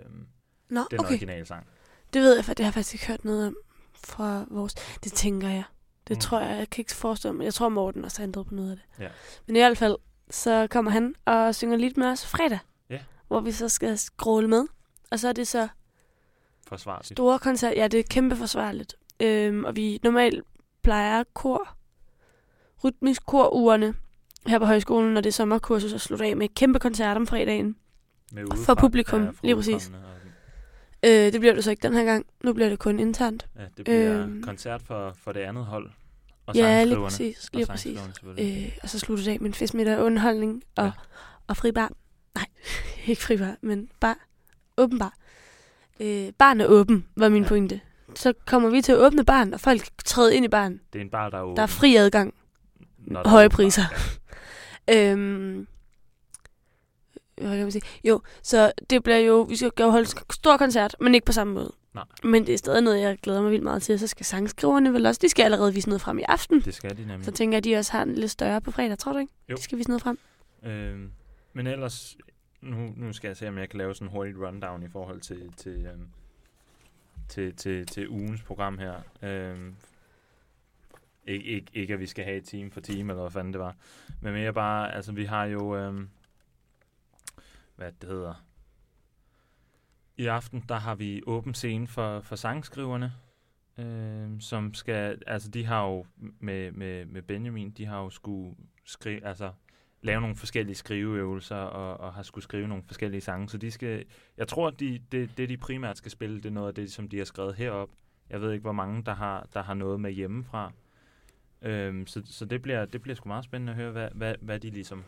Nå, 0.68 0.80
den 0.90 1.00
okay. 1.00 1.08
originale 1.08 1.46
sang. 1.46 1.66
Det 2.12 2.22
ved 2.22 2.34
jeg, 2.34 2.44
for 2.44 2.54
det 2.54 2.64
har 2.64 2.68
jeg 2.68 2.74
faktisk 2.74 2.94
ikke 2.94 3.06
hørt 3.06 3.24
noget 3.24 3.46
om 3.46 3.56
fra 3.94 4.44
vores... 4.50 4.74
Det 4.74 5.12
tænker 5.12 5.48
jeg. 5.48 5.64
Det 6.08 6.16
mm. 6.16 6.20
tror 6.20 6.40
jeg, 6.40 6.58
jeg 6.58 6.70
kan 6.70 6.82
ikke 6.82 6.94
forestille 6.94 7.36
mig. 7.36 7.44
Jeg 7.44 7.54
tror, 7.54 7.68
Morten 7.68 8.04
også 8.04 8.18
har 8.18 8.26
ændret 8.26 8.46
på 8.46 8.54
noget 8.54 8.70
af 8.70 8.76
det. 8.76 9.04
Ja. 9.04 9.08
Men 9.46 9.56
i 9.56 9.58
hvert 9.58 9.78
fald, 9.78 9.96
så 10.30 10.66
kommer 10.70 10.90
han 10.90 11.14
og 11.24 11.54
synger 11.54 11.76
lidt 11.76 11.96
med 11.96 12.06
os 12.06 12.26
fredag. 12.26 12.58
Ja. 12.90 13.00
Hvor 13.28 13.40
vi 13.40 13.52
så 13.52 13.68
skal 13.68 13.98
skråle 13.98 14.48
med. 14.48 14.66
Og 15.10 15.18
så 15.18 15.28
er 15.28 15.32
det 15.32 15.48
så 15.48 15.68
Forsvarligt. 16.68 17.06
store 17.06 17.38
koncert. 17.38 17.76
Ja, 17.76 17.88
det 17.88 18.00
er 18.00 18.04
kæmpe 18.10 18.36
forsvarligt. 18.36 18.94
Øhm, 19.20 19.64
og 19.64 19.76
vi 19.76 20.00
normalt 20.02 20.44
plejer 20.82 21.24
kor, 21.34 21.68
rytmisk 22.84 23.26
korugerne 23.26 23.94
her 24.46 24.58
på 24.58 24.64
højskolen, 24.64 25.14
når 25.14 25.20
det 25.20 25.28
er 25.28 25.32
sommerkursus, 25.32 25.92
at 25.92 26.00
slutte 26.00 26.24
af 26.24 26.36
med 26.36 26.44
et 26.48 26.54
kæmpe 26.54 26.78
koncert 26.78 27.16
om 27.16 27.26
fredagen. 27.26 27.76
Med 28.32 28.46
for 28.46 28.54
udefra- 28.72 28.80
publikum, 28.80 29.22
ja, 29.22 29.28
for 29.30 29.36
lige 29.42 29.56
præcis. 29.56 29.88
og- 29.88 29.94
Øh, 31.04 31.32
det 31.32 31.40
bliver 31.40 31.54
det 31.54 31.64
så 31.64 31.70
ikke 31.70 31.82
den 31.82 31.94
her 31.94 32.04
gang. 32.04 32.26
Nu 32.44 32.52
bliver 32.52 32.68
det 32.68 32.78
kun 32.78 32.98
internt. 33.00 33.48
Ja, 33.56 33.62
det 33.76 33.84
bliver 33.84 34.22
Øhm. 34.22 34.42
koncert 34.42 34.82
for, 34.82 35.12
for 35.22 35.32
det 35.32 35.40
andet 35.40 35.64
hold. 35.64 35.90
Og 36.46 36.54
ja, 36.56 36.84
lige 36.84 36.96
præcis. 36.96 37.44
Og 37.44 37.50
Lige 37.56 37.66
præcis. 37.66 37.82
sangskriverne 37.98 38.14
selvfølgelig. 38.14 38.66
Øh, 38.66 38.78
og 38.82 38.88
så 38.88 38.98
slutter 38.98 39.24
det 39.24 39.30
af 39.32 39.40
med 39.40 39.46
en 39.46 39.54
fest 39.54 39.74
med 39.74 39.84
der 39.84 40.02
underholdning 40.02 40.62
og, 40.76 40.84
Ja. 40.84 40.90
og 41.46 41.56
fri 41.56 41.72
bar. 41.72 41.92
Nej, 42.34 42.46
ikke 43.06 43.22
fri 43.22 43.36
bar, 43.36 43.56
men 43.60 43.90
bar. 44.00 44.18
Åben 44.80 44.98
bar. 44.98 45.14
Øh, 46.00 46.32
baren 46.38 46.60
er 46.60 46.66
åben, 46.66 47.06
var 47.16 47.28
min 47.28 47.42
Ja. 47.42 47.44
ja. 47.44 47.48
pointe. 47.48 47.80
Så 48.14 48.32
kommer 48.46 48.70
vi 48.70 48.82
til 48.82 48.92
at 48.92 48.98
åbne 48.98 49.24
baren, 49.24 49.54
og 49.54 49.60
folk 49.60 49.80
træder 50.04 50.30
ind 50.30 50.44
i 50.44 50.48
baren. 50.48 50.80
Det 50.92 50.98
er 50.98 51.02
en 51.04 51.10
bar, 51.10 51.30
der 51.30 51.38
er 51.38 51.42
åben. 51.42 51.56
Der 51.56 51.62
er 51.62 51.66
fri 51.66 51.96
adgang. 51.96 52.34
når 52.98 53.28
høje 53.28 53.44
åben 53.44 53.50
bar. 53.50 53.56
priser. 53.56 53.82
Øhm, 54.94 55.66
hvad 57.36 57.50
kan 57.50 57.62
man 57.62 57.72
sige? 57.72 57.82
Jo, 58.04 58.20
så 58.42 58.72
det 58.90 59.02
bliver 59.02 59.18
jo, 59.18 59.42
vi 59.42 59.56
skal 59.56 59.70
jo 59.80 59.90
holde 59.90 60.06
stor 60.32 60.56
koncert, 60.56 60.96
men 61.00 61.14
ikke 61.14 61.24
på 61.24 61.32
samme 61.32 61.52
måde. 61.54 61.72
Nej. 61.94 62.04
Men 62.24 62.46
det 62.46 62.54
er 62.54 62.58
stadig 62.58 62.82
noget, 62.82 63.00
jeg 63.00 63.18
glæder 63.22 63.42
mig 63.42 63.50
vildt 63.50 63.64
meget 63.64 63.82
til. 63.82 63.98
Så 63.98 64.06
skal 64.06 64.26
sangskriverne 64.26 64.92
vel 64.92 65.06
også, 65.06 65.18
de 65.22 65.28
skal 65.28 65.42
allerede 65.42 65.74
vise 65.74 65.88
noget 65.88 66.00
frem 66.02 66.18
i 66.18 66.22
aften. 66.28 66.60
Det 66.60 66.74
skal 66.74 66.96
de 66.96 67.06
nemlig. 67.06 67.24
Så 67.24 67.30
tænker 67.30 67.54
jeg, 67.56 67.58
at 67.58 67.64
de 67.64 67.76
også 67.76 67.92
har 67.92 68.02
en 68.02 68.14
lidt 68.14 68.30
større 68.30 68.60
på 68.60 68.70
fredag, 68.70 68.98
tror 68.98 69.12
du 69.12 69.18
ikke? 69.18 69.32
Jo. 69.50 69.56
De 69.56 69.62
skal 69.62 69.78
vise 69.78 69.88
noget 69.88 70.02
frem. 70.02 70.18
Øhm, 70.64 71.10
men 71.54 71.66
ellers, 71.66 72.16
nu, 72.60 72.92
nu 72.96 73.12
skal 73.12 73.28
jeg 73.28 73.36
se, 73.36 73.48
om 73.48 73.58
jeg 73.58 73.68
kan 73.68 73.78
lave 73.78 73.94
sådan 73.94 74.08
en 74.08 74.12
hurtig 74.12 74.46
rundown 74.46 74.82
i 74.82 74.88
forhold 74.88 75.20
til, 75.20 75.52
til, 75.56 75.86
øhm, 75.86 76.08
til, 77.28 77.56
til, 77.56 77.86
til 77.86 78.08
ugens 78.08 78.42
program 78.42 78.78
her. 78.78 79.02
Øhm, 79.22 79.76
ikke, 81.26 81.44
ikke, 81.44 81.70
ikke, 81.72 81.94
at 81.94 82.00
vi 82.00 82.06
skal 82.06 82.24
have 82.24 82.40
time 82.40 82.70
for 82.70 82.80
time, 82.80 83.12
eller 83.12 83.22
hvad 83.22 83.30
fanden 83.30 83.52
det 83.52 83.60
var. 83.60 83.76
Men 84.20 84.32
mere 84.32 84.52
bare, 84.52 84.94
altså 84.94 85.12
vi 85.12 85.24
har 85.24 85.44
jo, 85.44 85.76
øhm, 85.76 86.08
hvad 87.76 87.92
det 88.00 88.08
hedder. 88.08 88.44
I 90.16 90.26
aften, 90.26 90.64
der 90.68 90.74
har 90.76 90.94
vi 90.94 91.22
åben 91.26 91.54
scene 91.54 91.86
for, 91.86 92.20
for 92.20 92.36
sangskriverne, 92.36 93.12
øhm, 93.78 94.40
som 94.40 94.74
skal, 94.74 95.22
altså 95.26 95.48
de 95.50 95.64
har 95.64 95.86
jo 95.86 96.06
med, 96.18 96.72
med, 96.72 97.04
med 97.04 97.22
Benjamin, 97.22 97.70
de 97.70 97.86
har 97.86 98.00
jo 98.00 98.10
skulle 98.10 98.56
skrive, 98.84 99.24
altså 99.24 99.52
lave 100.02 100.20
nogle 100.20 100.36
forskellige 100.36 100.76
skriveøvelser 100.76 101.56
og, 101.56 102.00
og 102.00 102.14
har 102.14 102.22
skulle 102.22 102.44
skrive 102.44 102.68
nogle 102.68 102.84
forskellige 102.86 103.20
sange. 103.20 103.48
Så 103.48 103.58
de 103.58 103.70
skal, 103.70 104.04
jeg 104.36 104.48
tror, 104.48 104.68
at 104.68 104.80
de, 104.80 105.00
det, 105.12 105.30
det, 105.36 105.48
de 105.48 105.56
primært 105.56 105.98
skal 105.98 106.10
spille, 106.10 106.36
det 106.36 106.46
er 106.46 106.50
noget 106.50 106.68
af 106.68 106.74
det, 106.74 106.92
som 106.92 107.08
de 107.08 107.18
har 107.18 107.24
skrevet 107.24 107.54
herop. 107.54 107.90
Jeg 108.30 108.40
ved 108.40 108.52
ikke, 108.52 108.62
hvor 108.62 108.72
mange, 108.72 109.02
der 109.06 109.14
har, 109.14 109.48
der 109.54 109.62
har 109.62 109.74
noget 109.74 110.00
med 110.00 110.12
hjemmefra. 110.12 110.72
Øhm, 111.62 112.06
så 112.06 112.22
så 112.24 112.44
det, 112.44 112.62
bliver, 112.62 112.84
det 112.84 113.02
bliver 113.02 113.16
sgu 113.16 113.28
meget 113.28 113.44
spændende 113.44 113.72
at 113.72 113.76
høre, 113.76 113.92
hvad, 113.92 114.08
hvad, 114.14 114.34
hvad 114.40 114.60
de 114.60 114.70
ligesom 114.70 115.04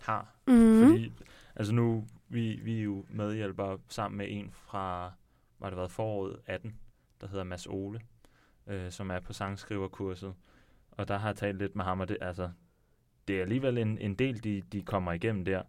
har. 0.00 0.34
Mm. 0.46 0.82
Fordi, 0.82 1.12
altså 1.56 1.74
nu, 1.74 2.06
vi, 2.28 2.60
vi 2.62 2.78
er 2.78 2.82
jo 2.82 3.04
medhjælpere 3.10 3.78
sammen 3.88 4.18
med 4.18 4.26
en 4.30 4.50
fra, 4.52 5.12
var 5.58 5.70
det 5.70 5.76
været 5.76 5.90
foråret 5.90 6.36
18, 6.46 6.74
der 7.20 7.28
hedder 7.28 7.44
Mads 7.44 7.66
Ole, 7.66 8.00
øh, 8.66 8.90
som 8.90 9.10
er 9.10 9.20
på 9.20 9.32
sangskriverkurset. 9.32 10.34
Og 10.90 11.08
der 11.08 11.18
har 11.18 11.28
jeg 11.28 11.36
talt 11.36 11.58
lidt 11.58 11.76
med 11.76 11.84
ham, 11.84 12.00
og 12.00 12.08
det, 12.08 12.16
altså, 12.20 12.50
det 13.28 13.36
er 13.36 13.42
alligevel 13.42 13.78
en, 13.78 13.98
en 13.98 14.14
del, 14.14 14.44
de, 14.44 14.62
de 14.72 14.82
kommer 14.82 15.12
igennem 15.12 15.44
der. 15.44 15.62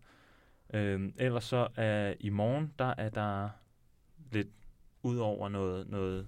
Øhm, 0.73 1.13
ellers 1.17 1.43
så 1.43 1.67
er 1.75 2.13
i 2.19 2.29
morgen, 2.29 2.73
der 2.79 2.93
er 2.97 3.09
der 3.09 3.49
lidt 4.31 4.47
ud 5.03 5.17
over 5.17 5.49
noget, 5.49 5.89
noget 5.89 6.27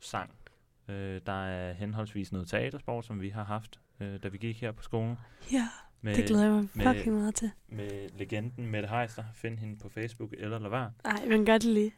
sang. 0.00 0.30
Øh, 0.88 1.20
der 1.26 1.44
er 1.46 1.72
henholdsvis 1.72 2.32
noget 2.32 2.48
teatersport, 2.48 3.04
som 3.04 3.20
vi 3.20 3.28
har 3.28 3.44
haft, 3.44 3.80
øh, 4.00 4.22
da 4.22 4.28
vi 4.28 4.38
gik 4.38 4.60
her 4.60 4.72
på 4.72 4.82
skolen. 4.82 5.16
Ja, 5.52 5.68
Med, 6.00 6.14
det 6.14 6.24
glæder 6.26 6.44
jeg 6.44 6.52
mig 6.52 6.68
med- 6.74 6.94
fucking 6.94 7.16
meget 7.16 7.34
til. 7.34 7.50
med 7.68 8.08
legenden 8.18 8.66
Mette 8.66 8.88
Heister. 8.88 9.24
Find 9.34 9.58
hende 9.58 9.76
på 9.76 9.88
Facebook 9.88 10.34
eller 10.38 10.58
lad 10.58 10.70
være. 10.70 10.92
Nej, 11.04 11.26
men 11.26 11.46
gør 11.46 11.52
det 11.58 11.64
lige. 11.64 11.92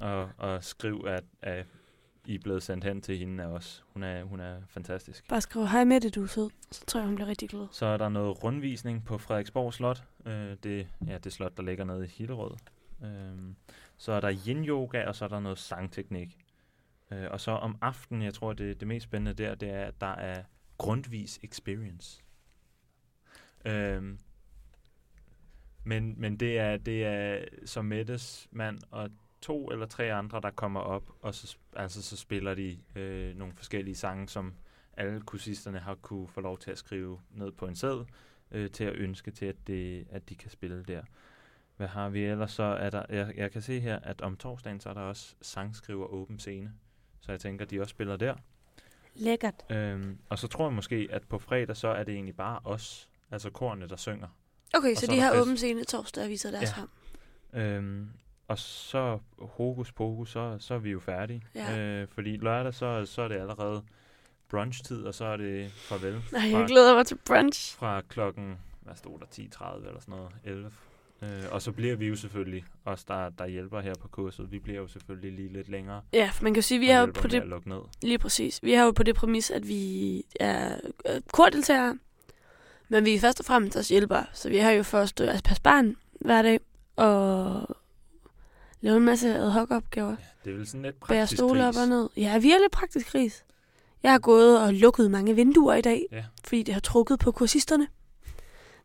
Og, 0.00 0.30
og 0.38 0.64
skriv, 0.64 1.04
at, 1.08 1.24
at 1.42 1.66
I 2.28 2.34
er 2.34 2.38
blevet 2.38 2.62
sendt 2.62 2.84
hen 2.84 3.02
til 3.02 3.18
hende 3.18 3.44
af 3.44 3.46
os. 3.46 3.84
Hun 3.92 4.02
er, 4.02 4.22
hun 4.22 4.40
er 4.40 4.56
fantastisk. 4.66 5.28
Bare 5.28 5.40
skriv, 5.40 5.66
hej 5.66 5.84
med 5.84 6.00
det, 6.00 6.14
du 6.14 6.22
er 6.22 6.26
sød. 6.26 6.50
Så 6.70 6.84
tror 6.86 7.00
jeg, 7.00 7.06
hun 7.06 7.14
bliver 7.14 7.28
rigtig 7.28 7.48
glad. 7.48 7.66
Så 7.72 7.86
er 7.86 7.96
der 7.96 8.08
noget 8.08 8.44
rundvisning 8.44 9.04
på 9.04 9.18
Frederiksborg 9.18 9.74
Slot. 9.74 10.04
Øh, 10.26 10.56
det, 10.62 10.88
ja, 11.06 11.18
det 11.18 11.32
slot, 11.32 11.56
der 11.56 11.62
ligger 11.62 11.84
nede 11.84 12.04
i 12.04 12.08
Hillerød. 12.08 12.56
Øh, 13.04 13.54
så 13.96 14.12
er 14.12 14.20
der 14.20 14.32
yin-yoga, 14.32 15.06
og 15.06 15.16
så 15.16 15.24
er 15.24 15.28
der 15.28 15.40
noget 15.40 15.58
sangteknik. 15.58 16.36
Øh, 17.10 17.26
og 17.30 17.40
så 17.40 17.50
om 17.50 17.78
aftenen, 17.80 18.22
jeg 18.22 18.34
tror, 18.34 18.52
det, 18.52 18.80
det 18.80 18.88
mest 18.88 19.04
spændende 19.04 19.42
der, 19.42 19.54
det 19.54 19.70
er, 19.70 19.84
at 19.84 20.00
der 20.00 20.14
er 20.14 20.42
grundvis 20.78 21.38
experience. 21.42 22.22
Øh, 23.64 24.02
men, 25.84 26.14
men 26.20 26.36
det 26.36 26.58
er, 26.58 26.76
det 26.76 27.04
er 27.04 27.44
som 27.64 27.84
Mettes 27.84 28.48
mand 28.50 28.78
og 28.90 29.10
to 29.40 29.70
eller 29.70 29.86
tre 29.86 30.12
andre, 30.12 30.40
der 30.40 30.50
kommer 30.50 30.80
op, 30.80 31.10
og 31.22 31.34
så, 31.34 31.56
altså, 31.78 32.02
så 32.02 32.16
spiller 32.16 32.54
de 32.54 32.78
øh, 32.96 33.36
nogle 33.36 33.54
forskellige 33.54 33.94
sange, 33.96 34.28
som 34.28 34.54
alle 34.96 35.20
kursisterne 35.20 35.78
har 35.78 35.94
kunne 35.94 36.28
få 36.28 36.40
lov 36.40 36.58
til 36.58 36.70
at 36.70 36.78
skrive 36.78 37.20
ned 37.30 37.52
på 37.52 37.66
en 37.66 37.76
seddel, 37.76 38.06
øh, 38.50 38.70
til 38.70 38.84
at 38.84 38.94
ønske 38.94 39.30
til, 39.30 39.46
at, 39.46 39.56
det, 39.66 40.06
at 40.10 40.28
de 40.28 40.34
kan 40.34 40.50
spille 40.50 40.84
der. 40.84 41.02
Hvad 41.76 41.88
har 41.88 42.08
vi 42.08 42.24
ellers? 42.24 42.52
Så 42.52 42.62
er 42.62 42.90
der, 42.90 43.02
jeg, 43.08 43.32
jeg 43.36 43.52
kan 43.52 43.62
se 43.62 43.80
her, 43.80 43.98
at 43.98 44.20
om 44.20 44.36
torsdagen, 44.36 44.80
så 44.80 44.88
er 44.88 44.94
der 44.94 45.00
også 45.00 45.34
sangskriver 45.42 46.06
åben 46.06 46.38
scene. 46.38 46.72
Så 47.20 47.32
jeg 47.32 47.40
tænker, 47.40 47.64
at 47.64 47.70
de 47.70 47.80
også 47.80 47.90
spiller 47.90 48.16
der. 48.16 48.34
Lækkert. 49.14 49.54
Øhm, 49.70 50.18
og 50.28 50.38
så 50.38 50.48
tror 50.48 50.66
jeg 50.66 50.74
måske, 50.74 51.08
at 51.10 51.22
på 51.28 51.38
fredag, 51.38 51.76
så 51.76 51.88
er 51.88 52.02
det 52.04 52.14
egentlig 52.14 52.36
bare 52.36 52.60
os, 52.64 53.08
altså 53.30 53.50
korne, 53.50 53.88
der 53.88 53.96
synger. 53.96 54.28
Okay, 54.74 54.90
Og 54.90 54.96
så, 54.96 55.06
så 55.06 55.12
de 55.12 55.20
har 55.20 55.40
åben 55.40 55.56
scene 55.56 55.84
torsdag 55.84 56.22
og 56.24 56.28
viser 56.30 56.50
deres 56.50 56.72
Ja. 56.76 56.82
frem. 56.82 56.88
Øhm, 57.62 58.08
og 58.48 58.58
så 58.58 59.18
hokus 59.38 59.92
pokus, 59.92 60.30
så, 60.30 60.56
så 60.58 60.74
er 60.74 60.78
vi 60.78 60.90
jo 60.90 61.00
færdige. 61.00 61.42
Ja. 61.54 61.78
Øh, 61.78 62.08
fordi 62.14 62.36
lørdag, 62.36 62.74
så, 62.74 63.06
så 63.06 63.22
er 63.22 63.28
det 63.28 63.34
allerede 63.36 63.82
brunchtid, 64.50 65.02
og 65.04 65.14
så 65.14 65.24
er 65.24 65.36
det 65.36 65.70
farvel 65.72 66.12
Nej, 66.32 66.50
fra, 66.50 66.58
jeg 66.58 66.66
glæder 66.68 66.94
mig 66.94 67.06
til 67.06 67.18
brunch. 67.26 67.76
fra 67.76 68.00
klokken, 68.08 68.58
hvad 68.80 68.94
stod 68.96 69.18
der, 69.18 69.26
10.30 69.26 69.88
eller 69.88 70.00
sådan 70.00 70.14
noget, 70.14 70.30
11. 70.44 70.70
Øh, 71.22 71.28
og 71.50 71.62
så 71.62 71.72
bliver 71.72 71.96
vi 71.96 72.06
jo 72.06 72.16
selvfølgelig, 72.16 72.64
os 72.84 73.04
der, 73.04 73.30
der 73.30 73.46
hjælper 73.46 73.80
her 73.80 73.94
på 74.00 74.08
kurset, 74.08 74.52
vi 74.52 74.58
bliver 74.58 74.78
jo 74.78 74.88
selvfølgelig 74.88 75.32
lige 75.32 75.52
lidt 75.52 75.68
længere. 75.68 76.02
Ja, 76.12 76.30
for 76.32 76.42
man 76.44 76.54
kan 76.54 76.58
jo 76.58 76.62
sige, 76.62 76.80
vi 76.80 76.90
er 76.90 77.00
jo 77.00 77.06
på 77.14 77.28
det 77.28 77.66
ned. 77.66 77.80
Lige 78.02 78.18
præcis. 78.18 78.60
Vi 78.62 78.72
har 78.72 78.84
jo 78.84 78.90
på 78.90 79.02
det 79.02 79.14
præmis, 79.14 79.50
at 79.50 79.68
vi 79.68 80.22
er 80.40 80.74
øh, 81.08 81.20
kordeltagere, 81.32 81.98
men 82.88 83.04
vi 83.04 83.14
er 83.14 83.20
først 83.20 83.40
og 83.40 83.46
fremmest 83.46 83.76
også 83.76 83.94
hjælpere. 83.94 84.26
Så 84.32 84.48
vi 84.48 84.56
har 84.58 84.70
jo 84.70 84.82
først 84.82 85.20
øh, 85.20 85.34
at 85.34 85.42
passe 85.44 85.62
barn 85.62 85.96
hver 86.20 86.42
dag, 86.42 86.60
og 86.96 87.76
lave 88.80 88.96
en 88.96 89.04
masse 89.04 89.34
ad 89.34 89.50
hoc 89.50 89.70
opgaver. 89.70 90.08
Ja, 90.10 90.16
det 90.44 90.52
er 90.52 90.56
vel 90.56 90.66
sådan 90.66 90.82
lidt 90.82 90.94
Bære 90.94 91.18
praktisk 91.18 91.38
stole 91.38 91.68
op 91.68 91.74
gris. 91.74 91.82
og 91.82 91.88
ned. 91.88 92.08
Ja, 92.16 92.38
vi 92.38 92.50
er 92.52 92.58
lidt 92.58 92.72
praktisk 92.72 93.06
kris. 93.06 93.44
Jeg 94.02 94.12
har 94.12 94.18
gået 94.18 94.62
og 94.62 94.74
lukket 94.74 95.10
mange 95.10 95.34
vinduer 95.34 95.74
i 95.74 95.80
dag, 95.80 96.02
Ja. 96.12 96.24
fordi 96.44 96.62
det 96.62 96.74
har 96.74 96.80
trukket 96.80 97.18
på 97.18 97.32
kursisterne. 97.32 97.86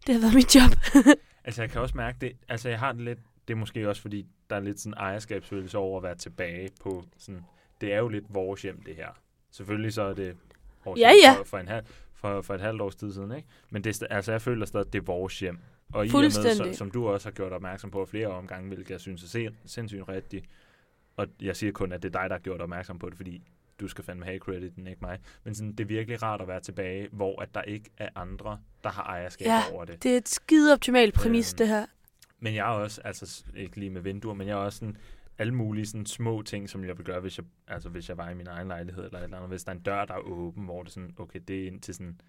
Det 0.07 0.15
har 0.15 0.21
været 0.21 0.33
mit 0.35 0.55
job. 0.55 0.71
Altså, 1.45 1.61
jeg 1.61 1.69
kan 1.71 1.81
også 1.81 1.97
mærke 1.97 2.17
det. 2.21 2.31
Altså, 2.49 2.69
jeg 2.69 2.79
har 2.79 2.91
det 2.91 3.01
lidt... 3.01 3.19
Det 3.47 3.53
er 3.53 3.57
måske 3.57 3.89
også, 3.89 4.01
fordi 4.01 4.25
der 4.49 4.55
er 4.55 4.59
lidt 4.59 4.79
sådan 4.79 4.93
ejerskabsfølelse 4.97 5.77
over 5.77 5.97
at 5.97 6.03
være 6.03 6.15
tilbage 6.15 6.69
på 6.81 7.03
sådan... 7.17 7.41
Det 7.81 7.93
er 7.93 7.97
jo 7.97 8.07
lidt 8.07 8.25
vores 8.29 8.61
hjem, 8.61 8.81
det 8.85 8.95
her. 8.95 9.07
Selvfølgelig 9.51 9.93
så 9.93 10.01
er 10.01 10.13
det 10.13 10.35
Ja, 10.97 11.11
ja. 11.23 11.33
For, 11.37 11.43
for, 11.43 11.57
en 11.57 11.67
halv, 11.67 11.85
for, 12.13 12.41
for 12.41 12.53
et 12.55 12.61
halvt 12.61 12.81
års 12.81 12.95
tid 12.95 13.13
siden, 13.13 13.31
ikke? 13.35 13.47
Men 13.69 13.83
det, 13.83 14.03
altså, 14.09 14.31
jeg 14.31 14.41
føler 14.41 14.65
stadig, 14.65 14.87
at 14.87 14.93
det 14.93 14.99
er 14.99 15.03
vores 15.03 15.39
hjem. 15.39 15.59
Og 15.93 16.05
i 16.05 16.09
og 16.09 16.21
med, 16.21 16.31
Fuldstændig. 16.31 16.75
som 16.77 16.91
du 16.91 17.07
også 17.07 17.27
har 17.29 17.33
gjort 17.33 17.51
opmærksom 17.53 17.91
på 17.91 18.05
flere 18.05 18.27
omgange, 18.27 18.67
hvilket 18.67 18.91
jeg 18.91 18.99
synes 18.99 19.23
er 19.23 19.27
sind, 19.27 19.53
sindssygt 19.65 20.09
rigtigt. 20.09 20.45
Og 21.15 21.27
jeg 21.41 21.55
siger 21.55 21.71
kun, 21.71 21.91
at 21.91 22.03
det 22.03 22.15
er 22.15 22.19
dig, 22.21 22.29
der 22.29 22.35
har 22.35 22.41
gjort 22.41 22.61
opmærksom 22.61 22.99
på 22.99 23.09
det, 23.09 23.17
fordi 23.17 23.41
du 23.79 23.87
skal 23.87 24.03
fandme 24.03 24.25
have 24.25 24.39
crediten, 24.39 24.87
ikke 24.87 25.01
mig. 25.01 25.19
Men 25.43 25.55
sådan, 25.55 25.71
det 25.71 25.79
er 25.79 25.85
virkelig 25.87 26.23
rart 26.23 26.41
at 26.41 26.47
være 26.47 26.59
tilbage, 26.61 27.07
hvor 27.11 27.41
at 27.41 27.49
der 27.55 27.61
ikke 27.61 27.89
er 27.97 28.09
andre, 28.15 28.59
der 28.83 28.89
har 28.89 29.03
ejerskab 29.03 29.45
Ja. 29.47 29.61
over 29.73 29.85
det. 29.85 30.03
Det 30.03 30.13
er 30.13 30.17
et 30.17 30.29
skide 30.29 30.73
optimalt 30.73 31.13
præmis, 31.13 31.53
Øhm, 31.53 31.57
det 31.57 31.67
her. 31.67 31.85
Men 32.39 32.55
jeg 32.55 32.61
er 32.73 32.73
også, 32.73 33.01
altså 33.05 33.43
ikke 33.55 33.77
lige 33.79 33.89
med 33.89 34.01
vinduer, 34.01 34.33
men 34.33 34.47
jeg 34.47 34.53
er 34.53 34.57
også 34.57 34.79
sådan, 34.79 34.97
alle 35.37 35.53
mulige 35.53 35.85
sådan 35.85 36.05
små 36.05 36.41
ting, 36.41 36.69
som 36.69 36.83
jeg 36.85 36.97
vil 36.97 37.05
gøre, 37.05 37.19
hvis 37.19 37.37
jeg, 37.37 37.45
altså 37.67 37.89
hvis 37.89 38.09
jeg 38.09 38.17
var 38.17 38.29
i 38.29 38.33
min 38.33 38.47
egen 38.47 38.67
lejlighed 38.67 39.05
eller 39.05 39.19
et 39.19 39.23
eller 39.23 39.37
andet. 39.37 39.49
Hvis 39.49 39.63
der 39.63 39.71
er 39.71 39.75
en 39.75 39.81
dør, 39.81 40.05
der 40.05 40.13
er 40.13 40.19
åben, 40.19 40.63
hvor 40.65 40.83
det 40.83 40.91
sådan, 40.91 41.13
okay, 41.17 41.39
det 41.47 41.63
er 41.63 41.67
ind 41.67 41.81
til 41.81 41.93
sådan 41.93 42.21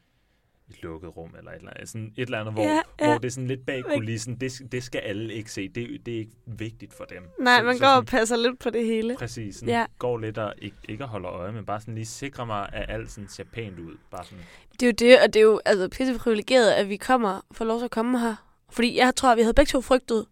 et 0.70 0.82
lukket 0.82 1.16
rum 1.16 1.30
eller 1.38 1.50
et 1.50 1.56
eller 1.58 1.70
andet. 1.76 1.88
Sådan 1.88 2.12
et 2.16 2.22
eller 2.22 2.40
andet, 2.40 2.54
hvor, 2.54 2.62
Ja, 2.62 2.80
ja. 3.00 3.06
hvor 3.06 3.18
det 3.18 3.24
er 3.24 3.30
sådan 3.30 3.46
lidt 3.48 3.66
bag 3.66 3.84
kulissen. 3.94 4.36
Det, 4.36 4.52
det 4.72 4.82
skal 4.82 4.98
alle 4.98 5.34
ikke 5.34 5.52
se. 5.52 5.68
Det, 5.68 6.06
det 6.06 6.14
er 6.14 6.18
ikke 6.18 6.32
vigtigt 6.46 6.94
for 6.94 7.04
dem. 7.04 7.22
Nej, 7.40 7.58
Så- 7.58 7.64
man 7.64 7.74
så 7.76 7.80
går 7.84 7.88
og 7.88 7.94
sådan- 7.96 8.06
passer 8.06 8.36
lidt 8.36 8.58
på 8.58 8.70
det 8.70 8.84
hele. 8.86 9.16
Præcis. 9.18 9.56
Sådan, 9.56 9.68
Ja. 9.68 9.84
Går 9.98 10.18
lidt 10.18 10.38
og 10.38 10.54
ikke, 10.58 10.76
ikke 10.88 11.04
at 11.04 11.10
holde 11.10 11.28
øje, 11.28 11.52
men 11.52 11.64
bare 11.66 11.80
sådan 11.80 11.94
lige 11.94 12.06
sikre 12.06 12.46
mig, 12.46 12.68
at 12.72 12.84
alt 12.88 13.10
sådan 13.10 13.28
ser 13.28 13.44
pænt 13.52 13.78
ud. 13.78 13.96
Bare 14.10 14.24
sådan, 14.24 14.38
Det 14.80 14.82
er 14.82 14.86
jo 14.86 14.92
det, 14.92 15.20
og 15.22 15.34
det 15.34 15.40
er 15.40 15.44
jo 15.44 15.60
altså, 15.64 15.88
pisse 15.88 16.18
privilegeret, 16.18 16.70
at 16.70 16.88
vi 16.88 16.96
kommer, 16.96 17.40
får 17.52 17.64
lov 17.64 17.78
til 17.78 17.84
at 17.84 17.90
komme 17.90 18.20
her. 18.20 18.34
Fordi 18.70 18.98
jeg 18.98 19.12
tror, 19.16 19.30
at 19.32 19.36
vi 19.36 19.42
havde 19.42 19.54
begge 19.54 19.70
to 19.70 19.80
frygtet 19.80 20.26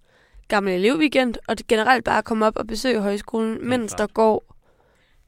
gammel 0.48 0.72
elevweekend, 0.74 1.34
og 1.48 1.58
det 1.58 1.66
generelt 1.66 2.04
bare 2.04 2.18
at 2.18 2.24
komme 2.24 2.46
op 2.46 2.56
og 2.56 2.66
besøge 2.66 3.00
højskolen, 3.00 3.68
mens 3.68 3.92
der 3.92 4.06
går 4.06 4.54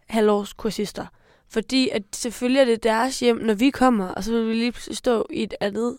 halvårskursister. 0.09 1.07
Fordi 1.49 1.89
at 1.89 2.03
selvfølgelig 2.15 2.61
er 2.61 2.65
det 2.65 2.83
deres 2.83 3.21
hjem, 3.21 3.37
når 3.37 3.55
vi 3.55 3.71
kommer, 3.71 4.09
og 4.09 4.25
så 4.25 4.33
vil 4.33 4.49
vi 4.49 4.55
lige 4.55 4.95
stå 4.95 5.27
i 5.31 5.43
et 5.43 5.55
andet, 5.61 5.99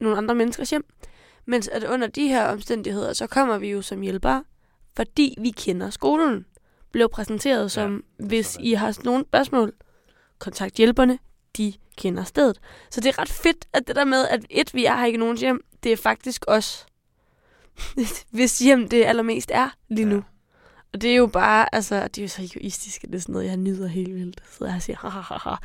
nogle 0.00 0.16
andre 0.16 0.34
menneskers 0.34 0.70
hjem. 0.70 0.84
Mens 1.46 1.68
at 1.68 1.84
under 1.84 2.06
de 2.06 2.28
her 2.28 2.46
omstændigheder, 2.46 3.12
så 3.12 3.26
kommer 3.26 3.58
vi 3.58 3.70
jo 3.70 3.82
som 3.82 4.00
hjælpere, 4.00 4.44
fordi 4.96 5.34
vi 5.40 5.50
kender 5.50 5.90
skolen. 5.90 6.46
Blev 6.92 7.08
præsenteret 7.08 7.72
som, 7.72 8.04
er 8.18 8.24
hvis 8.26 8.56
I 8.60 8.72
har 8.72 8.98
nogle 9.04 9.24
spørgsmål, 9.28 9.72
kontakt 10.38 10.74
hjælperne, 10.74 11.18
de 11.56 11.72
kender 11.96 12.24
stedet. 12.24 12.60
Så 12.90 13.00
det 13.00 13.08
er 13.08 13.18
ret 13.18 13.28
fedt, 13.28 13.66
at 13.72 13.88
det 13.88 13.96
der 13.96 14.04
med, 14.04 14.28
at 14.28 14.44
et, 14.50 14.74
vi 14.74 14.84
er 14.84 14.96
her 14.96 15.06
ikke 15.06 15.18
nogens 15.18 15.40
hjem, 15.40 15.64
det 15.82 15.92
er 15.92 15.96
faktisk 15.96 16.44
os. 16.48 16.86
hvis 18.30 18.58
hjem 18.58 18.88
det 18.88 19.04
allermest 19.04 19.50
er 19.54 19.68
lige 19.88 20.06
nu. 20.06 20.24
Og 20.94 21.00
det 21.00 21.10
er 21.10 21.16
jo 21.16 21.26
bare, 21.26 21.74
altså, 21.74 22.08
det 22.08 22.18
er 22.18 22.22
jo 22.22 22.28
så 22.28 22.42
egoistisk, 22.42 23.04
at 23.04 23.10
det 23.10 23.16
er 23.16 23.20
sådan 23.20 23.32
noget, 23.32 23.46
jeg 23.46 23.56
nyder 23.56 23.86
helt 23.86 24.14
vildt. 24.14 24.42
Så 24.46 24.66
jeg 24.66 24.82
siger, 24.82 24.96
ha, 24.96 25.08
ha, 25.08 25.34
ha. 25.38 25.56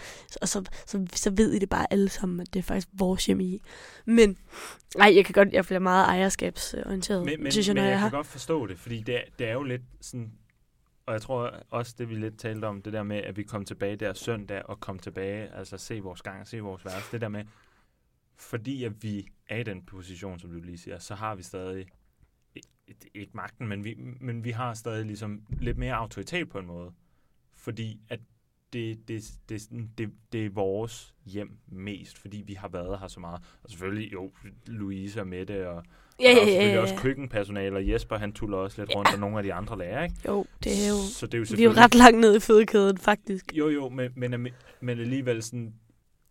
Og 0.41 0.47
så, 0.47 0.63
så, 0.85 1.07
så 1.13 1.31
ved 1.31 1.53
I 1.53 1.59
det 1.59 1.69
bare 1.69 1.93
alle 1.93 2.09
sammen, 2.09 2.39
at 2.39 2.53
det 2.53 2.59
er 2.59 2.63
faktisk 2.63 2.87
vores 2.93 3.25
hjem 3.25 3.39
i. 3.39 3.61
Men, 4.05 4.37
nej, 4.97 5.13
jeg 5.15 5.25
kan 5.25 5.33
godt, 5.33 5.53
jeg 5.53 5.65
bliver 5.65 5.79
meget 5.79 6.05
ejerskabsorienteret, 6.05 7.25
Men, 7.25 7.43
men, 7.43 7.51
synes 7.51 7.67
jeg, 7.67 7.75
men 7.75 7.83
jeg 7.83 7.91
jeg 7.91 7.97
er 7.97 8.01
kan 8.01 8.11
godt 8.11 8.27
forstå 8.27 8.67
det, 8.67 8.79
fordi 8.79 9.01
det 9.01 9.15
er, 9.15 9.21
det 9.39 9.47
er 9.47 9.53
jo 9.53 9.63
lidt 9.63 9.81
sådan... 10.01 10.31
Og 11.05 11.13
jeg 11.13 11.21
tror 11.21 11.53
også, 11.69 11.95
det 11.97 12.09
vi 12.09 12.15
lidt 12.15 12.39
talte 12.39 12.65
om, 12.65 12.81
det 12.81 12.93
der 12.93 13.03
med, 13.03 13.17
at 13.17 13.37
vi 13.37 13.43
kom 13.43 13.65
tilbage 13.65 13.95
der 13.95 14.13
søndag, 14.13 14.61
og 14.65 14.79
kom 14.79 14.99
tilbage, 14.99 15.55
altså 15.55 15.77
se 15.77 15.99
vores 15.99 16.21
gang, 16.21 16.47
se 16.47 16.59
vores 16.59 16.85
værelse. 16.85 17.11
Det 17.11 17.21
der 17.21 17.29
med, 17.29 17.43
fordi 18.37 18.83
at 18.83 19.03
vi 19.03 19.27
er 19.47 19.57
i 19.57 19.63
den 19.63 19.81
position, 19.81 20.39
som 20.39 20.51
du 20.51 20.59
lige 20.59 20.77
siger, 20.77 20.99
så 20.99 21.15
har 21.15 21.35
vi 21.35 21.43
stadig, 21.43 21.87
ikke, 23.15 23.31
magten, 23.33 23.67
men 23.67 23.83
vi, 23.83 23.95
men 24.19 24.43
vi 24.43 24.51
har 24.51 24.73
stadig 24.73 25.05
ligesom 25.05 25.41
lidt 25.61 25.77
mere 25.77 25.93
autoritet 25.93 26.49
på 26.49 26.59
en 26.59 26.65
måde. 26.65 26.91
Fordi 27.55 27.99
at 28.09 28.19
det, 28.73 29.07
det, 29.07 29.23
det, 29.49 29.69
det, 29.97 30.11
det 30.31 30.45
er 30.45 30.49
vores 30.49 31.13
hjem 31.25 31.57
mest, 31.67 32.17
fordi 32.17 32.43
vi 32.47 32.53
har 32.53 32.67
været 32.67 32.99
her 32.99 33.07
så 33.07 33.19
meget. 33.19 33.41
Og 33.63 33.69
selvfølgelig, 33.69 34.13
jo, 34.13 34.31
Louise 34.67 35.21
og 35.21 35.27
Mette 35.27 35.69
og 35.69 35.83
Ja, 36.21 36.29
og 36.29 36.35
ja, 36.35 36.41
er 36.41 36.45
ja, 36.45 36.45
selvfølgelig 36.45 36.75
ja. 36.75 36.81
også 36.81 36.95
køkkenpersonale, 36.95 37.75
og 37.75 37.89
Jesper, 37.89 38.17
han 38.17 38.33
tuller 38.33 38.57
også 38.57 38.81
lidt 38.81 38.95
rundt, 38.95 39.13
og 39.13 39.19
nogle 39.19 39.37
af 39.37 39.43
de 39.43 39.53
andre 39.53 39.77
lærere, 39.77 40.03
ikke? 40.03 40.15
Jo, 40.27 40.45
det 40.63 40.71
er 40.71 40.89
jo... 40.89 40.95
Så 40.95 41.25
det 41.25 41.33
er 41.33 41.37
jo 41.37 41.41
Vi 41.41 41.63
er 41.63 41.65
jo 41.65 41.73
selvfølgelig... 41.73 41.83
ret 41.83 41.95
langt 41.95 42.19
ned 42.19 42.35
i 42.35 42.39
fødekæden, 42.39 42.97
faktisk. 42.97 43.53
Jo, 43.53 43.69
jo, 43.69 43.89
men, 43.89 44.11
men, 44.15 44.47
men 44.81 44.99
alligevel 44.99 45.43
sådan, 45.43 45.73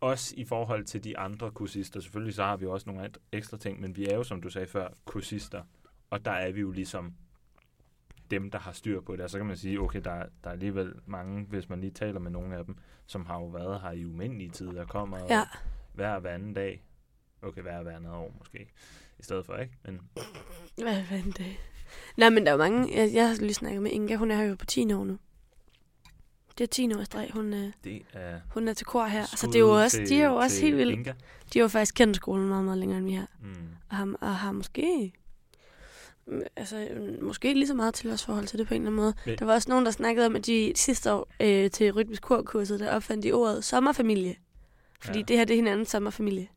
også 0.00 0.34
i 0.36 0.44
forhold 0.44 0.84
til 0.84 1.04
de 1.04 1.18
andre 1.18 1.50
kursister, 1.50 2.00
selvfølgelig 2.00 2.34
så 2.34 2.42
har 2.42 2.56
vi 2.56 2.66
også 2.66 2.90
nogle 2.90 3.10
ekstra 3.32 3.56
ting, 3.56 3.80
men 3.80 3.96
vi 3.96 4.06
er 4.06 4.14
jo, 4.14 4.22
som 4.22 4.42
du 4.42 4.48
sagde 4.48 4.66
før, 4.66 4.88
kursister, 5.04 5.62
og 6.10 6.24
der 6.24 6.30
er 6.30 6.52
vi 6.52 6.60
jo 6.60 6.70
ligesom 6.70 7.14
dem, 8.30 8.50
der 8.50 8.58
har 8.58 8.72
styr 8.72 9.00
på 9.00 9.16
det. 9.16 9.20
Og 9.24 9.30
så 9.30 9.38
kan 9.38 9.46
man 9.46 9.56
sige, 9.56 9.80
okay, 9.80 10.00
der, 10.04 10.10
der 10.44 10.48
er 10.50 10.50
alligevel 10.50 10.94
mange, 11.06 11.44
hvis 11.44 11.68
man 11.68 11.80
lige 11.80 11.90
taler 11.90 12.20
med 12.20 12.30
nogle 12.30 12.56
af 12.56 12.64
dem, 12.64 12.76
som 13.06 13.26
har 13.26 13.34
jo 13.34 13.46
været 13.46 13.80
her 13.80 13.90
i 13.90 14.04
umindelige 14.04 14.50
tider, 14.50 14.86
kommer 14.86 15.18
Ja. 15.30 15.44
hver 15.92 16.18
hver 16.20 16.30
anden 16.30 16.54
dag. 16.54 16.84
Okay, 17.42 17.62
hver 17.62 17.82
hver 17.82 17.96
andet 17.96 18.12
år 18.12 18.34
måske, 18.38 18.58
i 19.18 19.22
stedet 19.22 19.46
for, 19.46 19.56
ikke? 19.56 19.74
Men 19.84 20.00
Hvad 20.82 21.04
fanden 21.04 21.30
det? 21.30 21.56
Nej, 22.16 22.30
men 22.30 22.46
der 22.46 22.52
er 22.52 22.56
mange... 22.56 22.96
Jeg, 22.96 23.14
jeg 23.14 23.28
har 23.28 23.34
lige 23.34 23.54
snakket 23.54 23.82
med 23.82 23.90
Inga. 23.90 24.16
Hun 24.16 24.30
er 24.30 24.42
jo 24.42 24.54
på 24.54 24.64
10 24.66 24.92
år 24.92 25.04
nu. 25.04 25.18
Det 26.58 26.64
er 26.64 26.68
10 26.68 26.94
år 26.94 27.00
i 27.00 27.04
streg. 27.04 27.30
Hun, 27.32 27.54
øh, 27.54 27.72
det 27.84 28.02
er... 28.12 28.40
hun 28.50 28.68
er 28.68 28.72
til 28.72 28.86
kor 28.86 29.04
her. 29.06 29.24
Så 29.24 29.36
skud 29.36 29.48
det 29.48 29.54
er 29.56 29.60
jo 29.60 29.70
også, 29.82 30.04
de 30.08 30.20
er 30.22 30.26
jo 30.28 30.34
også 30.34 30.56
til 30.56 30.64
helt 30.64 30.76
vildt. 30.76 30.92
Inga. 30.92 31.12
De 31.52 31.58
har 31.58 31.64
jo 31.64 31.68
faktisk 31.68 31.94
kendt 31.94 32.16
skolen 32.16 32.48
meget, 32.48 32.64
meget 32.64 32.78
længere, 32.78 32.98
end 32.98 33.06
vi 33.06 33.12
har. 33.12 33.26
Mm. 33.42 33.54
Og 33.90 33.96
har, 33.96 34.14
og 34.20 34.36
har 34.36 34.52
måske... 34.52 35.12
Altså, 36.56 36.88
mm, 36.96 37.24
måske 37.24 37.54
lige 37.54 37.66
så 37.66 37.74
meget 37.74 37.94
til 37.94 38.10
os 38.10 38.24
forhold 38.24 38.46
til 38.46 38.58
det 38.58 38.68
på 38.68 38.74
en 38.74 38.80
eller 38.82 38.90
anden 38.90 39.00
måde. 39.04 39.14
Men- 39.26 39.38
Der 39.38 39.44
var 39.44 39.54
også 39.54 39.68
nogen, 39.70 39.84
der 39.84 39.90
snakkede 39.90 40.26
om, 40.26 40.36
at 40.36 40.46
de 40.46 40.72
sidste 40.76 41.12
år 41.12 41.28
øh, 41.40 41.70
til 41.70 41.92
rytmisk 41.92 42.22
korkurset, 42.22 42.80
der 42.80 42.94
opfandt 42.96 43.22
de 43.24 43.32
ordet 43.32 43.64
sommerfamilie. 43.64 44.36
Fordi 45.00 45.18
ja. 45.18 45.24
det 45.24 45.36
her, 45.38 45.44
det 45.44 45.54
er 45.54 45.58
hinandens 45.58 45.88
sommerfamilie. 45.88 46.48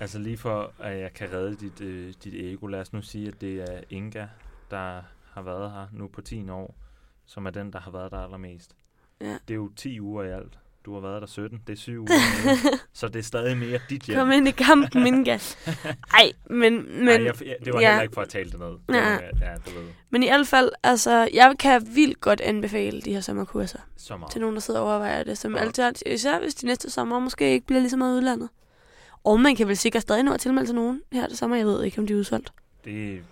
Altså 0.00 0.18
lige 0.18 0.36
for, 0.38 0.72
at 0.78 0.98
jeg 1.00 1.12
kan 1.14 1.32
redde 1.32 1.56
dit, 1.56 1.80
øh, 1.80 2.14
dit 2.24 2.34
ego, 2.34 2.66
lad 2.66 2.80
os 2.80 2.92
nu 2.92 3.02
sige, 3.02 3.28
at 3.28 3.40
det 3.40 3.60
er 3.60 3.80
Inga, 3.90 4.26
der 4.70 5.02
har 5.32 5.42
været 5.42 5.70
her 5.70 5.86
nu 5.92 6.08
på 6.08 6.20
10 6.20 6.48
år, 6.50 6.74
som 7.26 7.46
er 7.46 7.50
den, 7.50 7.72
der 7.72 7.80
har 7.80 7.90
været 7.90 8.10
der 8.10 8.18
allermest. 8.18 8.76
Ja. 9.20 9.38
Det 9.48 9.54
er 9.54 9.58
jo 9.58 9.70
10 9.76 10.00
uger 10.00 10.22
i 10.24 10.30
alt. 10.30 10.58
Du 10.88 10.94
har 10.94 11.00
været 11.00 11.20
der 11.22 11.26
17, 11.28 11.60
det 11.66 11.72
er 11.72 11.76
7 11.76 12.00
uger 12.00 12.08
så 12.92 13.08
det 13.08 13.18
er 13.18 13.22
stadig 13.22 13.56
mere 13.56 13.78
dit 13.90 14.02
hjem. 14.02 14.18
Kom 14.18 14.30
ind 14.32 14.48
i 14.48 14.50
kampen, 14.50 15.06
Inga. 15.06 15.38
Ej, 16.18 16.32
men... 16.50 16.72
men 16.74 17.04
Nej, 17.04 17.24
jeg, 17.24 17.34
jeg, 17.46 17.56
det 17.64 17.72
var 17.74 17.80
ja. 17.80 17.88
heller 17.88 18.02
ikke 18.02 18.14
for 18.14 18.20
at 18.22 18.28
tale 18.28 18.50
det 18.50 18.58
ned. 18.58 18.66
Det 18.68 18.80
Nej. 18.88 19.00
var, 19.10 19.20
ja, 19.20 19.54
du 19.66 19.70
ved, 19.78 19.88
Men 20.10 20.22
i 20.22 20.26
hvert 20.26 20.46
fald, 20.46 20.70
altså, 20.82 21.28
jeg 21.34 21.54
kan 21.58 21.86
vildt 21.94 22.20
godt 22.20 22.40
anbefale 22.40 23.00
de 23.00 23.12
her 23.12 23.20
sommerkurser 23.20 23.78
meget. 24.10 24.32
til 24.32 24.40
nogen, 24.40 24.56
der 24.56 24.60
sidder 24.60 24.80
og 24.80 24.86
overvejer 24.86 25.22
det 25.24 25.38
som 25.38 25.54
Ja. 25.54 25.60
alternativ. 25.60 26.12
Især 26.12 26.40
hvis 26.40 26.54
de 26.54 26.66
næste 26.66 26.90
sommer 26.90 27.18
måske 27.18 27.52
ikke 27.52 27.66
bliver 27.66 27.80
lige 27.80 27.90
så 27.90 27.96
meget 27.96 28.16
udlandet. 28.16 28.48
Og 29.24 29.40
man 29.40 29.56
kan 29.56 29.68
vel 29.68 29.76
sikkert 29.76 30.02
stadig 30.02 30.22
nå 30.22 30.32
at 30.32 30.40
tilmelde 30.40 30.68
til 30.68 30.74
nogen 30.74 31.02
her 31.12 31.26
det 31.28 31.38
sommer. 31.38 31.56
Jeg 31.56 31.66
ved 31.66 31.84
ikke, 31.84 31.98
om 31.98 32.06
de 32.06 32.12
er 32.12 32.16
udsolgt. 32.18 32.52
Det, 32.84 33.22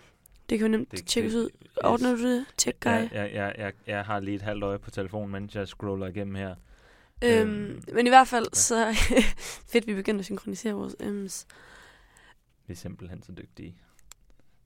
Det 0.50 0.58
kan 0.58 0.66
jo 0.66 0.70
nemt 0.70 0.90
det, 0.90 1.06
tjekkes 1.06 1.34
ud. 1.34 1.48
Ordner 1.84 2.10
du 2.16 2.22
det? 2.22 2.44
Tjek, 2.56 2.80
guy. 2.80 2.90
Jeg, 2.90 3.08
jeg, 3.12 3.30
jeg, 3.34 3.54
jeg, 3.58 3.72
jeg 3.86 4.04
har 4.04 4.20
lige 4.20 4.34
et 4.34 4.42
halvt 4.42 4.64
øje 4.64 4.78
på 4.78 4.90
telefonen, 4.90 5.32
mens 5.32 5.54
jeg 5.54 5.68
scroller 5.68 6.06
igennem 6.06 6.34
her. 6.34 6.54
Øhm, 7.24 7.50
Øhm, 7.50 7.82
men 7.92 8.06
i 8.06 8.08
hvert 8.08 8.28
fald, 8.28 8.44
ja. 8.52 8.58
så 8.58 8.94
fedt, 9.72 9.86
vi 9.86 9.94
begyndte 9.94 10.18
at 10.20 10.24
synkronisere 10.24 10.72
vores 10.72 10.94
M's. 10.94 11.46
Vi 12.66 12.72
er 12.72 12.76
simpelthen 12.76 13.22
så 13.22 13.32
dygtige. 13.32 13.76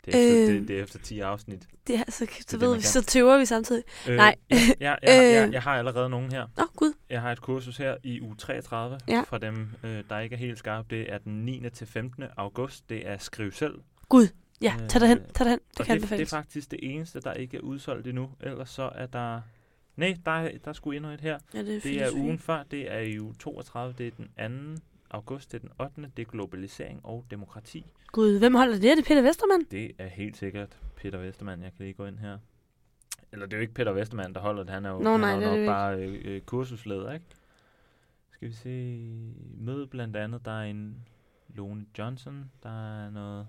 Det 0.05 0.15
er, 0.15 0.19
efter, 0.19 0.55
Øh. 0.55 0.61
det, 0.61 0.69
det 0.69 0.79
er 0.79 0.83
efter 0.83 0.99
10 0.99 1.21
afsnit. 1.21 1.67
Det 1.87 1.95
er, 1.97 2.05
så, 2.09 2.27
så 2.41 2.57
det, 2.57 2.61
ved 2.61 2.77
vi, 2.77 2.83
så 2.83 3.03
tøver 3.05 3.39
vi 3.39 3.45
samtidig. 3.45 3.83
Øh, 4.09 4.17
Nej. 4.17 4.35
Ja, 4.51 4.57
ja, 4.81 4.95
ja, 5.03 5.33
ja, 5.41 5.47
Øh. 5.47 5.53
jeg 5.53 5.63
har 5.63 5.79
allerede 5.79 6.09
nogen 6.11 6.33
her. 6.33 6.43
Åh, 6.43 6.49
oh, 6.65 6.69
gud. 6.77 6.93
Jeg 7.11 7.21
har 7.21 7.33
et 7.33 7.41
kursus 7.41 7.77
her 7.77 7.97
i 8.03 8.21
uge 8.21 8.37
33 8.37 8.99
Ja. 9.09 9.23
fra 9.27 9.39
dem, 9.39 9.69
øh, 9.85 10.05
der 10.11 10.19
ikke 10.19 10.35
er 10.35 10.39
helt 10.39 10.59
skarpe. 10.59 10.97
Det 10.97 11.13
er 11.13 11.19
den 11.19 11.45
9. 11.45 11.71
til 11.71 11.87
15. 11.87 12.25
august. 12.37 12.89
Det 12.89 13.09
er 13.09 13.19
Skriv 13.19 13.53
selv. 13.53 13.75
Ja, 14.63 14.75
Øh, 14.83 14.89
tag 14.89 15.01
dig 15.01 15.09
hen, 15.09 15.19
tag 15.35 15.45
dig 15.45 15.51
hen. 15.51 15.61
Det 15.79 15.87
kan 15.87 16.01
det, 16.01 16.11
det 16.11 16.21
er 16.21 16.27
faktisk 16.27 16.71
det 16.71 16.79
eneste, 16.83 17.21
der 17.21 17.33
ikke 17.33 17.57
er 17.57 17.61
udsolgt 17.61 18.07
endnu. 18.07 18.31
Ellers 18.41 18.71
så 18.71 18.91
er 18.95 19.07
der... 19.07 19.41
Nej, 19.97 20.17
der 20.25 20.31
er, 20.31 20.59
der 20.59 20.69
er 20.69 20.73
sgu 20.73 20.91
endnu 20.91 21.11
et 21.11 21.21
her. 21.21 21.39
Ja, 21.55 21.63
det 21.63 21.77
er, 21.77 21.81
Det 21.81 22.03
er 22.03 22.09
ugen 22.15 22.39
før. 22.39 22.63
Det 22.63 22.93
er 22.93 23.21
uge 23.21 23.35
32. 23.35 23.95
Det 23.99 24.07
er 24.37 24.49
den 24.49 24.77
2. 24.77 24.83
august. 25.11 25.53
Det 25.53 25.59
er 25.65 25.69
den 25.69 25.71
8. 25.81 26.11
Det 26.17 26.27
er 26.27 26.31
globalisering 26.31 27.01
og 27.05 27.25
demokrati. 27.31 27.87
Gud, 28.13 28.39
hvem 28.39 28.55
holder 28.55 28.79
det? 28.79 28.91
Er 28.91 28.95
det 28.95 29.05
Peter 29.05 29.23
Vestermann? 29.23 29.65
Det 29.71 29.93
er 29.99 30.07
helt 30.09 30.37
sikkert 30.37 30.79
Peter 30.97 31.19
Vestermann. 31.19 31.63
Jeg 31.63 31.73
kan 31.77 31.85
lige 31.85 31.95
gå 31.95 32.07
ind 32.07 32.19
her. 32.19 32.39
Eller 33.33 33.47
det 33.47 33.53
er 33.53 33.57
jo 33.57 33.61
ikke 33.61 33.75
Peter 33.75 33.93
Vestermann, 33.93 34.35
der 34.35 34.41
holder 34.41 34.63
det. 34.63 34.73
Han 34.75 34.85
er 34.85 34.91
jo, 34.91 34.99
Nå, 34.99 35.11
han 35.11 35.21
nej, 35.21 35.31
er 35.31 35.35
jo 35.35 35.41
nok 35.41 35.59
det 35.59 35.67
bare 35.67 35.97
øh, 35.97 36.21
øh, 36.25 36.41
kursusleder, 36.41 37.13
ikke? 37.13 37.27
Skal 38.31 38.49
vi 38.49 38.53
se... 38.53 39.07
Møde 39.59 39.87
blandt 39.87 40.17
andet, 40.17 40.45
der 40.45 40.51
er 40.51 40.65
en 40.65 41.07
Lone 41.49 41.87
Johnson. 41.99 42.51
Der 42.63 43.05
er 43.05 43.11
noget... 43.11 43.47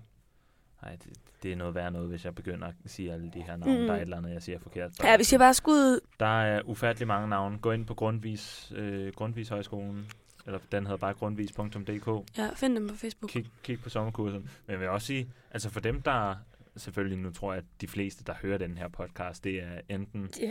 Nej, 0.82 0.96
det, 1.04 1.12
det 1.42 1.52
er 1.52 1.56
noget 1.56 1.74
værd 1.74 1.92
noget, 1.92 2.08
hvis 2.08 2.24
jeg 2.24 2.34
begynder 2.34 2.66
at 2.66 2.74
sige 2.86 3.12
alle 3.12 3.30
de 3.34 3.42
her 3.42 3.56
navne. 3.56 3.80
Mm. 3.80 3.86
Der 3.86 3.92
er 3.92 3.96
et 3.96 4.02
eller 4.02 4.16
andet, 4.16 4.32
jeg 4.32 4.42
siger 4.42 4.58
forkert. 4.58 4.90
Ja, 5.04 5.16
vi 5.16 5.24
siger 5.24 5.38
bare 5.38 5.54
skud. 5.54 6.00
Der 6.20 6.42
er 6.42 6.62
ufattelig 6.64 7.08
mange 7.08 7.28
navne. 7.28 7.58
Gå 7.58 7.72
ind 7.72 7.86
på 7.86 7.94
Grundvis, 7.94 8.72
øh, 8.76 9.12
Grundvis 9.12 9.48
Højskolen. 9.48 10.06
Eller 10.46 10.58
den 10.72 10.84
hedder 10.86 10.98
bare 10.98 11.14
grundvis.dk. 11.14 12.28
Ja, 12.38 12.50
find 12.54 12.76
dem 12.76 12.88
på 12.88 12.96
Facebook. 12.96 13.30
Kig, 13.30 13.46
kig 13.62 13.80
på 13.82 13.88
sommerkursen. 13.90 14.40
Men 14.66 14.72
jeg 14.72 14.80
vil 14.80 14.88
også 14.88 15.06
sige, 15.06 15.28
altså 15.50 15.70
for 15.70 15.80
dem, 15.80 16.02
der 16.02 16.34
selvfølgelig 16.76 17.18
nu 17.18 17.30
tror 17.30 17.52
jeg, 17.52 17.58
at 17.58 17.64
de 17.80 17.88
fleste, 17.88 18.24
der 18.24 18.34
hører 18.42 18.58
den 18.58 18.78
her 18.78 18.88
podcast, 18.88 19.44
det 19.44 19.62
er 19.62 19.80
enten 19.88 20.30
Ja. 20.40 20.50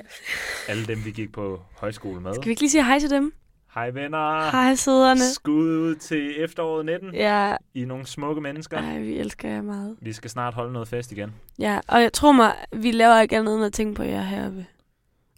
alle 0.67 0.85
dem, 0.85 1.05
vi 1.05 1.11
gik 1.11 1.31
på 1.31 1.61
højskole 1.77 2.21
med. 2.21 2.33
Skal 2.33 2.45
vi 2.45 2.49
ikke 2.49 2.61
lige 2.61 2.69
sige 2.71 2.85
hej 2.85 2.99
til 2.99 3.09
dem? 3.09 3.33
Hej 3.73 3.89
venner! 3.91 4.51
Hej, 4.51 4.75
sæderne. 4.75 5.33
Skud 5.33 5.77
ud 5.77 5.95
til 5.95 6.43
efteråret 6.43 6.85
19. 6.85 7.13
Ja, 7.15 7.55
I 7.73 7.81
er 7.81 7.85
nogle 7.85 8.05
smukke 8.05 8.41
mennesker. 8.41 8.77
ej, 8.77 8.99
vi 8.99 9.17
elsker 9.17 9.49
jer 9.49 9.61
meget. 9.61 9.97
Vi 10.01 10.13
skal 10.13 10.29
snart 10.29 10.53
holde 10.53 10.73
noget 10.73 10.87
fest 10.87 11.11
igen. 11.11 11.33
Ja, 11.59 11.79
og 11.87 12.01
jeg 12.01 12.13
tror 12.13 12.31
mig, 12.31 12.55
vi 12.73 12.91
laver 12.91 13.21
ikke 13.21 13.37
andet 13.37 13.55
end 13.55 13.65
at 13.65 13.73
tænke 13.73 13.93
på 13.95 14.03
jer 14.03 14.21
heroppe. 14.21 14.65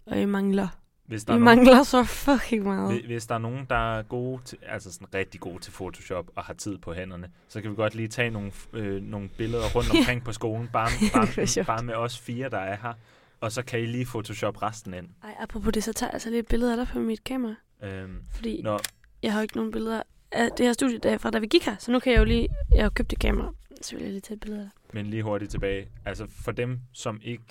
Og 0.06 0.20
I 0.20 0.24
mangler. 0.24 0.68
Hvis 1.06 1.24
der, 1.24 1.32
I 1.32 1.36
er 1.36 1.38
nogen, 1.40 1.56
mangler 1.56 1.82
så 1.82 2.04
fucking 2.04 2.64
meget. 2.64 2.92
hvis- 2.92 3.06
hvis 3.06 3.26
der 3.26 3.34
er 3.34 3.38
nogen, 3.38 3.66
der 3.70 3.98
er 3.98 4.02
gode 4.02 4.40
til, 4.44 4.58
altså 4.68 4.92
sådan 4.92 5.08
rigtig 5.14 5.40
gode 5.40 5.58
til 5.58 5.70
Photoshop 5.70 6.26
og 6.36 6.44
har 6.44 6.54
tid 6.54 6.78
på 6.78 6.92
hænderne, 6.94 7.28
så 7.48 7.60
kan 7.60 7.70
vi 7.70 7.76
godt 7.76 7.94
lige 7.94 8.08
tage 8.08 8.30
nogle, 8.30 8.52
øh, 8.72 9.02
nogle 9.02 9.28
billeder 9.38 9.64
rundt 9.74 9.90
omkring 9.98 10.24
på 10.24 10.32
skolen, 10.32 10.68
bare, 10.72 10.88
bare, 11.14 11.64
bare 11.64 11.82
med 11.84 11.94
os 11.94 12.18
fire, 12.18 12.48
der 12.50 12.58
er 12.58 12.76
her. 12.82 12.92
Og 13.40 13.52
så 13.52 13.62
kan 13.62 13.80
I 13.80 13.86
lige 13.86 14.04
Photoshop 14.06 14.62
resten 14.62 14.94
ind. 14.94 15.06
Ej, 15.24 15.34
apropos 15.40 15.72
det, 15.72 15.84
så 15.84 15.92
tager 15.92 16.08
jeg 16.08 16.14
altså 16.14 16.30
lige 16.30 16.40
et 16.40 16.46
billede 16.46 16.70
af 16.70 16.76
dig 16.76 16.86
på 16.92 16.98
mit 16.98 17.24
kamera. 17.24 17.54
Øhm, 17.84 18.22
Fordi 18.30 18.62
Nå, 18.62 18.78
jeg 19.22 19.32
har 19.32 19.42
ikke 19.42 19.56
nogen 19.56 19.72
billeder 19.72 20.02
af 20.32 20.48
det 20.56 20.66
her 20.66 20.72
studie, 20.72 20.98
der 20.98 21.18
fra 21.18 21.30
da 21.30 21.38
vi 21.38 21.46
gik 21.46 21.64
her. 21.64 21.76
Så 21.78 21.92
nu 21.92 21.98
kan 21.98 22.12
jeg 22.12 22.18
jo 22.18 22.24
lige... 22.24 22.48
Jeg 22.74 22.84
har 22.84 22.90
købt 22.90 23.12
et 23.12 23.18
kamera, 23.18 23.52
så 23.82 23.94
vil 23.96 24.02
jeg 24.02 24.10
lige 24.10 24.20
tage 24.20 24.34
et 24.34 24.40
billede 24.40 24.60
af 24.60 24.66
dig. 24.66 24.94
men 24.94 25.06
lige 25.06 25.22
hurtigt 25.22 25.50
tilbage. 25.50 25.88
Altså 26.04 26.26
for 26.28 26.52
dem, 26.52 26.80
som 26.92 27.20
ikke 27.22 27.44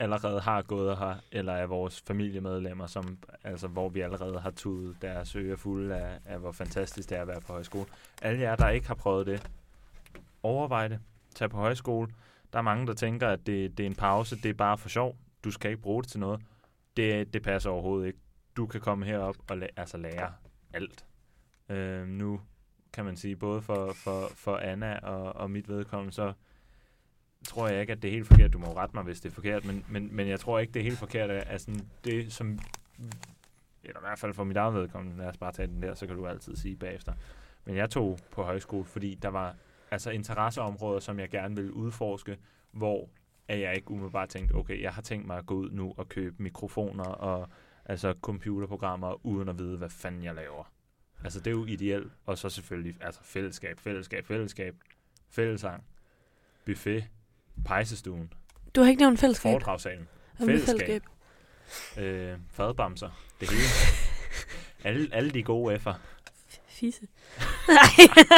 allerede 0.00 0.40
har 0.40 0.62
gået 0.62 0.98
her, 0.98 1.14
eller 1.32 1.52
er 1.52 1.66
vores 1.66 2.00
familiemedlemmer, 2.06 2.86
som, 2.86 3.18
altså, 3.44 3.68
hvor 3.68 3.88
vi 3.88 4.00
allerede 4.00 4.40
har 4.40 4.50
tudet 4.50 4.96
deres 5.02 5.36
ører 5.36 5.56
fulde 5.56 5.94
af, 5.96 6.18
af, 6.24 6.38
hvor 6.38 6.52
fantastisk 6.52 7.10
det 7.10 7.16
er 7.18 7.22
at 7.22 7.28
være 7.28 7.40
på 7.40 7.52
højskole. 7.52 7.86
Alle 8.22 8.40
jer, 8.40 8.56
der 8.56 8.68
ikke 8.68 8.86
har 8.88 8.94
prøvet 8.94 9.26
det, 9.26 9.50
overvej 10.42 10.88
det. 10.88 10.98
Tag 11.34 11.50
på 11.50 11.56
højskole. 11.56 12.08
Der 12.52 12.58
er 12.58 12.62
mange, 12.62 12.86
der 12.86 12.94
tænker, 12.94 13.28
at 13.28 13.46
det, 13.46 13.78
det 13.78 13.82
er 13.84 13.90
en 13.90 13.94
pause, 13.94 14.36
det 14.36 14.48
er 14.48 14.54
bare 14.54 14.78
for 14.78 14.88
sjov. 14.88 15.16
Du 15.44 15.50
skal 15.50 15.70
ikke 15.70 15.82
bruge 15.82 16.02
det 16.02 16.10
til 16.10 16.20
noget. 16.20 16.40
Det, 16.96 17.34
det 17.34 17.42
passer 17.42 17.70
overhovedet 17.70 18.06
ikke. 18.06 18.18
Du 18.58 18.66
kan 18.66 18.80
komme 18.80 19.06
herop 19.06 19.36
og 19.50 19.56
la- 19.56 19.72
altså 19.76 19.96
lære 19.96 20.32
alt. 20.72 21.04
Øh, 21.68 22.06
nu 22.06 22.40
kan 22.92 23.04
man 23.04 23.16
sige, 23.16 23.36
både 23.36 23.62
for, 23.62 23.92
for, 23.92 24.28
for 24.34 24.56
Anna 24.56 24.98
og, 24.98 25.32
og 25.36 25.50
mit 25.50 25.68
vedkommende, 25.68 26.12
så 26.14 26.32
tror 27.48 27.68
jeg 27.68 27.80
ikke, 27.80 27.92
at 27.92 28.02
det 28.02 28.08
er 28.08 28.12
helt 28.12 28.26
forkert. 28.26 28.52
Du 28.52 28.58
må 28.58 28.66
rette 28.66 28.96
mig, 28.96 29.04
hvis 29.04 29.20
det 29.20 29.30
er 29.30 29.34
forkert, 29.34 29.64
men, 29.64 29.84
men, 29.88 30.16
men 30.16 30.28
jeg 30.28 30.40
tror 30.40 30.58
ikke, 30.58 30.72
det 30.72 30.80
er 30.80 30.84
helt 30.84 30.98
forkert, 30.98 31.30
at 31.30 31.46
at 31.48 31.60
sådan 31.60 31.88
det, 32.04 32.32
som 32.32 32.58
eller 33.82 34.00
i 34.00 34.04
hvert 34.06 34.18
fald 34.18 34.34
for 34.34 34.44
mit 34.44 34.56
eget 34.56 34.74
vedkommende, 34.74 35.18
lad 35.18 35.26
os 35.28 35.36
bare 35.36 35.52
tage 35.52 35.66
den 35.66 35.82
der, 35.82 35.94
så 35.94 36.06
kan 36.06 36.16
du 36.16 36.26
altid 36.26 36.56
sige 36.56 36.76
bagefter. 36.76 37.12
Men 37.64 37.76
jeg 37.76 37.90
tog 37.90 38.18
på 38.32 38.42
højskole, 38.42 38.84
fordi 38.84 39.14
der 39.14 39.28
var 39.28 39.54
altså 39.90 40.10
interesseområder, 40.10 41.00
som 41.00 41.18
jeg 41.20 41.28
gerne 41.28 41.56
ville 41.56 41.74
udforske, 41.74 42.38
hvor 42.72 43.08
at 43.48 43.60
jeg 43.60 43.76
ikke 43.76 43.90
umiddelbart 43.90 44.28
tænkte, 44.28 44.52
okay, 44.52 44.82
jeg 44.82 44.92
har 44.92 45.02
tænkt 45.02 45.26
mig 45.26 45.38
at 45.38 45.46
gå 45.46 45.54
ud 45.54 45.70
nu 45.70 45.94
og 45.96 46.08
købe 46.08 46.42
mikrofoner 46.42 47.04
og 47.04 47.48
altså 47.88 48.14
computerprogrammer, 48.22 49.26
uden 49.26 49.48
at 49.48 49.58
vide, 49.58 49.76
hvad 49.76 49.90
fanden 49.90 50.24
jeg 50.24 50.34
laver. 50.34 50.64
Altså, 51.24 51.38
det 51.40 51.46
er 51.46 51.50
jo 51.50 51.64
ideelt. 51.64 52.12
Og 52.26 52.38
så 52.38 52.48
selvfølgelig, 52.48 52.96
altså 53.00 53.20
fællesskab, 53.24 53.80
fællesskab, 53.80 54.26
fællesskab, 54.26 54.74
fællesang, 55.30 55.84
buffet, 56.66 57.04
pejsestuen, 57.64 58.32
Du 58.74 58.80
har 58.82 58.88
ikke 58.88 59.00
nævnt 59.02 59.20
fællesskab. 59.20 59.52
foredragssalen, 59.52 60.08
med 60.38 60.46
fællesskab. 60.46 61.02
øh, 61.98 62.38
fadbamser, 62.50 63.10
det 63.40 63.50
hele. 63.50 63.62
alle, 64.84 65.08
alle 65.12 65.30
de 65.30 65.42
gode 65.42 65.76
F'er. 65.76 65.92
Fisse. 66.68 67.00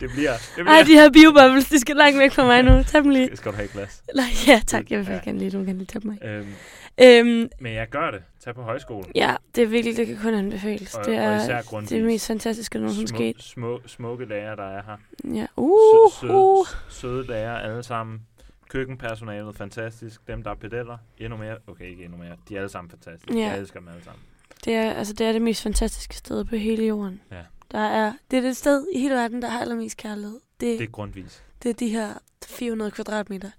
Det 0.00 0.10
bliver, 0.10 0.32
det 0.56 0.58
Ej, 0.58 0.62
bliver. 0.64 0.84
de 0.84 0.92
her 0.92 1.10
biobubbles, 1.10 1.68
de 1.68 1.80
skal 1.80 1.96
langt 1.96 2.18
væk 2.18 2.32
fra 2.32 2.44
mig 2.44 2.62
nu. 2.62 2.82
Tag 2.82 3.02
dem 3.02 3.10
lige. 3.10 3.36
Skal 3.36 3.50
du 3.52 3.56
have 3.56 3.64
et 3.64 3.72
glas? 3.72 4.02
Nej, 4.14 4.24
ja, 4.46 4.62
tak. 4.66 4.90
Jeg 4.90 4.98
vil 4.98 5.06
Ja. 5.06 5.20
gerne 5.24 5.38
lige, 5.38 5.50
du 5.50 5.64
kan 5.64 5.76
lige 5.78 5.86
tage 5.86 6.08
mig. 6.08 6.18
Øhm, 6.24 6.54
Øhm, 7.00 7.48
men 7.60 7.72
jeg 7.74 7.88
gør 7.88 8.10
det. 8.10 8.22
Tag 8.40 8.54
på 8.54 8.62
højskole. 8.62 9.04
ja, 9.14 9.36
det 9.54 9.62
er 9.62 9.66
virkelig, 9.66 9.96
det 9.96 10.06
kan 10.06 10.16
kun 10.22 10.34
anbefales. 10.34 10.94
Og, 10.94 11.04
det 11.04 11.18
og 11.18 11.24
er 11.24 11.62
grundvis. 11.62 11.88
det 11.90 12.04
mest 12.04 12.26
fantastiske, 12.26 12.78
der 12.78 12.80
nogensinde 12.80 13.08
små, 13.08 13.16
skete. 13.18 13.42
små, 13.42 13.80
smukke 13.86 14.24
lærere, 14.24 14.56
der 14.56 14.62
er 14.78 14.82
her. 14.82 14.96
Ja. 15.34 15.46
Uh, 15.56 16.12
Sø, 16.12 16.20
søde, 16.20 16.32
uh. 16.34 16.66
søde 16.88 17.26
lærere 17.26 17.62
alle 17.62 17.82
sammen. 17.82 18.26
Køkkenpersonalet, 18.68 19.56
fantastisk. 19.56 20.26
Dem, 20.28 20.42
der 20.42 20.50
er 20.50 20.54
pedeller, 20.54 20.98
endnu 21.18 21.36
mere. 21.38 21.56
Okay, 21.66 21.84
ikke 21.90 22.04
endnu 22.04 22.18
mere. 22.18 22.36
De 22.48 22.54
er 22.54 22.58
alle 22.58 22.68
sammen 22.68 22.90
fantastiske. 22.90 23.38
Ja. 23.40 23.46
Jeg 23.48 23.58
elsker 23.58 23.78
dem 23.80 23.88
alle 23.88 24.04
sammen. 24.04 24.22
Det 24.64 24.74
er, 24.74 24.92
altså, 24.92 25.12
det 25.14 25.26
er 25.26 25.32
det 25.32 25.42
mest 25.42 25.62
fantastiske 25.62 26.14
sted 26.16 26.44
på 26.44 26.56
hele 26.56 26.86
jorden. 26.86 27.20
Ja. 27.30 27.42
Der 27.72 27.78
er, 27.78 28.12
det 28.30 28.36
er 28.36 28.40
det 28.40 28.56
sted 28.56 28.86
i 28.94 28.98
hele 28.98 29.14
verden, 29.14 29.42
der 29.42 29.48
har 29.48 29.60
allermest 29.60 29.96
kærlighed. 29.96 30.40
Det, 30.60 30.78
Det 30.78 30.84
er 30.84 30.90
grundvis. 30.90 31.42
det 31.62 31.68
er 31.70 31.74
de 31.74 31.88
her 31.88 32.08
400 32.46 32.90
kvadratmeter. 32.90 33.50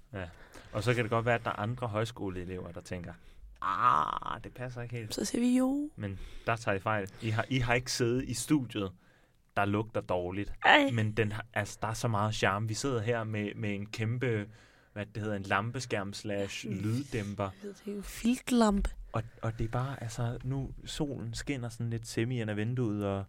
Og 0.74 0.82
så 0.82 0.94
kan 0.94 1.04
det 1.04 1.10
godt 1.10 1.26
være, 1.26 1.34
at 1.34 1.44
der 1.44 1.50
er 1.50 1.58
andre 1.58 1.86
højskoleelever, 1.86 2.72
der 2.72 2.80
tænker, 2.80 3.12
ah, 3.62 4.40
det 4.44 4.52
passer 4.54 4.82
ikke 4.82 4.96
helt. 4.96 5.14
Så 5.14 5.24
siger 5.24 5.40
vi 5.42 5.58
jo. 5.58 5.90
Men 5.96 6.18
der 6.46 6.56
tager 6.56 6.74
I 6.76 6.80
fejl. 6.80 7.08
I 7.22 7.28
har, 7.30 7.44
I 7.48 7.58
har 7.58 7.74
ikke 7.74 7.92
siddet 7.92 8.24
i 8.24 8.34
studiet, 8.34 8.92
der 9.56 9.64
lugter 9.64 10.00
dårligt. 10.00 10.52
Ej. 10.64 10.90
Men 10.92 11.12
den, 11.12 11.32
har- 11.32 11.46
altså, 11.54 11.78
der 11.82 11.88
er 11.88 11.92
så 11.94 12.08
meget 12.08 12.34
charme. 12.34 12.68
Vi 12.68 12.74
sidder 12.74 13.00
her 13.00 13.24
med, 13.24 13.54
med 13.54 13.74
en 13.74 13.86
kæmpe, 13.86 14.48
hvad 14.92 15.06
det 15.06 15.22
hedder, 15.22 15.36
en 15.36 15.42
lampeskærm 15.42 16.12
slash 16.12 16.66
lyddæmper. 16.70 17.50
Det 17.62 17.82
er 17.86 17.92
jo 17.96 18.02
filtlampe. 18.02 18.90
Og, 19.12 19.22
og 19.42 19.58
det 19.58 19.64
er 19.64 19.68
bare, 19.68 20.02
altså, 20.02 20.38
nu 20.44 20.70
solen 20.84 21.34
skinner 21.34 21.68
sådan 21.68 21.90
lidt 21.90 22.06
semi 22.06 22.40
ind 22.40 22.50
af 22.50 22.56
vinduet, 22.56 23.06
og 23.06 23.24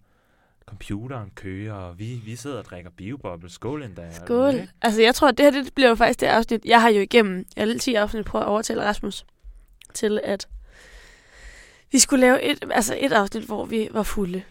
computeren 0.68 1.32
kører, 1.36 1.74
og 1.74 2.00
vi, 2.00 2.22
vi 2.26 2.36
sidder 2.36 2.58
og 2.58 2.66
drikker 2.66 2.90
biobobble. 2.90 3.50
Skål 3.50 3.84
endda. 3.84 4.12
Skål. 4.12 4.54
Altså, 4.82 5.02
jeg 5.02 5.16
tror, 5.16 5.28
at 5.28 5.38
det 5.38 5.46
her 5.46 5.64
det 5.64 5.74
bliver 5.74 5.90
jo 5.90 5.96
faktisk 5.96 6.20
det 6.20 6.28
afsnit. 6.28 6.66
Jeg 6.66 6.82
har 6.82 6.90
jo 6.90 7.02
igennem 7.02 7.46
alle 7.58 7.80
10 7.80 7.94
afsnit 7.94 8.26
prøvet 8.26 8.46
at 8.46 8.50
overtale 8.50 8.84
Rasmus 8.84 9.26
til, 9.94 10.20
at 10.24 10.48
vi 11.92 12.00
skulle 12.00 12.22
lave 12.22 12.42
et, 12.42 12.66
altså 12.72 12.98
et 13.00 13.12
afsnit, 13.12 13.44
hvor 13.44 13.66
vi 13.66 13.88
var 13.92 14.04
fulde. 14.04 14.44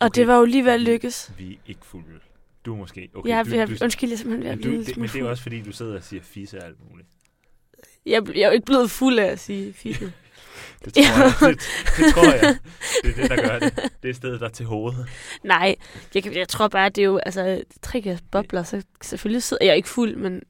Og 0.00 0.14
det 0.14 0.26
var 0.26 0.36
jo 0.36 0.44
lige 0.44 0.64
ved 0.64 0.72
at 0.72 0.80
lykkes. 0.80 1.32
Vi 1.38 1.52
er 1.52 1.56
ikke 1.66 1.86
fulde. 1.86 2.20
Du 2.64 2.72
er 2.72 2.76
måske. 2.78 3.08
Okay, 3.14 3.18
Okay, 3.18 3.28
jeg, 3.28 3.46
du, 3.46 3.50
jeg, 3.54 3.68
du, 3.68 3.74
undskyld, 3.82 4.10
jeg 4.10 4.14
er 4.14 4.18
simpelthen 4.18 4.58
ved 4.58 4.64
du, 4.64 4.84
det, 4.84 4.96
men 4.96 5.08
det 5.08 5.20
er 5.20 5.24
også 5.24 5.42
fordi, 5.42 5.62
du 5.62 5.72
sidder 5.72 5.96
og 5.96 6.02
siger 6.02 6.22
fisse 6.22 6.58
og 6.58 6.66
alt 6.66 6.76
muligt. 6.90 7.08
Jeg, 8.06 8.28
jeg 8.28 8.42
er 8.42 8.46
jo 8.46 8.52
ikke 8.52 8.66
blevet 8.66 8.90
fuld 8.90 9.18
af 9.18 9.24
at 9.24 9.38
sige 9.40 9.72
fisse. 9.72 10.12
Det 10.84 10.94
tror 10.94 11.46
jeg. 11.46 11.54
Det, 11.54 11.60
det 11.96 12.14
tror 12.14 12.32
jeg. 12.32 12.58
Det 13.02 13.10
er 13.10 13.14
det, 13.22 13.30
der 13.30 13.48
gør 13.48 13.58
det. 13.58 13.78
Det 14.02 14.10
er 14.10 14.14
stedet, 14.14 14.40
der 14.40 14.46
er 14.46 14.50
til 14.50 14.66
hovedet. 14.66 15.06
Nej, 15.44 15.76
jeg, 16.14 16.36
jeg 16.36 16.48
tror 16.48 16.68
bare, 16.68 16.86
at 16.86 16.96
det 16.96 17.02
er 17.02 17.06
jo, 17.06 17.16
altså, 17.16 17.62
glas 17.92 18.20
bobler, 18.30 18.62
så 18.62 18.82
selvfølgelig 19.02 19.42
sidder 19.42 19.64
jeg 19.66 19.76
ikke 19.76 19.88
fuld, 19.88 20.16
men 20.16 20.42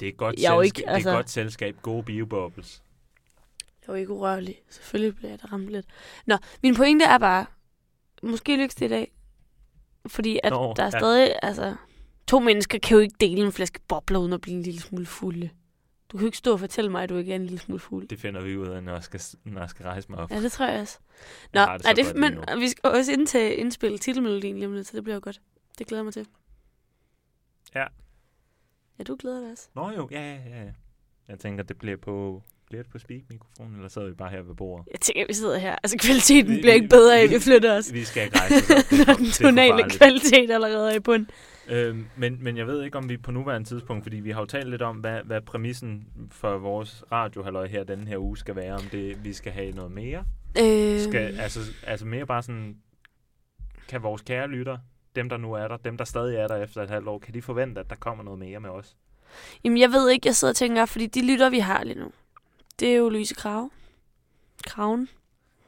Det 0.00 0.08
er 0.08 0.12
godt, 0.12 0.34
Jeg 0.38 0.40
selskab, 0.50 0.64
ikke, 0.64 0.88
det 0.88 0.94
altså- 0.94 1.10
er 1.10 1.14
godt 1.14 1.30
selskab. 1.30 1.76
Gode 1.82 2.02
biobobbles. 2.02 2.82
jeg 3.82 3.88
er 3.88 3.92
jo 3.92 4.00
ikke 4.00 4.12
urørlig. 4.12 4.56
Selvfølgelig 4.70 5.16
bliver 5.16 5.30
jeg 5.30 5.38
da 5.42 5.46
ramt 5.52 5.68
lidt. 5.68 5.86
Nå, 6.26 6.36
min 6.62 6.74
pointe 6.74 7.04
er 7.04 7.18
bare, 7.18 7.46
måske 8.22 8.56
lykkes 8.56 8.74
det 8.74 8.86
i 8.86 8.88
dag, 8.88 9.12
fordi 10.06 10.38
at 10.42 10.52
Nå, 10.52 10.74
der 10.76 10.82
er 10.82 10.90
ja. 10.92 10.98
stadig, 10.98 11.34
altså, 11.42 11.74
to 12.26 12.38
mennesker 12.40 12.78
kan 12.78 12.94
jo 12.96 13.00
ikke 13.00 13.16
dele 13.20 13.40
en 13.46 13.52
flaske 13.52 13.80
bobler, 13.88 14.18
uden 14.18 14.32
at 14.32 14.40
blive 14.40 14.56
en 14.56 14.62
lille 14.62 14.80
smule 14.80 15.06
fulde. 15.06 15.50
Du 16.12 16.18
kan 16.18 16.26
ikke 16.26 16.38
stå 16.38 16.52
og 16.52 16.60
fortælle 16.60 16.90
mig, 16.90 17.02
at 17.02 17.08
du 17.08 17.16
ikke 17.16 17.32
er 17.32 17.36
en 17.36 17.42
lille 17.42 17.58
smule 17.58 17.80
fuld. 17.80 18.08
Det 18.08 18.20
finder 18.20 18.40
vi 18.40 18.56
ud 18.56 18.66
af, 18.68 18.82
når 18.82 18.92
jeg 18.92 19.02
skal, 19.02 19.20
når 19.44 19.60
jeg 19.60 19.70
skal 19.70 19.82
rejse 19.86 20.10
mig 20.10 20.18
op. 20.18 20.30
Ja, 20.30 20.40
det 20.40 20.52
tror 20.52 20.66
jeg 20.66 20.80
også. 20.80 20.98
Nå, 21.52 21.60
Jeg 21.60 21.78
det 21.78 21.84
nej, 21.84 21.92
det, 21.92 22.16
men 22.16 22.60
vi 22.60 22.68
skal 22.68 22.90
også 22.90 23.12
indtage 23.12 23.54
indspille 23.54 23.98
titelmelodien 23.98 24.56
lige 24.56 24.66
om 24.66 24.72
lidt, 24.72 24.86
så 24.86 24.96
det 24.96 25.04
bliver 25.04 25.14
jo 25.14 25.20
godt. 25.24 25.40
Det 25.78 25.86
glæder 25.86 26.00
jeg 26.00 26.04
mig 26.04 26.12
til. 26.14 26.26
Ja. 27.74 27.84
Ja, 28.98 29.04
du 29.04 29.16
glæder 29.20 29.40
dig 29.40 29.50
også. 29.50 29.68
Nå 29.74 29.90
jo, 29.90 30.08
ja, 30.10 30.20
ja, 30.34 30.64
ja. 30.64 30.70
Jeg 31.28 31.38
tænker, 31.38 31.64
det 31.64 31.78
bliver 31.78 31.96
på, 31.96 32.42
bliver 32.66 32.82
det 32.82 32.92
på 32.92 32.98
speak-mikrofonen, 32.98 33.74
eller 33.74 33.88
sidder 33.88 34.08
vi 34.08 34.14
bare 34.14 34.30
her 34.30 34.42
ved 34.42 34.54
bordet? 34.54 34.86
Jeg 34.92 35.00
tænker, 35.00 35.26
vi 35.26 35.32
sidder 35.34 35.58
her. 35.58 35.76
Altså, 35.82 35.98
kvaliteten 35.98 36.52
Vi- 36.56 36.60
bliver 36.60 36.74
ikke 36.74 36.88
bedre 36.88 37.18
af, 37.18 37.22
at 37.24 37.30
vi- 37.30 37.38
flytter 37.40 37.76
os. 37.76 37.92
Vi 37.92 38.04
skal 38.04 38.24
ikke 38.24 38.38
rejse 38.38 38.54
os 38.54 38.70
er 38.70 38.96
Når 39.06 39.14
den 39.14 39.26
er 39.26 39.32
tonale 39.32 39.90
kvalitet 39.90 40.50
allerede 40.50 40.90
er 40.92 40.96
i 40.96 41.00
bund. 41.00 41.26
Øhm, 41.68 42.06
men, 42.16 42.44
men 42.44 42.56
jeg 42.56 42.66
ved 42.66 42.82
ikke, 42.82 42.98
om 42.98 43.08
vi 43.08 43.16
på 43.16 43.30
nuværende 43.30 43.68
tidspunkt, 43.68 44.04
fordi 44.04 44.16
vi 44.16 44.30
har 44.30 44.40
jo 44.40 44.46
talt 44.46 44.70
lidt 44.70 44.82
om, 44.82 44.96
hvad, 44.96 45.22
hvad 45.22 45.40
præmissen 45.40 46.08
for 46.30 46.58
vores 46.58 47.04
radiohalløj 47.12 47.66
her 47.66 47.84
denne 47.84 48.06
her 48.06 48.18
uge 48.18 48.36
skal 48.36 48.56
være, 48.56 48.74
om 48.74 48.82
det 48.92 49.24
vi 49.24 49.32
skal 49.32 49.52
have 49.52 49.72
noget 49.72 49.92
mere. 49.92 50.24
Øh, 50.60 51.00
Skal, 51.00 51.38
altså, 51.40 51.60
altså 51.86 52.06
mere 52.06 52.26
bare 52.26 52.42
sådan, 52.42 52.76
kan 53.88 54.02
vores 54.02 54.22
kære 54.22 54.48
lytter, 54.48 54.78
dem 55.16 55.28
der 55.28 55.36
nu 55.36 55.52
er 55.52 55.68
der, 55.68 55.76
dem 55.76 55.96
der 55.96 56.04
stadig 56.04 56.36
er 56.36 56.48
der 56.48 56.56
efter 56.56 56.82
et 56.82 56.90
halvt 56.90 57.08
år, 57.08 57.18
kan 57.18 57.34
de 57.34 57.42
forvente, 57.42 57.80
at 57.80 57.90
der 57.90 57.96
kommer 57.96 58.24
noget 58.24 58.38
mere 58.38 58.60
med 58.60 58.70
os? 58.70 58.96
Jamen, 59.64 59.78
jeg 59.78 59.90
ved 59.90 60.10
ikke, 60.10 60.26
jeg 60.26 60.36
sidder 60.36 60.52
og 60.52 60.56
tænker, 60.56 60.86
fordi 60.86 61.06
de 61.06 61.26
lytter, 61.32 61.50
vi 61.50 61.58
har 61.58 61.84
lige 61.84 61.98
nu, 61.98 62.10
det 62.80 62.88
er 62.88 62.96
jo 62.96 63.08
Louise 63.08 63.34
Krave. 63.34 63.70
Kraven. 64.66 65.08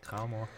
Kravmor. 0.03 0.49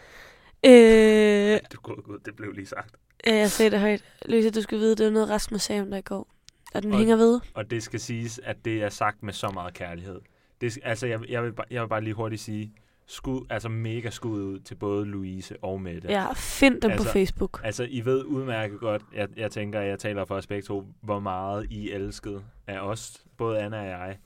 Øh, 0.65 1.59
Du 1.73 1.79
går 1.81 1.93
ud, 1.93 2.19
det 2.25 2.35
blev 2.35 2.51
lige 2.51 2.65
sagt. 2.65 2.95
Ja, 3.27 3.35
jeg 3.35 3.51
sagde 3.51 3.71
det 3.71 3.79
højt. 3.79 4.03
Louise, 4.25 4.49
du 4.51 4.61
skal 4.61 4.77
vide, 4.79 4.95
det 4.95 5.05
er 5.07 5.11
noget 5.11 5.29
Rasmus 5.29 5.61
sagde 5.61 5.81
om 5.81 5.89
dig 5.89 5.99
i 5.99 6.01
går. 6.01 6.27
Og 6.73 6.83
den 6.83 6.91
Og- 6.91 6.97
hænger 6.97 7.15
ved. 7.15 7.39
Og 7.53 7.71
det 7.71 7.83
skal 7.83 7.99
siges, 7.99 8.39
at 8.43 8.65
det 8.65 8.83
er 8.83 8.89
sagt 8.89 9.23
med 9.23 9.33
så 9.33 9.49
meget 9.49 9.73
kærlighed. 9.73 10.19
Det, 10.61 10.77
altså, 10.83 11.07
jeg, 11.07 11.29
jeg, 11.29 11.43
vil, 11.43 11.53
bare- 11.53 11.65
jeg 11.71 11.81
vil 11.81 11.87
bare 11.87 12.01
lige 12.03 12.13
hurtigt 12.13 12.41
sige, 12.41 12.73
skud, 13.05 13.45
altså 13.49 13.69
mega 13.69 14.09
skud 14.09 14.41
ud 14.43 14.59
til 14.59 14.75
både 14.75 15.05
Louise 15.05 15.55
og 15.61 15.81
Mette. 15.81 16.07
Ja, 16.07 16.33
find 16.33 16.81
dem 16.81 16.91
Altså- 16.91 17.07
på 17.07 17.11
Facebook. 17.13 17.61
Altså, 17.63 17.87
I 17.89 18.05
ved 18.05 18.23
udmærket 18.23 18.79
godt, 18.79 19.01
jeg, 19.15 19.27
jeg 19.37 19.51
tænker, 19.51 19.81
jeg 19.81 19.99
taler 19.99 20.25
for 20.25 20.35
os 20.35 20.47
begge 20.47 20.61
to, 20.65 20.85
hvor 21.01 21.19
meget 21.19 21.67
I 21.69 21.91
elskede 21.91 22.43
af 22.67 22.79
os, 22.79 23.23
både 23.37 23.59
Anna 23.59 23.79
og 23.79 23.87
jeg, 23.87 24.17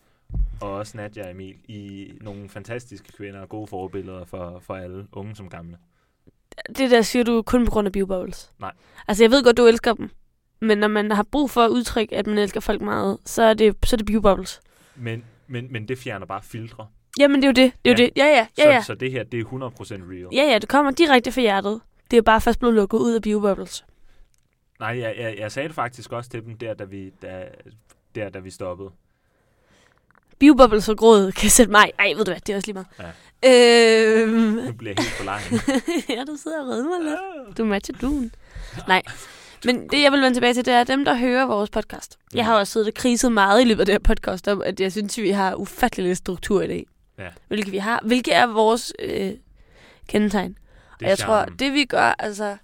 og 0.61 0.71
også 0.71 0.97
Nadja 0.97 1.23
og 1.25 1.31
Emil, 1.31 1.55
i 1.67 2.11
nogle 2.21 2.49
fantastiske 2.49 3.11
kvinder 3.17 3.39
og 3.41 3.49
gode 3.49 3.67
forbilleder 3.67 4.25
for, 4.25 4.59
for 4.59 4.75
alle, 4.75 5.07
unge 5.11 5.35
som 5.35 5.49
gamle. 5.49 5.77
Det 6.77 6.91
der 6.91 7.01
siger 7.01 7.23
du 7.23 7.41
kun 7.41 7.65
på 7.65 7.71
grund 7.71 7.85
af 7.85 7.91
biobubbles. 7.91 8.51
Nej. 8.59 8.71
Altså, 9.07 9.23
jeg 9.23 9.31
ved 9.31 9.43
godt, 9.43 9.57
du 9.57 9.65
elsker 9.65 9.93
dem. 9.93 10.09
Men 10.61 10.77
når 10.77 10.87
man 10.87 11.11
har 11.11 11.23
brug 11.31 11.49
for 11.49 11.61
at 11.61 11.69
udtrykke, 11.69 12.15
at 12.15 12.27
man 12.27 12.37
elsker 12.37 12.59
folk 12.59 12.81
meget, 12.81 13.17
så 13.25 13.43
er 13.43 13.53
det, 13.53 13.75
så 13.85 13.95
er 13.95 13.97
det 13.97 14.05
biobubbles. 14.05 14.61
Men, 14.95 15.23
men, 15.47 15.67
men 15.73 15.87
det 15.87 15.97
fjerner 15.97 16.25
bare 16.25 16.41
filtre. 16.43 16.87
Jamen, 17.19 17.41
det 17.41 17.43
er 17.43 17.47
jo 17.47 17.65
det. 17.67 17.73
Det 17.85 17.91
er 17.91 17.95
jo 17.95 18.01
Ja. 18.01 18.05
det. 18.05 18.11
Ja, 18.17 18.25
ja, 18.25 18.47
ja, 18.57 18.73
ja. 18.73 18.81
Så, 18.81 18.85
så 18.85 18.95
det 18.95 19.11
her, 19.11 19.23
det 19.23 19.39
er 19.39 19.43
100% 19.43 19.49
real. 20.11 20.27
Ja, 20.33 20.51
ja, 20.51 20.57
det 20.59 20.69
kommer 20.69 20.91
direkte 20.91 21.31
fra 21.31 21.41
hjertet. 21.41 21.81
Det 22.11 22.17
er 22.17 22.21
bare 22.21 22.41
først 22.41 22.59
blevet 22.59 22.75
lukket 22.75 22.97
ud 22.97 23.13
af 23.15 23.21
biobubbles. 23.21 23.85
Nej, 24.79 24.99
jeg, 24.99 25.15
jeg, 25.19 25.35
jeg 25.39 25.51
sagde 25.51 25.67
det 25.67 25.75
faktisk 25.75 26.11
også 26.11 26.29
til 26.29 26.45
dem, 26.45 26.57
der 26.57 26.73
da 26.73 26.83
vi, 26.83 27.09
da, 27.21 27.45
der, 28.15 28.29
da 28.29 28.39
vi 28.39 28.49
stoppede. 28.49 28.89
Biobubbles 30.39 30.89
og 30.89 30.97
gråd 30.97 31.31
kan 31.31 31.49
sætte 31.49 31.71
mig... 31.71 31.91
Ej, 31.99 32.13
ved 32.17 32.25
du 32.25 32.31
hvad, 32.31 32.41
det 32.41 32.53
er 32.53 32.55
også 32.57 32.67
lige 32.67 32.73
meget. 32.73 33.13
Ja. 33.43 34.21
Øhm, 34.23 34.31
Nu 34.31 34.73
bliver 34.73 34.93
jeg 34.97 35.03
helt 35.03 35.15
for 35.15 35.23
lang. 35.23 35.41
ja, 36.17 36.23
du 36.27 36.37
sidder 36.43 36.61
og 36.61 36.67
redder 36.67 36.83
mig 36.99 37.09
lidt. 37.09 37.57
Du 37.57 37.65
matcher 37.65 37.95
duen. 38.01 38.31
Nej. 38.87 39.01
Men 39.65 39.87
det, 39.89 40.01
jeg 40.01 40.11
vil 40.11 40.21
vende 40.21 40.35
tilbage 40.35 40.53
til, 40.53 40.65
det 40.65 40.73
er 40.73 40.83
dem, 40.83 41.05
der 41.05 41.15
hører 41.15 41.45
vores 41.45 41.69
podcast. 41.69 42.17
Ja. 42.33 42.37
Jeg 42.37 42.45
har 42.45 42.55
også 42.59 42.73
siddet 42.73 42.87
og 42.87 42.93
kriset 42.93 43.31
meget 43.31 43.61
i 43.61 43.65
løbet 43.65 43.79
af 43.79 43.85
det 43.85 43.93
her 43.93 43.99
podcast 43.99 44.47
om, 44.47 44.61
at 44.61 44.79
jeg 44.79 44.91
synes, 44.91 45.17
vi 45.17 45.29
har 45.29 45.55
ufattelig 45.55 46.05
lidt 46.05 46.17
struktur 46.17 46.61
i 46.61 46.67
dag. 46.67 46.85
Ja. 47.19 47.27
Hvilket 47.47 47.71
vi 47.71 47.77
har. 47.77 47.99
Hvilket 48.05 48.35
er 48.35 48.45
vores 48.47 48.93
øh, 48.99 49.31
kendetegn. 50.07 50.49
Det 50.99 51.03
Og 51.03 51.09
jeg 51.09 51.17
tror, 51.17 51.37
charmen. 51.37 51.59
det 51.59 51.73
vi 51.73 51.85
gør, 51.85 52.15
altså... 52.19 52.57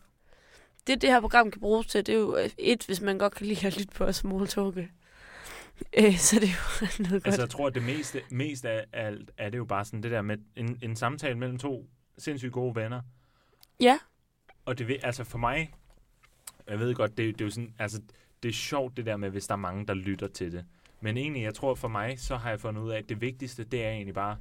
Det, 0.88 1.01
det 1.01 1.09
her 1.09 1.19
program 1.19 1.51
kan 1.51 1.61
bruges 1.61 1.88
til, 1.88 2.05
det 2.05 2.15
er 2.15 2.19
jo 2.19 2.38
øh, 2.38 2.49
et, 2.57 2.84
hvis 2.86 3.01
man 3.01 3.17
godt 3.17 3.36
kan 3.36 3.45
lide 3.47 3.67
at 3.67 3.78
lytte 3.78 3.93
på 3.95 4.03
os 4.03 4.15
small 4.15 4.47
talke. 4.47 4.89
Øh, 5.97 6.17
så 6.17 6.39
det 6.39 6.49
er 6.49 6.82
jo 6.82 6.88
noget 7.03 7.23
godt. 7.23 7.25
Altså, 7.25 7.41
jeg 7.41 7.49
tror, 7.49 7.67
at 7.67 7.75
det 7.75 7.84
meste, 7.84 8.21
mest 8.32 8.65
af 8.65 8.86
alt 8.93 9.32
er 9.38 9.49
det 9.49 9.57
jo 9.57 9.65
bare 9.65 9.86
sådan 9.86 10.03
det 10.03 10.11
der 10.11 10.21
med 10.21 10.38
en, 10.55 10.77
en 10.82 10.95
samtale 10.95 11.38
mellem 11.38 11.57
to 11.57 11.89
sindssygt 12.17 12.53
gode 12.53 12.75
venner. 12.75 13.01
Ja. 13.79 13.99
Og 14.65 14.77
det 14.77 14.99
altså 15.03 15.23
for 15.23 15.38
mig, 15.38 15.73
jeg 16.69 16.79
ved 16.79 16.95
godt, 16.95 17.17
det, 17.17 17.39
det 17.39 17.41
er 17.41 17.45
jo 17.45 17.51
sådan, 17.51 17.73
altså, 17.79 18.01
det 18.43 18.49
er 18.49 18.53
sjovt 18.53 18.97
det 18.97 19.05
der 19.05 19.17
med, 19.17 19.29
hvis 19.29 19.47
der 19.47 19.53
er 19.53 19.57
mange, 19.57 19.88
der 19.88 19.93
lytter 19.93 20.27
til 20.27 20.51
det. 20.51 20.65
Men 21.01 21.17
egentlig, 21.17 21.43
jeg 21.43 21.53
tror 21.53 21.75
for 21.75 21.88
mig, 21.88 22.19
så 22.19 22.36
har 22.36 22.49
jeg 22.49 22.59
fundet 22.59 22.82
ud 22.82 22.91
af, 22.91 22.97
at 22.97 23.09
det 23.09 23.21
vigtigste, 23.21 23.63
det 23.63 23.86
er 23.86 23.89
egentlig 23.89 24.13
bare, 24.13 24.38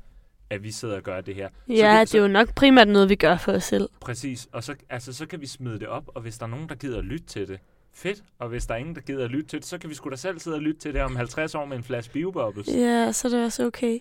at 0.51 0.63
vi 0.63 0.71
sidder 0.71 0.97
og 0.97 1.03
gør 1.03 1.21
det 1.21 1.35
her. 1.35 1.49
Ja, 1.69 2.05
så, 2.05 2.13
det 2.13 2.19
er 2.19 2.23
jo 2.23 2.29
nok 2.29 2.55
primært 2.55 2.89
noget, 2.89 3.09
vi 3.09 3.15
gør 3.15 3.37
for 3.37 3.53
os 3.53 3.65
selv. 3.65 3.89
Præcis, 4.01 4.49
og 4.53 4.65
så, 4.65 4.75
altså, 4.89 5.13
så 5.13 5.27
kan 5.27 5.41
vi 5.41 5.47
smide 5.47 5.79
det 5.81 5.89
op, 5.89 6.11
og 6.15 6.23
hvis 6.23 6.39
der 6.39 6.47
er 6.47 6.51
nogen, 6.51 6.69
der 6.69 6.75
gider 6.75 6.99
at 6.99 7.05
lytte 7.05 7.27
til 7.27 7.49
det, 7.49 7.61
fedt. 7.93 8.23
Og 8.39 8.49
hvis 8.49 8.67
der 8.67 8.75
er 8.75 8.79
ingen, 8.79 8.95
der 8.95 9.01
gider 9.01 9.25
at 9.25 9.31
lytte 9.31 9.49
til 9.51 9.59
det, 9.59 9.67
så 9.67 9.79
kan 9.79 9.91
vi 9.91 9.95
sgu 9.95 10.11
da 10.11 10.17
selv 10.17 10.39
sidde 10.39 10.57
og 10.57 10.63
lytte 10.63 10.81
til 10.81 10.95
det 10.95 11.03
om 11.03 11.17
50 11.17 11.55
år 11.55 11.65
med 11.65 11.77
en 11.77 11.83
flaske 11.85 12.13
biobubbles. 12.13 12.69
Ja, 12.69 13.13
så 13.13 13.29
er 13.29 13.33
det 13.33 13.45
også 13.45 13.67
okay. 13.67 13.99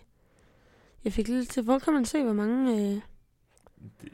Jeg 1.03 1.13
fik 1.13 1.27
lidt 1.27 1.49
til, 1.49 1.63
hvor 1.63 1.79
kan 1.79 1.93
man 1.93 2.05
se, 2.05 2.23
hvor 2.23 2.33
mange 2.33 2.81
øh, 2.91 2.99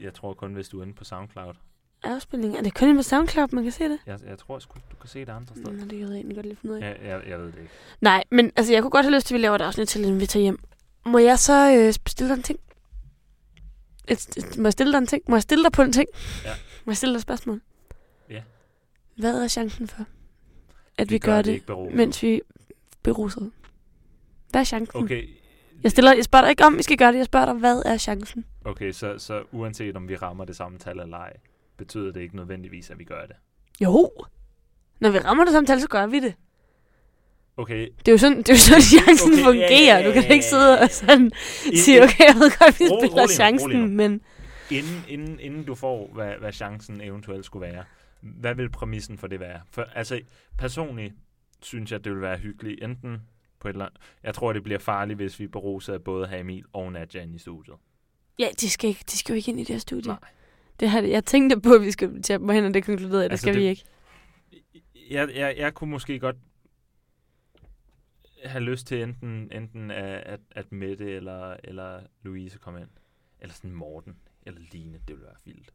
Jeg 0.00 0.14
tror 0.14 0.34
kun, 0.34 0.52
hvis 0.54 0.68
du 0.68 0.78
er 0.78 0.82
inde 0.82 0.94
på 0.94 1.04
SoundCloud. 1.04 1.54
afspilninger? 2.02 2.58
Er 2.58 2.62
det 2.62 2.74
kun 2.74 2.88
inde 2.88 2.98
på 2.98 3.02
SoundCloud, 3.02 3.48
man 3.52 3.62
kan 3.64 3.72
se 3.72 3.84
det? 3.84 3.98
Jeg, 4.06 4.18
jeg 4.26 4.38
tror 4.38 4.58
sgu, 4.58 4.74
du 4.90 4.96
kan 4.96 5.08
se 5.08 5.20
det 5.20 5.28
andre 5.28 5.54
steder. 5.54 5.72
Nå, 5.72 5.80
det 5.80 5.88
kan 5.90 6.00
jeg 6.00 6.08
egentlig 6.08 6.36
godt 6.36 6.46
lige 6.46 6.56
finde 6.56 6.74
ud 6.74 6.80
af. 6.80 6.96
Ja, 7.04 7.14
jeg, 7.16 7.28
jeg 7.28 7.38
ved 7.38 7.46
det 7.46 7.58
ikke. 7.58 7.70
Nej, 8.00 8.24
men 8.30 8.52
altså, 8.56 8.72
jeg 8.72 8.82
kunne 8.82 8.90
godt 8.90 9.04
have 9.06 9.14
lyst 9.14 9.26
til, 9.26 9.34
at 9.34 9.38
vi 9.38 9.42
laver 9.42 9.54
et 9.54 9.60
afsnit 9.60 9.88
til, 9.88 10.04
inden 10.04 10.20
vi 10.20 10.26
tager 10.26 10.42
hjem. 10.42 10.58
Må 11.06 11.18
jeg 11.18 11.38
så 11.38 11.76
øh, 11.78 11.94
bestille 12.04 12.28
dig 12.28 12.36
en 12.36 12.42
ting? 12.42 12.58
Et, 14.08 14.36
et, 14.36 14.58
må 14.58 14.64
jeg 14.64 14.72
stille 14.72 14.92
dig 14.92 14.98
en 14.98 15.06
ting? 15.06 15.22
Må 15.28 15.36
jeg 15.36 15.42
stille 15.42 15.64
dig 15.64 15.72
på 15.72 15.82
en 15.82 15.92
ting? 15.92 16.08
Ja. 16.44 16.50
Må 16.84 16.90
jeg 16.90 16.96
stille 16.96 17.12
dig 17.12 17.16
et 17.18 17.22
spørgsmål? 17.22 17.60
Hvad 19.16 19.42
er 19.42 19.48
chancen 19.48 19.86
for, 19.88 20.04
at 20.98 21.10
vi, 21.10 21.14
vi 21.14 21.18
gør 21.18 21.42
det, 21.42 21.52
ikke 21.52 21.66
beruset. 21.66 21.96
mens 21.96 22.22
vi 22.22 22.34
er 22.34 22.40
beruset? 23.02 23.50
Hvad 24.50 24.60
er 24.60 24.64
chancen? 24.64 24.96
Okay, 25.02 25.28
Jeg, 25.82 25.90
stiller, 25.90 26.14
jeg 26.14 26.24
spørger 26.24 26.42
dig 26.44 26.50
ikke 26.50 26.64
om, 26.64 26.78
vi 26.78 26.82
skal 26.82 26.96
gøre 26.96 27.12
det. 27.12 27.18
Jeg 27.18 27.26
spørger 27.26 27.46
dig, 27.46 27.54
hvad 27.54 27.82
er 27.86 27.96
chancen? 27.96 28.44
okay 28.64 28.92
så, 28.92 29.18
så 29.18 29.42
uanset 29.52 29.96
om 29.96 30.08
vi 30.08 30.16
rammer 30.16 30.44
det 30.44 30.56
samme 30.56 30.78
tal 30.78 30.98
eller 31.00 31.16
ej, 31.16 31.32
betyder 31.76 32.12
det 32.12 32.20
ikke 32.20 32.36
nødvendigvis, 32.36 32.90
at 32.90 32.98
vi 32.98 33.04
gør 33.04 33.26
det. 33.26 33.36
Jo. 33.80 34.10
Når 35.00 35.10
vi 35.10 35.18
rammer 35.18 35.44
det 35.44 35.52
samtale, 35.52 35.80
så 35.80 35.88
gør 35.88 36.06
vi 36.06 36.20
det. 36.20 36.34
Okay, 37.56 37.88
Det 37.98 38.08
er 38.08 38.12
jo 38.12 38.18
sådan, 38.18 38.38
det 38.38 38.48
er 38.48 38.54
jo 38.54 38.58
sådan 38.58 38.80
chancen 39.04 39.32
Okay, 39.32 39.42
okay, 39.48 39.58
ja, 39.58 39.66
fungerer. 39.68 39.98
ja, 39.98 39.98
ja, 39.98 40.06
Du 40.08 40.12
kan 40.12 40.30
ikke 40.32 40.44
sidde 40.44 40.78
og 40.80 40.90
sådan 40.90 41.30
sige, 41.74 42.02
okay, 42.04 42.24
jeg 42.26 42.34
ved 42.34 42.58
godt, 42.58 42.80
vi 42.80 42.84
spiller 43.00 43.26
chancen, 43.26 43.96
men... 43.96 44.20
inden, 44.70 45.04
inden, 45.08 45.40
inden 45.40 45.64
du 45.64 45.74
får, 45.74 46.10
hvad, 46.14 46.32
hvad 46.40 46.52
chancen 46.52 47.00
eventuelt 47.00 47.44
skulle 47.44 47.72
være, 47.72 47.84
hvad 48.26 48.54
vil 48.54 48.70
præmissen 48.70 49.18
for 49.18 49.26
det 49.26 49.40
være? 49.40 49.60
For, 49.70 49.82
altså, 49.82 50.20
personligt 50.58 51.14
synes 51.62 51.92
jeg, 51.92 52.04
det 52.04 52.12
vil 52.12 52.20
være 52.20 52.38
hyggeligt. 52.38 52.84
Enten 52.84 53.22
på 53.60 53.68
et 53.68 53.72
eller 53.72 53.84
andet... 53.84 54.00
Jeg 54.22 54.34
tror, 54.34 54.52
det 54.52 54.62
bliver 54.62 54.78
farligt, 54.78 55.16
hvis 55.16 55.40
vi 55.40 55.46
beruser 55.46 55.94
af 55.94 56.04
både 56.04 56.26
have 56.26 56.40
Emil 56.40 56.64
og 56.72 56.92
Nadja 56.92 57.22
ind 57.22 57.34
i 57.34 57.38
studiet. 57.38 57.76
Ja, 58.38 58.48
de 58.60 58.70
skal, 58.70 58.88
ikke, 58.88 59.04
de 59.10 59.18
skal 59.18 59.32
jo 59.32 59.36
ikke 59.36 59.50
ind 59.50 59.60
i 59.60 59.64
det 59.64 59.74
her 59.74 59.78
studie. 59.80 60.08
Nej. 60.08 60.18
Det 60.80 60.90
har, 60.90 61.02
jeg 61.02 61.24
tænkte 61.24 61.60
på, 61.60 61.72
at 61.74 61.82
vi 61.82 61.90
skal 61.90 62.22
tage 62.22 62.38
dem 62.38 62.48
hen, 62.48 62.64
og 62.64 62.74
det 62.74 62.84
konkluderede 62.84 63.22
jeg, 63.22 63.30
det 63.30 63.32
Altså, 63.32 63.44
skal 63.44 63.54
det- 63.54 63.62
vi 63.62 63.68
ikke. 63.68 63.84
Jeg, 65.10 65.30
jeg, 65.34 65.54
jeg 65.58 65.74
kunne 65.74 65.90
måske 65.90 66.18
godt 66.18 66.36
have 68.44 68.64
lyst 68.64 68.86
til 68.86 69.02
enten, 69.02 69.52
enten 69.52 69.90
at, 69.90 70.40
at, 70.50 70.72
Mette 70.72 71.10
eller, 71.12 71.56
eller 71.64 72.00
Louise 72.22 72.58
kom 72.58 72.76
ind. 72.76 72.88
Eller 73.40 73.54
sådan 73.54 73.72
Morten 73.72 74.16
eller 74.46 74.60
Line, 74.72 74.92
det 74.92 75.08
ville 75.08 75.24
være 75.24 75.36
vildt. 75.44 75.72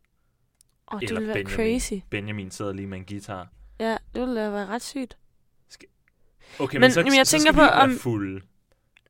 Åh, 0.94 1.00
det 1.00 1.08
eller 1.10 1.20
ville 1.20 1.34
være 1.34 1.44
Benjamin. 1.44 1.80
crazy. 1.80 1.94
Benjamin 2.10 2.52
sidder 2.52 2.74
lige 2.74 2.88
med 2.88 2.98
en 2.98 3.06
guitar. 3.06 3.48
Ja, 3.80 3.98
det 4.16 4.22
ville 4.22 4.42
da 4.42 4.50
være 4.50 4.68
ret 4.68 4.82
sygt. 4.84 5.18
Okay, 6.60 6.76
men, 6.76 6.82
Men- 6.82 6.92
så, 6.92 7.00
jamen, 7.00 7.16
jeg 7.18 7.28
så 7.28 7.32
tænker 7.32 7.52
skal 7.52 7.54
på, 7.54 7.60
vi 7.62 7.66
ikke 7.66 7.74
være 7.76 7.84
om- 7.84 7.98
fulde. 8.00 8.42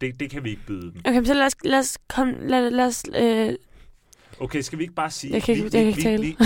Det, 0.01 0.19
det 0.19 0.29
kan 0.29 0.43
vi 0.43 0.49
ikke 0.49 0.61
byde 0.67 0.81
dem. 0.91 1.01
Okay, 1.05 1.15
men 1.15 1.25
så 1.25 1.33
lad 1.33 1.45
os, 1.45 1.55
lad 1.63 1.79
os 1.79 1.97
komme, 2.09 2.47
lad, 2.47 2.69
lad 2.71 2.85
os, 2.85 3.03
øh, 3.15 3.55
Okay, 4.39 4.61
skal 4.61 4.77
vi 4.79 4.83
ikke 4.83 4.95
bare 4.95 5.11
sige... 5.11 5.33
Jeg 5.33 5.43
kan 5.43 5.55
ikke- 5.55 5.71
vi, 5.71 5.77
jeg 5.77 5.95
kan 5.95 6.07
vi, 6.21 6.27
ikke 6.27 6.37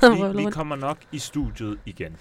tale. 0.00 0.36
Vi, 0.46 0.50
kommer 0.60 0.76
nok 0.76 0.98
i 1.12 1.18
studiet 1.18 1.80
igen. 1.86 2.16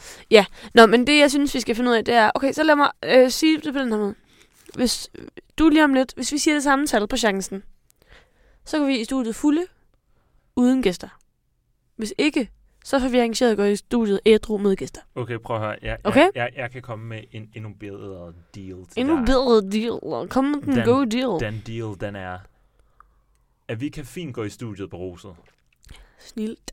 Nå, 0.73 0.85
men 0.85 1.07
det, 1.07 1.19
jeg 1.19 1.29
synes, 1.31 1.55
vi 1.55 1.59
skal 1.59 1.75
finde 1.75 1.91
ud 1.91 1.95
af, 1.95 2.05
det 2.05 2.13
er, 2.13 2.31
okay, 2.35 2.53
så 2.53 2.63
lad 2.63 2.75
mig 2.75 2.91
øh, 3.05 3.29
sige 3.31 3.61
det 3.61 3.73
på 3.73 3.79
den 3.79 3.89
her 3.91 3.97
måde. 3.97 4.15
Hvis 4.75 5.09
du 5.57 5.69
lige 5.69 5.83
om 5.83 5.93
lidt, 5.93 6.13
hvis 6.15 6.31
vi 6.31 6.37
siger 6.37 6.53
det 6.55 6.63
samme 6.63 6.87
tal 6.87 7.07
på 7.07 7.17
chancen, 7.17 7.63
så 8.65 8.77
går 8.77 8.85
vi 8.85 8.99
i 8.99 9.03
studiet 9.05 9.35
fulde, 9.35 9.65
uden 10.55 10.83
gæster. 10.83 11.18
Hvis 11.99 12.13
ikke, 12.17 12.49
så 12.83 12.99
får 12.99 13.07
vi 13.09 13.17
arrangeret 13.17 13.51
at 13.51 13.57
gå 13.57 13.63
i 13.63 13.75
studiet 13.75 14.19
ædru 14.25 14.57
med 14.57 14.75
gæster. 14.75 15.01
Okay, 15.15 15.37
prøv 15.37 15.55
at 15.55 15.61
høre. 15.61 15.75
Jeg, 15.81 15.97
Okay. 16.03 16.19
jeg, 16.19 16.31
jeg, 16.35 16.49
jeg 16.57 16.71
kan 16.71 16.81
komme 16.81 17.05
med 17.05 17.21
en 17.31 17.49
endnu 17.55 17.73
bedre 17.79 18.33
deal 18.55 18.85
til 18.87 18.99
Endnu 18.99 19.17
dig. 19.17 19.25
bedre 19.25 19.61
deal. 19.71 20.27
Kom 20.29 20.45
med 20.45 20.61
den 20.61 20.75
Den- 20.75 20.85
gode 20.85 21.11
deal. 21.11 21.39
Den 21.53 21.61
deal, 21.67 21.99
den 21.99 22.15
er, 22.15 22.39
at 23.67 23.81
vi 23.81 23.89
kan 23.89 24.05
fint 24.05 24.35
gå 24.35 24.43
i 24.43 24.49
studiet 24.49 24.89
beruset. 24.89 25.31
Snilt. 26.19 26.71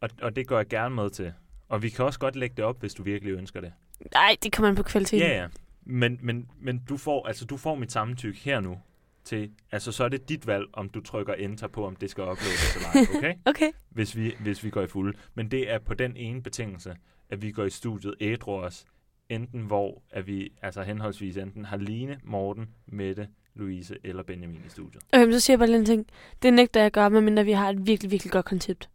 Og, 0.00 0.08
og 0.22 0.36
det 0.36 0.46
går 0.46 0.56
jeg 0.56 0.68
gerne 0.68 0.94
med 0.94 1.10
til. 1.10 1.32
Og 1.68 1.82
vi 1.82 1.88
kan 1.88 2.04
også 2.04 2.18
godt 2.18 2.36
lægge 2.36 2.56
det 2.56 2.64
op, 2.64 2.80
hvis 2.80 2.94
du 2.94 3.02
virkelig 3.02 3.32
ønsker 3.34 3.60
det. 3.60 3.72
Nej, 4.14 4.36
det 4.42 4.52
kommer 4.52 4.68
an 4.68 4.74
på 4.76 4.82
kvaliteten. 4.82 5.26
Ja, 5.28 5.36
ja. 5.42 5.48
Men, 5.84 6.18
men, 6.22 6.48
men 6.60 6.82
du, 6.88 6.96
får, 6.96 7.26
altså, 7.26 7.44
du 7.44 7.56
får 7.56 7.74
mit 7.74 7.92
samtykke 7.92 8.38
her 8.40 8.60
nu 8.60 8.78
til, 9.24 9.50
altså 9.72 9.92
så 9.92 10.04
er 10.04 10.08
det 10.08 10.28
dit 10.28 10.46
valg, 10.46 10.66
om 10.72 10.88
du 10.88 11.00
trykker 11.00 11.34
enter 11.34 11.68
på, 11.68 11.86
om 11.86 11.96
det 11.96 12.10
skal 12.10 12.22
uploades 12.22 12.76
eller 12.76 12.88
ej, 12.88 13.06
okay? 13.18 13.34
Okay. 13.44 13.72
hvis 13.90 14.16
vi, 14.16 14.34
hvis 14.40 14.64
vi 14.64 14.70
går 14.70 14.82
i 14.82 14.86
fuld. 14.86 15.14
Men 15.34 15.50
det 15.50 15.70
er 15.70 15.78
på 15.78 15.94
den 15.94 16.16
ene 16.16 16.42
betingelse, 16.42 16.96
at 17.30 17.42
vi 17.42 17.50
går 17.52 17.64
i 17.64 17.70
studiet 17.70 18.14
ædru 18.20 18.52
os, 18.52 18.84
enten 19.28 19.60
hvor 19.60 20.02
at 20.10 20.26
vi, 20.26 20.52
altså 20.62 20.82
henholdsvis 20.82 21.36
enten 21.36 21.64
har 21.64 21.76
Line, 21.76 22.20
Morten, 22.24 22.68
Mette, 22.86 23.28
Louise 23.54 23.96
eller 24.04 24.22
Benjamin 24.22 24.62
i 24.66 24.68
studiet. 24.68 25.02
Okay, 25.12 25.32
så 25.32 25.40
siger 25.40 25.54
jeg 25.54 25.58
bare 25.58 25.68
lige 25.68 25.78
en 25.78 25.84
ting. 25.84 26.06
Det 26.42 26.52
nægter 26.54 26.80
jeg 26.80 26.86
at 26.86 26.92
gøre, 26.92 27.10
medmindre 27.10 27.44
vi 27.44 27.52
har 27.52 27.68
et 27.70 27.86
virkelig, 27.86 28.10
virkelig 28.10 28.32
godt 28.32 28.44
koncept. 28.46 28.88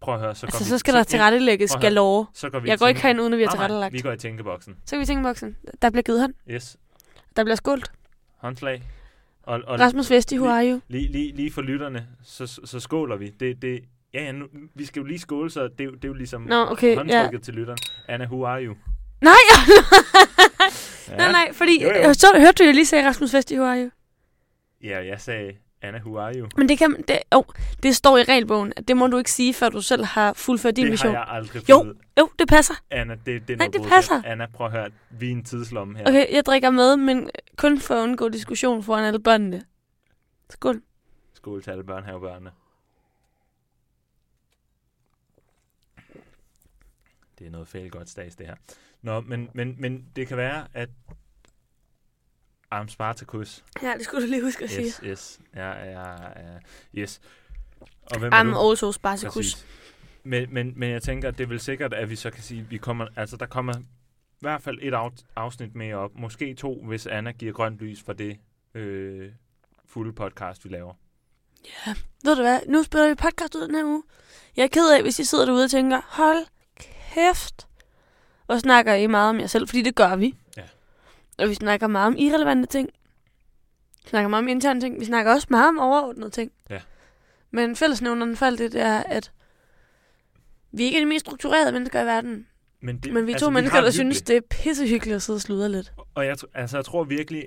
Prøv 0.00 0.14
at 0.14 0.20
høre, 0.20 0.34
så 0.34 0.46
går 0.46 0.48
Altså, 0.48 0.64
vi, 0.64 0.68
så 0.68 0.78
skal 0.78 0.94
der 0.94 1.02
tilrettelægges 1.02 1.76
galore. 1.80 2.26
Så 2.34 2.50
går 2.50 2.58
vi 2.58 2.68
Jeg 2.68 2.74
i 2.74 2.78
går 2.78 2.86
ikke 2.86 3.02
herind, 3.02 3.20
uden 3.20 3.32
at 3.32 3.38
vi 3.38 3.44
har 3.44 3.50
tilrettelagt. 3.50 3.92
vi 3.92 4.00
går 4.00 4.12
i 4.12 4.16
tænkeboksen. 4.18 4.76
Så 4.84 4.90
kan 4.96 5.00
vi 5.00 5.06
tænke 5.06 5.22
boksen. 5.22 5.56
Der 5.82 5.90
bliver 5.90 6.02
givet 6.02 6.20
hånd. 6.20 6.34
Yes, 6.50 6.76
Der 7.36 7.44
bliver 7.44 7.56
skålt. 7.56 7.92
håndslag. 8.36 8.82
Og, 9.48 9.60
og 9.66 9.80
Rasmus 9.80 10.10
Vesti, 10.10 10.38
who 10.38 10.46
lige- 10.46 10.54
are 10.54 10.70
you? 10.70 10.80
lige, 10.88 11.12
lige, 11.12 11.32
lige 11.36 11.50
for 11.52 11.62
lytterne, 11.62 12.06
så, 12.22 12.46
så 12.64 12.80
skåler 12.80 13.16
vi. 13.16 13.28
Det, 13.40 13.62
det, 13.62 13.80
ja, 14.14 14.22
ja, 14.24 14.32
nu, 14.32 14.46
vi 14.74 14.84
skal 14.84 15.00
jo 15.00 15.06
lige 15.06 15.18
skåle, 15.18 15.50
så 15.50 15.68
det, 15.78 15.84
jo- 15.84 15.90
det 15.94 16.04
er 16.04 16.08
jo 16.08 16.14
ligesom 16.14 16.42
Nå, 16.42 16.66
okay, 16.70 16.90
ja. 16.90 16.96
håndtrykket 16.96 17.42
til 17.42 17.54
lytteren. 17.54 17.78
Anna, 18.08 18.24
who 18.26 18.46
are 18.46 18.64
you? 18.64 18.74
Nej, 19.20 19.32
Ja. 21.08 21.16
nej, 21.16 21.32
nej, 21.32 21.52
fordi... 21.52 21.82
Jo, 21.82 21.88
jo. 22.04 22.14
Så 22.14 22.26
hørte 22.38 22.62
du, 22.62 22.64
jeg 22.64 22.74
lige 22.74 22.86
sagde 22.86 23.06
Rasmus 23.06 23.34
Vesti, 23.34 23.54
who 23.58 23.66
are 23.68 23.82
you? 23.82 23.90
Ja, 24.82 25.04
jeg 25.06 25.20
sagde, 25.20 25.52
Anna, 25.82 25.98
who 25.98 26.18
are 26.18 26.34
you? 26.38 26.48
Men 26.56 26.68
det 26.68 26.78
kan... 26.78 27.04
Det, 27.08 27.18
oh, 27.32 27.44
det 27.82 27.96
står 27.96 28.18
i 28.18 28.22
regelbogen, 28.22 28.72
at 28.76 28.88
det 28.88 28.96
må 28.96 29.06
du 29.06 29.18
ikke 29.18 29.30
sige, 29.32 29.54
før 29.54 29.68
du 29.68 29.80
selv 29.80 30.04
har 30.04 30.32
fuldført 30.32 30.76
din 30.76 30.84
det 30.84 30.90
mission. 30.90 31.14
har 31.14 31.18
jeg 31.24 31.34
aldrig 31.34 31.68
Jo. 31.68 31.82
fået. 31.84 31.96
Jo, 32.18 32.28
det 32.38 32.48
passer. 32.48 32.74
Anna, 32.90 33.14
det, 33.14 33.48
det 33.48 33.50
er 33.54 33.56
Nej, 33.56 33.66
det 33.72 33.82
passer. 33.88 34.22
Anna, 34.24 34.46
prøv 34.46 34.66
at 34.66 34.72
høre, 34.72 34.90
vi 35.10 35.26
er 35.28 35.32
en 35.32 35.44
tidslomme 35.44 35.98
her. 35.98 36.08
Okay, 36.08 36.32
jeg 36.34 36.46
drikker 36.46 36.70
med, 36.70 36.96
men 36.96 37.30
kun 37.56 37.80
for 37.80 37.94
at 37.94 38.02
undgå 38.02 38.28
diskussion 38.28 38.82
foran 38.82 39.04
alle 39.04 39.18
børnene. 39.20 39.62
Skål. 40.50 40.82
Skål 41.34 41.62
til 41.62 41.70
alle 41.70 41.84
børnehavebørnene. 41.84 42.50
Det 47.38 47.46
er 47.46 47.50
noget 47.50 47.68
fælt 47.68 47.92
godt 47.92 48.08
stads, 48.10 48.36
det 48.36 48.46
her. 48.46 48.54
Nå, 49.02 49.20
men, 49.20 49.48
men, 49.54 49.74
men 49.78 50.04
det 50.16 50.28
kan 50.28 50.36
være, 50.36 50.66
at 50.74 50.88
Arm 52.70 52.88
Spartacus. 52.88 53.64
Ja, 53.82 53.94
det 53.94 54.04
skulle 54.04 54.26
du 54.26 54.30
lige 54.30 54.42
huske 54.42 54.64
at 54.64 54.70
sige. 54.70 54.92
Yes. 55.04 55.40
Ja, 55.56 55.70
ja, 55.70 56.10
ja. 56.10 56.58
Yes. 56.94 57.20
Og 58.02 58.18
hvem 58.18 58.32
I'm 58.32 58.44
du? 58.44 58.70
also 58.70 58.92
spartacus. 58.92 59.34
Præcis. 59.34 59.66
Men, 60.24 60.54
men, 60.54 60.72
men 60.76 60.90
jeg 60.90 61.02
tænker, 61.02 61.30
det 61.30 61.44
er 61.44 61.48
vel 61.48 61.60
sikkert, 61.60 61.94
at 61.94 62.10
vi 62.10 62.16
så 62.16 62.30
kan 62.30 62.42
sige, 62.42 62.66
vi 62.70 62.78
kommer, 62.78 63.06
altså 63.16 63.36
der 63.36 63.46
kommer 63.46 63.74
i 63.78 64.40
hvert 64.40 64.62
fald 64.62 64.78
et 64.82 64.94
af, 64.94 65.10
afsnit 65.36 65.74
mere 65.74 65.96
op. 65.96 66.10
Måske 66.14 66.54
to, 66.54 66.84
hvis 66.84 67.06
Anna 67.06 67.32
giver 67.32 67.52
grønt 67.52 67.78
lys 67.78 68.02
for 68.02 68.12
det 68.12 68.38
øh, 68.74 69.30
fulde 69.86 70.12
podcast, 70.12 70.64
vi 70.64 70.70
laver. 70.70 70.94
Ja, 71.64 71.94
ved 72.24 72.36
du 72.36 72.42
hvad? 72.42 72.60
Nu 72.68 72.82
spiller 72.82 73.08
vi 73.08 73.14
podcast 73.14 73.54
ud 73.54 73.66
den 73.66 73.74
her 73.74 73.84
uge. 73.84 74.02
Jeg 74.56 74.62
er 74.62 74.68
ked 74.68 74.90
af, 74.90 75.02
hvis 75.02 75.18
I 75.18 75.24
sidder 75.24 75.44
derude 75.44 75.64
og 75.64 75.70
tænker, 75.70 76.00
hold 76.04 76.46
kæft. 77.14 77.68
Og 78.46 78.60
snakker 78.60 78.94
I 78.94 79.06
meget 79.06 79.30
om 79.30 79.40
jer 79.40 79.46
selv, 79.46 79.68
fordi 79.68 79.82
det 79.82 79.94
gør 79.94 80.16
vi. 80.16 80.34
Og 81.38 81.48
vi 81.48 81.54
snakker 81.54 81.86
meget 81.86 82.06
om 82.06 82.16
irrelevante 82.18 82.66
ting. 82.66 82.90
Vi 84.04 84.08
snakker 84.08 84.28
meget 84.28 84.42
om 84.42 84.48
interne 84.48 84.80
ting. 84.80 85.00
Vi 85.00 85.04
snakker 85.04 85.32
også 85.32 85.46
meget 85.50 85.68
om 85.68 85.78
overordnede 85.78 86.30
ting. 86.30 86.52
Ja. 86.70 86.80
Men 87.50 87.76
fællesnævneren 87.76 88.36
for 88.36 88.46
alt 88.46 88.58
det 88.58 88.72
det 88.72 88.80
er, 88.80 89.02
at 89.02 89.32
vi 90.72 90.82
ikke 90.82 90.98
er 90.98 91.00
de 91.00 91.06
mest 91.06 91.26
strukturerede 91.26 91.72
mennesker 91.72 92.02
i 92.02 92.06
verden. 92.06 92.46
Men, 92.80 92.98
det, 92.98 93.12
Men 93.12 93.26
vi 93.26 93.32
er 93.32 93.34
to 93.34 93.46
altså, 93.46 93.50
mennesker, 93.50 93.80
der 93.80 93.90
synes, 93.90 94.22
det 94.22 94.36
er 94.36 94.40
pissehyggeligt 94.50 95.16
at 95.16 95.22
sidde 95.22 95.36
og 95.36 95.40
sludre 95.40 95.68
lidt. 95.68 95.92
Og 96.14 96.26
jeg, 96.26 96.36
altså, 96.54 96.76
jeg 96.76 96.84
tror 96.84 97.04
virkelig, 97.04 97.46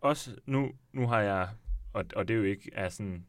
også 0.00 0.30
nu, 0.46 0.70
nu 0.92 1.06
har 1.06 1.20
jeg, 1.20 1.48
og, 1.92 2.04
og 2.16 2.28
det 2.28 2.34
er 2.34 2.38
jo 2.38 2.44
ikke 2.44 2.70
af 2.74 2.92
sådan 2.92 3.24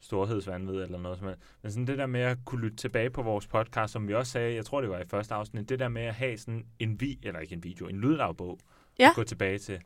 storhedsvandvid 0.00 0.82
eller 0.82 0.98
noget 0.98 1.18
som 1.18 1.26
helst, 1.26 1.42
men 1.62 1.72
sådan 1.72 1.86
det 1.86 1.98
der 1.98 2.06
med 2.06 2.20
at 2.20 2.38
kunne 2.44 2.60
lytte 2.60 2.76
tilbage 2.76 3.10
på 3.10 3.22
vores 3.22 3.46
podcast, 3.46 3.92
som 3.92 4.08
vi 4.08 4.14
også 4.14 4.32
sagde, 4.32 4.54
jeg 4.54 4.64
tror 4.64 4.80
det 4.80 4.90
var 4.90 4.98
i 4.98 5.06
første 5.10 5.34
afsnit, 5.34 5.68
det 5.68 5.78
der 5.78 5.88
med 5.88 6.02
at 6.02 6.14
have 6.14 6.38
sådan 6.38 6.66
en 6.78 7.00
vi, 7.00 7.18
eller 7.22 7.40
ikke 7.40 7.54
en 7.54 7.64
video, 7.64 7.86
en 7.86 8.00
lyddagbog, 8.00 8.58
Ja. 8.98 9.10
gå 9.14 9.24
tilbage 9.24 9.58
til 9.58 9.78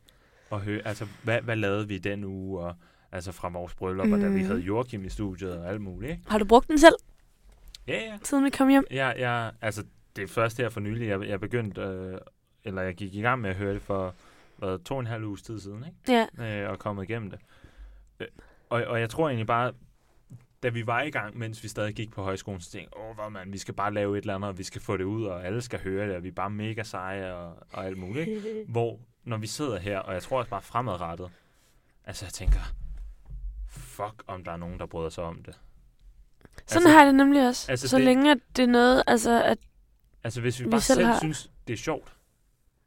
og 0.49 0.61
høre, 0.61 0.81
altså 0.87 1.07
hvad, 1.23 1.41
hvad 1.41 1.55
lavede 1.55 1.87
vi 1.87 1.97
den 1.97 2.23
uge, 2.23 2.59
og 2.59 2.75
altså 3.11 3.31
fra 3.31 3.49
vores 3.49 3.75
bryllup, 3.75 4.07
mm. 4.07 4.13
og 4.13 4.19
da 4.19 4.27
vi 4.27 4.33
Mhm. 4.37 4.45
havde 4.45 4.59
Joachim 4.59 5.05
i 5.05 5.09
studiet 5.09 5.57
og 5.59 5.69
alt 5.69 5.81
muligt, 5.81 6.11
ikke? 6.11 6.23
Har 6.27 6.37
du 6.37 6.45
brugt 6.45 6.67
den 6.67 6.79
selv, 6.79 6.95
Ja, 7.87 7.93
ja. 8.05 8.17
siden 8.23 8.43
vi 8.45 8.49
kom 8.49 8.69
hjem? 8.69 8.85
Jeg, 8.91 9.15
jeg, 9.19 9.51
altså, 9.61 9.83
det 10.15 10.23
er 10.23 10.27
først 10.27 10.57
her 10.57 10.69
for 10.69 10.79
nylig, 10.79 11.07
jeg, 11.07 11.27
jeg 11.27 11.39
begyndte, 11.39 11.81
øh, 11.81 12.17
eller 12.63 12.81
jeg 12.81 12.95
gik 12.95 13.15
i 13.15 13.21
gang 13.21 13.41
med 13.41 13.49
at 13.49 13.55
høre 13.55 13.73
det 13.73 13.81
for 13.81 14.15
hvad, 14.57 14.79
to 14.79 14.93
og 14.93 14.99
en 14.99 15.05
halv 15.07 15.23
uges 15.25 15.41
tid 15.41 15.59
siden, 15.59 15.85
ikke? 16.07 16.27
Ja. 16.39 16.63
øh, 16.63 16.69
og 16.69 16.79
kommet 16.79 17.03
igennem 17.09 17.29
det. 17.29 17.39
Øh, 18.19 18.27
og, 18.69 18.83
og 18.83 18.99
jeg 18.99 19.09
tror 19.09 19.29
egentlig 19.29 19.47
bare, 19.47 19.73
da 20.63 20.69
vi 20.69 20.87
var 20.87 21.01
i 21.01 21.09
gang, 21.09 21.37
mens 21.37 21.63
vi 21.63 21.67
stadig 21.67 21.95
gik 21.95 22.11
på 22.11 22.23
højskolen, 22.23 22.61
så 22.61 22.71
tænkte 22.71 22.97
jeg, 22.99 23.09
åh, 23.09 23.15
hvad 23.15 23.29
man, 23.29 23.53
vi 23.53 23.57
skal 23.57 23.73
bare 23.73 23.93
lave 23.93 24.17
et 24.17 24.21
eller 24.21 24.35
andet, 24.35 24.49
og 24.49 24.57
vi 24.57 24.63
skal 24.63 24.81
få 24.81 24.97
det 24.97 25.03
ud, 25.03 25.25
og 25.25 25.45
alle 25.45 25.61
skal 25.61 25.79
høre 25.83 26.07
det, 26.07 26.15
og 26.15 26.23
vi 26.23 26.27
er 26.27 26.31
bare 26.31 26.49
mega 26.49 26.83
seje 26.83 27.33
og, 27.33 27.57
og 27.73 27.85
alt 27.85 27.97
muligt. 27.97 28.27
Ikke? 28.27 28.65
Hvor, 28.71 28.99
når 29.23 29.37
vi 29.37 29.47
sidder 29.47 29.79
her, 29.79 29.99
og 29.99 30.13
jeg 30.13 30.23
tror 30.23 30.37
også 30.39 30.49
bare 30.49 30.61
fremadrettet, 30.61 31.29
altså 32.05 32.25
jeg 32.25 32.33
tænker, 32.33 32.59
fuck, 33.69 34.23
om 34.27 34.43
der 34.43 34.51
er 34.51 34.57
nogen, 34.57 34.79
der 34.79 34.85
bryder 34.85 35.09
sig 35.09 35.23
om 35.23 35.43
det. 35.43 35.59
Sådan 36.65 36.77
Altså- 36.77 36.89
har 36.89 36.97
jeg 36.97 37.05
det 37.07 37.15
nemlig 37.15 37.47
også. 37.47 37.71
altså 37.71 37.87
så 37.89 37.97
det- 37.97 38.05
længe 38.05 38.31
at 38.31 38.37
det 38.55 38.63
er 38.63 38.67
noget, 38.67 39.03
altså 39.07 39.43
at 39.43 39.57
Altså 40.25 40.41
hvis 40.41 40.59
vi, 40.59 40.63
Vi 40.65 40.69
bare 40.69 40.81
selv 40.81 40.95
selv, 40.97 41.07
har- 41.07 41.19
synes, 41.19 41.51
det 41.67 41.73
er 41.73 41.77
sjovt, 41.77 42.13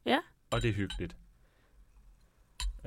Ja. 0.07 0.19
og 0.51 0.62
det 0.62 0.69
er 0.70 0.74
hyggeligt. 0.74 1.16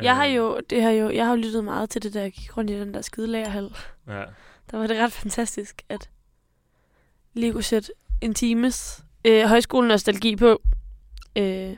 Jeg 0.01 0.15
har 0.15 0.25
Øh, 0.27 0.35
jo, 0.35 0.59
det 0.69 0.83
har 0.83 0.89
jo, 0.91 1.09
jeg 1.09 1.25
har 1.25 1.31
jo 1.31 1.37
lyttet 1.41 1.63
meget 1.63 1.89
til 1.89 2.03
det, 2.03 2.13
der 2.13 2.21
jeg 2.21 2.31
gik 2.31 2.57
rundt 2.57 2.71
i 2.71 2.79
den 2.79 2.93
der 2.93 3.01
skide 3.01 3.27
lagerhal. 3.27 3.75
Ja, 4.07 4.23
Der 4.71 4.77
var 4.77 4.87
det 4.87 4.97
ret 4.97 5.11
fantastisk, 5.11 5.81
at 5.89 6.09
lige 7.33 7.51
kunne 7.51 7.63
sætte 7.63 7.91
en 8.21 8.33
times 8.33 9.03
øh, 9.25 9.45
højskolen 9.45 9.87
nostalgi 9.87 10.35
på. 10.35 10.61
Øh. 11.35 11.75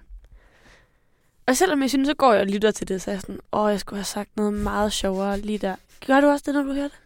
Og 1.47 1.57
selvom 1.57 1.81
jeg 1.81 1.89
synes, 1.89 2.07
så 2.07 2.13
går 2.13 2.31
jeg 2.33 2.41
og 2.41 2.47
lytter 2.47 2.71
til 2.71 2.87
det, 2.87 3.01
så 3.01 3.11
jeg 3.11 3.21
sådan, 3.21 3.39
åh, 3.53 3.71
jeg 3.71 3.79
skulle 3.79 3.97
have 3.97 4.05
sagt 4.05 4.37
noget 4.37 4.53
meget 4.53 4.93
sjovere 4.93 5.39
lige 5.39 5.57
der. 5.57 5.75
Gør 6.07 6.21
du 6.21 6.27
også 6.27 6.43
det, 6.45 6.53
når 6.53 6.63
du 6.63 6.73
hører 6.73 6.87
det? 6.87 6.99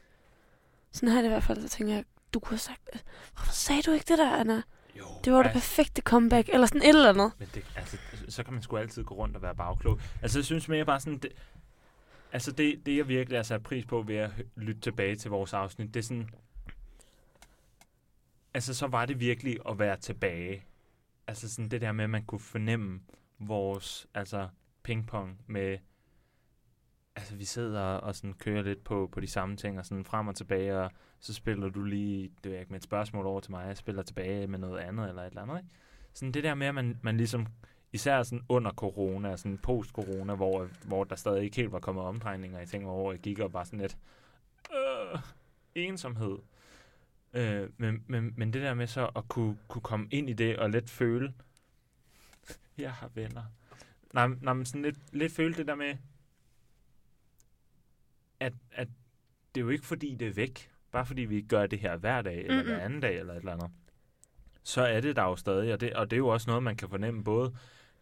Sådan 0.92 1.10
jeg 1.10 1.18
det 1.18 1.26
i 1.26 1.30
hvert 1.30 1.44
fald, 1.44 1.62
så 1.62 1.68
tænker 1.78 1.94
jeg, 1.94 2.04
du 2.34 2.40
kunne 2.40 2.56
have 2.56 2.60
sagt 2.60 2.90
det. 2.94 3.04
Hvorfor 3.36 3.54
sagde 3.54 3.82
du 3.82 3.92
ikke 3.92 4.06
det 4.08 4.18
der, 4.18 4.32
Anna? 4.32 4.62
jo, 4.98 5.04
Det 5.26 5.34
var 5.34 5.40
det 5.40 5.48
ej, 5.48 5.54
perfekte 5.54 6.02
comeback, 6.02 6.50
eller 6.50 6.68
sådan 6.68 6.82
et 6.82 6.88
eller 6.88 7.10
andet. 7.10 7.32
Men 7.40 7.50
det, 7.54 7.66
altså, 7.76 7.98
så 8.30 8.44
kan 8.44 8.54
man 8.54 8.64
sgu 8.64 8.78
altid 8.78 9.04
gå 9.04 9.16
rundt 9.16 9.36
og 9.36 9.42
være 9.42 9.56
bagklog. 9.56 10.00
Altså, 10.22 10.40
jeg 10.40 10.46
synes 10.46 10.68
mere 10.68 10.86
bare 10.86 11.00
sådan... 11.00 11.18
Det, 11.18 11.32
altså, 12.36 12.52
det, 12.52 12.86
det 12.86 12.98
jeg 12.98 13.08
virkelig 13.08 13.38
har 13.38 13.44
sat 13.44 13.64
pris 13.64 13.86
på 13.86 14.02
ved 14.02 14.16
at 14.16 14.32
lytte 14.56 14.82
tilbage 14.82 15.16
til 15.16 15.32
vores 15.32 15.54
afsnit, 15.54 15.94
det 15.94 16.00
er 16.00 16.04
sådan... 16.04 16.30
Altså, 18.54 18.74
så 18.74 18.88
var 18.88 19.06
det 19.06 19.20
virkelig 19.20 19.58
at 19.70 19.80
være 19.80 19.98
tilbage. 19.98 20.66
Altså, 21.28 21.54
sådan 21.54 21.72
det 21.72 21.82
der 21.82 21.92
med, 21.92 22.04
at 22.04 22.10
man 22.10 22.26
kunne 22.26 22.40
fornemme 22.40 23.02
vores, 23.40 24.08
altså, 24.14 24.48
pingpong 24.84 25.42
med... 25.48 25.78
Altså, 27.16 27.36
vi 27.36 27.46
sidder 27.46 27.82
og 27.82 28.16
sådan 28.16 28.34
kører 28.34 28.62
lidt 28.64 28.84
på, 28.84 29.10
på 29.12 29.20
de 29.20 29.28
samme 29.28 29.58
ting, 29.58 29.80
og 29.80 29.86
sådan 29.86 30.06
frem 30.06 30.28
og 30.28 30.36
tilbage, 30.36 30.80
og 30.80 30.92
så 31.20 31.34
spiller 31.34 31.70
du 31.70 31.84
lige, 31.84 32.24
det 32.24 32.46
ved 32.46 32.52
jeg 32.52 32.60
ikke, 32.60 32.72
med 32.72 32.80
et 32.80 32.84
spørgsmål 32.84 33.26
over 33.26 33.40
til 33.40 33.52
mig, 33.52 33.68
jeg 33.68 33.78
spiller 33.78 34.04
tilbage 34.04 34.48
med 34.48 34.60
noget 34.60 34.80
andet, 34.80 35.10
eller 35.10 35.22
et 35.22 35.28
eller 35.28 35.42
andet, 35.42 35.58
ikke? 35.58 35.70
Sådan 36.14 36.32
det 36.32 36.44
der 36.44 36.56
med, 36.56 36.68
at 36.68 36.76
man, 36.76 37.00
man 37.02 37.18
ligesom, 37.18 37.48
især 37.94 38.24
sådan 38.24 38.46
under 38.50 38.72
corona, 38.72 39.38
sådan 39.38 39.58
post-corona, 39.58 40.36
hvor, 40.36 40.70
hvor 40.88 41.04
der 41.04 41.16
stadig 41.16 41.44
ikke 41.44 41.56
helt 41.56 41.72
var 41.72 41.80
kommet 41.80 42.04
omdrejninger 42.04 42.62
i 42.62 42.66
ting, 42.66 42.84
hvor 42.84 43.12
jeg 43.12 43.22
gik 43.22 43.40
og 43.40 43.52
bare 43.52 43.66
sådan 43.66 43.80
lidt, 43.80 43.98
øh, 44.74 45.20
ensomhed. 45.76 46.38
Øh, 47.34 47.70
men, 47.78 48.04
men, 48.08 48.34
men 48.38 48.54
det 48.54 48.62
der 48.62 48.74
med 48.74 48.88
så 48.88 49.10
at 49.16 49.28
kunne, 49.28 49.58
kunne 49.68 49.82
komme 49.82 50.08
ind 50.12 50.30
i 50.30 50.34
det, 50.34 50.58
og 50.58 50.70
lidt 50.70 50.90
føle, 50.90 51.34
jeg 52.78 52.94
har 52.94 53.08
venner. 53.14 53.44
Nej, 54.14 54.28
nej 54.28 54.54
men 54.54 54.66
sådan 54.66 54.82
lidt, 54.82 54.98
lidt 55.12 55.34
føle 55.34 55.54
det 55.54 55.68
der 55.68 55.76
med, 55.76 55.98
at, 58.40 58.54
at 58.72 58.88
det 59.56 59.62
er 59.62 59.66
jo 59.66 59.70
ikke 59.70 59.86
fordi, 59.86 60.16
det 60.16 60.28
er 60.28 60.34
væk. 60.34 60.70
Bare 60.92 61.06
fordi 61.06 61.22
vi 61.22 61.42
gør 61.42 61.68
det 61.68 61.80
her 61.80 61.98
hver 61.98 62.22
dag, 62.22 62.40
eller 62.40 62.56
Mm-mm. 62.56 62.68
hver 62.68 62.86
anden 62.86 63.00
dag, 63.00 63.20
eller 63.20 63.34
et 63.34 63.40
eller 63.40 63.54
andet. 63.54 63.72
Så 64.66 64.82
er 64.82 65.00
det 65.00 65.16
der 65.16 65.24
jo 65.24 65.36
stadig, 65.36 65.74
og 65.74 65.82
det, 65.82 65.94
og 65.94 66.12
det 66.12 66.16
er 66.16 66.18
jo 66.18 66.28
også 66.28 66.50
noget, 66.50 66.64
man 66.64 66.76
kan 66.76 66.90
fornemme 66.90 67.24
både 67.24 67.54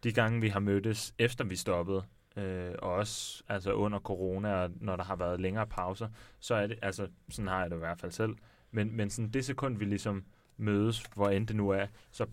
de 0.04 0.12
gange, 0.12 0.40
vi 0.40 0.48
har 0.48 0.60
mødtes, 0.60 1.14
efter 1.18 1.44
vi 1.44 1.56
stoppede, 1.56 2.02
øh, 2.36 2.72
og 2.78 2.92
også 2.92 3.42
altså 3.48 3.72
under 3.72 3.98
corona, 3.98 4.54
og 4.54 4.70
når 4.80 4.96
der 4.96 5.04
har 5.04 5.16
været 5.16 5.40
længere 5.40 5.66
pauser, 5.66 6.08
så 6.40 6.54
er 6.54 6.66
det, 6.66 6.78
altså 6.82 7.06
sådan 7.28 7.48
har 7.48 7.60
jeg 7.60 7.70
det 7.70 7.76
i 7.76 7.78
hvert 7.78 7.98
fald 7.98 8.12
selv, 8.12 8.34
men, 8.70 8.96
men 8.96 9.10
sådan 9.10 9.30
det 9.30 9.44
sekund, 9.44 9.78
vi 9.78 9.84
ligesom 9.84 10.24
mødes, 10.56 11.02
hvor 11.14 11.28
end 11.28 11.46
det 11.46 11.56
nu 11.56 11.70
er, 11.70 11.86
så 12.10 12.26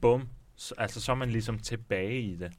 bum, 0.00 0.28
så, 0.56 0.74
altså 0.78 1.00
så 1.00 1.12
er 1.12 1.16
man 1.16 1.30
ligesom 1.30 1.58
tilbage 1.58 2.20
i 2.20 2.36
det. 2.36 2.52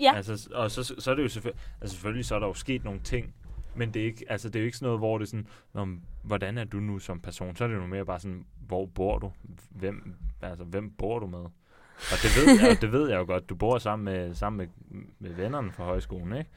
Ja. 0.00 0.14
Altså, 0.14 0.48
og 0.54 0.70
så, 0.70 0.94
så 0.98 1.10
er 1.10 1.14
det 1.14 1.22
jo 1.22 1.28
selvfølgelig, 1.28 1.62
altså 1.80 1.94
selvfølgelig 1.94 2.24
så 2.24 2.34
er 2.34 2.38
der 2.38 2.46
jo 2.46 2.54
sket 2.54 2.84
nogle 2.84 3.00
ting, 3.00 3.34
men 3.74 3.94
det 3.94 4.02
er, 4.02 4.06
ikke, 4.06 4.24
altså 4.28 4.48
det 4.48 4.56
er 4.56 4.60
jo 4.60 4.66
ikke 4.66 4.76
sådan 4.76 4.86
noget, 4.86 5.00
hvor 5.00 5.18
det 5.18 5.24
er 5.24 5.44
sådan, 5.74 6.02
hvordan 6.22 6.58
er 6.58 6.64
du 6.64 6.80
nu 6.80 6.98
som 6.98 7.20
person? 7.20 7.56
Så 7.56 7.64
er 7.64 7.68
det 7.68 7.74
jo 7.74 7.86
mere 7.86 8.04
bare 8.04 8.20
sådan, 8.20 8.46
hvor 8.66 8.86
bor 8.86 9.18
du? 9.18 9.32
Hvem, 9.70 10.14
altså, 10.42 10.64
hvem 10.64 10.90
bor 10.90 11.18
du 11.18 11.26
med? 11.26 11.38
Og 11.96 12.16
det 12.22 12.30
ved, 12.36 12.60
jeg, 12.68 12.80
det 12.80 12.92
ved 12.92 13.08
jeg 13.08 13.18
jo 13.18 13.24
godt. 13.24 13.48
Du 13.48 13.54
bor 13.54 13.78
sammen 13.78 14.04
med, 14.04 14.34
sammen 14.34 14.58
med, 14.90 15.02
med 15.18 15.30
vennerne 15.34 15.72
fra 15.72 15.84
højskolen, 15.84 16.38
ikke? 16.38 16.50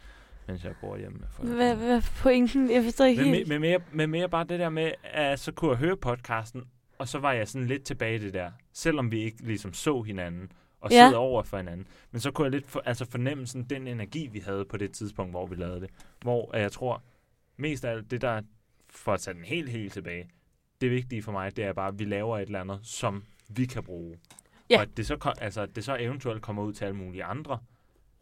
Mens 0.47 0.63
jeg 0.63 0.73
bor 0.81 0.97
hjemme. 0.97 1.19
Hvad, 1.39 1.75
hvad 1.75 1.95
er 1.95 2.11
pointen? 2.21 2.71
Jeg 2.71 2.83
forstår 2.83 3.05
ikke 3.05 3.21
Men, 3.23 3.33
helt. 3.33 3.47
med, 3.47 3.59
med, 3.59 3.69
mere, 3.69 3.79
med 3.91 4.07
mere 4.07 4.29
bare 4.29 4.43
det 4.43 4.59
der 4.59 4.69
med, 4.69 4.91
at 5.03 5.39
så 5.39 5.51
kunne 5.51 5.71
jeg 5.71 5.77
høre 5.77 5.97
podcasten, 5.97 6.63
og 6.97 7.07
så 7.07 7.19
var 7.19 7.31
jeg 7.33 7.47
sådan 7.47 7.67
lidt 7.67 7.83
tilbage 7.83 8.15
i 8.15 8.19
det 8.19 8.33
der. 8.33 8.51
Selvom 8.73 9.11
vi 9.11 9.19
ikke 9.23 9.37
ligesom 9.43 9.73
så 9.73 10.01
hinanden, 10.01 10.51
og 10.81 10.91
Ja. 10.91 11.07
sidder 11.07 11.17
over 11.19 11.43
for 11.43 11.57
hinanden. 11.57 11.87
Men 12.11 12.21
så 12.21 12.31
kunne 12.31 12.45
jeg 12.45 12.51
lidt 12.51 12.67
for, 12.67 12.81
altså 12.85 13.05
fornemme 13.05 13.47
sådan 13.47 13.63
den 13.65 13.87
energi, 13.87 14.29
vi 14.31 14.39
havde 14.39 14.65
på 14.65 14.77
det 14.77 14.91
tidspunkt, 14.91 15.31
hvor 15.33 15.45
vi 15.45 15.55
lavede 15.55 15.81
det. 15.81 15.89
Hvor 16.21 16.57
jeg 16.57 16.71
tror, 16.71 17.03
mest 17.57 17.85
af 17.85 17.91
alt 17.91 18.11
det 18.11 18.21
der, 18.21 18.41
for 18.89 19.13
at 19.13 19.19
tage 19.19 19.35
den 19.35 19.43
helt, 19.43 19.69
helt 19.69 19.93
tilbage, 19.93 20.29
det 20.81 20.91
vigtige 20.91 21.23
for 21.23 21.31
mig, 21.31 21.55
det 21.57 21.65
er 21.65 21.73
bare, 21.73 21.87
at 21.87 21.99
vi 21.99 22.05
laver 22.05 22.37
et 22.37 22.41
eller 22.45 22.59
andet, 22.61 22.79
som 22.83 23.23
vi 23.49 23.65
kan 23.65 23.83
bruge. 23.83 24.17
Ja. 24.69 24.75
Og 24.75 24.81
at 24.81 24.89
det 24.97 25.07
så, 25.07 25.33
altså, 25.41 25.61
at 25.61 25.75
det 25.75 25.83
så 25.83 25.97
eventuelt 25.99 26.41
kommer 26.41 26.63
ud 26.63 26.73
til 26.73 26.85
alle 26.85 26.97
mulige 26.97 27.23
andre. 27.23 27.57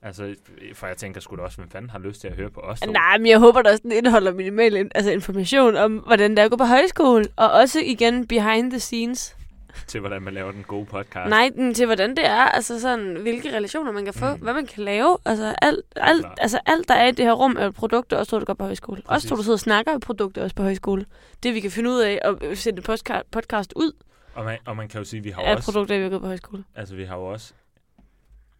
Altså, 0.02 0.36
for 0.74 0.88
jeg 0.88 0.98
tænker 0.98 1.22
sgu 1.22 1.36
da 1.36 1.42
også, 1.42 1.58
hvem 1.58 1.70
fanden 1.70 1.90
har 1.90 2.00
lyst 2.00 2.22
til 2.22 2.28
at 2.28 2.36
høre 2.36 2.50
på 2.50 2.60
os 2.60 2.80
to? 2.80 2.92
Nej, 2.92 3.18
men 3.18 3.28
jeg 3.28 3.40
håber, 3.40 3.62
der 3.62 3.76
sådan 3.76 3.92
indeholder 3.92 4.34
minimal 4.34 4.76
in- 4.76 4.92
altså 4.96 5.12
information 5.12 5.76
om, 5.76 5.98
hvordan 5.98 6.32
det 6.32 6.40
er 6.40 6.44
at 6.44 6.52
gå 6.52 6.58
på 6.58 6.64
højskole. 6.64 7.26
Og 7.36 7.52
også 7.52 7.80
igen 7.86 8.28
behind 8.28 8.72
the 8.72 8.80
scenes. 8.80 9.38
Til 9.88 10.00
hvordan 10.00 10.22
man 10.22 10.34
laver 10.34 10.52
den 10.52 10.64
gode 10.64 10.86
podcast. 10.86 11.30
Nej, 11.30 11.52
men 11.56 11.74
til 11.74 11.86
hvordan 11.86 12.10
det 12.10 12.26
er. 12.26 12.42
Altså 12.42 12.80
sådan, 12.80 13.16
hvilke 13.22 13.56
relationer 13.56 13.92
man 13.92 14.06
kan 14.06 14.14
få. 14.14 14.36
Mm. 14.36 14.42
Hvad 14.42 14.54
man 14.54 14.66
kan 14.66 14.84
lave. 14.84 15.18
Altså 15.26 15.56
alt, 15.62 15.82
alt, 15.96 16.26
altså 16.38 16.60
alt, 16.66 16.88
der 16.88 16.94
er 16.94 17.08
i 17.08 17.12
det 17.12 17.26
her 17.26 17.34
rum, 17.34 17.56
er 17.60 17.72
produkter, 17.72 18.18
også 18.18 18.30
tror 18.30 18.40
du 18.40 18.46
går 18.46 18.54
på 18.54 18.64
højskole. 18.64 18.98
Også 18.98 19.08
Præcis. 19.10 19.30
tror 19.30 19.36
du 19.38 19.44
sidder 19.44 19.56
og 19.56 19.60
snakker 19.60 19.94
om 19.94 20.00
produkter, 20.00 20.44
også 20.44 20.56
på 20.56 20.64
højskole. 20.64 21.06
Det 21.44 21.54
vi 21.54 21.60
kan 21.60 21.72
finde 21.72 21.90
ud 21.90 22.00
af 22.00 22.20
at 22.24 22.58
sende 22.58 22.78
en 22.80 22.84
postka- 22.90 23.22
podcast 23.32 23.74
ud 23.76 23.92
Og 24.34 24.46
man, 24.46 24.58
og 24.66 24.78
man 24.78 24.88
kan 24.88 24.98
jo 25.00 25.06
sige, 25.06 25.18
at 25.18 25.24
vi 25.24 25.30
har 25.30 25.42
jo 25.42 25.52
også, 25.52 25.72
produkter, 25.72 25.98
vi 25.98 26.04
har 26.04 26.10
gået 26.10 26.22
på 26.22 26.28
højskole. 26.28 26.64
altså, 26.76 26.96
vi 26.96 27.04
har 27.04 27.16
jo 27.18 27.26
også 27.26 27.54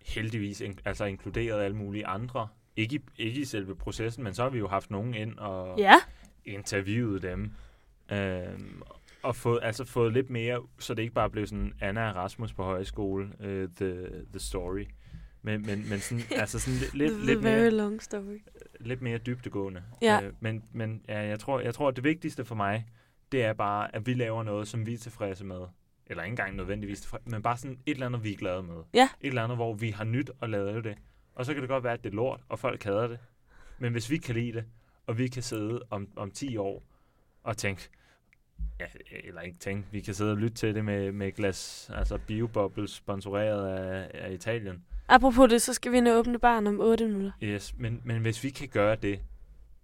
heldigvis 0.06 0.62
in, 0.62 0.80
altså, 0.86 1.06
inkluderet 1.06 1.62
alle 1.64 1.78
mulige 1.78 2.08
andre. 2.08 2.48
Ikke 2.76 2.96
i, 2.96 3.00
ikke 3.18 3.40
i 3.42 3.46
selve 3.46 3.76
processen, 3.76 4.24
men 4.24 4.34
så 4.34 4.44
har 4.44 4.50
vi 4.50 4.58
jo 4.58 4.68
haft 4.68 4.92
nogen 4.92 5.14
ind 5.14 5.38
og 5.38 5.80
Ja. 5.80 5.96
interviewet 6.46 7.22
dem. 7.22 7.52
Øhm, 8.12 8.82
og 9.28 9.36
fået, 9.36 9.60
altså 9.64 9.86
fået 9.86 10.14
lidt 10.14 10.30
mere, 10.30 10.62
så 10.80 10.94
det 10.94 11.02
ikke 11.02 11.14
bare 11.14 11.30
blev 11.30 11.48
sådan 11.48 11.74
Anna 11.82 12.10
og 12.10 12.16
Rasmus 12.16 12.54
på 12.54 12.64
højskole, 12.64 13.26
uh, 13.40 13.70
the, 13.76 14.08
the 14.30 14.40
story. 14.40 14.86
Men, 15.42 15.66
men, 15.66 15.90
men 15.90 16.00
sådan, 16.00 16.24
altså 16.42 16.60
sådan 16.60 16.80
lidt, 16.80 16.94
lidt, 16.94 17.26
lidt, 17.26 17.44
very 17.44 17.60
mere, 17.60 17.72
long 17.72 18.04
story. 18.04 18.42
lidt 18.80 19.02
mere 19.02 19.18
dybtegående. 19.18 19.84
Ja. 20.02 20.22
Øh, 20.24 20.34
men 20.40 20.64
men 20.72 21.02
ja, 21.08 21.20
jeg, 21.20 21.40
tror, 21.40 21.60
jeg 21.60 21.74
tror, 21.74 21.88
at 21.88 21.96
det 21.96 22.04
vigtigste 22.04 22.46
for 22.46 22.56
mig, 22.56 22.88
det 23.32 23.44
er 23.44 23.54
bare, 23.54 23.96
at 23.96 24.06
vi 24.06 24.14
laver 24.14 24.44
noget, 24.44 24.68
som 24.68 24.86
vi 24.86 24.94
er 24.94 24.98
tilfredse 24.98 25.46
med. 25.46 25.62
Eller 26.08 26.24
ikke 26.24 26.32
engang 26.32 26.56
nødvendigvis 26.56 27.02
tilfredse, 27.02 27.30
men 27.30 27.42
bare 27.42 27.58
sådan 27.58 27.80
et 27.86 27.92
eller 27.92 28.06
andet, 28.06 28.24
vi 28.24 28.34
er 28.34 28.38
glade 28.38 28.64
med. 28.64 28.84
Ja. 28.94 29.10
Et 29.22 29.28
eller 29.28 29.44
andet, 29.44 29.58
hvor 29.58 29.74
vi 29.74 29.90
har 29.90 30.04
nyt 30.04 30.32
at 30.42 30.50
lave 30.50 30.82
det. 30.82 30.98
Og 31.36 31.46
så 31.46 31.54
kan 31.54 31.62
det 31.62 31.70
godt 31.70 31.84
være, 31.84 31.94
at 31.94 32.04
det 32.04 32.10
er 32.10 32.16
lort, 32.16 32.42
og 32.50 32.60
folk 32.60 32.84
hader 32.84 33.08
det. 33.08 33.20
Men 33.80 33.92
hvis 33.92 34.10
vi 34.10 34.18
kan 34.18 34.36
lide 34.36 34.52
det, 34.54 34.66
og 35.08 35.18
vi 35.18 35.28
kan 35.28 35.44
sidde 35.44 35.82
om, 35.90 36.08
om 36.16 36.32
10 36.32 36.58
år 36.58 36.84
og 37.44 37.58
tænke, 37.58 37.90
ja, 38.80 38.86
eller 39.24 39.42
ikke 39.42 39.60
tænke, 39.60 39.88
vi 39.92 40.02
kan 40.02 40.14
sidde 40.14 40.32
og 40.32 40.38
lytte 40.38 40.58
til 40.58 40.76
det 40.76 40.86
med, 40.86 41.12
med 41.12 41.32
glas, 41.32 41.92
altså 41.94 42.18
biobubbles, 42.28 42.92
sponsoreret 42.92 43.68
af, 43.68 44.12
af 44.14 44.32
Italien. 44.34 44.84
Apropos 45.08 45.50
det, 45.50 45.62
så 45.62 45.74
skal 45.74 45.92
vi 45.92 46.10
og 46.10 46.18
åbne 46.18 46.40
barn 46.40 46.68
om 46.68 46.80
8 46.80 47.08
minutter. 47.08 47.32
Yes, 47.44 47.74
men, 47.78 48.02
men 48.04 48.22
hvis 48.22 48.44
vi 48.44 48.50
kan 48.50 48.68
gøre 48.68 48.96
det, 48.96 49.20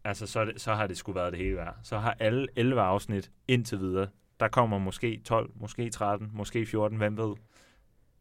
altså 0.03 0.27
så, 0.27 0.45
det, 0.45 0.61
så 0.61 0.73
har 0.73 0.87
det 0.87 0.97
sgu 0.97 1.11
været 1.11 1.33
det 1.33 1.39
hele 1.39 1.55
værd. 1.55 1.75
Så 1.83 1.97
har 1.97 2.15
alle 2.19 2.47
11 2.55 2.81
afsnit 2.81 3.31
indtil 3.47 3.79
videre. 3.79 4.07
Der 4.39 4.47
kommer 4.47 4.77
måske 4.77 5.21
12, 5.25 5.51
måske 5.55 5.89
13, 5.89 6.29
måske 6.33 6.65
14, 6.65 6.97
hvem 6.97 7.17
ved. 7.17 7.35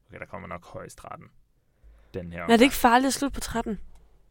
Okay, 0.08 0.18
der 0.18 0.26
kommer 0.26 0.48
nok 0.48 0.66
højst 0.66 0.98
13. 0.98 1.26
Den 2.14 2.32
her 2.32 2.42
Men 2.42 2.50
er 2.52 2.56
det 2.56 2.64
ikke 2.64 2.76
farligt 2.76 3.06
at 3.06 3.12
slutte 3.12 3.34
på 3.34 3.40
13? 3.40 3.78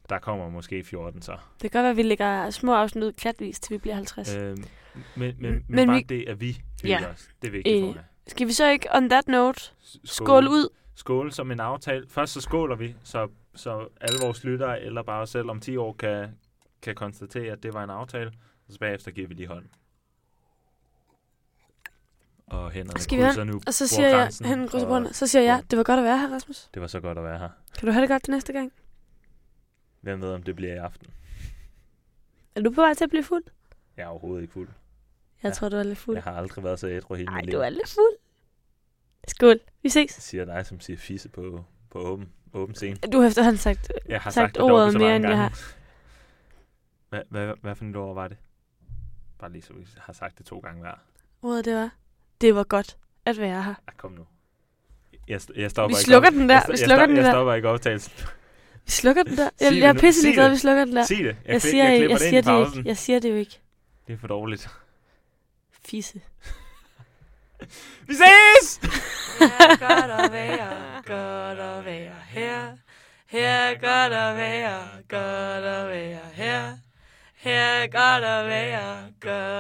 Der 0.10 0.20
kommer 0.20 0.50
måske 0.50 0.84
14 0.84 1.22
så. 1.22 1.32
Det 1.32 1.72
kan 1.72 1.80
godt 1.80 1.84
være, 1.84 1.92
at 1.92 1.98
vi 1.98 2.02
lægger 2.02 2.50
små 2.50 2.74
afsnit 2.74 3.04
ud 3.04 3.12
klatvis, 3.12 3.60
til 3.60 3.74
vi 3.74 3.78
bliver 3.78 3.96
50. 3.96 4.36
Øh. 4.36 4.52
Øhm, 4.52 4.64
men 4.94 5.04
men, 5.16 5.36
men, 5.40 5.64
Men 5.68 5.88
bare 5.88 5.98
vi- 5.98 6.04
det, 6.04 6.26
at 6.28 6.42
vi 6.42 6.62
hygger 6.82 7.00
Ja. 7.00 7.08
os, 7.08 7.30
det 7.42 7.48
er 7.48 7.52
vigtigt 7.52 7.82
for 7.84 7.90
Øh, 7.90 7.96
mig. 7.96 8.06
Skal 8.28 8.48
vi 8.48 8.52
så 8.54 8.70
ikke, 8.70 8.88
on 8.96 9.10
that 9.10 9.28
note, 9.28 9.60
S- 9.62 9.98
skåle 10.04 10.50
ud? 10.50 10.70
Skål 10.96 11.32
som 11.32 11.52
en 11.52 11.60
aftale. 11.60 12.08
Først 12.10 12.34
så 12.34 12.42
skåler 12.42 12.76
vi, 12.76 12.96
så, 13.04 13.28
så 13.56 13.88
alle 14.02 14.18
vores 14.24 14.44
lyttere, 14.44 14.82
eller 14.82 15.04
bare 15.04 15.22
os 15.22 15.30
selv 15.30 15.50
om 15.50 15.60
10 15.60 15.78
år, 15.78 15.94
kan, 15.94 16.30
kan 16.82 16.96
konstatere, 16.96 17.52
at 17.54 17.64
det 17.64 17.74
var 17.74 17.84
en 17.84 17.90
aftale. 17.90 18.32
Og 18.68 18.74
så 18.74 18.80
bagefter 18.80 19.12
giver 19.12 19.28
vi 19.28 19.34
lige 19.34 19.48
hånd. 19.48 19.66
Og 22.48 22.72
hænderne 22.72 23.00
Skal 23.02 23.18
vi 23.18 23.24
krydser 23.24 23.44
nu 23.44 23.62
Og 23.68 23.74
så 23.74 23.88
siger 23.88 24.08
jeg, 24.08 24.30
hen 24.46 24.68
krydser 24.68 24.86
og 24.88 24.90
bordene. 24.90 25.14
Så 25.14 25.28
siger 25.28 25.44
jeg, 25.44 25.64
det 25.72 25.78
var 25.78 25.84
godt 25.84 26.00
at 26.00 26.04
være 26.06 26.18
her, 26.18 26.30
Rasmus. 26.34 26.70
Det 26.74 26.82
var 26.82 26.88
så 26.88 27.00
godt 27.00 27.18
at 27.18 27.24
være 27.24 27.40
her. 27.40 27.50
Kan 27.80 27.86
du 27.88 27.92
have 27.92 28.02
det 28.02 28.10
godt 28.10 28.22
det 28.22 28.30
næste 28.30 28.54
gang? 28.54 28.72
Hvem 30.02 30.22
ved, 30.22 30.30
om 30.34 30.44
det 30.44 30.56
bliver 30.56 30.74
i 30.74 30.78
aften? 30.78 31.08
Er 32.56 32.62
du 32.62 32.72
på 32.72 32.82
vej 32.82 32.94
til 32.94 33.04
at 33.04 33.10
blive 33.10 33.24
fuld? 33.24 33.44
Jeg 33.98 34.04
er 34.04 34.08
overhovedet 34.08 34.42
ikke 34.42 34.54
fuld. 34.54 34.70
Jeg 35.44 35.50
Ja. 35.50 35.54
tror, 35.54 35.70
du 35.70 35.76
er 35.76 35.84
lidt 35.84 35.98
fuld. 35.98 36.16
Jeg 36.16 36.24
har 36.24 36.32
aldrig 36.32 36.64
været 36.64 36.80
så 36.80 36.88
ædru 36.88 37.14
hele 37.16 37.26
Nej, 37.26 37.36
mit 37.36 37.46
liv. 37.46 37.54
du 37.56 37.60
er 37.62 37.70
lidt 37.70 37.90
fuld. 37.90 38.18
Skål. 39.28 39.60
Vi 39.84 39.90
ses. 39.90 40.16
Det 40.16 40.24
siger 40.24 40.46
dig, 40.46 40.66
som 40.66 40.80
siger 40.80 40.98
fisse 40.98 41.30
på, 41.30 41.64
på 41.90 42.00
åben, 42.00 42.30
åben 42.54 42.76
scene. 42.76 42.96
Du 43.14 43.20
har 43.20 43.28
efterhånden 43.28 43.58
sagt, 43.58 43.92
Jeg 44.10 44.22
har 44.22 44.30
sagt 44.32 44.34
sagt, 44.34 44.56
det 44.56 44.64
ordet 44.64 44.98
mere, 44.98 45.16
end 45.16 45.28
jeg 45.28 45.38
har. 45.38 45.60
Hvad, 47.10 47.22
hvad, 47.30 47.54
hvad 47.62 47.76
for 47.76 47.86
et 47.86 47.96
ord 47.96 48.16
var 48.16 48.28
det? 48.28 48.38
Bare 49.40 49.52
lige 49.52 49.62
så 49.62 49.74
vi 49.74 49.88
har 49.98 50.14
sagt 50.14 50.38
det 50.38 50.46
to 50.46 50.60
gange 50.60 50.82
hver. 50.82 50.94
ordet 51.42 51.66
det 51.66 51.76
var, 51.76 51.90
det 52.42 52.56
var 52.56 52.64
godt 52.64 52.98
at 53.26 53.38
være 53.38 53.64
her. 53.64 53.74
Ah, 53.88 53.94
kom 53.98 54.12
nu. 54.12 54.26
Jeg, 55.28 55.42
jeg 55.56 55.72
stopper 55.72 55.96
Vi 55.96 56.00
ikke 56.00 56.06
slukker 56.06 56.30
op- 56.30 56.34
den 56.34 56.50
der. 56.50 56.56
Jeg, 56.56 56.64
Vi 56.68 56.72
jeg, 56.72 56.80
slukker 56.80 56.98
stop- 57.04 57.08
den 57.10 57.16
jeg 57.18 57.26
der. 57.26 57.32
stopper 57.32 57.54
ikke 57.54 57.70
optagelsen. 57.70 58.14
Vi 58.86 58.92
slukker 58.92 59.24
den 59.24 59.38
der. 59.38 59.50
Jeg, 59.62 59.74
jeg 59.78 59.90
er 59.90 59.94
pisselig 59.94 60.34
glad, 60.34 60.50
vi 60.50 60.56
slukker 60.58 60.86
den 60.86 60.96
der. 60.96 61.04
Sig 61.04 61.18
det. 61.18 61.26
Jeg, 61.26 61.36
Jeg 61.46 61.54
jeg, 61.54 61.62
siger, 61.62 61.84
jeg 61.90 62.02
jeg, 62.02 62.10
jeg, 62.10 62.20
siger 62.20 62.42
det 62.42 62.76
ikke. 62.78 62.88
Jeg 62.90 62.98
siger 62.98 63.20
det 63.20 63.30
jo 63.30 63.36
ikke. 63.36 63.60
Det 64.08 64.14
er 64.14 64.18
for 64.18 64.28
dårligt. 64.28 64.70
Fisse. 65.86 66.22
Vi 68.08 68.14
ses! 68.14 68.80
godt 69.80 70.12
at 70.12 70.32
være, 70.32 71.02
godt 71.06 71.60
at 71.60 71.86
være 71.86 72.16
her. 72.30 72.78
Her 73.28 73.50
er 73.50 73.74
godt 73.74 74.14
at 74.14 74.38
være, 74.38 74.88
godt 75.08 75.66
at 75.66 75.88
være 75.88 76.20
her. 76.34 76.78
Her 77.36 77.62
er 77.62 77.88
godt 77.88 78.24
at 78.24 78.48
være, 78.48 79.14
godt 79.20 79.52